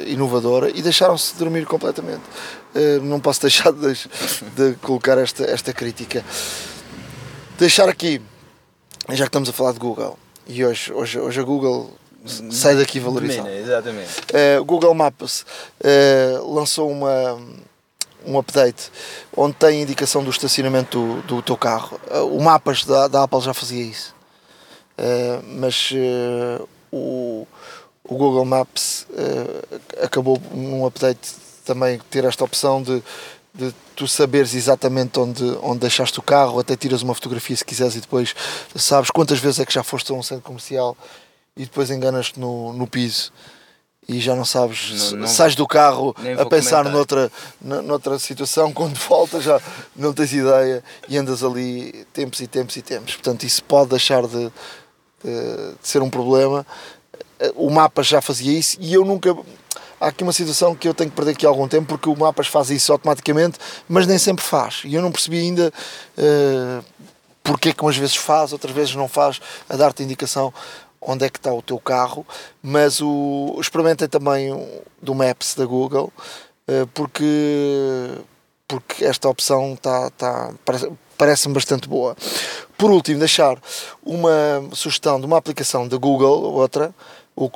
inovadora 0.06 0.70
e 0.70 0.82
deixaram-se 0.82 1.36
dormir 1.38 1.66
completamente. 1.66 2.24
Uh, 2.76 3.02
não 3.02 3.22
posso 3.22 3.42
deixar 3.42 3.72
de, 3.72 3.94
de, 4.56 4.76
colocar 4.82 5.18
esta, 5.18 5.46
esta 5.46 5.74
crítica. 5.74 6.24
Deixar 7.58 7.88
aqui, 7.88 8.22
já 9.10 9.24
que 9.24 9.30
estamos 9.30 9.48
a 9.48 9.54
falar 9.54 9.72
de 9.72 9.80
Google, 9.80 10.20
e 10.48 10.66
hoje, 10.66 10.92
hoje, 10.92 11.20
hoje 11.20 11.40
a 11.40 11.44
Google 11.44 11.90
sai 12.52 12.76
daqui 12.76 13.00
valorizada. 13.00 13.52
Exatamente. 13.52 14.22
Uh, 14.32 14.64
Google 14.64 14.94
Maps 14.94 15.46
uh, 15.82 16.54
lançou 16.54 16.90
uma 16.90 17.40
um 18.26 18.38
update 18.38 18.90
onde 19.36 19.54
tem 19.56 19.82
indicação 19.82 20.24
do 20.24 20.30
estacionamento 20.30 20.98
do, 20.98 21.22
do 21.24 21.42
teu 21.42 21.58
carro. 21.58 22.00
Uh, 22.10 22.38
o 22.38 22.42
Mapas 22.42 22.86
da, 22.86 23.10
da 23.10 23.24
Apple 23.24 23.42
já 23.42 23.54
fazia 23.54 23.84
isso, 23.84 24.16
uh, 24.98 25.44
mas 25.46 25.92
o, 26.90 27.46
o 28.04 28.16
Google 28.16 28.46
Maps 28.46 29.06
acabou 30.02 30.42
num 30.54 30.86
update 30.86 31.36
também 31.66 32.00
ter 32.10 32.24
esta 32.24 32.44
opção 32.44 32.82
de, 32.82 33.04
de 33.54 33.74
tu 33.96 34.08
saberes 34.08 34.56
exatamente 34.56 35.20
onde, 35.20 35.44
onde 35.62 35.80
deixaste 35.80 36.18
o 36.20 36.24
carro, 36.24 36.60
até 36.60 36.76
tiras 36.76 37.04
uma 37.04 37.14
fotografia 37.14 37.56
se 37.56 37.64
quiseres 37.64 37.96
e 37.96 38.02
depois 38.02 38.34
sabes 38.76 39.12
quantas 39.12 39.40
vezes 39.40 39.60
é 39.60 39.66
que 39.66 39.74
já 39.74 39.84
foste 39.84 40.12
a 40.12 40.16
um 40.16 40.24
centro 40.24 40.44
comercial 40.44 40.98
e 41.56 41.64
depois 41.64 41.92
enganas-te 41.92 42.40
no, 42.40 42.74
no 42.74 42.88
piso 42.88 43.32
e 44.08 44.20
já 44.20 44.36
não 44.36 44.44
sabes, 44.44 45.12
não, 45.12 45.20
não, 45.20 45.28
sais 45.28 45.56
do 45.56 45.66
carro 45.66 46.16
a 46.38 46.46
pensar 46.46 46.84
noutra, 46.86 47.32
noutra 47.62 48.20
situação, 48.20 48.72
quando 48.74 48.96
voltas 48.96 49.44
já 49.44 49.62
não 49.96 50.14
tens 50.14 50.34
ideia 50.34 50.84
e 51.08 51.18
andas 51.18 51.44
ali 51.44 52.06
tempos 52.12 52.40
e 52.42 52.48
tempos 52.48 52.76
e 52.76 52.82
tempos. 52.82 53.14
Portanto, 53.14 53.44
isso 53.44 53.64
pode 53.64 53.92
deixar 53.92 54.28
de, 54.28 54.52
de, 55.24 55.74
de 55.82 55.88
ser 55.88 56.02
um 56.02 56.10
problema. 56.10 56.66
O 57.56 57.70
Mapas 57.70 58.08
já 58.08 58.22
fazia 58.22 58.58
isso 58.58 58.78
e 58.80 58.94
eu 58.94 59.06
nunca. 59.06 59.36
Há 60.04 60.08
aqui 60.08 60.22
uma 60.22 60.34
situação 60.34 60.76
que 60.76 60.86
eu 60.86 60.94
tenho 60.94 61.10
que 61.10 61.16
perder 61.16 61.32
aqui 61.32 61.46
algum 61.46 61.66
tempo 61.66 61.88
porque 61.88 62.10
o 62.10 62.16
Mapas 62.16 62.48
faz 62.48 62.70
isso 62.70 62.92
automaticamente, 62.92 63.58
mas 63.88 64.06
nem 64.06 64.18
sempre 64.18 64.44
faz. 64.44 64.82
E 64.84 64.94
eu 64.94 65.02
não 65.02 65.12
percebi 65.12 65.40
ainda 65.40 65.72
uh, 66.18 66.84
porque 67.42 67.70
é 67.70 67.74
que 67.74 67.82
umas 67.82 67.96
vezes 67.96 68.18
faz, 68.18 68.52
outras 68.52 68.74
vezes 68.74 68.96
não 68.96 69.08
faz, 69.08 69.40
a 69.70 69.78
dar-te 69.78 70.04
indicação 70.04 70.54
onde 71.00 71.26
é 71.26 71.30
que 71.30 71.38
está 71.38 71.54
o 71.54 71.62
teu 71.62 71.80
carro, 71.80 72.26
mas 72.62 73.02
o, 73.02 73.58
experimentem 73.60 74.08
também 74.08 74.52
do 75.02 75.14
Maps 75.16 75.56
da 75.56 75.66
Google, 75.66 76.12
eh, 76.68 76.88
porque, 76.94 78.10
porque 78.68 79.04
esta 79.04 79.28
opção 79.28 79.74
está, 79.74 80.08
está, 80.08 80.54
parece-me 81.18 81.54
bastante 81.54 81.90
boa. 81.90 82.16
Por 82.78 82.90
último, 82.90 83.20
deixar 83.20 83.58
uma 84.02 84.64
sugestão 84.72 85.20
de 85.20 85.26
uma 85.26 85.38
aplicação 85.38 85.88
da 85.88 85.98
Google, 85.98 86.54
outra, 86.54 86.94
o 87.36 87.46
uh, 87.46 87.50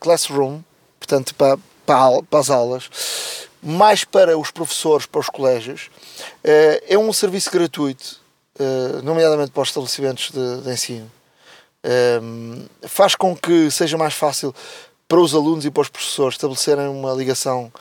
Classroom, 0.00 0.60
portanto, 1.08 1.34
para, 1.34 1.58
para, 1.86 2.22
para, 2.22 2.38
as 2.38 2.50
aulas, 2.50 2.90
mais 3.62 4.04
para 4.04 4.38
os 4.38 4.50
professores, 4.50 5.06
para 5.06 5.20
os 5.20 5.28
colégios. 5.28 5.90
Uh, 6.44 6.84
é 6.86 6.98
um 6.98 7.12
serviço 7.12 7.50
gratuito, 7.50 8.20
uh, 8.60 9.02
nomeadamente 9.02 9.50
para 9.50 9.62
os 9.62 9.68
estabelecimentos 9.68 10.30
de, 10.30 10.60
de 10.62 10.70
ensino 10.70 11.10
um, 12.22 12.66
faz 12.82 13.14
com 13.14 13.36
que 13.36 13.70
seja 13.70 13.96
mais 13.96 14.14
fácil 14.14 14.54
para 15.06 15.20
os 15.20 15.34
alunos 15.34 15.64
e 15.64 15.70
para 15.70 15.82
os 15.82 15.88
professores 15.88 16.34
estabelecerem 16.34 16.88
uma 16.88 17.12
ligação 17.12 17.72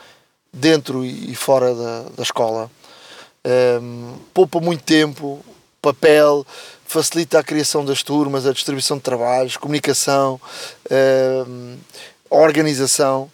dentro 0.54 1.04
e 1.04 1.36
fora 1.36 1.74
da, 1.74 2.02
da 2.16 2.24
escola. 2.24 2.72
Poupa 4.34 4.60
muito 4.60 4.84
tempo, 4.84 5.44
papel, 5.82 6.46
facilita 6.86 7.40
a 7.40 7.44
criação 7.44 7.84
das 7.84 8.04
turmas, 8.04 8.46
a 8.46 8.54
distribuição 8.54 8.98
de 8.98 9.04
trabalhos, 9.04 9.58
comunicação, 9.58 10.40
organização. 12.30 13.32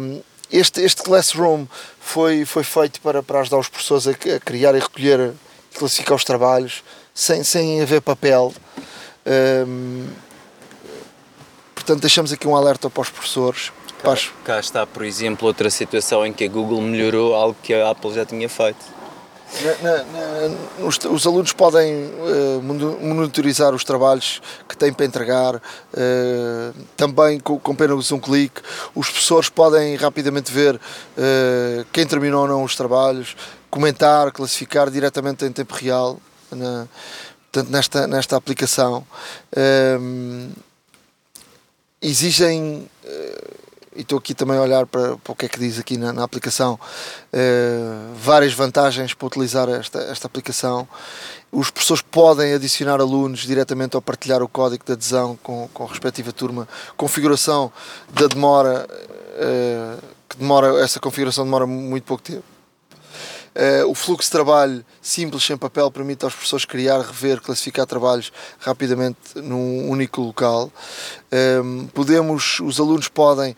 Um, 0.00 0.20
este, 0.50 0.80
este 0.80 1.02
Classroom 1.02 1.66
foi, 2.00 2.44
foi 2.44 2.64
feito 2.64 3.00
para, 3.00 3.22
para 3.22 3.40
ajudar 3.40 3.58
os 3.58 3.68
professores 3.68 4.06
a, 4.06 4.10
a 4.36 4.40
criar 4.40 4.74
e 4.74 4.78
recolher 4.78 5.32
e 5.72 5.78
classificar 5.78 6.16
os 6.16 6.24
trabalhos 6.24 6.82
sem, 7.14 7.44
sem 7.44 7.82
haver 7.82 8.00
papel 8.00 8.54
portanto, 11.74 12.02
deixamos 12.02 12.32
aqui 12.32 12.46
um 12.46 12.54
alerta 12.54 12.90
para 12.90 13.00
os 13.00 13.10
professores. 13.10 13.72
Cá, 14.02 14.14
cá, 14.44 14.60
está, 14.60 14.86
por 14.86 15.04
exemplo, 15.04 15.48
outra 15.48 15.70
situação 15.70 16.24
em 16.24 16.32
que 16.32 16.44
a 16.44 16.48
Google 16.48 16.80
melhorou 16.82 17.34
algo 17.34 17.56
que 17.62 17.72
a 17.74 17.90
Apple 17.90 18.14
já 18.14 18.24
tinha 18.24 18.48
feito. 18.48 18.97
Na, 19.62 19.72
na, 19.82 20.02
na, 20.04 20.86
os, 20.86 20.98
os, 20.98 21.26
alunos 21.26 21.52
podem 21.52 22.04
uh, 22.04 22.62
monitorizar 22.62 23.74
os 23.74 23.82
trabalhos 23.82 24.42
que 24.68 24.76
têm 24.76 24.92
para 24.92 25.06
entregar, 25.06 25.56
uh, 25.56 26.74
também 26.96 27.40
com, 27.40 27.58
com 27.58 27.72
apenas 27.72 28.12
um 28.12 28.20
clique. 28.20 28.60
Os 28.94 29.08
professores 29.08 29.48
podem 29.48 29.96
rapidamente 29.96 30.52
ver 30.52 30.76
uh, 30.76 31.84
quem 31.92 32.06
terminou 32.06 32.42
ou 32.42 32.48
não 32.48 32.62
os 32.62 32.76
trabalhos, 32.76 33.34
comentar, 33.70 34.30
classificar 34.32 34.90
diretamente 34.90 35.44
em 35.44 35.50
tempo 35.50 35.74
real. 35.74 36.20
Na, 36.52 36.86
portanto, 37.50 37.70
nesta, 37.70 38.06
nesta 38.06 38.36
aplicação, 38.36 39.04
um, 40.00 40.50
exigem, 42.02 42.88
e 43.98 44.02
estou 44.02 44.16
aqui 44.16 44.32
também 44.32 44.56
a 44.56 44.62
olhar 44.62 44.86
para, 44.86 45.16
para 45.18 45.32
o 45.32 45.34
que 45.34 45.46
é 45.46 45.48
que 45.48 45.58
diz 45.58 45.76
aqui 45.76 45.98
na, 45.98 46.12
na 46.12 46.22
aplicação, 46.22 46.74
uh, 46.74 48.14
várias 48.14 48.54
vantagens 48.54 49.12
para 49.12 49.26
utilizar 49.26 49.68
esta, 49.68 49.98
esta 50.02 50.28
aplicação. 50.28 50.86
Os 51.50 51.68
professores 51.68 52.00
podem 52.00 52.54
adicionar 52.54 53.00
alunos 53.00 53.40
diretamente 53.40 53.96
ao 53.96 54.02
partilhar 54.02 54.40
o 54.40 54.48
código 54.48 54.84
de 54.86 54.92
adesão 54.92 55.36
com, 55.42 55.68
com 55.74 55.84
a 55.84 55.88
respectiva 55.88 56.32
turma, 56.32 56.68
configuração 56.96 57.72
da 58.10 58.28
demora, 58.28 58.86
uh, 58.88 60.02
que 60.28 60.36
demora, 60.36 60.80
essa 60.80 61.00
configuração 61.00 61.44
demora 61.44 61.66
muito 61.66 62.04
pouco 62.04 62.22
tempo 62.22 62.44
Uh, 63.58 63.90
o 63.90 63.94
fluxo 63.94 64.28
de 64.28 64.30
trabalho 64.30 64.84
simples, 65.02 65.42
sem 65.42 65.56
papel, 65.56 65.90
permite 65.90 66.24
aos 66.24 66.32
professores 66.32 66.64
criar, 66.64 67.00
rever, 67.00 67.40
classificar 67.40 67.86
trabalhos 67.86 68.30
rapidamente 68.60 69.18
num 69.34 69.90
único 69.90 70.20
local. 70.20 70.70
Podemos, 71.92 72.60
os 72.60 72.78
alunos 72.78 73.08
podem 73.08 73.56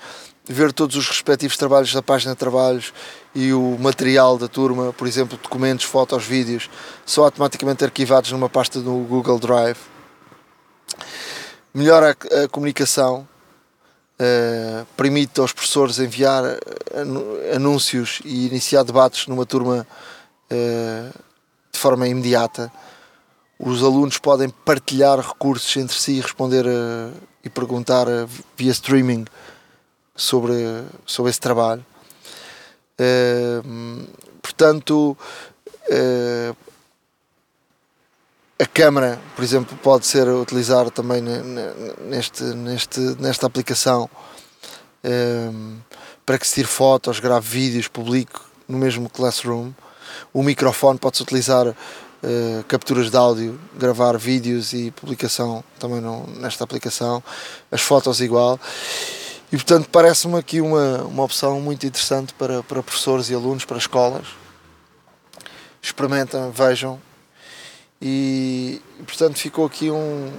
ver 0.53 0.73
todos 0.73 0.97
os 0.97 1.09
respectivos 1.09 1.57
trabalhos 1.57 1.95
da 1.95 2.03
página 2.03 2.33
de 2.33 2.39
trabalhos 2.39 2.93
e 3.33 3.53
o 3.53 3.79
material 3.79 4.37
da 4.37 4.49
turma, 4.49 4.93
por 4.93 5.07
exemplo, 5.07 5.39
documentos, 5.41 5.85
fotos, 5.85 6.25
vídeos, 6.25 6.69
são 7.07 7.23
automaticamente 7.23 7.85
arquivados 7.85 8.33
numa 8.33 8.49
pasta 8.49 8.81
do 8.81 8.91
Google 9.09 9.39
Drive. 9.39 9.79
Melhora 11.73 12.17
a, 12.33 12.45
a 12.45 12.49
comunicação, 12.49 13.29
uh, 14.19 14.85
permite 14.97 15.41
aos 15.41 15.53
professores 15.53 16.01
enviar 16.01 16.43
anúncios 17.55 18.21
e 18.25 18.49
iniciar 18.49 18.83
debates 18.83 19.29
numa 19.29 19.47
turma 19.47 19.87
uh, 20.51 21.19
de 21.73 21.79
forma 21.79 22.09
imediata. 22.09 22.73
Os 23.57 23.85
alunos 23.85 24.19
podem 24.19 24.49
partilhar 24.49 25.21
recursos 25.21 25.77
entre 25.77 25.97
si 25.97 26.15
e 26.15 26.21
responder 26.21 26.65
e 27.45 27.49
perguntar 27.49 28.07
via 28.57 28.73
streaming 28.73 29.27
sobre, 30.21 30.55
sobre 31.07 31.31
esse 31.31 31.41
trabalho. 31.41 31.85
Uh, 33.01 34.07
portanto, 34.43 35.17
uh, 35.89 36.57
a 38.59 38.67
câmara, 38.67 39.19
por 39.35 39.43
exemplo, 39.43 39.77
pode 39.79 40.07
ser 40.07 40.29
utilizada 40.29 40.91
também 40.91 41.23
neste, 42.03 42.43
neste, 42.43 43.01
nesta 43.19 43.47
aplicação 43.47 44.09
para 46.27 46.39
que 46.39 46.47
se 46.47 46.57
tire 46.57 46.69
fotos, 46.69 47.19
grave 47.21 47.49
vídeos, 47.49 47.89
publique 47.89 48.39
no 48.69 48.77
mesmo 48.77 49.09
Classroom. 49.09 49.73
O 50.31 50.43
microfone 50.43 50.99
pode-se 50.99 51.23
utilizar 51.23 51.75
Uh, 52.23 52.63
capturas 52.65 53.11
de 53.11 53.17
áudio, 53.17 53.59
gravar 53.79 54.19
vídeos 54.19 54.75
e 54.75 54.91
publicação 54.91 55.65
também 55.79 56.03
no, 56.03 56.27
nesta 56.37 56.63
aplicação, 56.65 57.23
as 57.73 57.81
fotos 57.81 58.21
igual. 58.21 58.61
E 59.53 59.57
portanto 59.57 59.89
parece-me 59.91 60.39
aqui 60.39 60.61
uma, 60.61 61.03
uma 61.03 61.25
opção 61.25 61.61
muito 61.61 61.85
interessante 61.85 62.33
para, 62.35 62.63
para 62.63 62.83
professores 62.83 63.29
e 63.31 63.35
alunos, 63.35 63.65
para 63.65 63.79
escolas. 63.79 64.27
Experimentem, 65.83 66.51
vejam. 66.53 67.01
E, 68.01 68.81
portanto 69.05 69.39
ficou 69.39 69.67
aqui 69.67 69.91
um, 69.91 70.33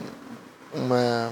uma, 0.73 1.31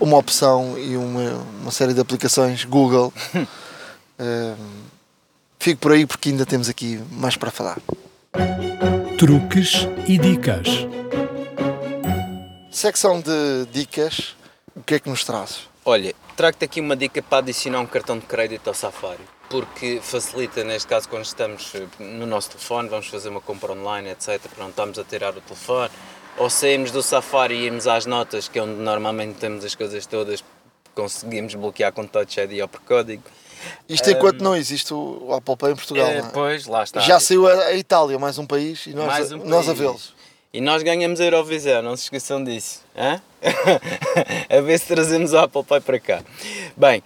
uma 0.00 0.16
opção 0.16 0.78
e 0.78 0.96
uma, 0.96 1.44
uma 1.60 1.70
série 1.70 1.92
de 1.92 2.00
aplicações 2.00 2.64
Google. 2.64 3.12
um, 4.18 4.56
fico 5.58 5.80
por 5.80 5.92
aí 5.92 6.06
porque 6.06 6.30
ainda 6.30 6.46
temos 6.46 6.68
aqui 6.68 7.00
mais 7.10 7.36
para 7.36 7.50
falar. 7.50 7.78
Truques 9.18 9.86
e 10.08 10.16
dicas. 10.16 10.66
Secção 12.70 13.20
de 13.20 13.66
dicas, 13.70 14.34
o 14.74 14.82
que 14.82 14.94
é 14.94 14.98
que 14.98 15.10
nos 15.10 15.22
traz? 15.22 15.68
Olha, 15.84 16.14
trago-te 16.40 16.64
aqui 16.64 16.80
uma 16.80 16.96
dica 16.96 17.20
para 17.20 17.40
adicionar 17.40 17.80
um 17.80 17.86
cartão 17.86 18.18
de 18.18 18.24
crédito 18.24 18.66
ao 18.66 18.72
Safari, 18.72 19.20
porque 19.50 20.00
facilita, 20.02 20.64
neste 20.64 20.88
caso, 20.88 21.06
quando 21.06 21.26
estamos 21.26 21.70
eh, 21.74 21.86
no 21.98 22.24
nosso 22.24 22.52
telefone, 22.52 22.88
vamos 22.88 23.08
fazer 23.08 23.28
uma 23.28 23.42
compra 23.42 23.72
online, 23.72 24.08
etc. 24.08 24.40
Não 24.56 24.70
estamos 24.70 24.98
a 24.98 25.04
tirar 25.04 25.36
o 25.36 25.40
telefone, 25.42 25.90
ou 26.38 26.48
saímos 26.48 26.90
do 26.92 27.02
Safari 27.02 27.56
e 27.56 27.66
irmos 27.66 27.86
às 27.86 28.06
notas, 28.06 28.48
que 28.48 28.58
é 28.58 28.62
onde 28.62 28.80
normalmente 28.80 29.34
temos 29.34 29.66
as 29.66 29.74
coisas 29.74 30.06
todas, 30.06 30.42
conseguimos 30.94 31.54
bloquear 31.56 31.92
com 31.92 32.06
Touch 32.06 32.40
ID 32.40 32.62
ou 32.62 32.68
por 32.68 32.80
código. 32.80 33.22
Isto 33.86 34.08
enquanto 34.08 34.40
um, 34.40 34.44
não 34.44 34.56
existe 34.56 34.94
o 34.94 35.34
Apple 35.34 35.56
Pay 35.58 35.72
em 35.72 35.76
Portugal. 35.76 36.06
É, 36.06 36.18
é? 36.20 36.22
Pois, 36.22 36.66
lá 36.66 36.84
está. 36.84 37.00
Já 37.00 37.20
saiu 37.20 37.46
a 37.46 37.74
Itália, 37.74 38.18
mais 38.18 38.38
um 38.38 38.46
país, 38.46 38.86
e 38.86 38.94
nós, 38.94 39.06
mais 39.06 39.30
um 39.30 39.44
nós 39.44 39.66
país. 39.66 39.68
a 39.68 39.72
vê-los. 39.74 40.19
E 40.52 40.60
nós 40.60 40.82
ganhamos 40.82 41.20
a 41.20 41.24
Eurovisão, 41.24 41.80
não 41.80 41.96
se 41.96 42.04
esqueçam 42.04 42.42
disso. 42.42 42.82
A 44.50 44.60
ver 44.60 44.78
se 44.80 44.86
trazemos 44.88 45.32
o 45.32 45.38
Apple 45.38 45.62
Pay 45.62 45.80
para 45.80 46.00
cá. 46.00 46.24
Bem, 46.76 47.04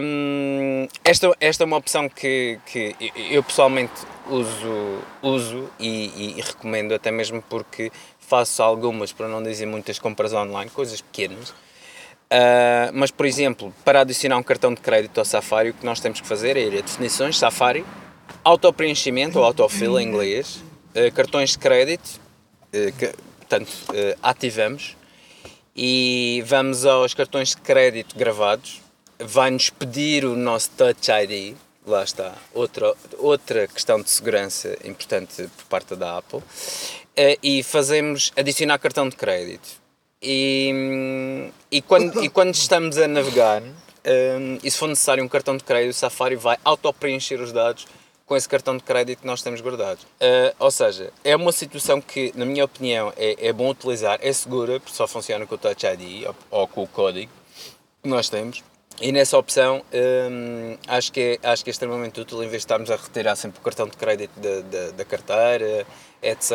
hum, 0.00 0.88
esta, 1.04 1.30
esta 1.40 1.62
é 1.62 1.66
uma 1.66 1.76
opção 1.76 2.08
que, 2.08 2.58
que 2.64 2.96
eu 3.30 3.42
pessoalmente 3.42 3.92
uso, 4.30 4.98
uso 5.22 5.70
e, 5.78 6.38
e, 6.38 6.40
recomendo, 6.40 6.94
até 6.94 7.10
mesmo 7.10 7.42
porque 7.50 7.92
faço 8.18 8.62
algumas, 8.62 9.12
para 9.12 9.28
não 9.28 9.42
dizer 9.42 9.66
muitas 9.66 9.98
compras 9.98 10.32
online, 10.32 10.70
coisas 10.70 11.02
pequenas. 11.02 11.50
Uh, 11.50 12.88
mas, 12.94 13.10
por 13.10 13.26
exemplo, 13.26 13.74
para 13.84 14.00
adicionar 14.00 14.38
um 14.38 14.42
cartão 14.42 14.72
de 14.72 14.80
crédito 14.80 15.18
ao 15.18 15.26
Safari, 15.26 15.68
o 15.68 15.74
que 15.74 15.84
nós 15.84 16.00
temos 16.00 16.18
que 16.18 16.26
fazer 16.26 16.56
é 16.56 16.62
ir 16.62 16.78
a 16.78 16.80
definições, 16.80 17.38
Safari, 17.38 17.84
auto-preenchimento 18.42 19.38
ou 19.38 19.44
autofill 19.44 20.00
em 20.00 20.08
inglês, 20.08 20.64
uh, 20.94 21.12
cartões 21.12 21.50
de 21.50 21.58
crédito, 21.58 22.23
que, 22.98 23.12
portanto, 23.38 23.70
ativamos 24.22 24.96
e 25.76 26.42
vamos 26.46 26.86
aos 26.86 27.14
cartões 27.14 27.50
de 27.50 27.56
crédito 27.56 28.16
gravados, 28.16 28.80
vai-nos 29.18 29.70
pedir 29.70 30.24
o 30.24 30.36
nosso 30.36 30.70
Touch 30.70 31.10
ID, 31.10 31.56
lá 31.86 32.04
está, 32.04 32.34
outra, 32.52 32.94
outra 33.18 33.66
questão 33.66 34.00
de 34.00 34.10
segurança 34.10 34.76
importante 34.84 35.48
por 35.56 35.64
parte 35.66 35.96
da 35.96 36.18
Apple, 36.18 36.40
eh, 37.16 37.38
e 37.42 37.62
fazemos 37.62 38.32
adicionar 38.36 38.78
cartão 38.78 39.08
de 39.08 39.16
crédito. 39.16 39.68
E, 40.22 41.50
e, 41.70 41.82
quando, 41.82 42.24
e 42.24 42.28
quando 42.28 42.54
estamos 42.54 42.96
a 42.96 43.06
navegar, 43.06 43.62
e 44.62 44.70
se 44.70 44.78
for 44.78 44.88
necessário 44.88 45.22
um 45.22 45.28
cartão 45.28 45.56
de 45.56 45.64
crédito, 45.64 45.90
o 45.90 45.94
Safari 45.94 46.36
vai 46.36 46.56
auto-preencher 46.64 47.40
os 47.40 47.52
dados 47.52 47.86
com 48.26 48.36
esse 48.36 48.48
cartão 48.48 48.76
de 48.76 48.82
crédito 48.82 49.20
que 49.20 49.26
nós 49.26 49.42
temos 49.42 49.60
guardado. 49.60 50.00
Uh, 50.00 50.54
ou 50.58 50.70
seja, 50.70 51.12
é 51.22 51.36
uma 51.36 51.52
situação 51.52 52.00
que, 52.00 52.32
na 52.34 52.44
minha 52.44 52.64
opinião, 52.64 53.12
é, 53.16 53.48
é 53.48 53.52
bom 53.52 53.68
utilizar, 53.68 54.18
é 54.22 54.32
segura, 54.32 54.80
porque 54.80 54.96
só 54.96 55.06
funciona 55.06 55.46
com 55.46 55.54
o 55.54 55.58
Touch 55.58 55.86
ID 55.86 56.26
ou, 56.26 56.34
ou 56.50 56.68
com 56.68 56.82
o 56.82 56.86
código 56.86 57.30
que 58.02 58.08
nós 58.08 58.28
temos. 58.28 58.62
E 59.00 59.10
nessa 59.10 59.36
opção 59.36 59.82
um, 59.92 60.76
acho, 60.86 61.10
que 61.12 61.38
é, 61.42 61.48
acho 61.48 61.64
que 61.64 61.70
é 61.70 61.72
extremamente 61.72 62.20
útil 62.20 62.38
em 62.38 62.48
vez 62.48 62.52
de 62.52 62.58
estarmos 62.58 62.90
a 62.90 62.96
retirar 62.96 63.34
sempre 63.34 63.58
o 63.58 63.62
cartão 63.62 63.88
de 63.88 63.96
crédito 63.96 64.38
da, 64.38 64.60
da, 64.60 64.90
da 64.92 65.04
carteira, 65.04 65.84
etc. 66.22 66.52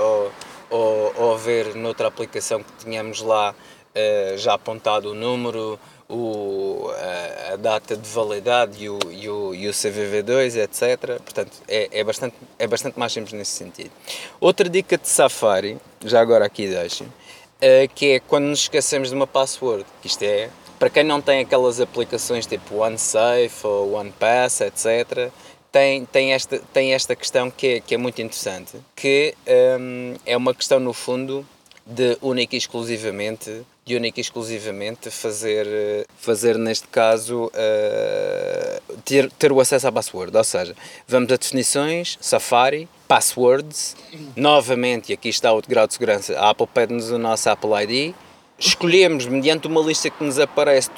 Ou, 0.00 0.32
ou, 0.70 1.12
ou 1.16 1.38
ver 1.38 1.74
noutra 1.74 2.06
aplicação 2.06 2.62
que 2.62 2.72
tínhamos 2.84 3.20
lá 3.20 3.52
uh, 3.52 4.38
já 4.38 4.54
apontado 4.54 5.10
o 5.10 5.14
número, 5.14 5.78
o, 6.12 6.90
a, 6.90 7.54
a, 7.54 7.56
data 7.56 7.96
de 7.96 8.08
validade 8.08 8.84
e 8.84 8.90
o, 8.90 8.98
e 9.10 9.28
o, 9.28 9.54
e 9.54 9.66
o 9.66 9.70
CVV2, 9.70 10.56
etc. 10.56 11.18
Portanto, 11.22 11.52
é, 11.66 11.88
é, 11.90 12.04
bastante, 12.04 12.36
é 12.58 12.66
bastante 12.66 12.98
mais 12.98 13.12
simples 13.12 13.32
nesse 13.32 13.52
sentido. 13.52 13.90
Outra 14.38 14.68
dica 14.68 14.98
de 14.98 15.08
Safari, 15.08 15.78
já 16.04 16.20
agora 16.20 16.44
aqui 16.44 16.68
deixo, 16.68 17.04
uh, 17.04 17.88
que 17.94 18.12
é 18.12 18.20
quando 18.20 18.44
nos 18.44 18.60
esquecemos 18.60 19.08
de 19.08 19.14
uma 19.14 19.26
password, 19.26 19.86
que 20.02 20.06
isto 20.06 20.22
é, 20.22 20.50
para 20.78 20.90
quem 20.90 21.02
não 21.02 21.22
tem 21.22 21.40
aquelas 21.40 21.80
aplicações 21.80 22.44
tipo 22.44 22.76
OneSafe 22.76 23.66
ou 23.66 23.94
OnePass, 23.94 24.60
etc., 24.60 25.30
tem, 25.70 26.04
tem, 26.04 26.34
esta, 26.34 26.58
tem 26.70 26.92
esta 26.92 27.16
questão 27.16 27.50
que 27.50 27.66
é, 27.66 27.80
que 27.80 27.94
é 27.94 27.96
muito 27.96 28.20
interessante, 28.20 28.76
que 28.94 29.34
um, 29.80 30.14
é 30.26 30.36
uma 30.36 30.52
questão, 30.52 30.78
no 30.78 30.92
fundo, 30.92 31.46
de 31.86 32.18
única 32.20 32.54
e 32.54 32.58
exclusivamente 32.58 33.64
de 33.84 33.96
única 33.96 34.20
e 34.20 34.22
exclusivamente 34.22 35.10
fazer, 35.10 36.06
fazer 36.16 36.56
neste 36.56 36.86
caso, 36.86 37.46
uh, 37.46 38.96
ter, 39.04 39.30
ter 39.32 39.50
o 39.50 39.60
acesso 39.60 39.88
à 39.88 39.92
password. 39.92 40.36
Ou 40.36 40.44
seja, 40.44 40.76
vamos 41.06 41.32
a 41.32 41.36
definições, 41.36 42.16
Safari, 42.20 42.88
passwords, 43.08 43.96
novamente, 44.36 45.10
e 45.10 45.12
aqui 45.14 45.28
está 45.28 45.52
o 45.52 45.60
grau 45.60 45.86
de 45.86 45.94
segurança, 45.94 46.38
a 46.38 46.50
Apple 46.50 46.66
pede-nos 46.66 47.10
o 47.10 47.18
nosso 47.18 47.50
Apple 47.50 47.70
ID, 47.82 48.14
escolhemos 48.58 49.26
mediante 49.26 49.66
uma 49.66 49.80
lista 49.80 50.08
que 50.08 50.22
nos 50.22 50.38
aparece 50.38 50.90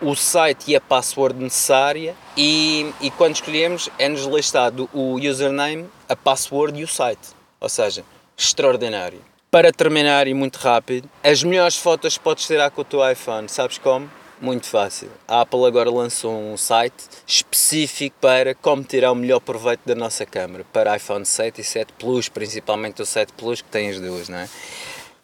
o 0.00 0.14
site 0.14 0.70
e 0.70 0.76
a 0.76 0.80
password 0.80 1.42
necessária 1.42 2.14
e, 2.36 2.92
e 3.00 3.10
quando 3.10 3.34
escolhemos 3.34 3.88
é-nos 3.98 4.24
listado 4.24 4.88
o 4.92 5.14
username, 5.14 5.88
a 6.08 6.16
password 6.16 6.78
e 6.78 6.84
o 6.84 6.88
site. 6.88 7.28
Ou 7.60 7.68
seja, 7.68 8.04
extraordinário. 8.36 9.29
Para 9.50 9.72
terminar 9.72 10.28
e 10.28 10.34
muito 10.34 10.58
rápido, 10.58 11.10
as 11.24 11.42
melhores 11.42 11.76
fotos 11.76 12.16
podes 12.16 12.46
tirar 12.46 12.70
com 12.70 12.82
o 12.82 12.84
teu 12.84 13.10
iPhone, 13.10 13.48
sabes 13.48 13.78
como? 13.78 14.08
Muito 14.40 14.68
fácil. 14.68 15.10
A 15.26 15.40
Apple 15.40 15.64
agora 15.64 15.90
lançou 15.90 16.32
um 16.32 16.56
site 16.56 17.02
específico 17.26 18.14
para 18.20 18.54
como 18.54 18.84
tirar 18.84 19.10
o 19.10 19.14
melhor 19.16 19.40
proveito 19.40 19.80
da 19.84 19.96
nossa 19.96 20.24
câmera, 20.24 20.64
para 20.72 20.96
iPhone 20.96 21.26
7 21.26 21.60
e 21.60 21.64
7 21.64 21.92
Plus, 21.98 22.28
principalmente 22.28 23.02
o 23.02 23.04
7 23.04 23.32
Plus 23.32 23.60
que 23.60 23.68
tem 23.68 23.90
as 23.90 23.98
duas, 23.98 24.28
não 24.28 24.38
é? 24.38 24.48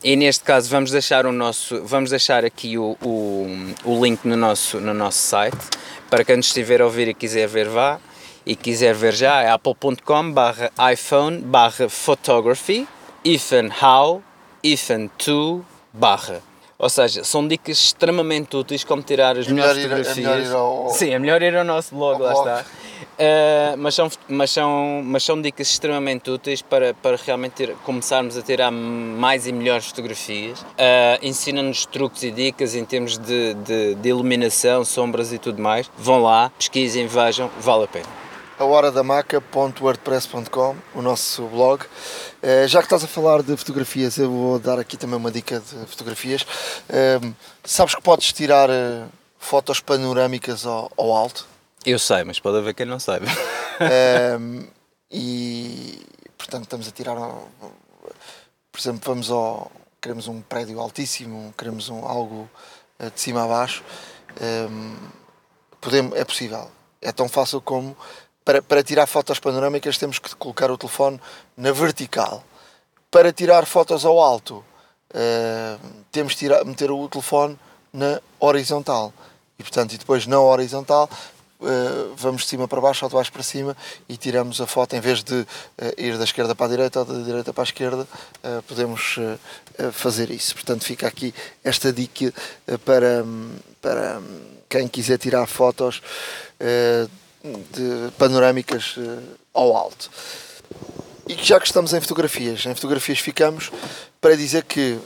E 0.03 0.17
neste 0.17 0.43
caso 0.43 0.69
vamos 0.69 0.91
deixar 0.91 1.25
o 1.25 1.31
nosso, 1.31 1.85
vamos 1.85 2.11
deixar 2.11 2.45
aqui 2.45 2.77
o, 2.77 2.97
o, 3.01 3.47
o 3.85 4.05
link 4.05 4.25
no 4.25 4.37
nosso, 4.37 4.81
no 4.81 4.93
nosso 4.93 5.19
site 5.19 5.57
para 6.11 6.25
quem 6.25 6.41
estiver 6.41 6.83
a 6.83 6.85
ouvir 6.85 7.07
e 7.07 7.15
quiser 7.15 7.47
ver 7.47 7.69
vá 7.69 8.01
e 8.45 8.57
quiser 8.57 8.93
ver 8.93 9.15
já 9.15 9.43
é 9.43 9.51
apple.com 9.51 10.33
barra 10.33 10.73
iPhone 10.93 11.39
barra 11.39 11.89
photography 11.89 12.89
ifan 13.27 13.69
how, 13.83 14.23
ifan 14.63 15.09
to, 15.19 15.65
barra. 15.93 16.41
Ou 16.79 16.91
seja, 16.91 17.25
são 17.25 17.49
dicas 17.49 17.79
extremamente 17.79 18.55
úteis 18.55 18.85
como 18.85 19.03
tirar 19.03 19.37
as 19.39 19.49
é 19.49 19.51
melhores 19.51 19.83
fotografias. 19.83 20.19
É 20.19 20.21
melhor 20.21 20.41
ir 20.41 20.53
ao, 20.53 20.91
Sim, 20.91 21.11
é 21.11 21.19
melhor 21.19 21.43
ir 21.43 21.57
ao 21.57 21.65
nosso 21.65 21.95
blog, 21.95 22.21
lá 22.21 22.33
blog. 22.33 22.49
está. 22.49 22.65
Uh, 23.17 23.77
mas, 23.79 23.95
são, 23.95 24.11
mas, 24.29 24.51
são, 24.51 25.03
mas 25.03 25.25
são 25.25 25.41
dicas 25.41 25.71
extremamente 25.71 26.31
úteis 26.31 26.61
para, 26.61 26.93
para 26.93 27.17
realmente 27.17 27.53
ter, 27.53 27.75
começarmos 27.77 28.37
a 28.37 28.43
tirar 28.43 28.71
mais 28.71 29.47
e 29.47 29.53
melhores 29.53 29.87
fotografias. 29.87 30.61
Uh, 30.61 31.19
Ensina-nos 31.23 31.87
truques 31.87 32.23
e 32.23 32.31
dicas 32.31 32.75
em 32.75 32.85
termos 32.85 33.17
de, 33.17 33.55
de, 33.55 33.95
de, 33.95 34.09
iluminação, 34.11 34.85
sombras 34.85 35.33
e 35.33 35.39
tudo 35.39 35.63
mais. 35.63 35.91
Vão 35.97 36.23
lá, 36.23 36.51
pesquisem, 36.59 37.07
vejam, 37.07 37.51
vale 37.59 37.85
a 37.85 37.89
pena. 37.89 38.26
A 38.59 38.65
horadamaca.wordpress.com, 38.65 40.77
o 40.95 41.03
nosso 41.03 41.47
blog. 41.49 41.83
Uh, 41.83 42.67
já 42.67 42.79
que 42.79 42.87
estás 42.87 43.05
a 43.05 43.07
falar 43.07 43.43
de 43.43 43.55
fotografias, 43.55 44.17
eu 44.17 44.31
vou 44.31 44.59
dar 44.59 44.79
aqui 44.79 44.97
também 44.97 45.17
uma 45.17 45.31
dica 45.31 45.61
de 45.61 45.87
fotografias. 45.87 46.47
sabes 47.63 47.95
que 47.95 48.01
podes 48.01 48.33
tirar 48.33 48.71
fotos 49.39 49.81
panorâmicas 49.81 50.65
ao, 50.65 50.91
ao 50.97 51.13
alto? 51.13 51.47
Eu 51.85 51.99
sei, 51.99 52.25
mas 52.25 52.41
pode 52.41 52.57
haver 52.57 52.73
quem 52.73 52.87
não 52.87 52.99
saiba. 52.99 53.27
e 55.13 56.01
portanto 56.39 56.63
estamos 56.63 56.89
a 56.89 56.93
tirar, 56.93 57.15
por 58.73 58.81
exemplo, 58.81 59.03
vamos 59.05 59.31
ao. 59.31 59.71
queremos 60.01 60.29
um 60.29 60.41
prédio 60.41 60.81
altíssimo, 60.81 61.53
queremos 61.59 61.91
um, 61.91 62.07
algo 62.07 62.49
eh, 62.99 63.11
de 63.11 63.21
cima 63.21 63.45
a 63.45 63.47
baixo. 63.47 63.85
Podemos, 65.79 66.17
é 66.17 66.25
possível. 66.25 66.71
É 67.03 67.13
tão 67.13 67.29
fácil 67.29 67.61
como 67.61 67.95
para, 68.47 68.63
para 68.63 68.83
tirar 68.85 69.09
fotos 69.09 69.41
panorâmicas 69.41 69.99
temos 69.99 70.21
que 70.21 70.33
colocar 70.37 70.71
o 70.71 70.79
telefone 70.79 71.21
na 71.57 71.73
vertical. 71.73 72.45
Para 73.11 73.33
tirar 73.33 73.67
fotos 73.67 74.05
ao 74.05 74.21
alto, 74.21 74.65
uh, 75.11 76.05
temos 76.13 76.35
que 76.35 76.39
tirar, 76.39 76.65
meter 76.65 76.89
o 76.93 77.09
telefone 77.09 77.59
na 77.93 78.21
horizontal. 78.39 79.13
E 79.59 79.65
portanto, 79.65 79.95
e 79.95 79.99
depois 79.99 80.27
na 80.27 80.41
horizontal 80.41 81.11
Uh, 81.59 82.13
vamos 82.19 82.43
de 82.43 82.49
cima 82.49 82.69
para 82.69 82.83
baixo 82.83 83.07
ou 83.07 83.09
de 83.09 83.15
baixo 83.15 83.33
para 83.33 83.43
cima 83.43 83.75
e 84.07 84.19
tiramos 84.19 84.61
a 84.61 84.67
foto 84.67 84.95
em 84.95 85.01
vez 85.01 85.25
de 85.25 85.37
uh, 85.37 85.47
ir 85.97 86.19
da 86.19 86.25
esquerda 86.25 86.55
para 86.55 86.67
a 86.67 86.69
direita 86.69 86.99
ou 86.99 87.05
da 87.07 87.25
direita 87.25 87.51
para 87.51 87.63
a 87.63 87.65
esquerda 87.65 88.03
uh, 88.03 88.63
podemos 88.65 89.19
fazer 89.93 90.31
isso 90.31 90.53
portanto 90.53 90.85
fica 90.85 91.07
aqui 91.09 91.35
esta 91.65 91.91
dica 91.91 92.31
para, 92.85 93.25
para 93.81 94.21
quem 94.69 94.87
quiser 94.87 95.17
tirar 95.17 95.47
fotos 95.47 96.03
de 97.73 98.11
panorâmicas 98.19 98.97
ao 99.53 99.77
alto. 99.77 100.11
E 101.29 101.35
já 101.43 101.59
que 101.59 101.67
estamos 101.67 101.93
em 101.93 102.01
fotografias 102.01 102.65
em 102.67 102.75
fotografias 102.75 103.19
ficamos 103.19 103.71
para 104.21 104.37
dizer 104.37 104.65
que 104.65 104.99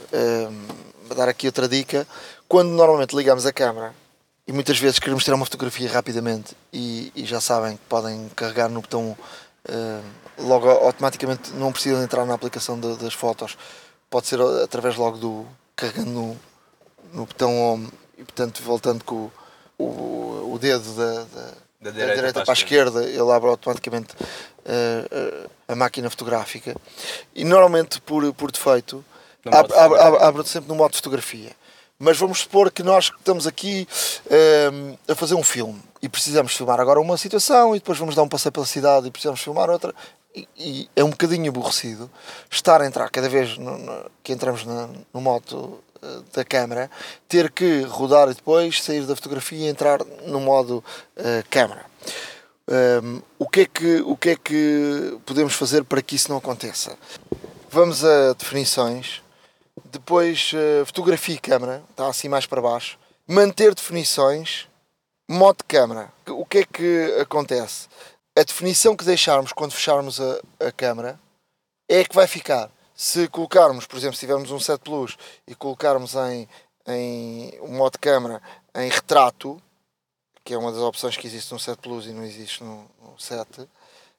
vou 1.07 1.17
dar 1.17 1.27
aqui 1.27 1.47
outra 1.47 1.67
dica 1.67 2.07
quando 2.47 2.69
normalmente 2.69 3.15
ligamos 3.15 3.45
a 3.45 3.53
câmera 3.53 3.93
e 4.47 4.53
muitas 4.53 4.77
vezes 4.77 4.99
queremos 4.99 5.23
tirar 5.23 5.35
uma 5.35 5.45
fotografia 5.45 5.89
rapidamente 5.89 6.55
e, 6.73 7.11
e 7.15 7.25
já 7.25 7.39
sabem 7.39 7.77
que 7.77 7.83
podem 7.87 8.29
carregar 8.35 8.69
no 8.69 8.81
botão 8.81 9.15
uh, 9.69 10.03
logo 10.37 10.69
automaticamente, 10.69 11.51
não 11.51 11.71
precisam 11.71 12.03
entrar 12.03 12.25
na 12.25 12.33
aplicação 12.33 12.79
de, 12.79 12.95
das 12.97 13.13
fotos, 13.13 13.57
pode 14.09 14.27
ser 14.27 14.41
através 14.41 14.95
logo 14.95 15.17
do 15.17 15.45
carregando 15.75 16.11
no, 16.11 16.39
no 17.13 17.25
botão 17.25 17.57
home 17.57 17.89
e 18.17 18.23
portanto 18.23 18.61
voltando 18.63 19.03
com 19.03 19.31
o, 19.77 19.83
o, 19.83 20.53
o 20.53 20.59
dedo 20.59 20.93
da, 20.95 21.23
da, 21.23 21.53
da, 21.81 21.89
direita, 21.89 22.15
direita 22.15 22.33
para, 22.33 22.45
para 22.45 22.53
a 22.53 22.53
esquerda, 22.53 23.03
ele 23.03 23.31
abre 23.31 23.49
automaticamente 23.49 24.13
uh, 24.13 25.45
uh, 25.45 25.49
a 25.67 25.75
máquina 25.75 26.09
fotográfica. 26.09 26.75
E 27.33 27.43
normalmente 27.43 27.99
por, 28.01 28.31
por 28.33 28.51
defeito 28.51 29.03
abre, 29.45 29.75
abre, 29.75 29.99
abre, 29.99 30.23
abre 30.23 30.47
sempre 30.47 30.69
no 30.69 30.75
modo 30.75 30.91
de 30.91 30.97
fotografia. 30.97 31.51
Mas 31.97 32.17
vamos 32.17 32.39
supor 32.39 32.71
que 32.71 32.81
nós 32.81 33.11
estamos 33.15 33.45
aqui 33.45 33.87
ehm, 34.27 34.97
a 35.07 35.13
fazer 35.13 35.35
um 35.35 35.43
filme 35.43 35.79
e 36.01 36.09
precisamos 36.09 36.55
filmar 36.55 36.79
agora 36.79 36.99
uma 36.99 37.15
situação 37.15 37.75
e 37.75 37.79
depois 37.79 37.95
vamos 37.99 38.15
dar 38.15 38.23
um 38.23 38.27
passeio 38.27 38.51
pela 38.51 38.65
cidade 38.65 39.07
e 39.07 39.11
precisamos 39.11 39.39
filmar 39.39 39.69
outra. 39.69 39.93
E, 40.35 40.47
e 40.57 40.89
é 40.95 41.03
um 41.03 41.11
bocadinho 41.11 41.49
aborrecido 41.49 42.09
estar 42.49 42.81
a 42.81 42.87
entrar 42.87 43.07
cada 43.11 43.29
vez 43.29 43.55
no, 43.55 43.77
no, 43.77 44.11
que 44.23 44.33
entramos 44.33 44.63
no, 44.63 45.05
no 45.13 45.21
modo 45.21 45.55
uh, 45.55 45.90
da 46.33 46.43
câmera, 46.43 46.89
ter 47.27 47.51
que 47.51 47.81
rodar 47.81 48.29
e 48.29 48.33
depois 48.33 48.81
sair 48.81 49.05
da 49.05 49.15
fotografia 49.15 49.57
e 49.59 49.69
entrar 49.69 49.99
no 50.25 50.39
modo 50.39 50.83
uh, 51.17 51.49
câmera. 51.49 51.85
Um, 52.67 52.73
ehm, 52.73 53.21
o, 53.37 53.49
que 53.49 53.61
é 53.61 53.65
que, 53.65 54.01
o 54.01 54.15
que 54.15 54.29
é 54.29 54.35
que 54.35 55.17
podemos 55.25 55.53
fazer 55.53 55.83
para 55.83 56.01
que 56.01 56.15
isso 56.15 56.29
não 56.29 56.37
aconteça? 56.37 56.97
Vamos 57.69 58.03
a 58.03 58.33
definições 58.33 59.21
depois, 59.91 60.51
uh, 60.53 60.85
fotografia 60.85 61.35
e 61.35 61.39
câmera, 61.39 61.83
está 61.89 62.07
assim 62.07 62.29
mais 62.29 62.45
para 62.45 62.61
baixo. 62.61 62.97
Manter 63.27 63.75
definições, 63.75 64.67
modo 65.29 65.63
câmera. 65.67 66.11
O 66.29 66.45
que 66.45 66.59
é 66.59 66.65
que 66.65 67.17
acontece? 67.19 67.87
A 68.37 68.43
definição 68.43 68.95
que 68.95 69.03
deixarmos 69.03 69.51
quando 69.51 69.73
fecharmos 69.73 70.19
a, 70.19 70.39
a 70.67 70.71
câmera 70.71 71.19
é 71.89 72.03
que 72.03 72.15
vai 72.15 72.27
ficar. 72.27 72.69
Se 73.01 73.27
colocarmos, 73.27 73.87
por 73.87 73.97
exemplo, 73.97 74.13
se 74.13 74.19
tivermos 74.19 74.51
um 74.51 74.59
7 74.59 74.79
Plus 74.81 75.17
e 75.47 75.55
colocarmos 75.55 76.13
em, 76.13 76.47
em 76.87 77.59
um 77.59 77.75
modo 77.75 77.93
de 77.93 77.97
câmera 77.97 78.39
em 78.75 78.91
retrato, 78.91 79.59
que 80.43 80.53
é 80.53 80.57
uma 80.57 80.71
das 80.71 80.81
opções 80.81 81.17
que 81.17 81.25
existe 81.25 81.51
no 81.51 81.59
7 81.59 81.79
Plus 81.79 82.05
e 82.05 82.11
não 82.11 82.23
existe 82.23 82.63
no, 82.63 82.85
no 83.01 83.17
7, 83.17 83.67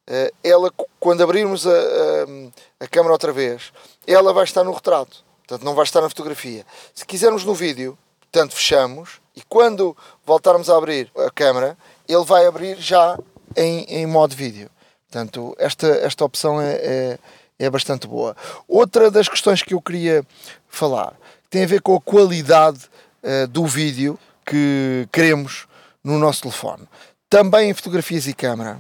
eh, 0.09 0.33
ela, 0.43 0.69
quando 0.99 1.23
abrirmos 1.23 1.65
a, 1.65 1.71
a, 1.71 2.85
a 2.85 2.89
câmera 2.89 3.13
outra 3.13 3.33
vez, 3.33 3.73
ela 4.05 4.33
vai 4.33 4.43
estar 4.43 4.65
no 4.65 4.73
retrato. 4.73 5.25
Portanto, 5.47 5.65
não 5.65 5.77
vai 5.77 5.85
estar 5.85 6.01
na 6.01 6.09
fotografia. 6.09 6.67
Se 6.93 7.07
quisermos 7.07 7.45
no 7.45 7.55
vídeo, 7.55 7.97
portanto, 8.19 8.53
fechamos 8.53 9.21
e 9.37 9.43
quando 9.43 9.97
voltarmos 10.27 10.69
a 10.69 10.77
abrir 10.77 11.09
a 11.25 11.31
câmera, 11.31 11.79
ele 12.09 12.25
vai 12.25 12.47
abrir 12.47 12.81
já 12.81 13.17
em, 13.57 13.85
em 13.85 14.07
modo 14.07 14.35
vídeo. 14.35 14.69
Portanto, 15.09 15.55
esta, 15.57 15.87
esta 15.87 16.25
opção 16.25 16.61
é, 16.61 16.73
é, 16.73 17.19
é 17.65 17.71
bastante 17.71 18.07
boa. 18.07 18.37
Outra 18.67 19.11
das 19.11 19.29
questões 19.29 19.63
que 19.63 19.75
eu 19.75 19.81
queria 19.81 20.25
falar 20.69 21.15
tem 21.49 21.65
a 21.65 21.67
ver 21.67 21.81
com 21.81 21.95
a 21.95 22.01
qualidade 22.01 22.81
uh, 23.23 23.47
do 23.47 23.67
vídeo 23.67 24.19
que 24.45 25.09
queremos 25.13 25.67
no 26.03 26.19
nosso 26.19 26.43
telefone. 26.43 26.89
Também 27.31 27.71
em 27.71 27.75
fotografias 27.75 28.27
e 28.27 28.35
câmera, 28.35 28.79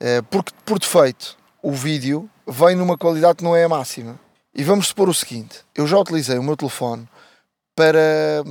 uh, 0.00 0.22
porque 0.30 0.52
por 0.64 0.78
defeito 0.78 1.36
o 1.62 1.72
vídeo 1.72 2.28
vem 2.46 2.74
numa 2.74 2.98
qualidade 2.98 3.36
que 3.38 3.44
não 3.44 3.54
é 3.54 3.64
a 3.64 3.68
máxima. 3.68 4.18
E 4.54 4.64
vamos 4.64 4.88
supor 4.88 5.08
o 5.08 5.14
seguinte: 5.14 5.60
eu 5.74 5.86
já 5.86 5.98
utilizei 5.98 6.38
o 6.38 6.42
meu 6.42 6.56
telefone 6.56 7.08
para, 7.76 8.42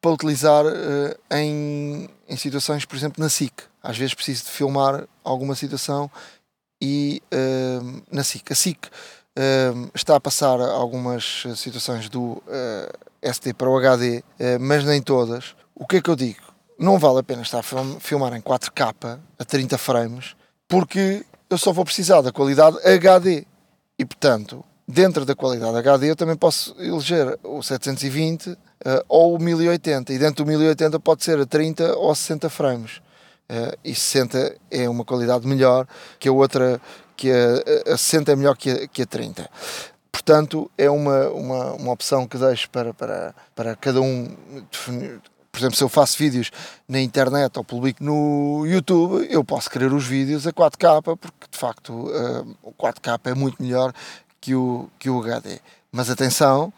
para 0.00 0.10
utilizar 0.10 0.64
uh, 0.64 1.18
em, 1.30 2.08
em 2.26 2.36
situações, 2.36 2.84
por 2.84 2.96
exemplo, 2.96 3.22
na 3.22 3.28
SIC. 3.28 3.52
Às 3.82 3.98
vezes 3.98 4.14
preciso 4.14 4.44
de 4.44 4.50
filmar 4.50 5.04
alguma 5.22 5.54
situação 5.54 6.10
e 6.80 7.22
uh, 7.32 8.02
na 8.10 8.22
SIC. 8.22 8.52
A 8.52 8.54
SIC 8.54 8.86
uh, 8.86 9.90
está 9.94 10.16
a 10.16 10.20
passar 10.20 10.60
algumas 10.60 11.44
situações 11.56 12.08
do 12.08 12.42
SD 13.20 13.54
para 13.54 13.68
o 13.68 13.76
HD, 13.76 14.22
mas 14.60 14.84
nem 14.84 15.02
todas. 15.02 15.54
O 15.74 15.86
que 15.86 15.96
é 15.96 16.02
que 16.02 16.10
eu 16.10 16.16
digo? 16.16 16.40
Não 16.78 16.98
vale 16.98 17.18
a 17.18 17.22
pena 17.22 17.42
estar 17.42 17.58
a 17.58 18.00
filmar 18.00 18.32
em 18.34 18.40
4K 18.40 19.18
a 19.38 19.44
30 19.44 19.76
frames 19.78 20.36
porque 20.68 21.24
eu 21.50 21.58
só 21.58 21.72
vou 21.72 21.84
precisar 21.84 22.20
da 22.20 22.30
qualidade 22.30 22.76
HD. 22.86 23.44
E 23.98 24.04
portanto, 24.04 24.64
dentro 24.86 25.24
da 25.24 25.34
qualidade 25.34 25.76
HD 25.76 26.10
eu 26.10 26.16
também 26.16 26.36
posso 26.36 26.74
eleger 26.78 27.38
o 27.42 27.62
720 27.62 28.50
uh, 28.50 28.56
eh, 28.84 29.04
ou 29.08 29.34
o 29.34 29.38
1080 29.38 30.12
e 30.12 30.18
dentro 30.18 30.44
do 30.44 30.48
1080 30.48 31.00
pode 31.00 31.24
ser 31.24 31.40
a 31.40 31.46
30 31.46 31.96
ou 31.96 32.14
60 32.14 32.48
frames 32.48 33.00
uh, 33.50 33.78
e 33.84 33.94
60 33.94 34.56
é 34.70 34.88
uma 34.88 35.04
qualidade 35.04 35.46
melhor 35.46 35.86
que 36.18 36.28
a 36.28 36.32
outra 36.32 36.80
que 37.16 37.30
a, 37.30 37.92
a 37.94 37.96
60 37.96 38.32
é 38.32 38.36
melhor 38.36 38.56
que 38.56 38.70
a, 38.70 38.88
que 38.88 39.02
a 39.02 39.06
30 39.06 39.48
portanto 40.10 40.70
é 40.76 40.90
uma, 40.90 41.28
uma, 41.28 41.72
uma 41.72 41.92
opção 41.92 42.26
que 42.26 42.36
deixo 42.36 42.68
para, 42.70 42.92
para, 42.94 43.34
para 43.54 43.76
cada 43.76 44.00
um 44.00 44.28
definir 44.70 45.20
por 45.58 45.62
exemplo, 45.62 45.76
se 45.76 45.82
eu 45.82 45.88
faço 45.88 46.16
vídeos 46.18 46.52
na 46.86 47.00
internet 47.00 47.56
ou 47.56 47.64
publico 47.64 48.04
no 48.04 48.64
YouTube, 48.64 49.26
eu 49.28 49.42
posso 49.42 49.68
querer 49.68 49.92
os 49.92 50.06
vídeos 50.06 50.46
a 50.46 50.52
4K, 50.52 51.16
porque 51.16 51.48
de 51.50 51.58
facto 51.58 51.92
uh, 51.92 52.56
o 52.62 52.72
4K 52.72 53.18
é 53.24 53.34
muito 53.34 53.60
melhor 53.60 53.92
que 54.40 54.54
o, 54.54 54.88
que 55.00 55.10
o 55.10 55.20
HD. 55.20 55.58
Mas 55.90 56.10
atenção, 56.10 56.72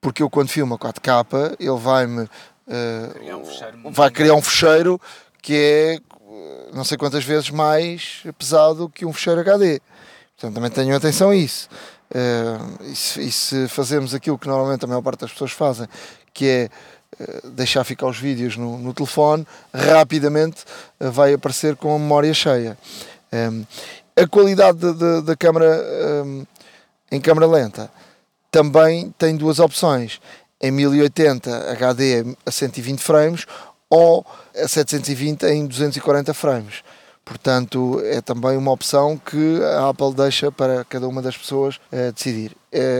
porque 0.00 0.22
eu 0.22 0.30
quando 0.30 0.48
filmo 0.48 0.74
a 0.74 0.78
4K, 0.78 1.56
ele 1.58 1.78
vai-me. 1.78 2.22
Uh, 2.22 3.90
vai 3.90 4.10
criar 4.12 4.34
um 4.34 4.42
fecheiro 4.42 5.00
que 5.42 5.54
é 5.56 6.00
não 6.72 6.84
sei 6.84 6.96
quantas 6.96 7.24
vezes 7.24 7.50
mais 7.50 8.22
pesado 8.38 8.88
que 8.88 9.04
um 9.04 9.12
fecheiro 9.12 9.40
HD. 9.40 9.80
Portanto, 10.36 10.54
também 10.54 10.70
tenham 10.70 10.96
atenção 10.96 11.30
a 11.30 11.36
isso. 11.36 11.68
Uh, 12.10 12.84
e, 12.90 12.96
se, 12.96 13.20
e, 13.20 13.30
se, 13.30 13.68
fazemos 13.68 14.14
aquilo 14.14 14.38
que 14.38 14.48
normalmente 14.48 14.84
a 14.84 14.88
maior 14.88 15.02
parte 15.02 15.20
das 15.20 15.32
pessoas 15.32 15.52
fazem, 15.52 15.86
que 16.32 16.46
é 16.46 16.70
uh, 17.20 17.50
deixar 17.50 17.84
ficar 17.84 18.06
os 18.06 18.18
vídeos 18.18 18.56
no, 18.56 18.78
no 18.78 18.92
telefone, 18.92 19.46
rapidamente 19.72 20.64
uh, 20.98 21.10
vai 21.10 21.34
aparecer 21.34 21.76
com 21.76 21.94
a 21.94 21.98
memória 21.98 22.34
cheia. 22.34 22.76
Um, 23.32 23.64
a 24.16 24.26
qualidade 24.26 24.80
da 25.22 25.36
câmera 25.36 26.24
um, 26.24 26.44
em 27.12 27.20
câmera 27.20 27.46
lenta 27.46 27.90
também 28.50 29.14
tem 29.16 29.36
duas 29.36 29.58
opções. 29.60 30.20
Em 30.60 30.70
1080 30.70 31.72
HD 31.72 32.36
a 32.44 32.50
120 32.50 32.98
frames 32.98 33.46
ou 33.90 34.24
a 34.56 34.68
720 34.68 35.42
em 35.46 35.66
240 35.66 36.32
frames. 36.32 36.82
Portanto, 37.24 38.00
é 38.04 38.20
também 38.20 38.56
uma 38.56 38.72
opção 38.72 39.16
que 39.16 39.62
a 39.62 39.88
Apple 39.88 40.14
deixa 40.14 40.50
para 40.50 40.84
cada 40.84 41.06
uma 41.06 41.22
das 41.22 41.36
pessoas 41.36 41.76
uh, 41.76 42.12
decidir. 42.12 42.56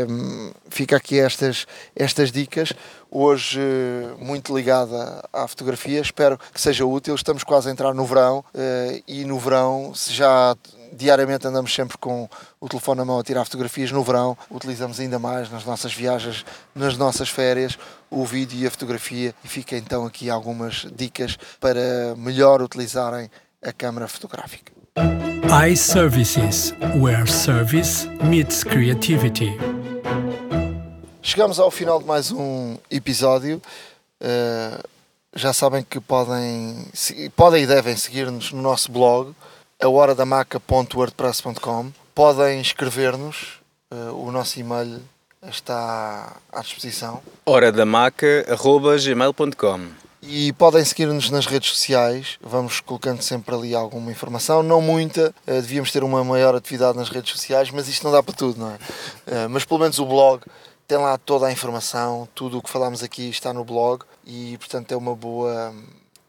Um, 0.09 0.53
fica 0.69 0.97
aqui 0.97 1.19
estas, 1.19 1.67
estas 1.97 2.31
dicas, 2.31 2.73
hoje 3.11 3.59
uh, 3.59 4.25
muito 4.25 4.55
ligada 4.55 5.29
à 5.33 5.49
fotografia, 5.49 6.01
espero 6.01 6.39
que 6.53 6.61
seja 6.61 6.85
útil. 6.85 7.15
Estamos 7.15 7.43
quase 7.43 7.69
a 7.69 7.73
entrar 7.73 7.93
no 7.93 8.05
verão 8.05 8.45
uh, 8.55 9.03
e 9.07 9.25
no 9.25 9.39
verão, 9.39 9.93
se 9.95 10.13
já 10.13 10.57
diariamente 10.93 11.47
andamos 11.47 11.75
sempre 11.75 11.99
com 11.99 12.29
o 12.61 12.69
telefone 12.69 12.99
na 12.99 13.05
mão 13.07 13.19
a 13.19 13.25
tirar 13.25 13.45
fotografias 13.45 13.91
no 13.91 14.05
verão, 14.05 14.37
utilizamos 14.51 15.01
ainda 15.01 15.19
mais 15.19 15.51
nas 15.51 15.65
nossas 15.65 15.95
viagens, 15.95 16.45
nas 16.75 16.99
nossas 16.99 17.31
férias, 17.31 17.79
o 18.11 18.23
vídeo 18.25 18.59
e 18.59 18.67
a 18.67 18.71
fotografia. 18.71 19.35
E 19.43 19.49
fica 19.49 19.77
então 19.77 20.05
aqui 20.05 20.29
algumas 20.29 20.87
dicas 20.95 21.39
para 21.59 22.15
melhor 22.17 22.61
utilizarem 22.61 23.31
a 23.63 23.73
câmara 23.73 24.07
fotográfica. 24.07 24.73
iServices, 25.69 26.75
where 27.01 27.27
service 27.27 28.07
meets 28.23 28.63
creativity. 28.63 29.57
Chegamos 31.23 31.59
ao 31.59 31.71
final 31.71 31.99
de 31.99 32.07
mais 32.07 32.31
um 32.31 32.77
episódio. 32.91 33.63
Uh, 34.21 34.87
já 35.35 35.53
sabem 35.53 35.83
que 35.83 35.99
podem, 35.99 36.87
podem 37.35 37.65
e 37.65 37.67
devem 37.67 37.97
seguir-nos 37.97 38.53
no 38.53 38.61
nosso 38.61 38.93
blog, 38.93 39.35
a 39.81 39.89
horadamaca.wordpress.com. 39.89 41.91
Podem 42.21 42.61
escrever-nos, 42.61 43.63
uh, 43.91 44.13
o 44.15 44.31
nosso 44.31 44.61
e-mail 44.61 45.01
está 45.43 46.37
à 46.53 46.61
disposição. 46.61 47.23
horadamaca.gmail.com 47.47 49.89
e 50.21 50.53
podem 50.53 50.85
seguir-nos 50.85 51.31
nas 51.31 51.47
redes 51.47 51.71
sociais, 51.71 52.39
vamos 52.43 52.81
colocando 52.81 53.23
sempre 53.23 53.55
ali 53.55 53.75
alguma 53.75 54.11
informação, 54.11 54.63
não 54.63 54.83
muita, 54.83 55.35
eh, 55.47 55.63
devíamos 55.63 55.91
ter 55.91 56.05
uma 56.05 56.23
maior 56.23 56.55
atividade 56.55 56.99
nas 56.99 57.09
redes 57.09 57.33
sociais, 57.33 57.71
mas 57.71 57.89
isto 57.89 58.05
não 58.05 58.13
dá 58.13 58.23
para 58.23 58.35
tudo, 58.35 58.61
não 58.61 58.71
é? 58.71 58.77
Eh, 59.27 59.49
mas 59.49 59.65
pelo 59.65 59.81
menos 59.81 59.99
o 59.99 60.05
blog 60.05 60.43
tem 60.87 60.99
lá 60.99 61.17
toda 61.17 61.47
a 61.47 61.53
informação, 61.53 62.29
tudo 62.35 62.59
o 62.59 62.63
que 62.63 62.69
falámos 62.69 63.03
aqui 63.03 63.31
está 63.31 63.55
no 63.55 63.65
blog 63.65 64.03
e 64.27 64.59
portanto 64.59 64.93
é 64.93 64.97
uma 64.97 65.17
boa, 65.17 65.75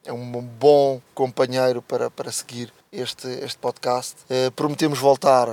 é 0.06 0.14
um 0.14 0.42
bom 0.42 1.02
companheiro 1.14 1.82
para, 1.82 2.10
para 2.10 2.32
seguir 2.32 2.72
este, 2.94 3.28
este 3.28 3.58
podcast. 3.58 4.16
Eh, 4.30 4.50
prometemos 4.52 4.98
voltar 4.98 5.50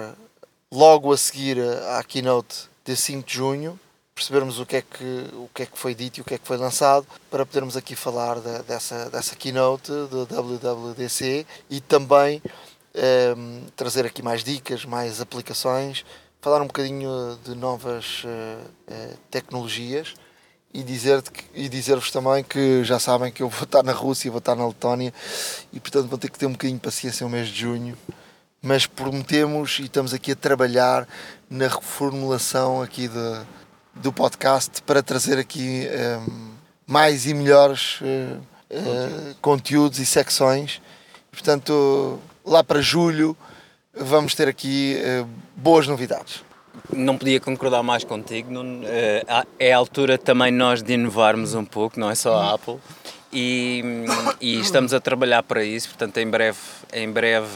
logo 0.72 1.12
a 1.12 1.16
seguir 1.16 1.58
à 1.96 2.02
keynote 2.04 2.68
de 2.84 2.96
5 2.96 3.26
de 3.26 3.34
junho 3.34 3.78
percebermos 4.18 4.58
o 4.58 4.66
que, 4.66 4.76
é 4.76 4.82
que, 4.82 5.28
o 5.34 5.48
que 5.54 5.62
é 5.62 5.66
que 5.66 5.78
foi 5.78 5.94
dito 5.94 6.18
e 6.18 6.20
o 6.20 6.24
que 6.24 6.34
é 6.34 6.38
que 6.38 6.46
foi 6.46 6.56
lançado, 6.56 7.06
para 7.30 7.46
podermos 7.46 7.76
aqui 7.76 7.94
falar 7.94 8.40
de, 8.40 8.62
dessa, 8.64 9.08
dessa 9.08 9.36
keynote 9.36 9.92
do 9.92 10.26
WWDC 10.26 11.46
e 11.70 11.80
também 11.80 12.42
um, 12.44 13.00
ehm, 13.00 13.66
trazer 13.76 14.04
aqui 14.04 14.20
mais 14.20 14.42
dicas, 14.42 14.84
mais 14.84 15.20
aplicações, 15.20 16.04
falar 16.40 16.60
um 16.60 16.66
bocadinho 16.66 17.38
de 17.44 17.54
novas 17.54 18.24
uh, 18.24 19.16
tecnologias 19.30 20.14
e 20.74 20.82
dizer-vos 20.82 21.30
dizer 21.70 22.00
também 22.10 22.42
que 22.42 22.82
já 22.82 22.98
sabem 22.98 23.30
que 23.30 23.42
eu 23.42 23.48
vou 23.48 23.64
estar 23.64 23.84
na 23.84 23.92
Rússia, 23.92 24.30
vou 24.30 24.38
estar 24.38 24.56
na 24.56 24.66
Letónia 24.66 25.14
e 25.72 25.78
portanto 25.78 26.08
vou 26.08 26.18
ter 26.18 26.28
que 26.28 26.38
ter 26.38 26.46
um 26.46 26.52
bocadinho 26.52 26.78
de 26.78 26.84
paciência 26.84 27.24
no 27.24 27.30
mês 27.30 27.48
de 27.48 27.60
junho 27.60 27.96
mas 28.62 28.86
prometemos 28.86 29.78
e 29.78 29.82
estamos 29.84 30.12
aqui 30.12 30.32
a 30.32 30.36
trabalhar 30.36 31.06
na 31.48 31.68
reformulação 31.68 32.82
aqui 32.82 33.08
de, 33.08 33.40
do 33.94 34.12
podcast 34.12 34.82
para 34.82 35.02
trazer 35.02 35.38
aqui 35.38 35.88
um, 35.88 35.94
ehm, 35.94 36.50
mais 36.86 37.26
e 37.26 37.34
melhores 37.34 38.00
uh, 38.00 38.04
uh, 38.04 39.34
conteúdos 39.40 39.98
e 39.98 40.06
secções. 40.06 40.80
Portanto, 41.30 42.18
lá 42.44 42.64
para 42.64 42.80
julho 42.80 43.36
vamos 43.94 44.34
ter 44.34 44.48
aqui 44.48 44.96
uh, 45.22 45.28
boas 45.56 45.86
novidades. 45.86 46.42
Não 46.92 47.18
podia 47.18 47.40
concordar 47.40 47.82
mais 47.82 48.04
contigo. 48.04 48.50
Não, 48.50 48.82
é 49.58 49.72
a 49.72 49.76
altura 49.76 50.16
também 50.16 50.50
nós 50.50 50.82
de 50.82 50.94
inovarmos 50.94 51.54
um 51.54 51.64
pouco, 51.64 51.98
não 51.98 52.08
é 52.08 52.14
só 52.14 52.36
a 52.36 52.54
Apple. 52.54 52.78
E, 53.32 53.82
e, 54.40 54.58
estamos 54.58 54.94
a 54.94 55.00
trabalhar 55.00 55.42
para 55.42 55.62
isso, 55.62 55.88
portanto 55.88 56.16
em 56.16 56.26
breve, 56.26 56.58
em 56.92 57.10
breve 57.10 57.46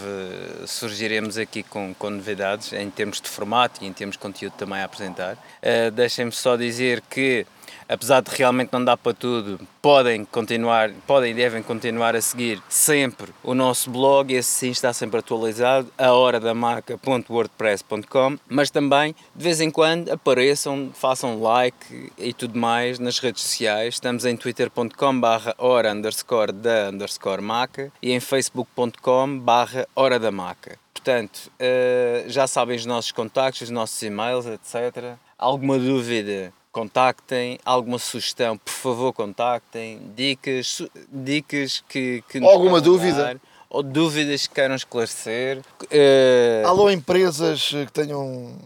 surgiremos 0.66 1.38
aqui 1.38 1.62
com, 1.62 1.94
com 1.94 2.10
novidades 2.10 2.74
em 2.74 2.90
termos 2.90 3.22
de 3.22 3.28
formato 3.28 3.82
e 3.82 3.86
em 3.86 3.92
termos 3.92 4.14
de 4.14 4.18
conteúdo 4.18 4.52
também 4.52 4.80
a 4.80 4.84
apresentar. 4.84 5.34
Uh, 5.34 5.90
Deixem-me 5.90 6.32
só 6.32 6.56
dizer 6.56 7.02
que 7.08 7.46
apesar 7.92 8.22
de 8.22 8.30
realmente 8.34 8.72
não 8.72 8.82
dar 8.82 8.96
para 8.96 9.12
tudo, 9.12 9.60
podem 9.82 10.24
continuar, 10.24 10.90
podem 11.06 11.32
e 11.32 11.34
devem 11.34 11.62
continuar 11.62 12.16
a 12.16 12.22
seguir 12.22 12.62
sempre 12.66 13.32
o 13.44 13.54
nosso 13.54 13.90
blog, 13.90 14.32
esse 14.32 14.48
sim 14.48 14.70
está 14.70 14.94
sempre 14.94 15.20
atualizado, 15.20 15.92
a 15.98 16.12
hora 16.12 16.40
da 16.40 16.54
marca.wordpress.com, 16.54 18.38
mas 18.48 18.70
também 18.70 19.14
de 19.36 19.44
vez 19.44 19.60
em 19.60 19.70
quando 19.70 20.10
apareçam, 20.10 20.90
façam 20.94 21.42
like 21.42 22.10
e 22.16 22.32
tudo 22.32 22.58
mais 22.58 22.98
nas 22.98 23.18
redes 23.18 23.42
sociais. 23.42 23.94
Estamos 23.94 24.24
em 24.24 24.36
twitter.com 24.36 25.20
barra 25.20 25.54
hora 25.58 25.92
underscore 25.92 26.52
da 26.52 26.88
underscore 26.88 27.42
maca 27.42 27.92
e 28.00 28.12
em 28.12 28.20
facebook.com 28.20 29.38
barra 29.38 29.86
hora 29.94 30.18
da 30.18 30.30
maca. 30.30 30.78
Portanto, 30.94 31.50
eh, 31.58 32.24
já 32.28 32.46
sabem 32.46 32.76
os 32.76 32.86
nossos 32.86 33.12
contactos, 33.12 33.62
os 33.62 33.70
nossos 33.70 34.00
e-mails, 34.02 34.46
etc. 34.46 35.16
Alguma 35.36 35.78
dúvida 35.78 36.52
contactem, 36.72 37.58
alguma 37.64 37.98
sugestão, 37.98 38.56
por 38.56 38.72
favor, 38.72 39.12
contactem, 39.12 40.00
dicas, 40.16 40.82
dicas 41.12 41.84
que, 41.86 42.24
que 42.28 42.42
alguma 42.42 42.80
dúvida 42.80 43.34
dar, 43.34 43.40
ou 43.68 43.82
dúvidas 43.82 44.46
que 44.46 44.54
queiram 44.54 44.74
esclarecer. 44.74 45.58
Uh... 45.82 46.66
Alô, 46.66 46.90
empresas 46.90 47.68
que 47.68 47.92
tenham 47.92 48.56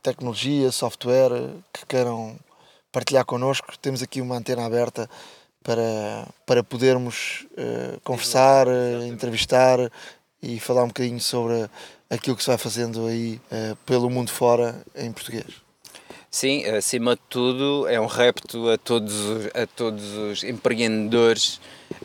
tecnologia, 0.00 0.70
software, 0.70 1.50
que 1.72 1.84
queiram 1.86 2.36
partilhar 2.92 3.24
connosco, 3.24 3.76
temos 3.78 4.00
aqui 4.00 4.20
uma 4.20 4.36
antena 4.36 4.64
aberta 4.64 5.10
para, 5.62 6.28
para 6.46 6.62
podermos 6.62 7.46
uh, 7.52 8.00
conversar, 8.04 8.68
uh, 8.68 9.04
entrevistar 9.04 9.90
e 10.40 10.60
falar 10.60 10.84
um 10.84 10.88
bocadinho 10.88 11.20
sobre 11.20 11.68
aquilo 12.08 12.36
que 12.36 12.44
se 12.44 12.48
vai 12.48 12.58
fazendo 12.58 13.06
aí 13.06 13.40
pelo 13.84 14.08
mundo 14.08 14.30
fora 14.30 14.80
em 14.94 15.10
português. 15.10 15.65
Sim, 16.36 16.66
acima 16.66 17.14
de 17.14 17.22
tudo 17.30 17.88
é 17.88 17.98
um 17.98 18.04
repto 18.04 18.68
a 18.68 18.76
todos, 18.76 19.14
a 19.54 19.66
todos 19.74 20.12
os 20.12 20.44
empreendedores 20.44 21.58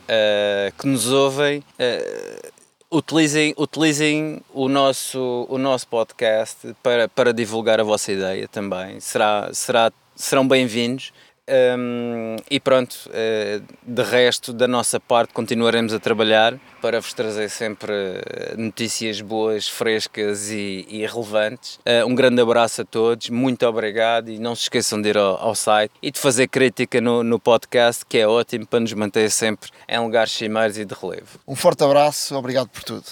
uh, 0.08 0.72
que 0.78 0.86
nos 0.86 1.12
ouvem. 1.12 1.58
Uh, 1.78 2.50
utilizem, 2.90 3.52
utilizem 3.58 4.40
o, 4.54 4.70
nosso, 4.70 5.46
o 5.50 5.58
nosso 5.58 5.86
podcast 5.86 6.74
para, 6.82 7.10
para 7.10 7.34
divulgar 7.34 7.78
a 7.78 7.82
vossa 7.84 8.10
ideia 8.10 8.48
também. 8.48 9.00
Será, 9.00 9.50
será, 9.52 9.92
serão 10.16 10.48
bem-vindos. 10.48 11.12
Um, 11.48 12.36
e 12.48 12.60
pronto, 12.60 12.94
uh, 13.08 13.62
de 13.82 14.02
resto, 14.02 14.52
da 14.52 14.68
nossa 14.68 15.00
parte, 15.00 15.32
continuaremos 15.32 15.92
a 15.92 15.98
trabalhar 15.98 16.56
para 16.80 17.00
vos 17.00 17.12
trazer 17.12 17.48
sempre 17.48 17.92
eh, 17.92 18.54
notícias 18.56 19.20
boas, 19.20 19.68
frescas 19.68 20.50
e, 20.50 20.86
e 20.88 21.06
relevantes. 21.06 21.76
Uh, 21.78 22.06
um 22.06 22.14
grande 22.14 22.40
abraço 22.40 22.82
a 22.82 22.84
todos, 22.84 23.28
muito 23.28 23.66
obrigado 23.66 24.30
e 24.30 24.38
não 24.38 24.54
se 24.54 24.62
esqueçam 24.62 25.00
de 25.00 25.10
ir 25.10 25.18
ao, 25.18 25.36
ao 25.36 25.54
site 25.54 25.92
e 26.02 26.10
de 26.10 26.18
fazer 26.18 26.48
crítica 26.48 27.00
no, 27.00 27.22
no, 27.22 27.38
podcast, 27.38 28.04
que 28.06 28.18
é 28.18 28.26
ótimo 28.26 28.66
para 28.66 28.80
nos 28.80 28.92
manter 28.92 29.30
sempre 29.30 29.70
em 29.88 29.98
lugares 29.98 30.32
cimeiros 30.32 30.78
e 30.78 30.84
de 30.84 30.94
relevo. 30.94 31.38
Um 31.46 31.56
forte 31.56 31.84
abraço, 31.84 32.36
obrigado 32.36 32.68
por 32.68 32.82
tudo. 32.82 33.04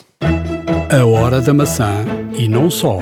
A 0.90 1.04
Hora 1.04 1.40
da 1.40 1.54
Maçã 1.54 2.04
e 2.36 2.48
não 2.48 2.70
só. 2.70 2.98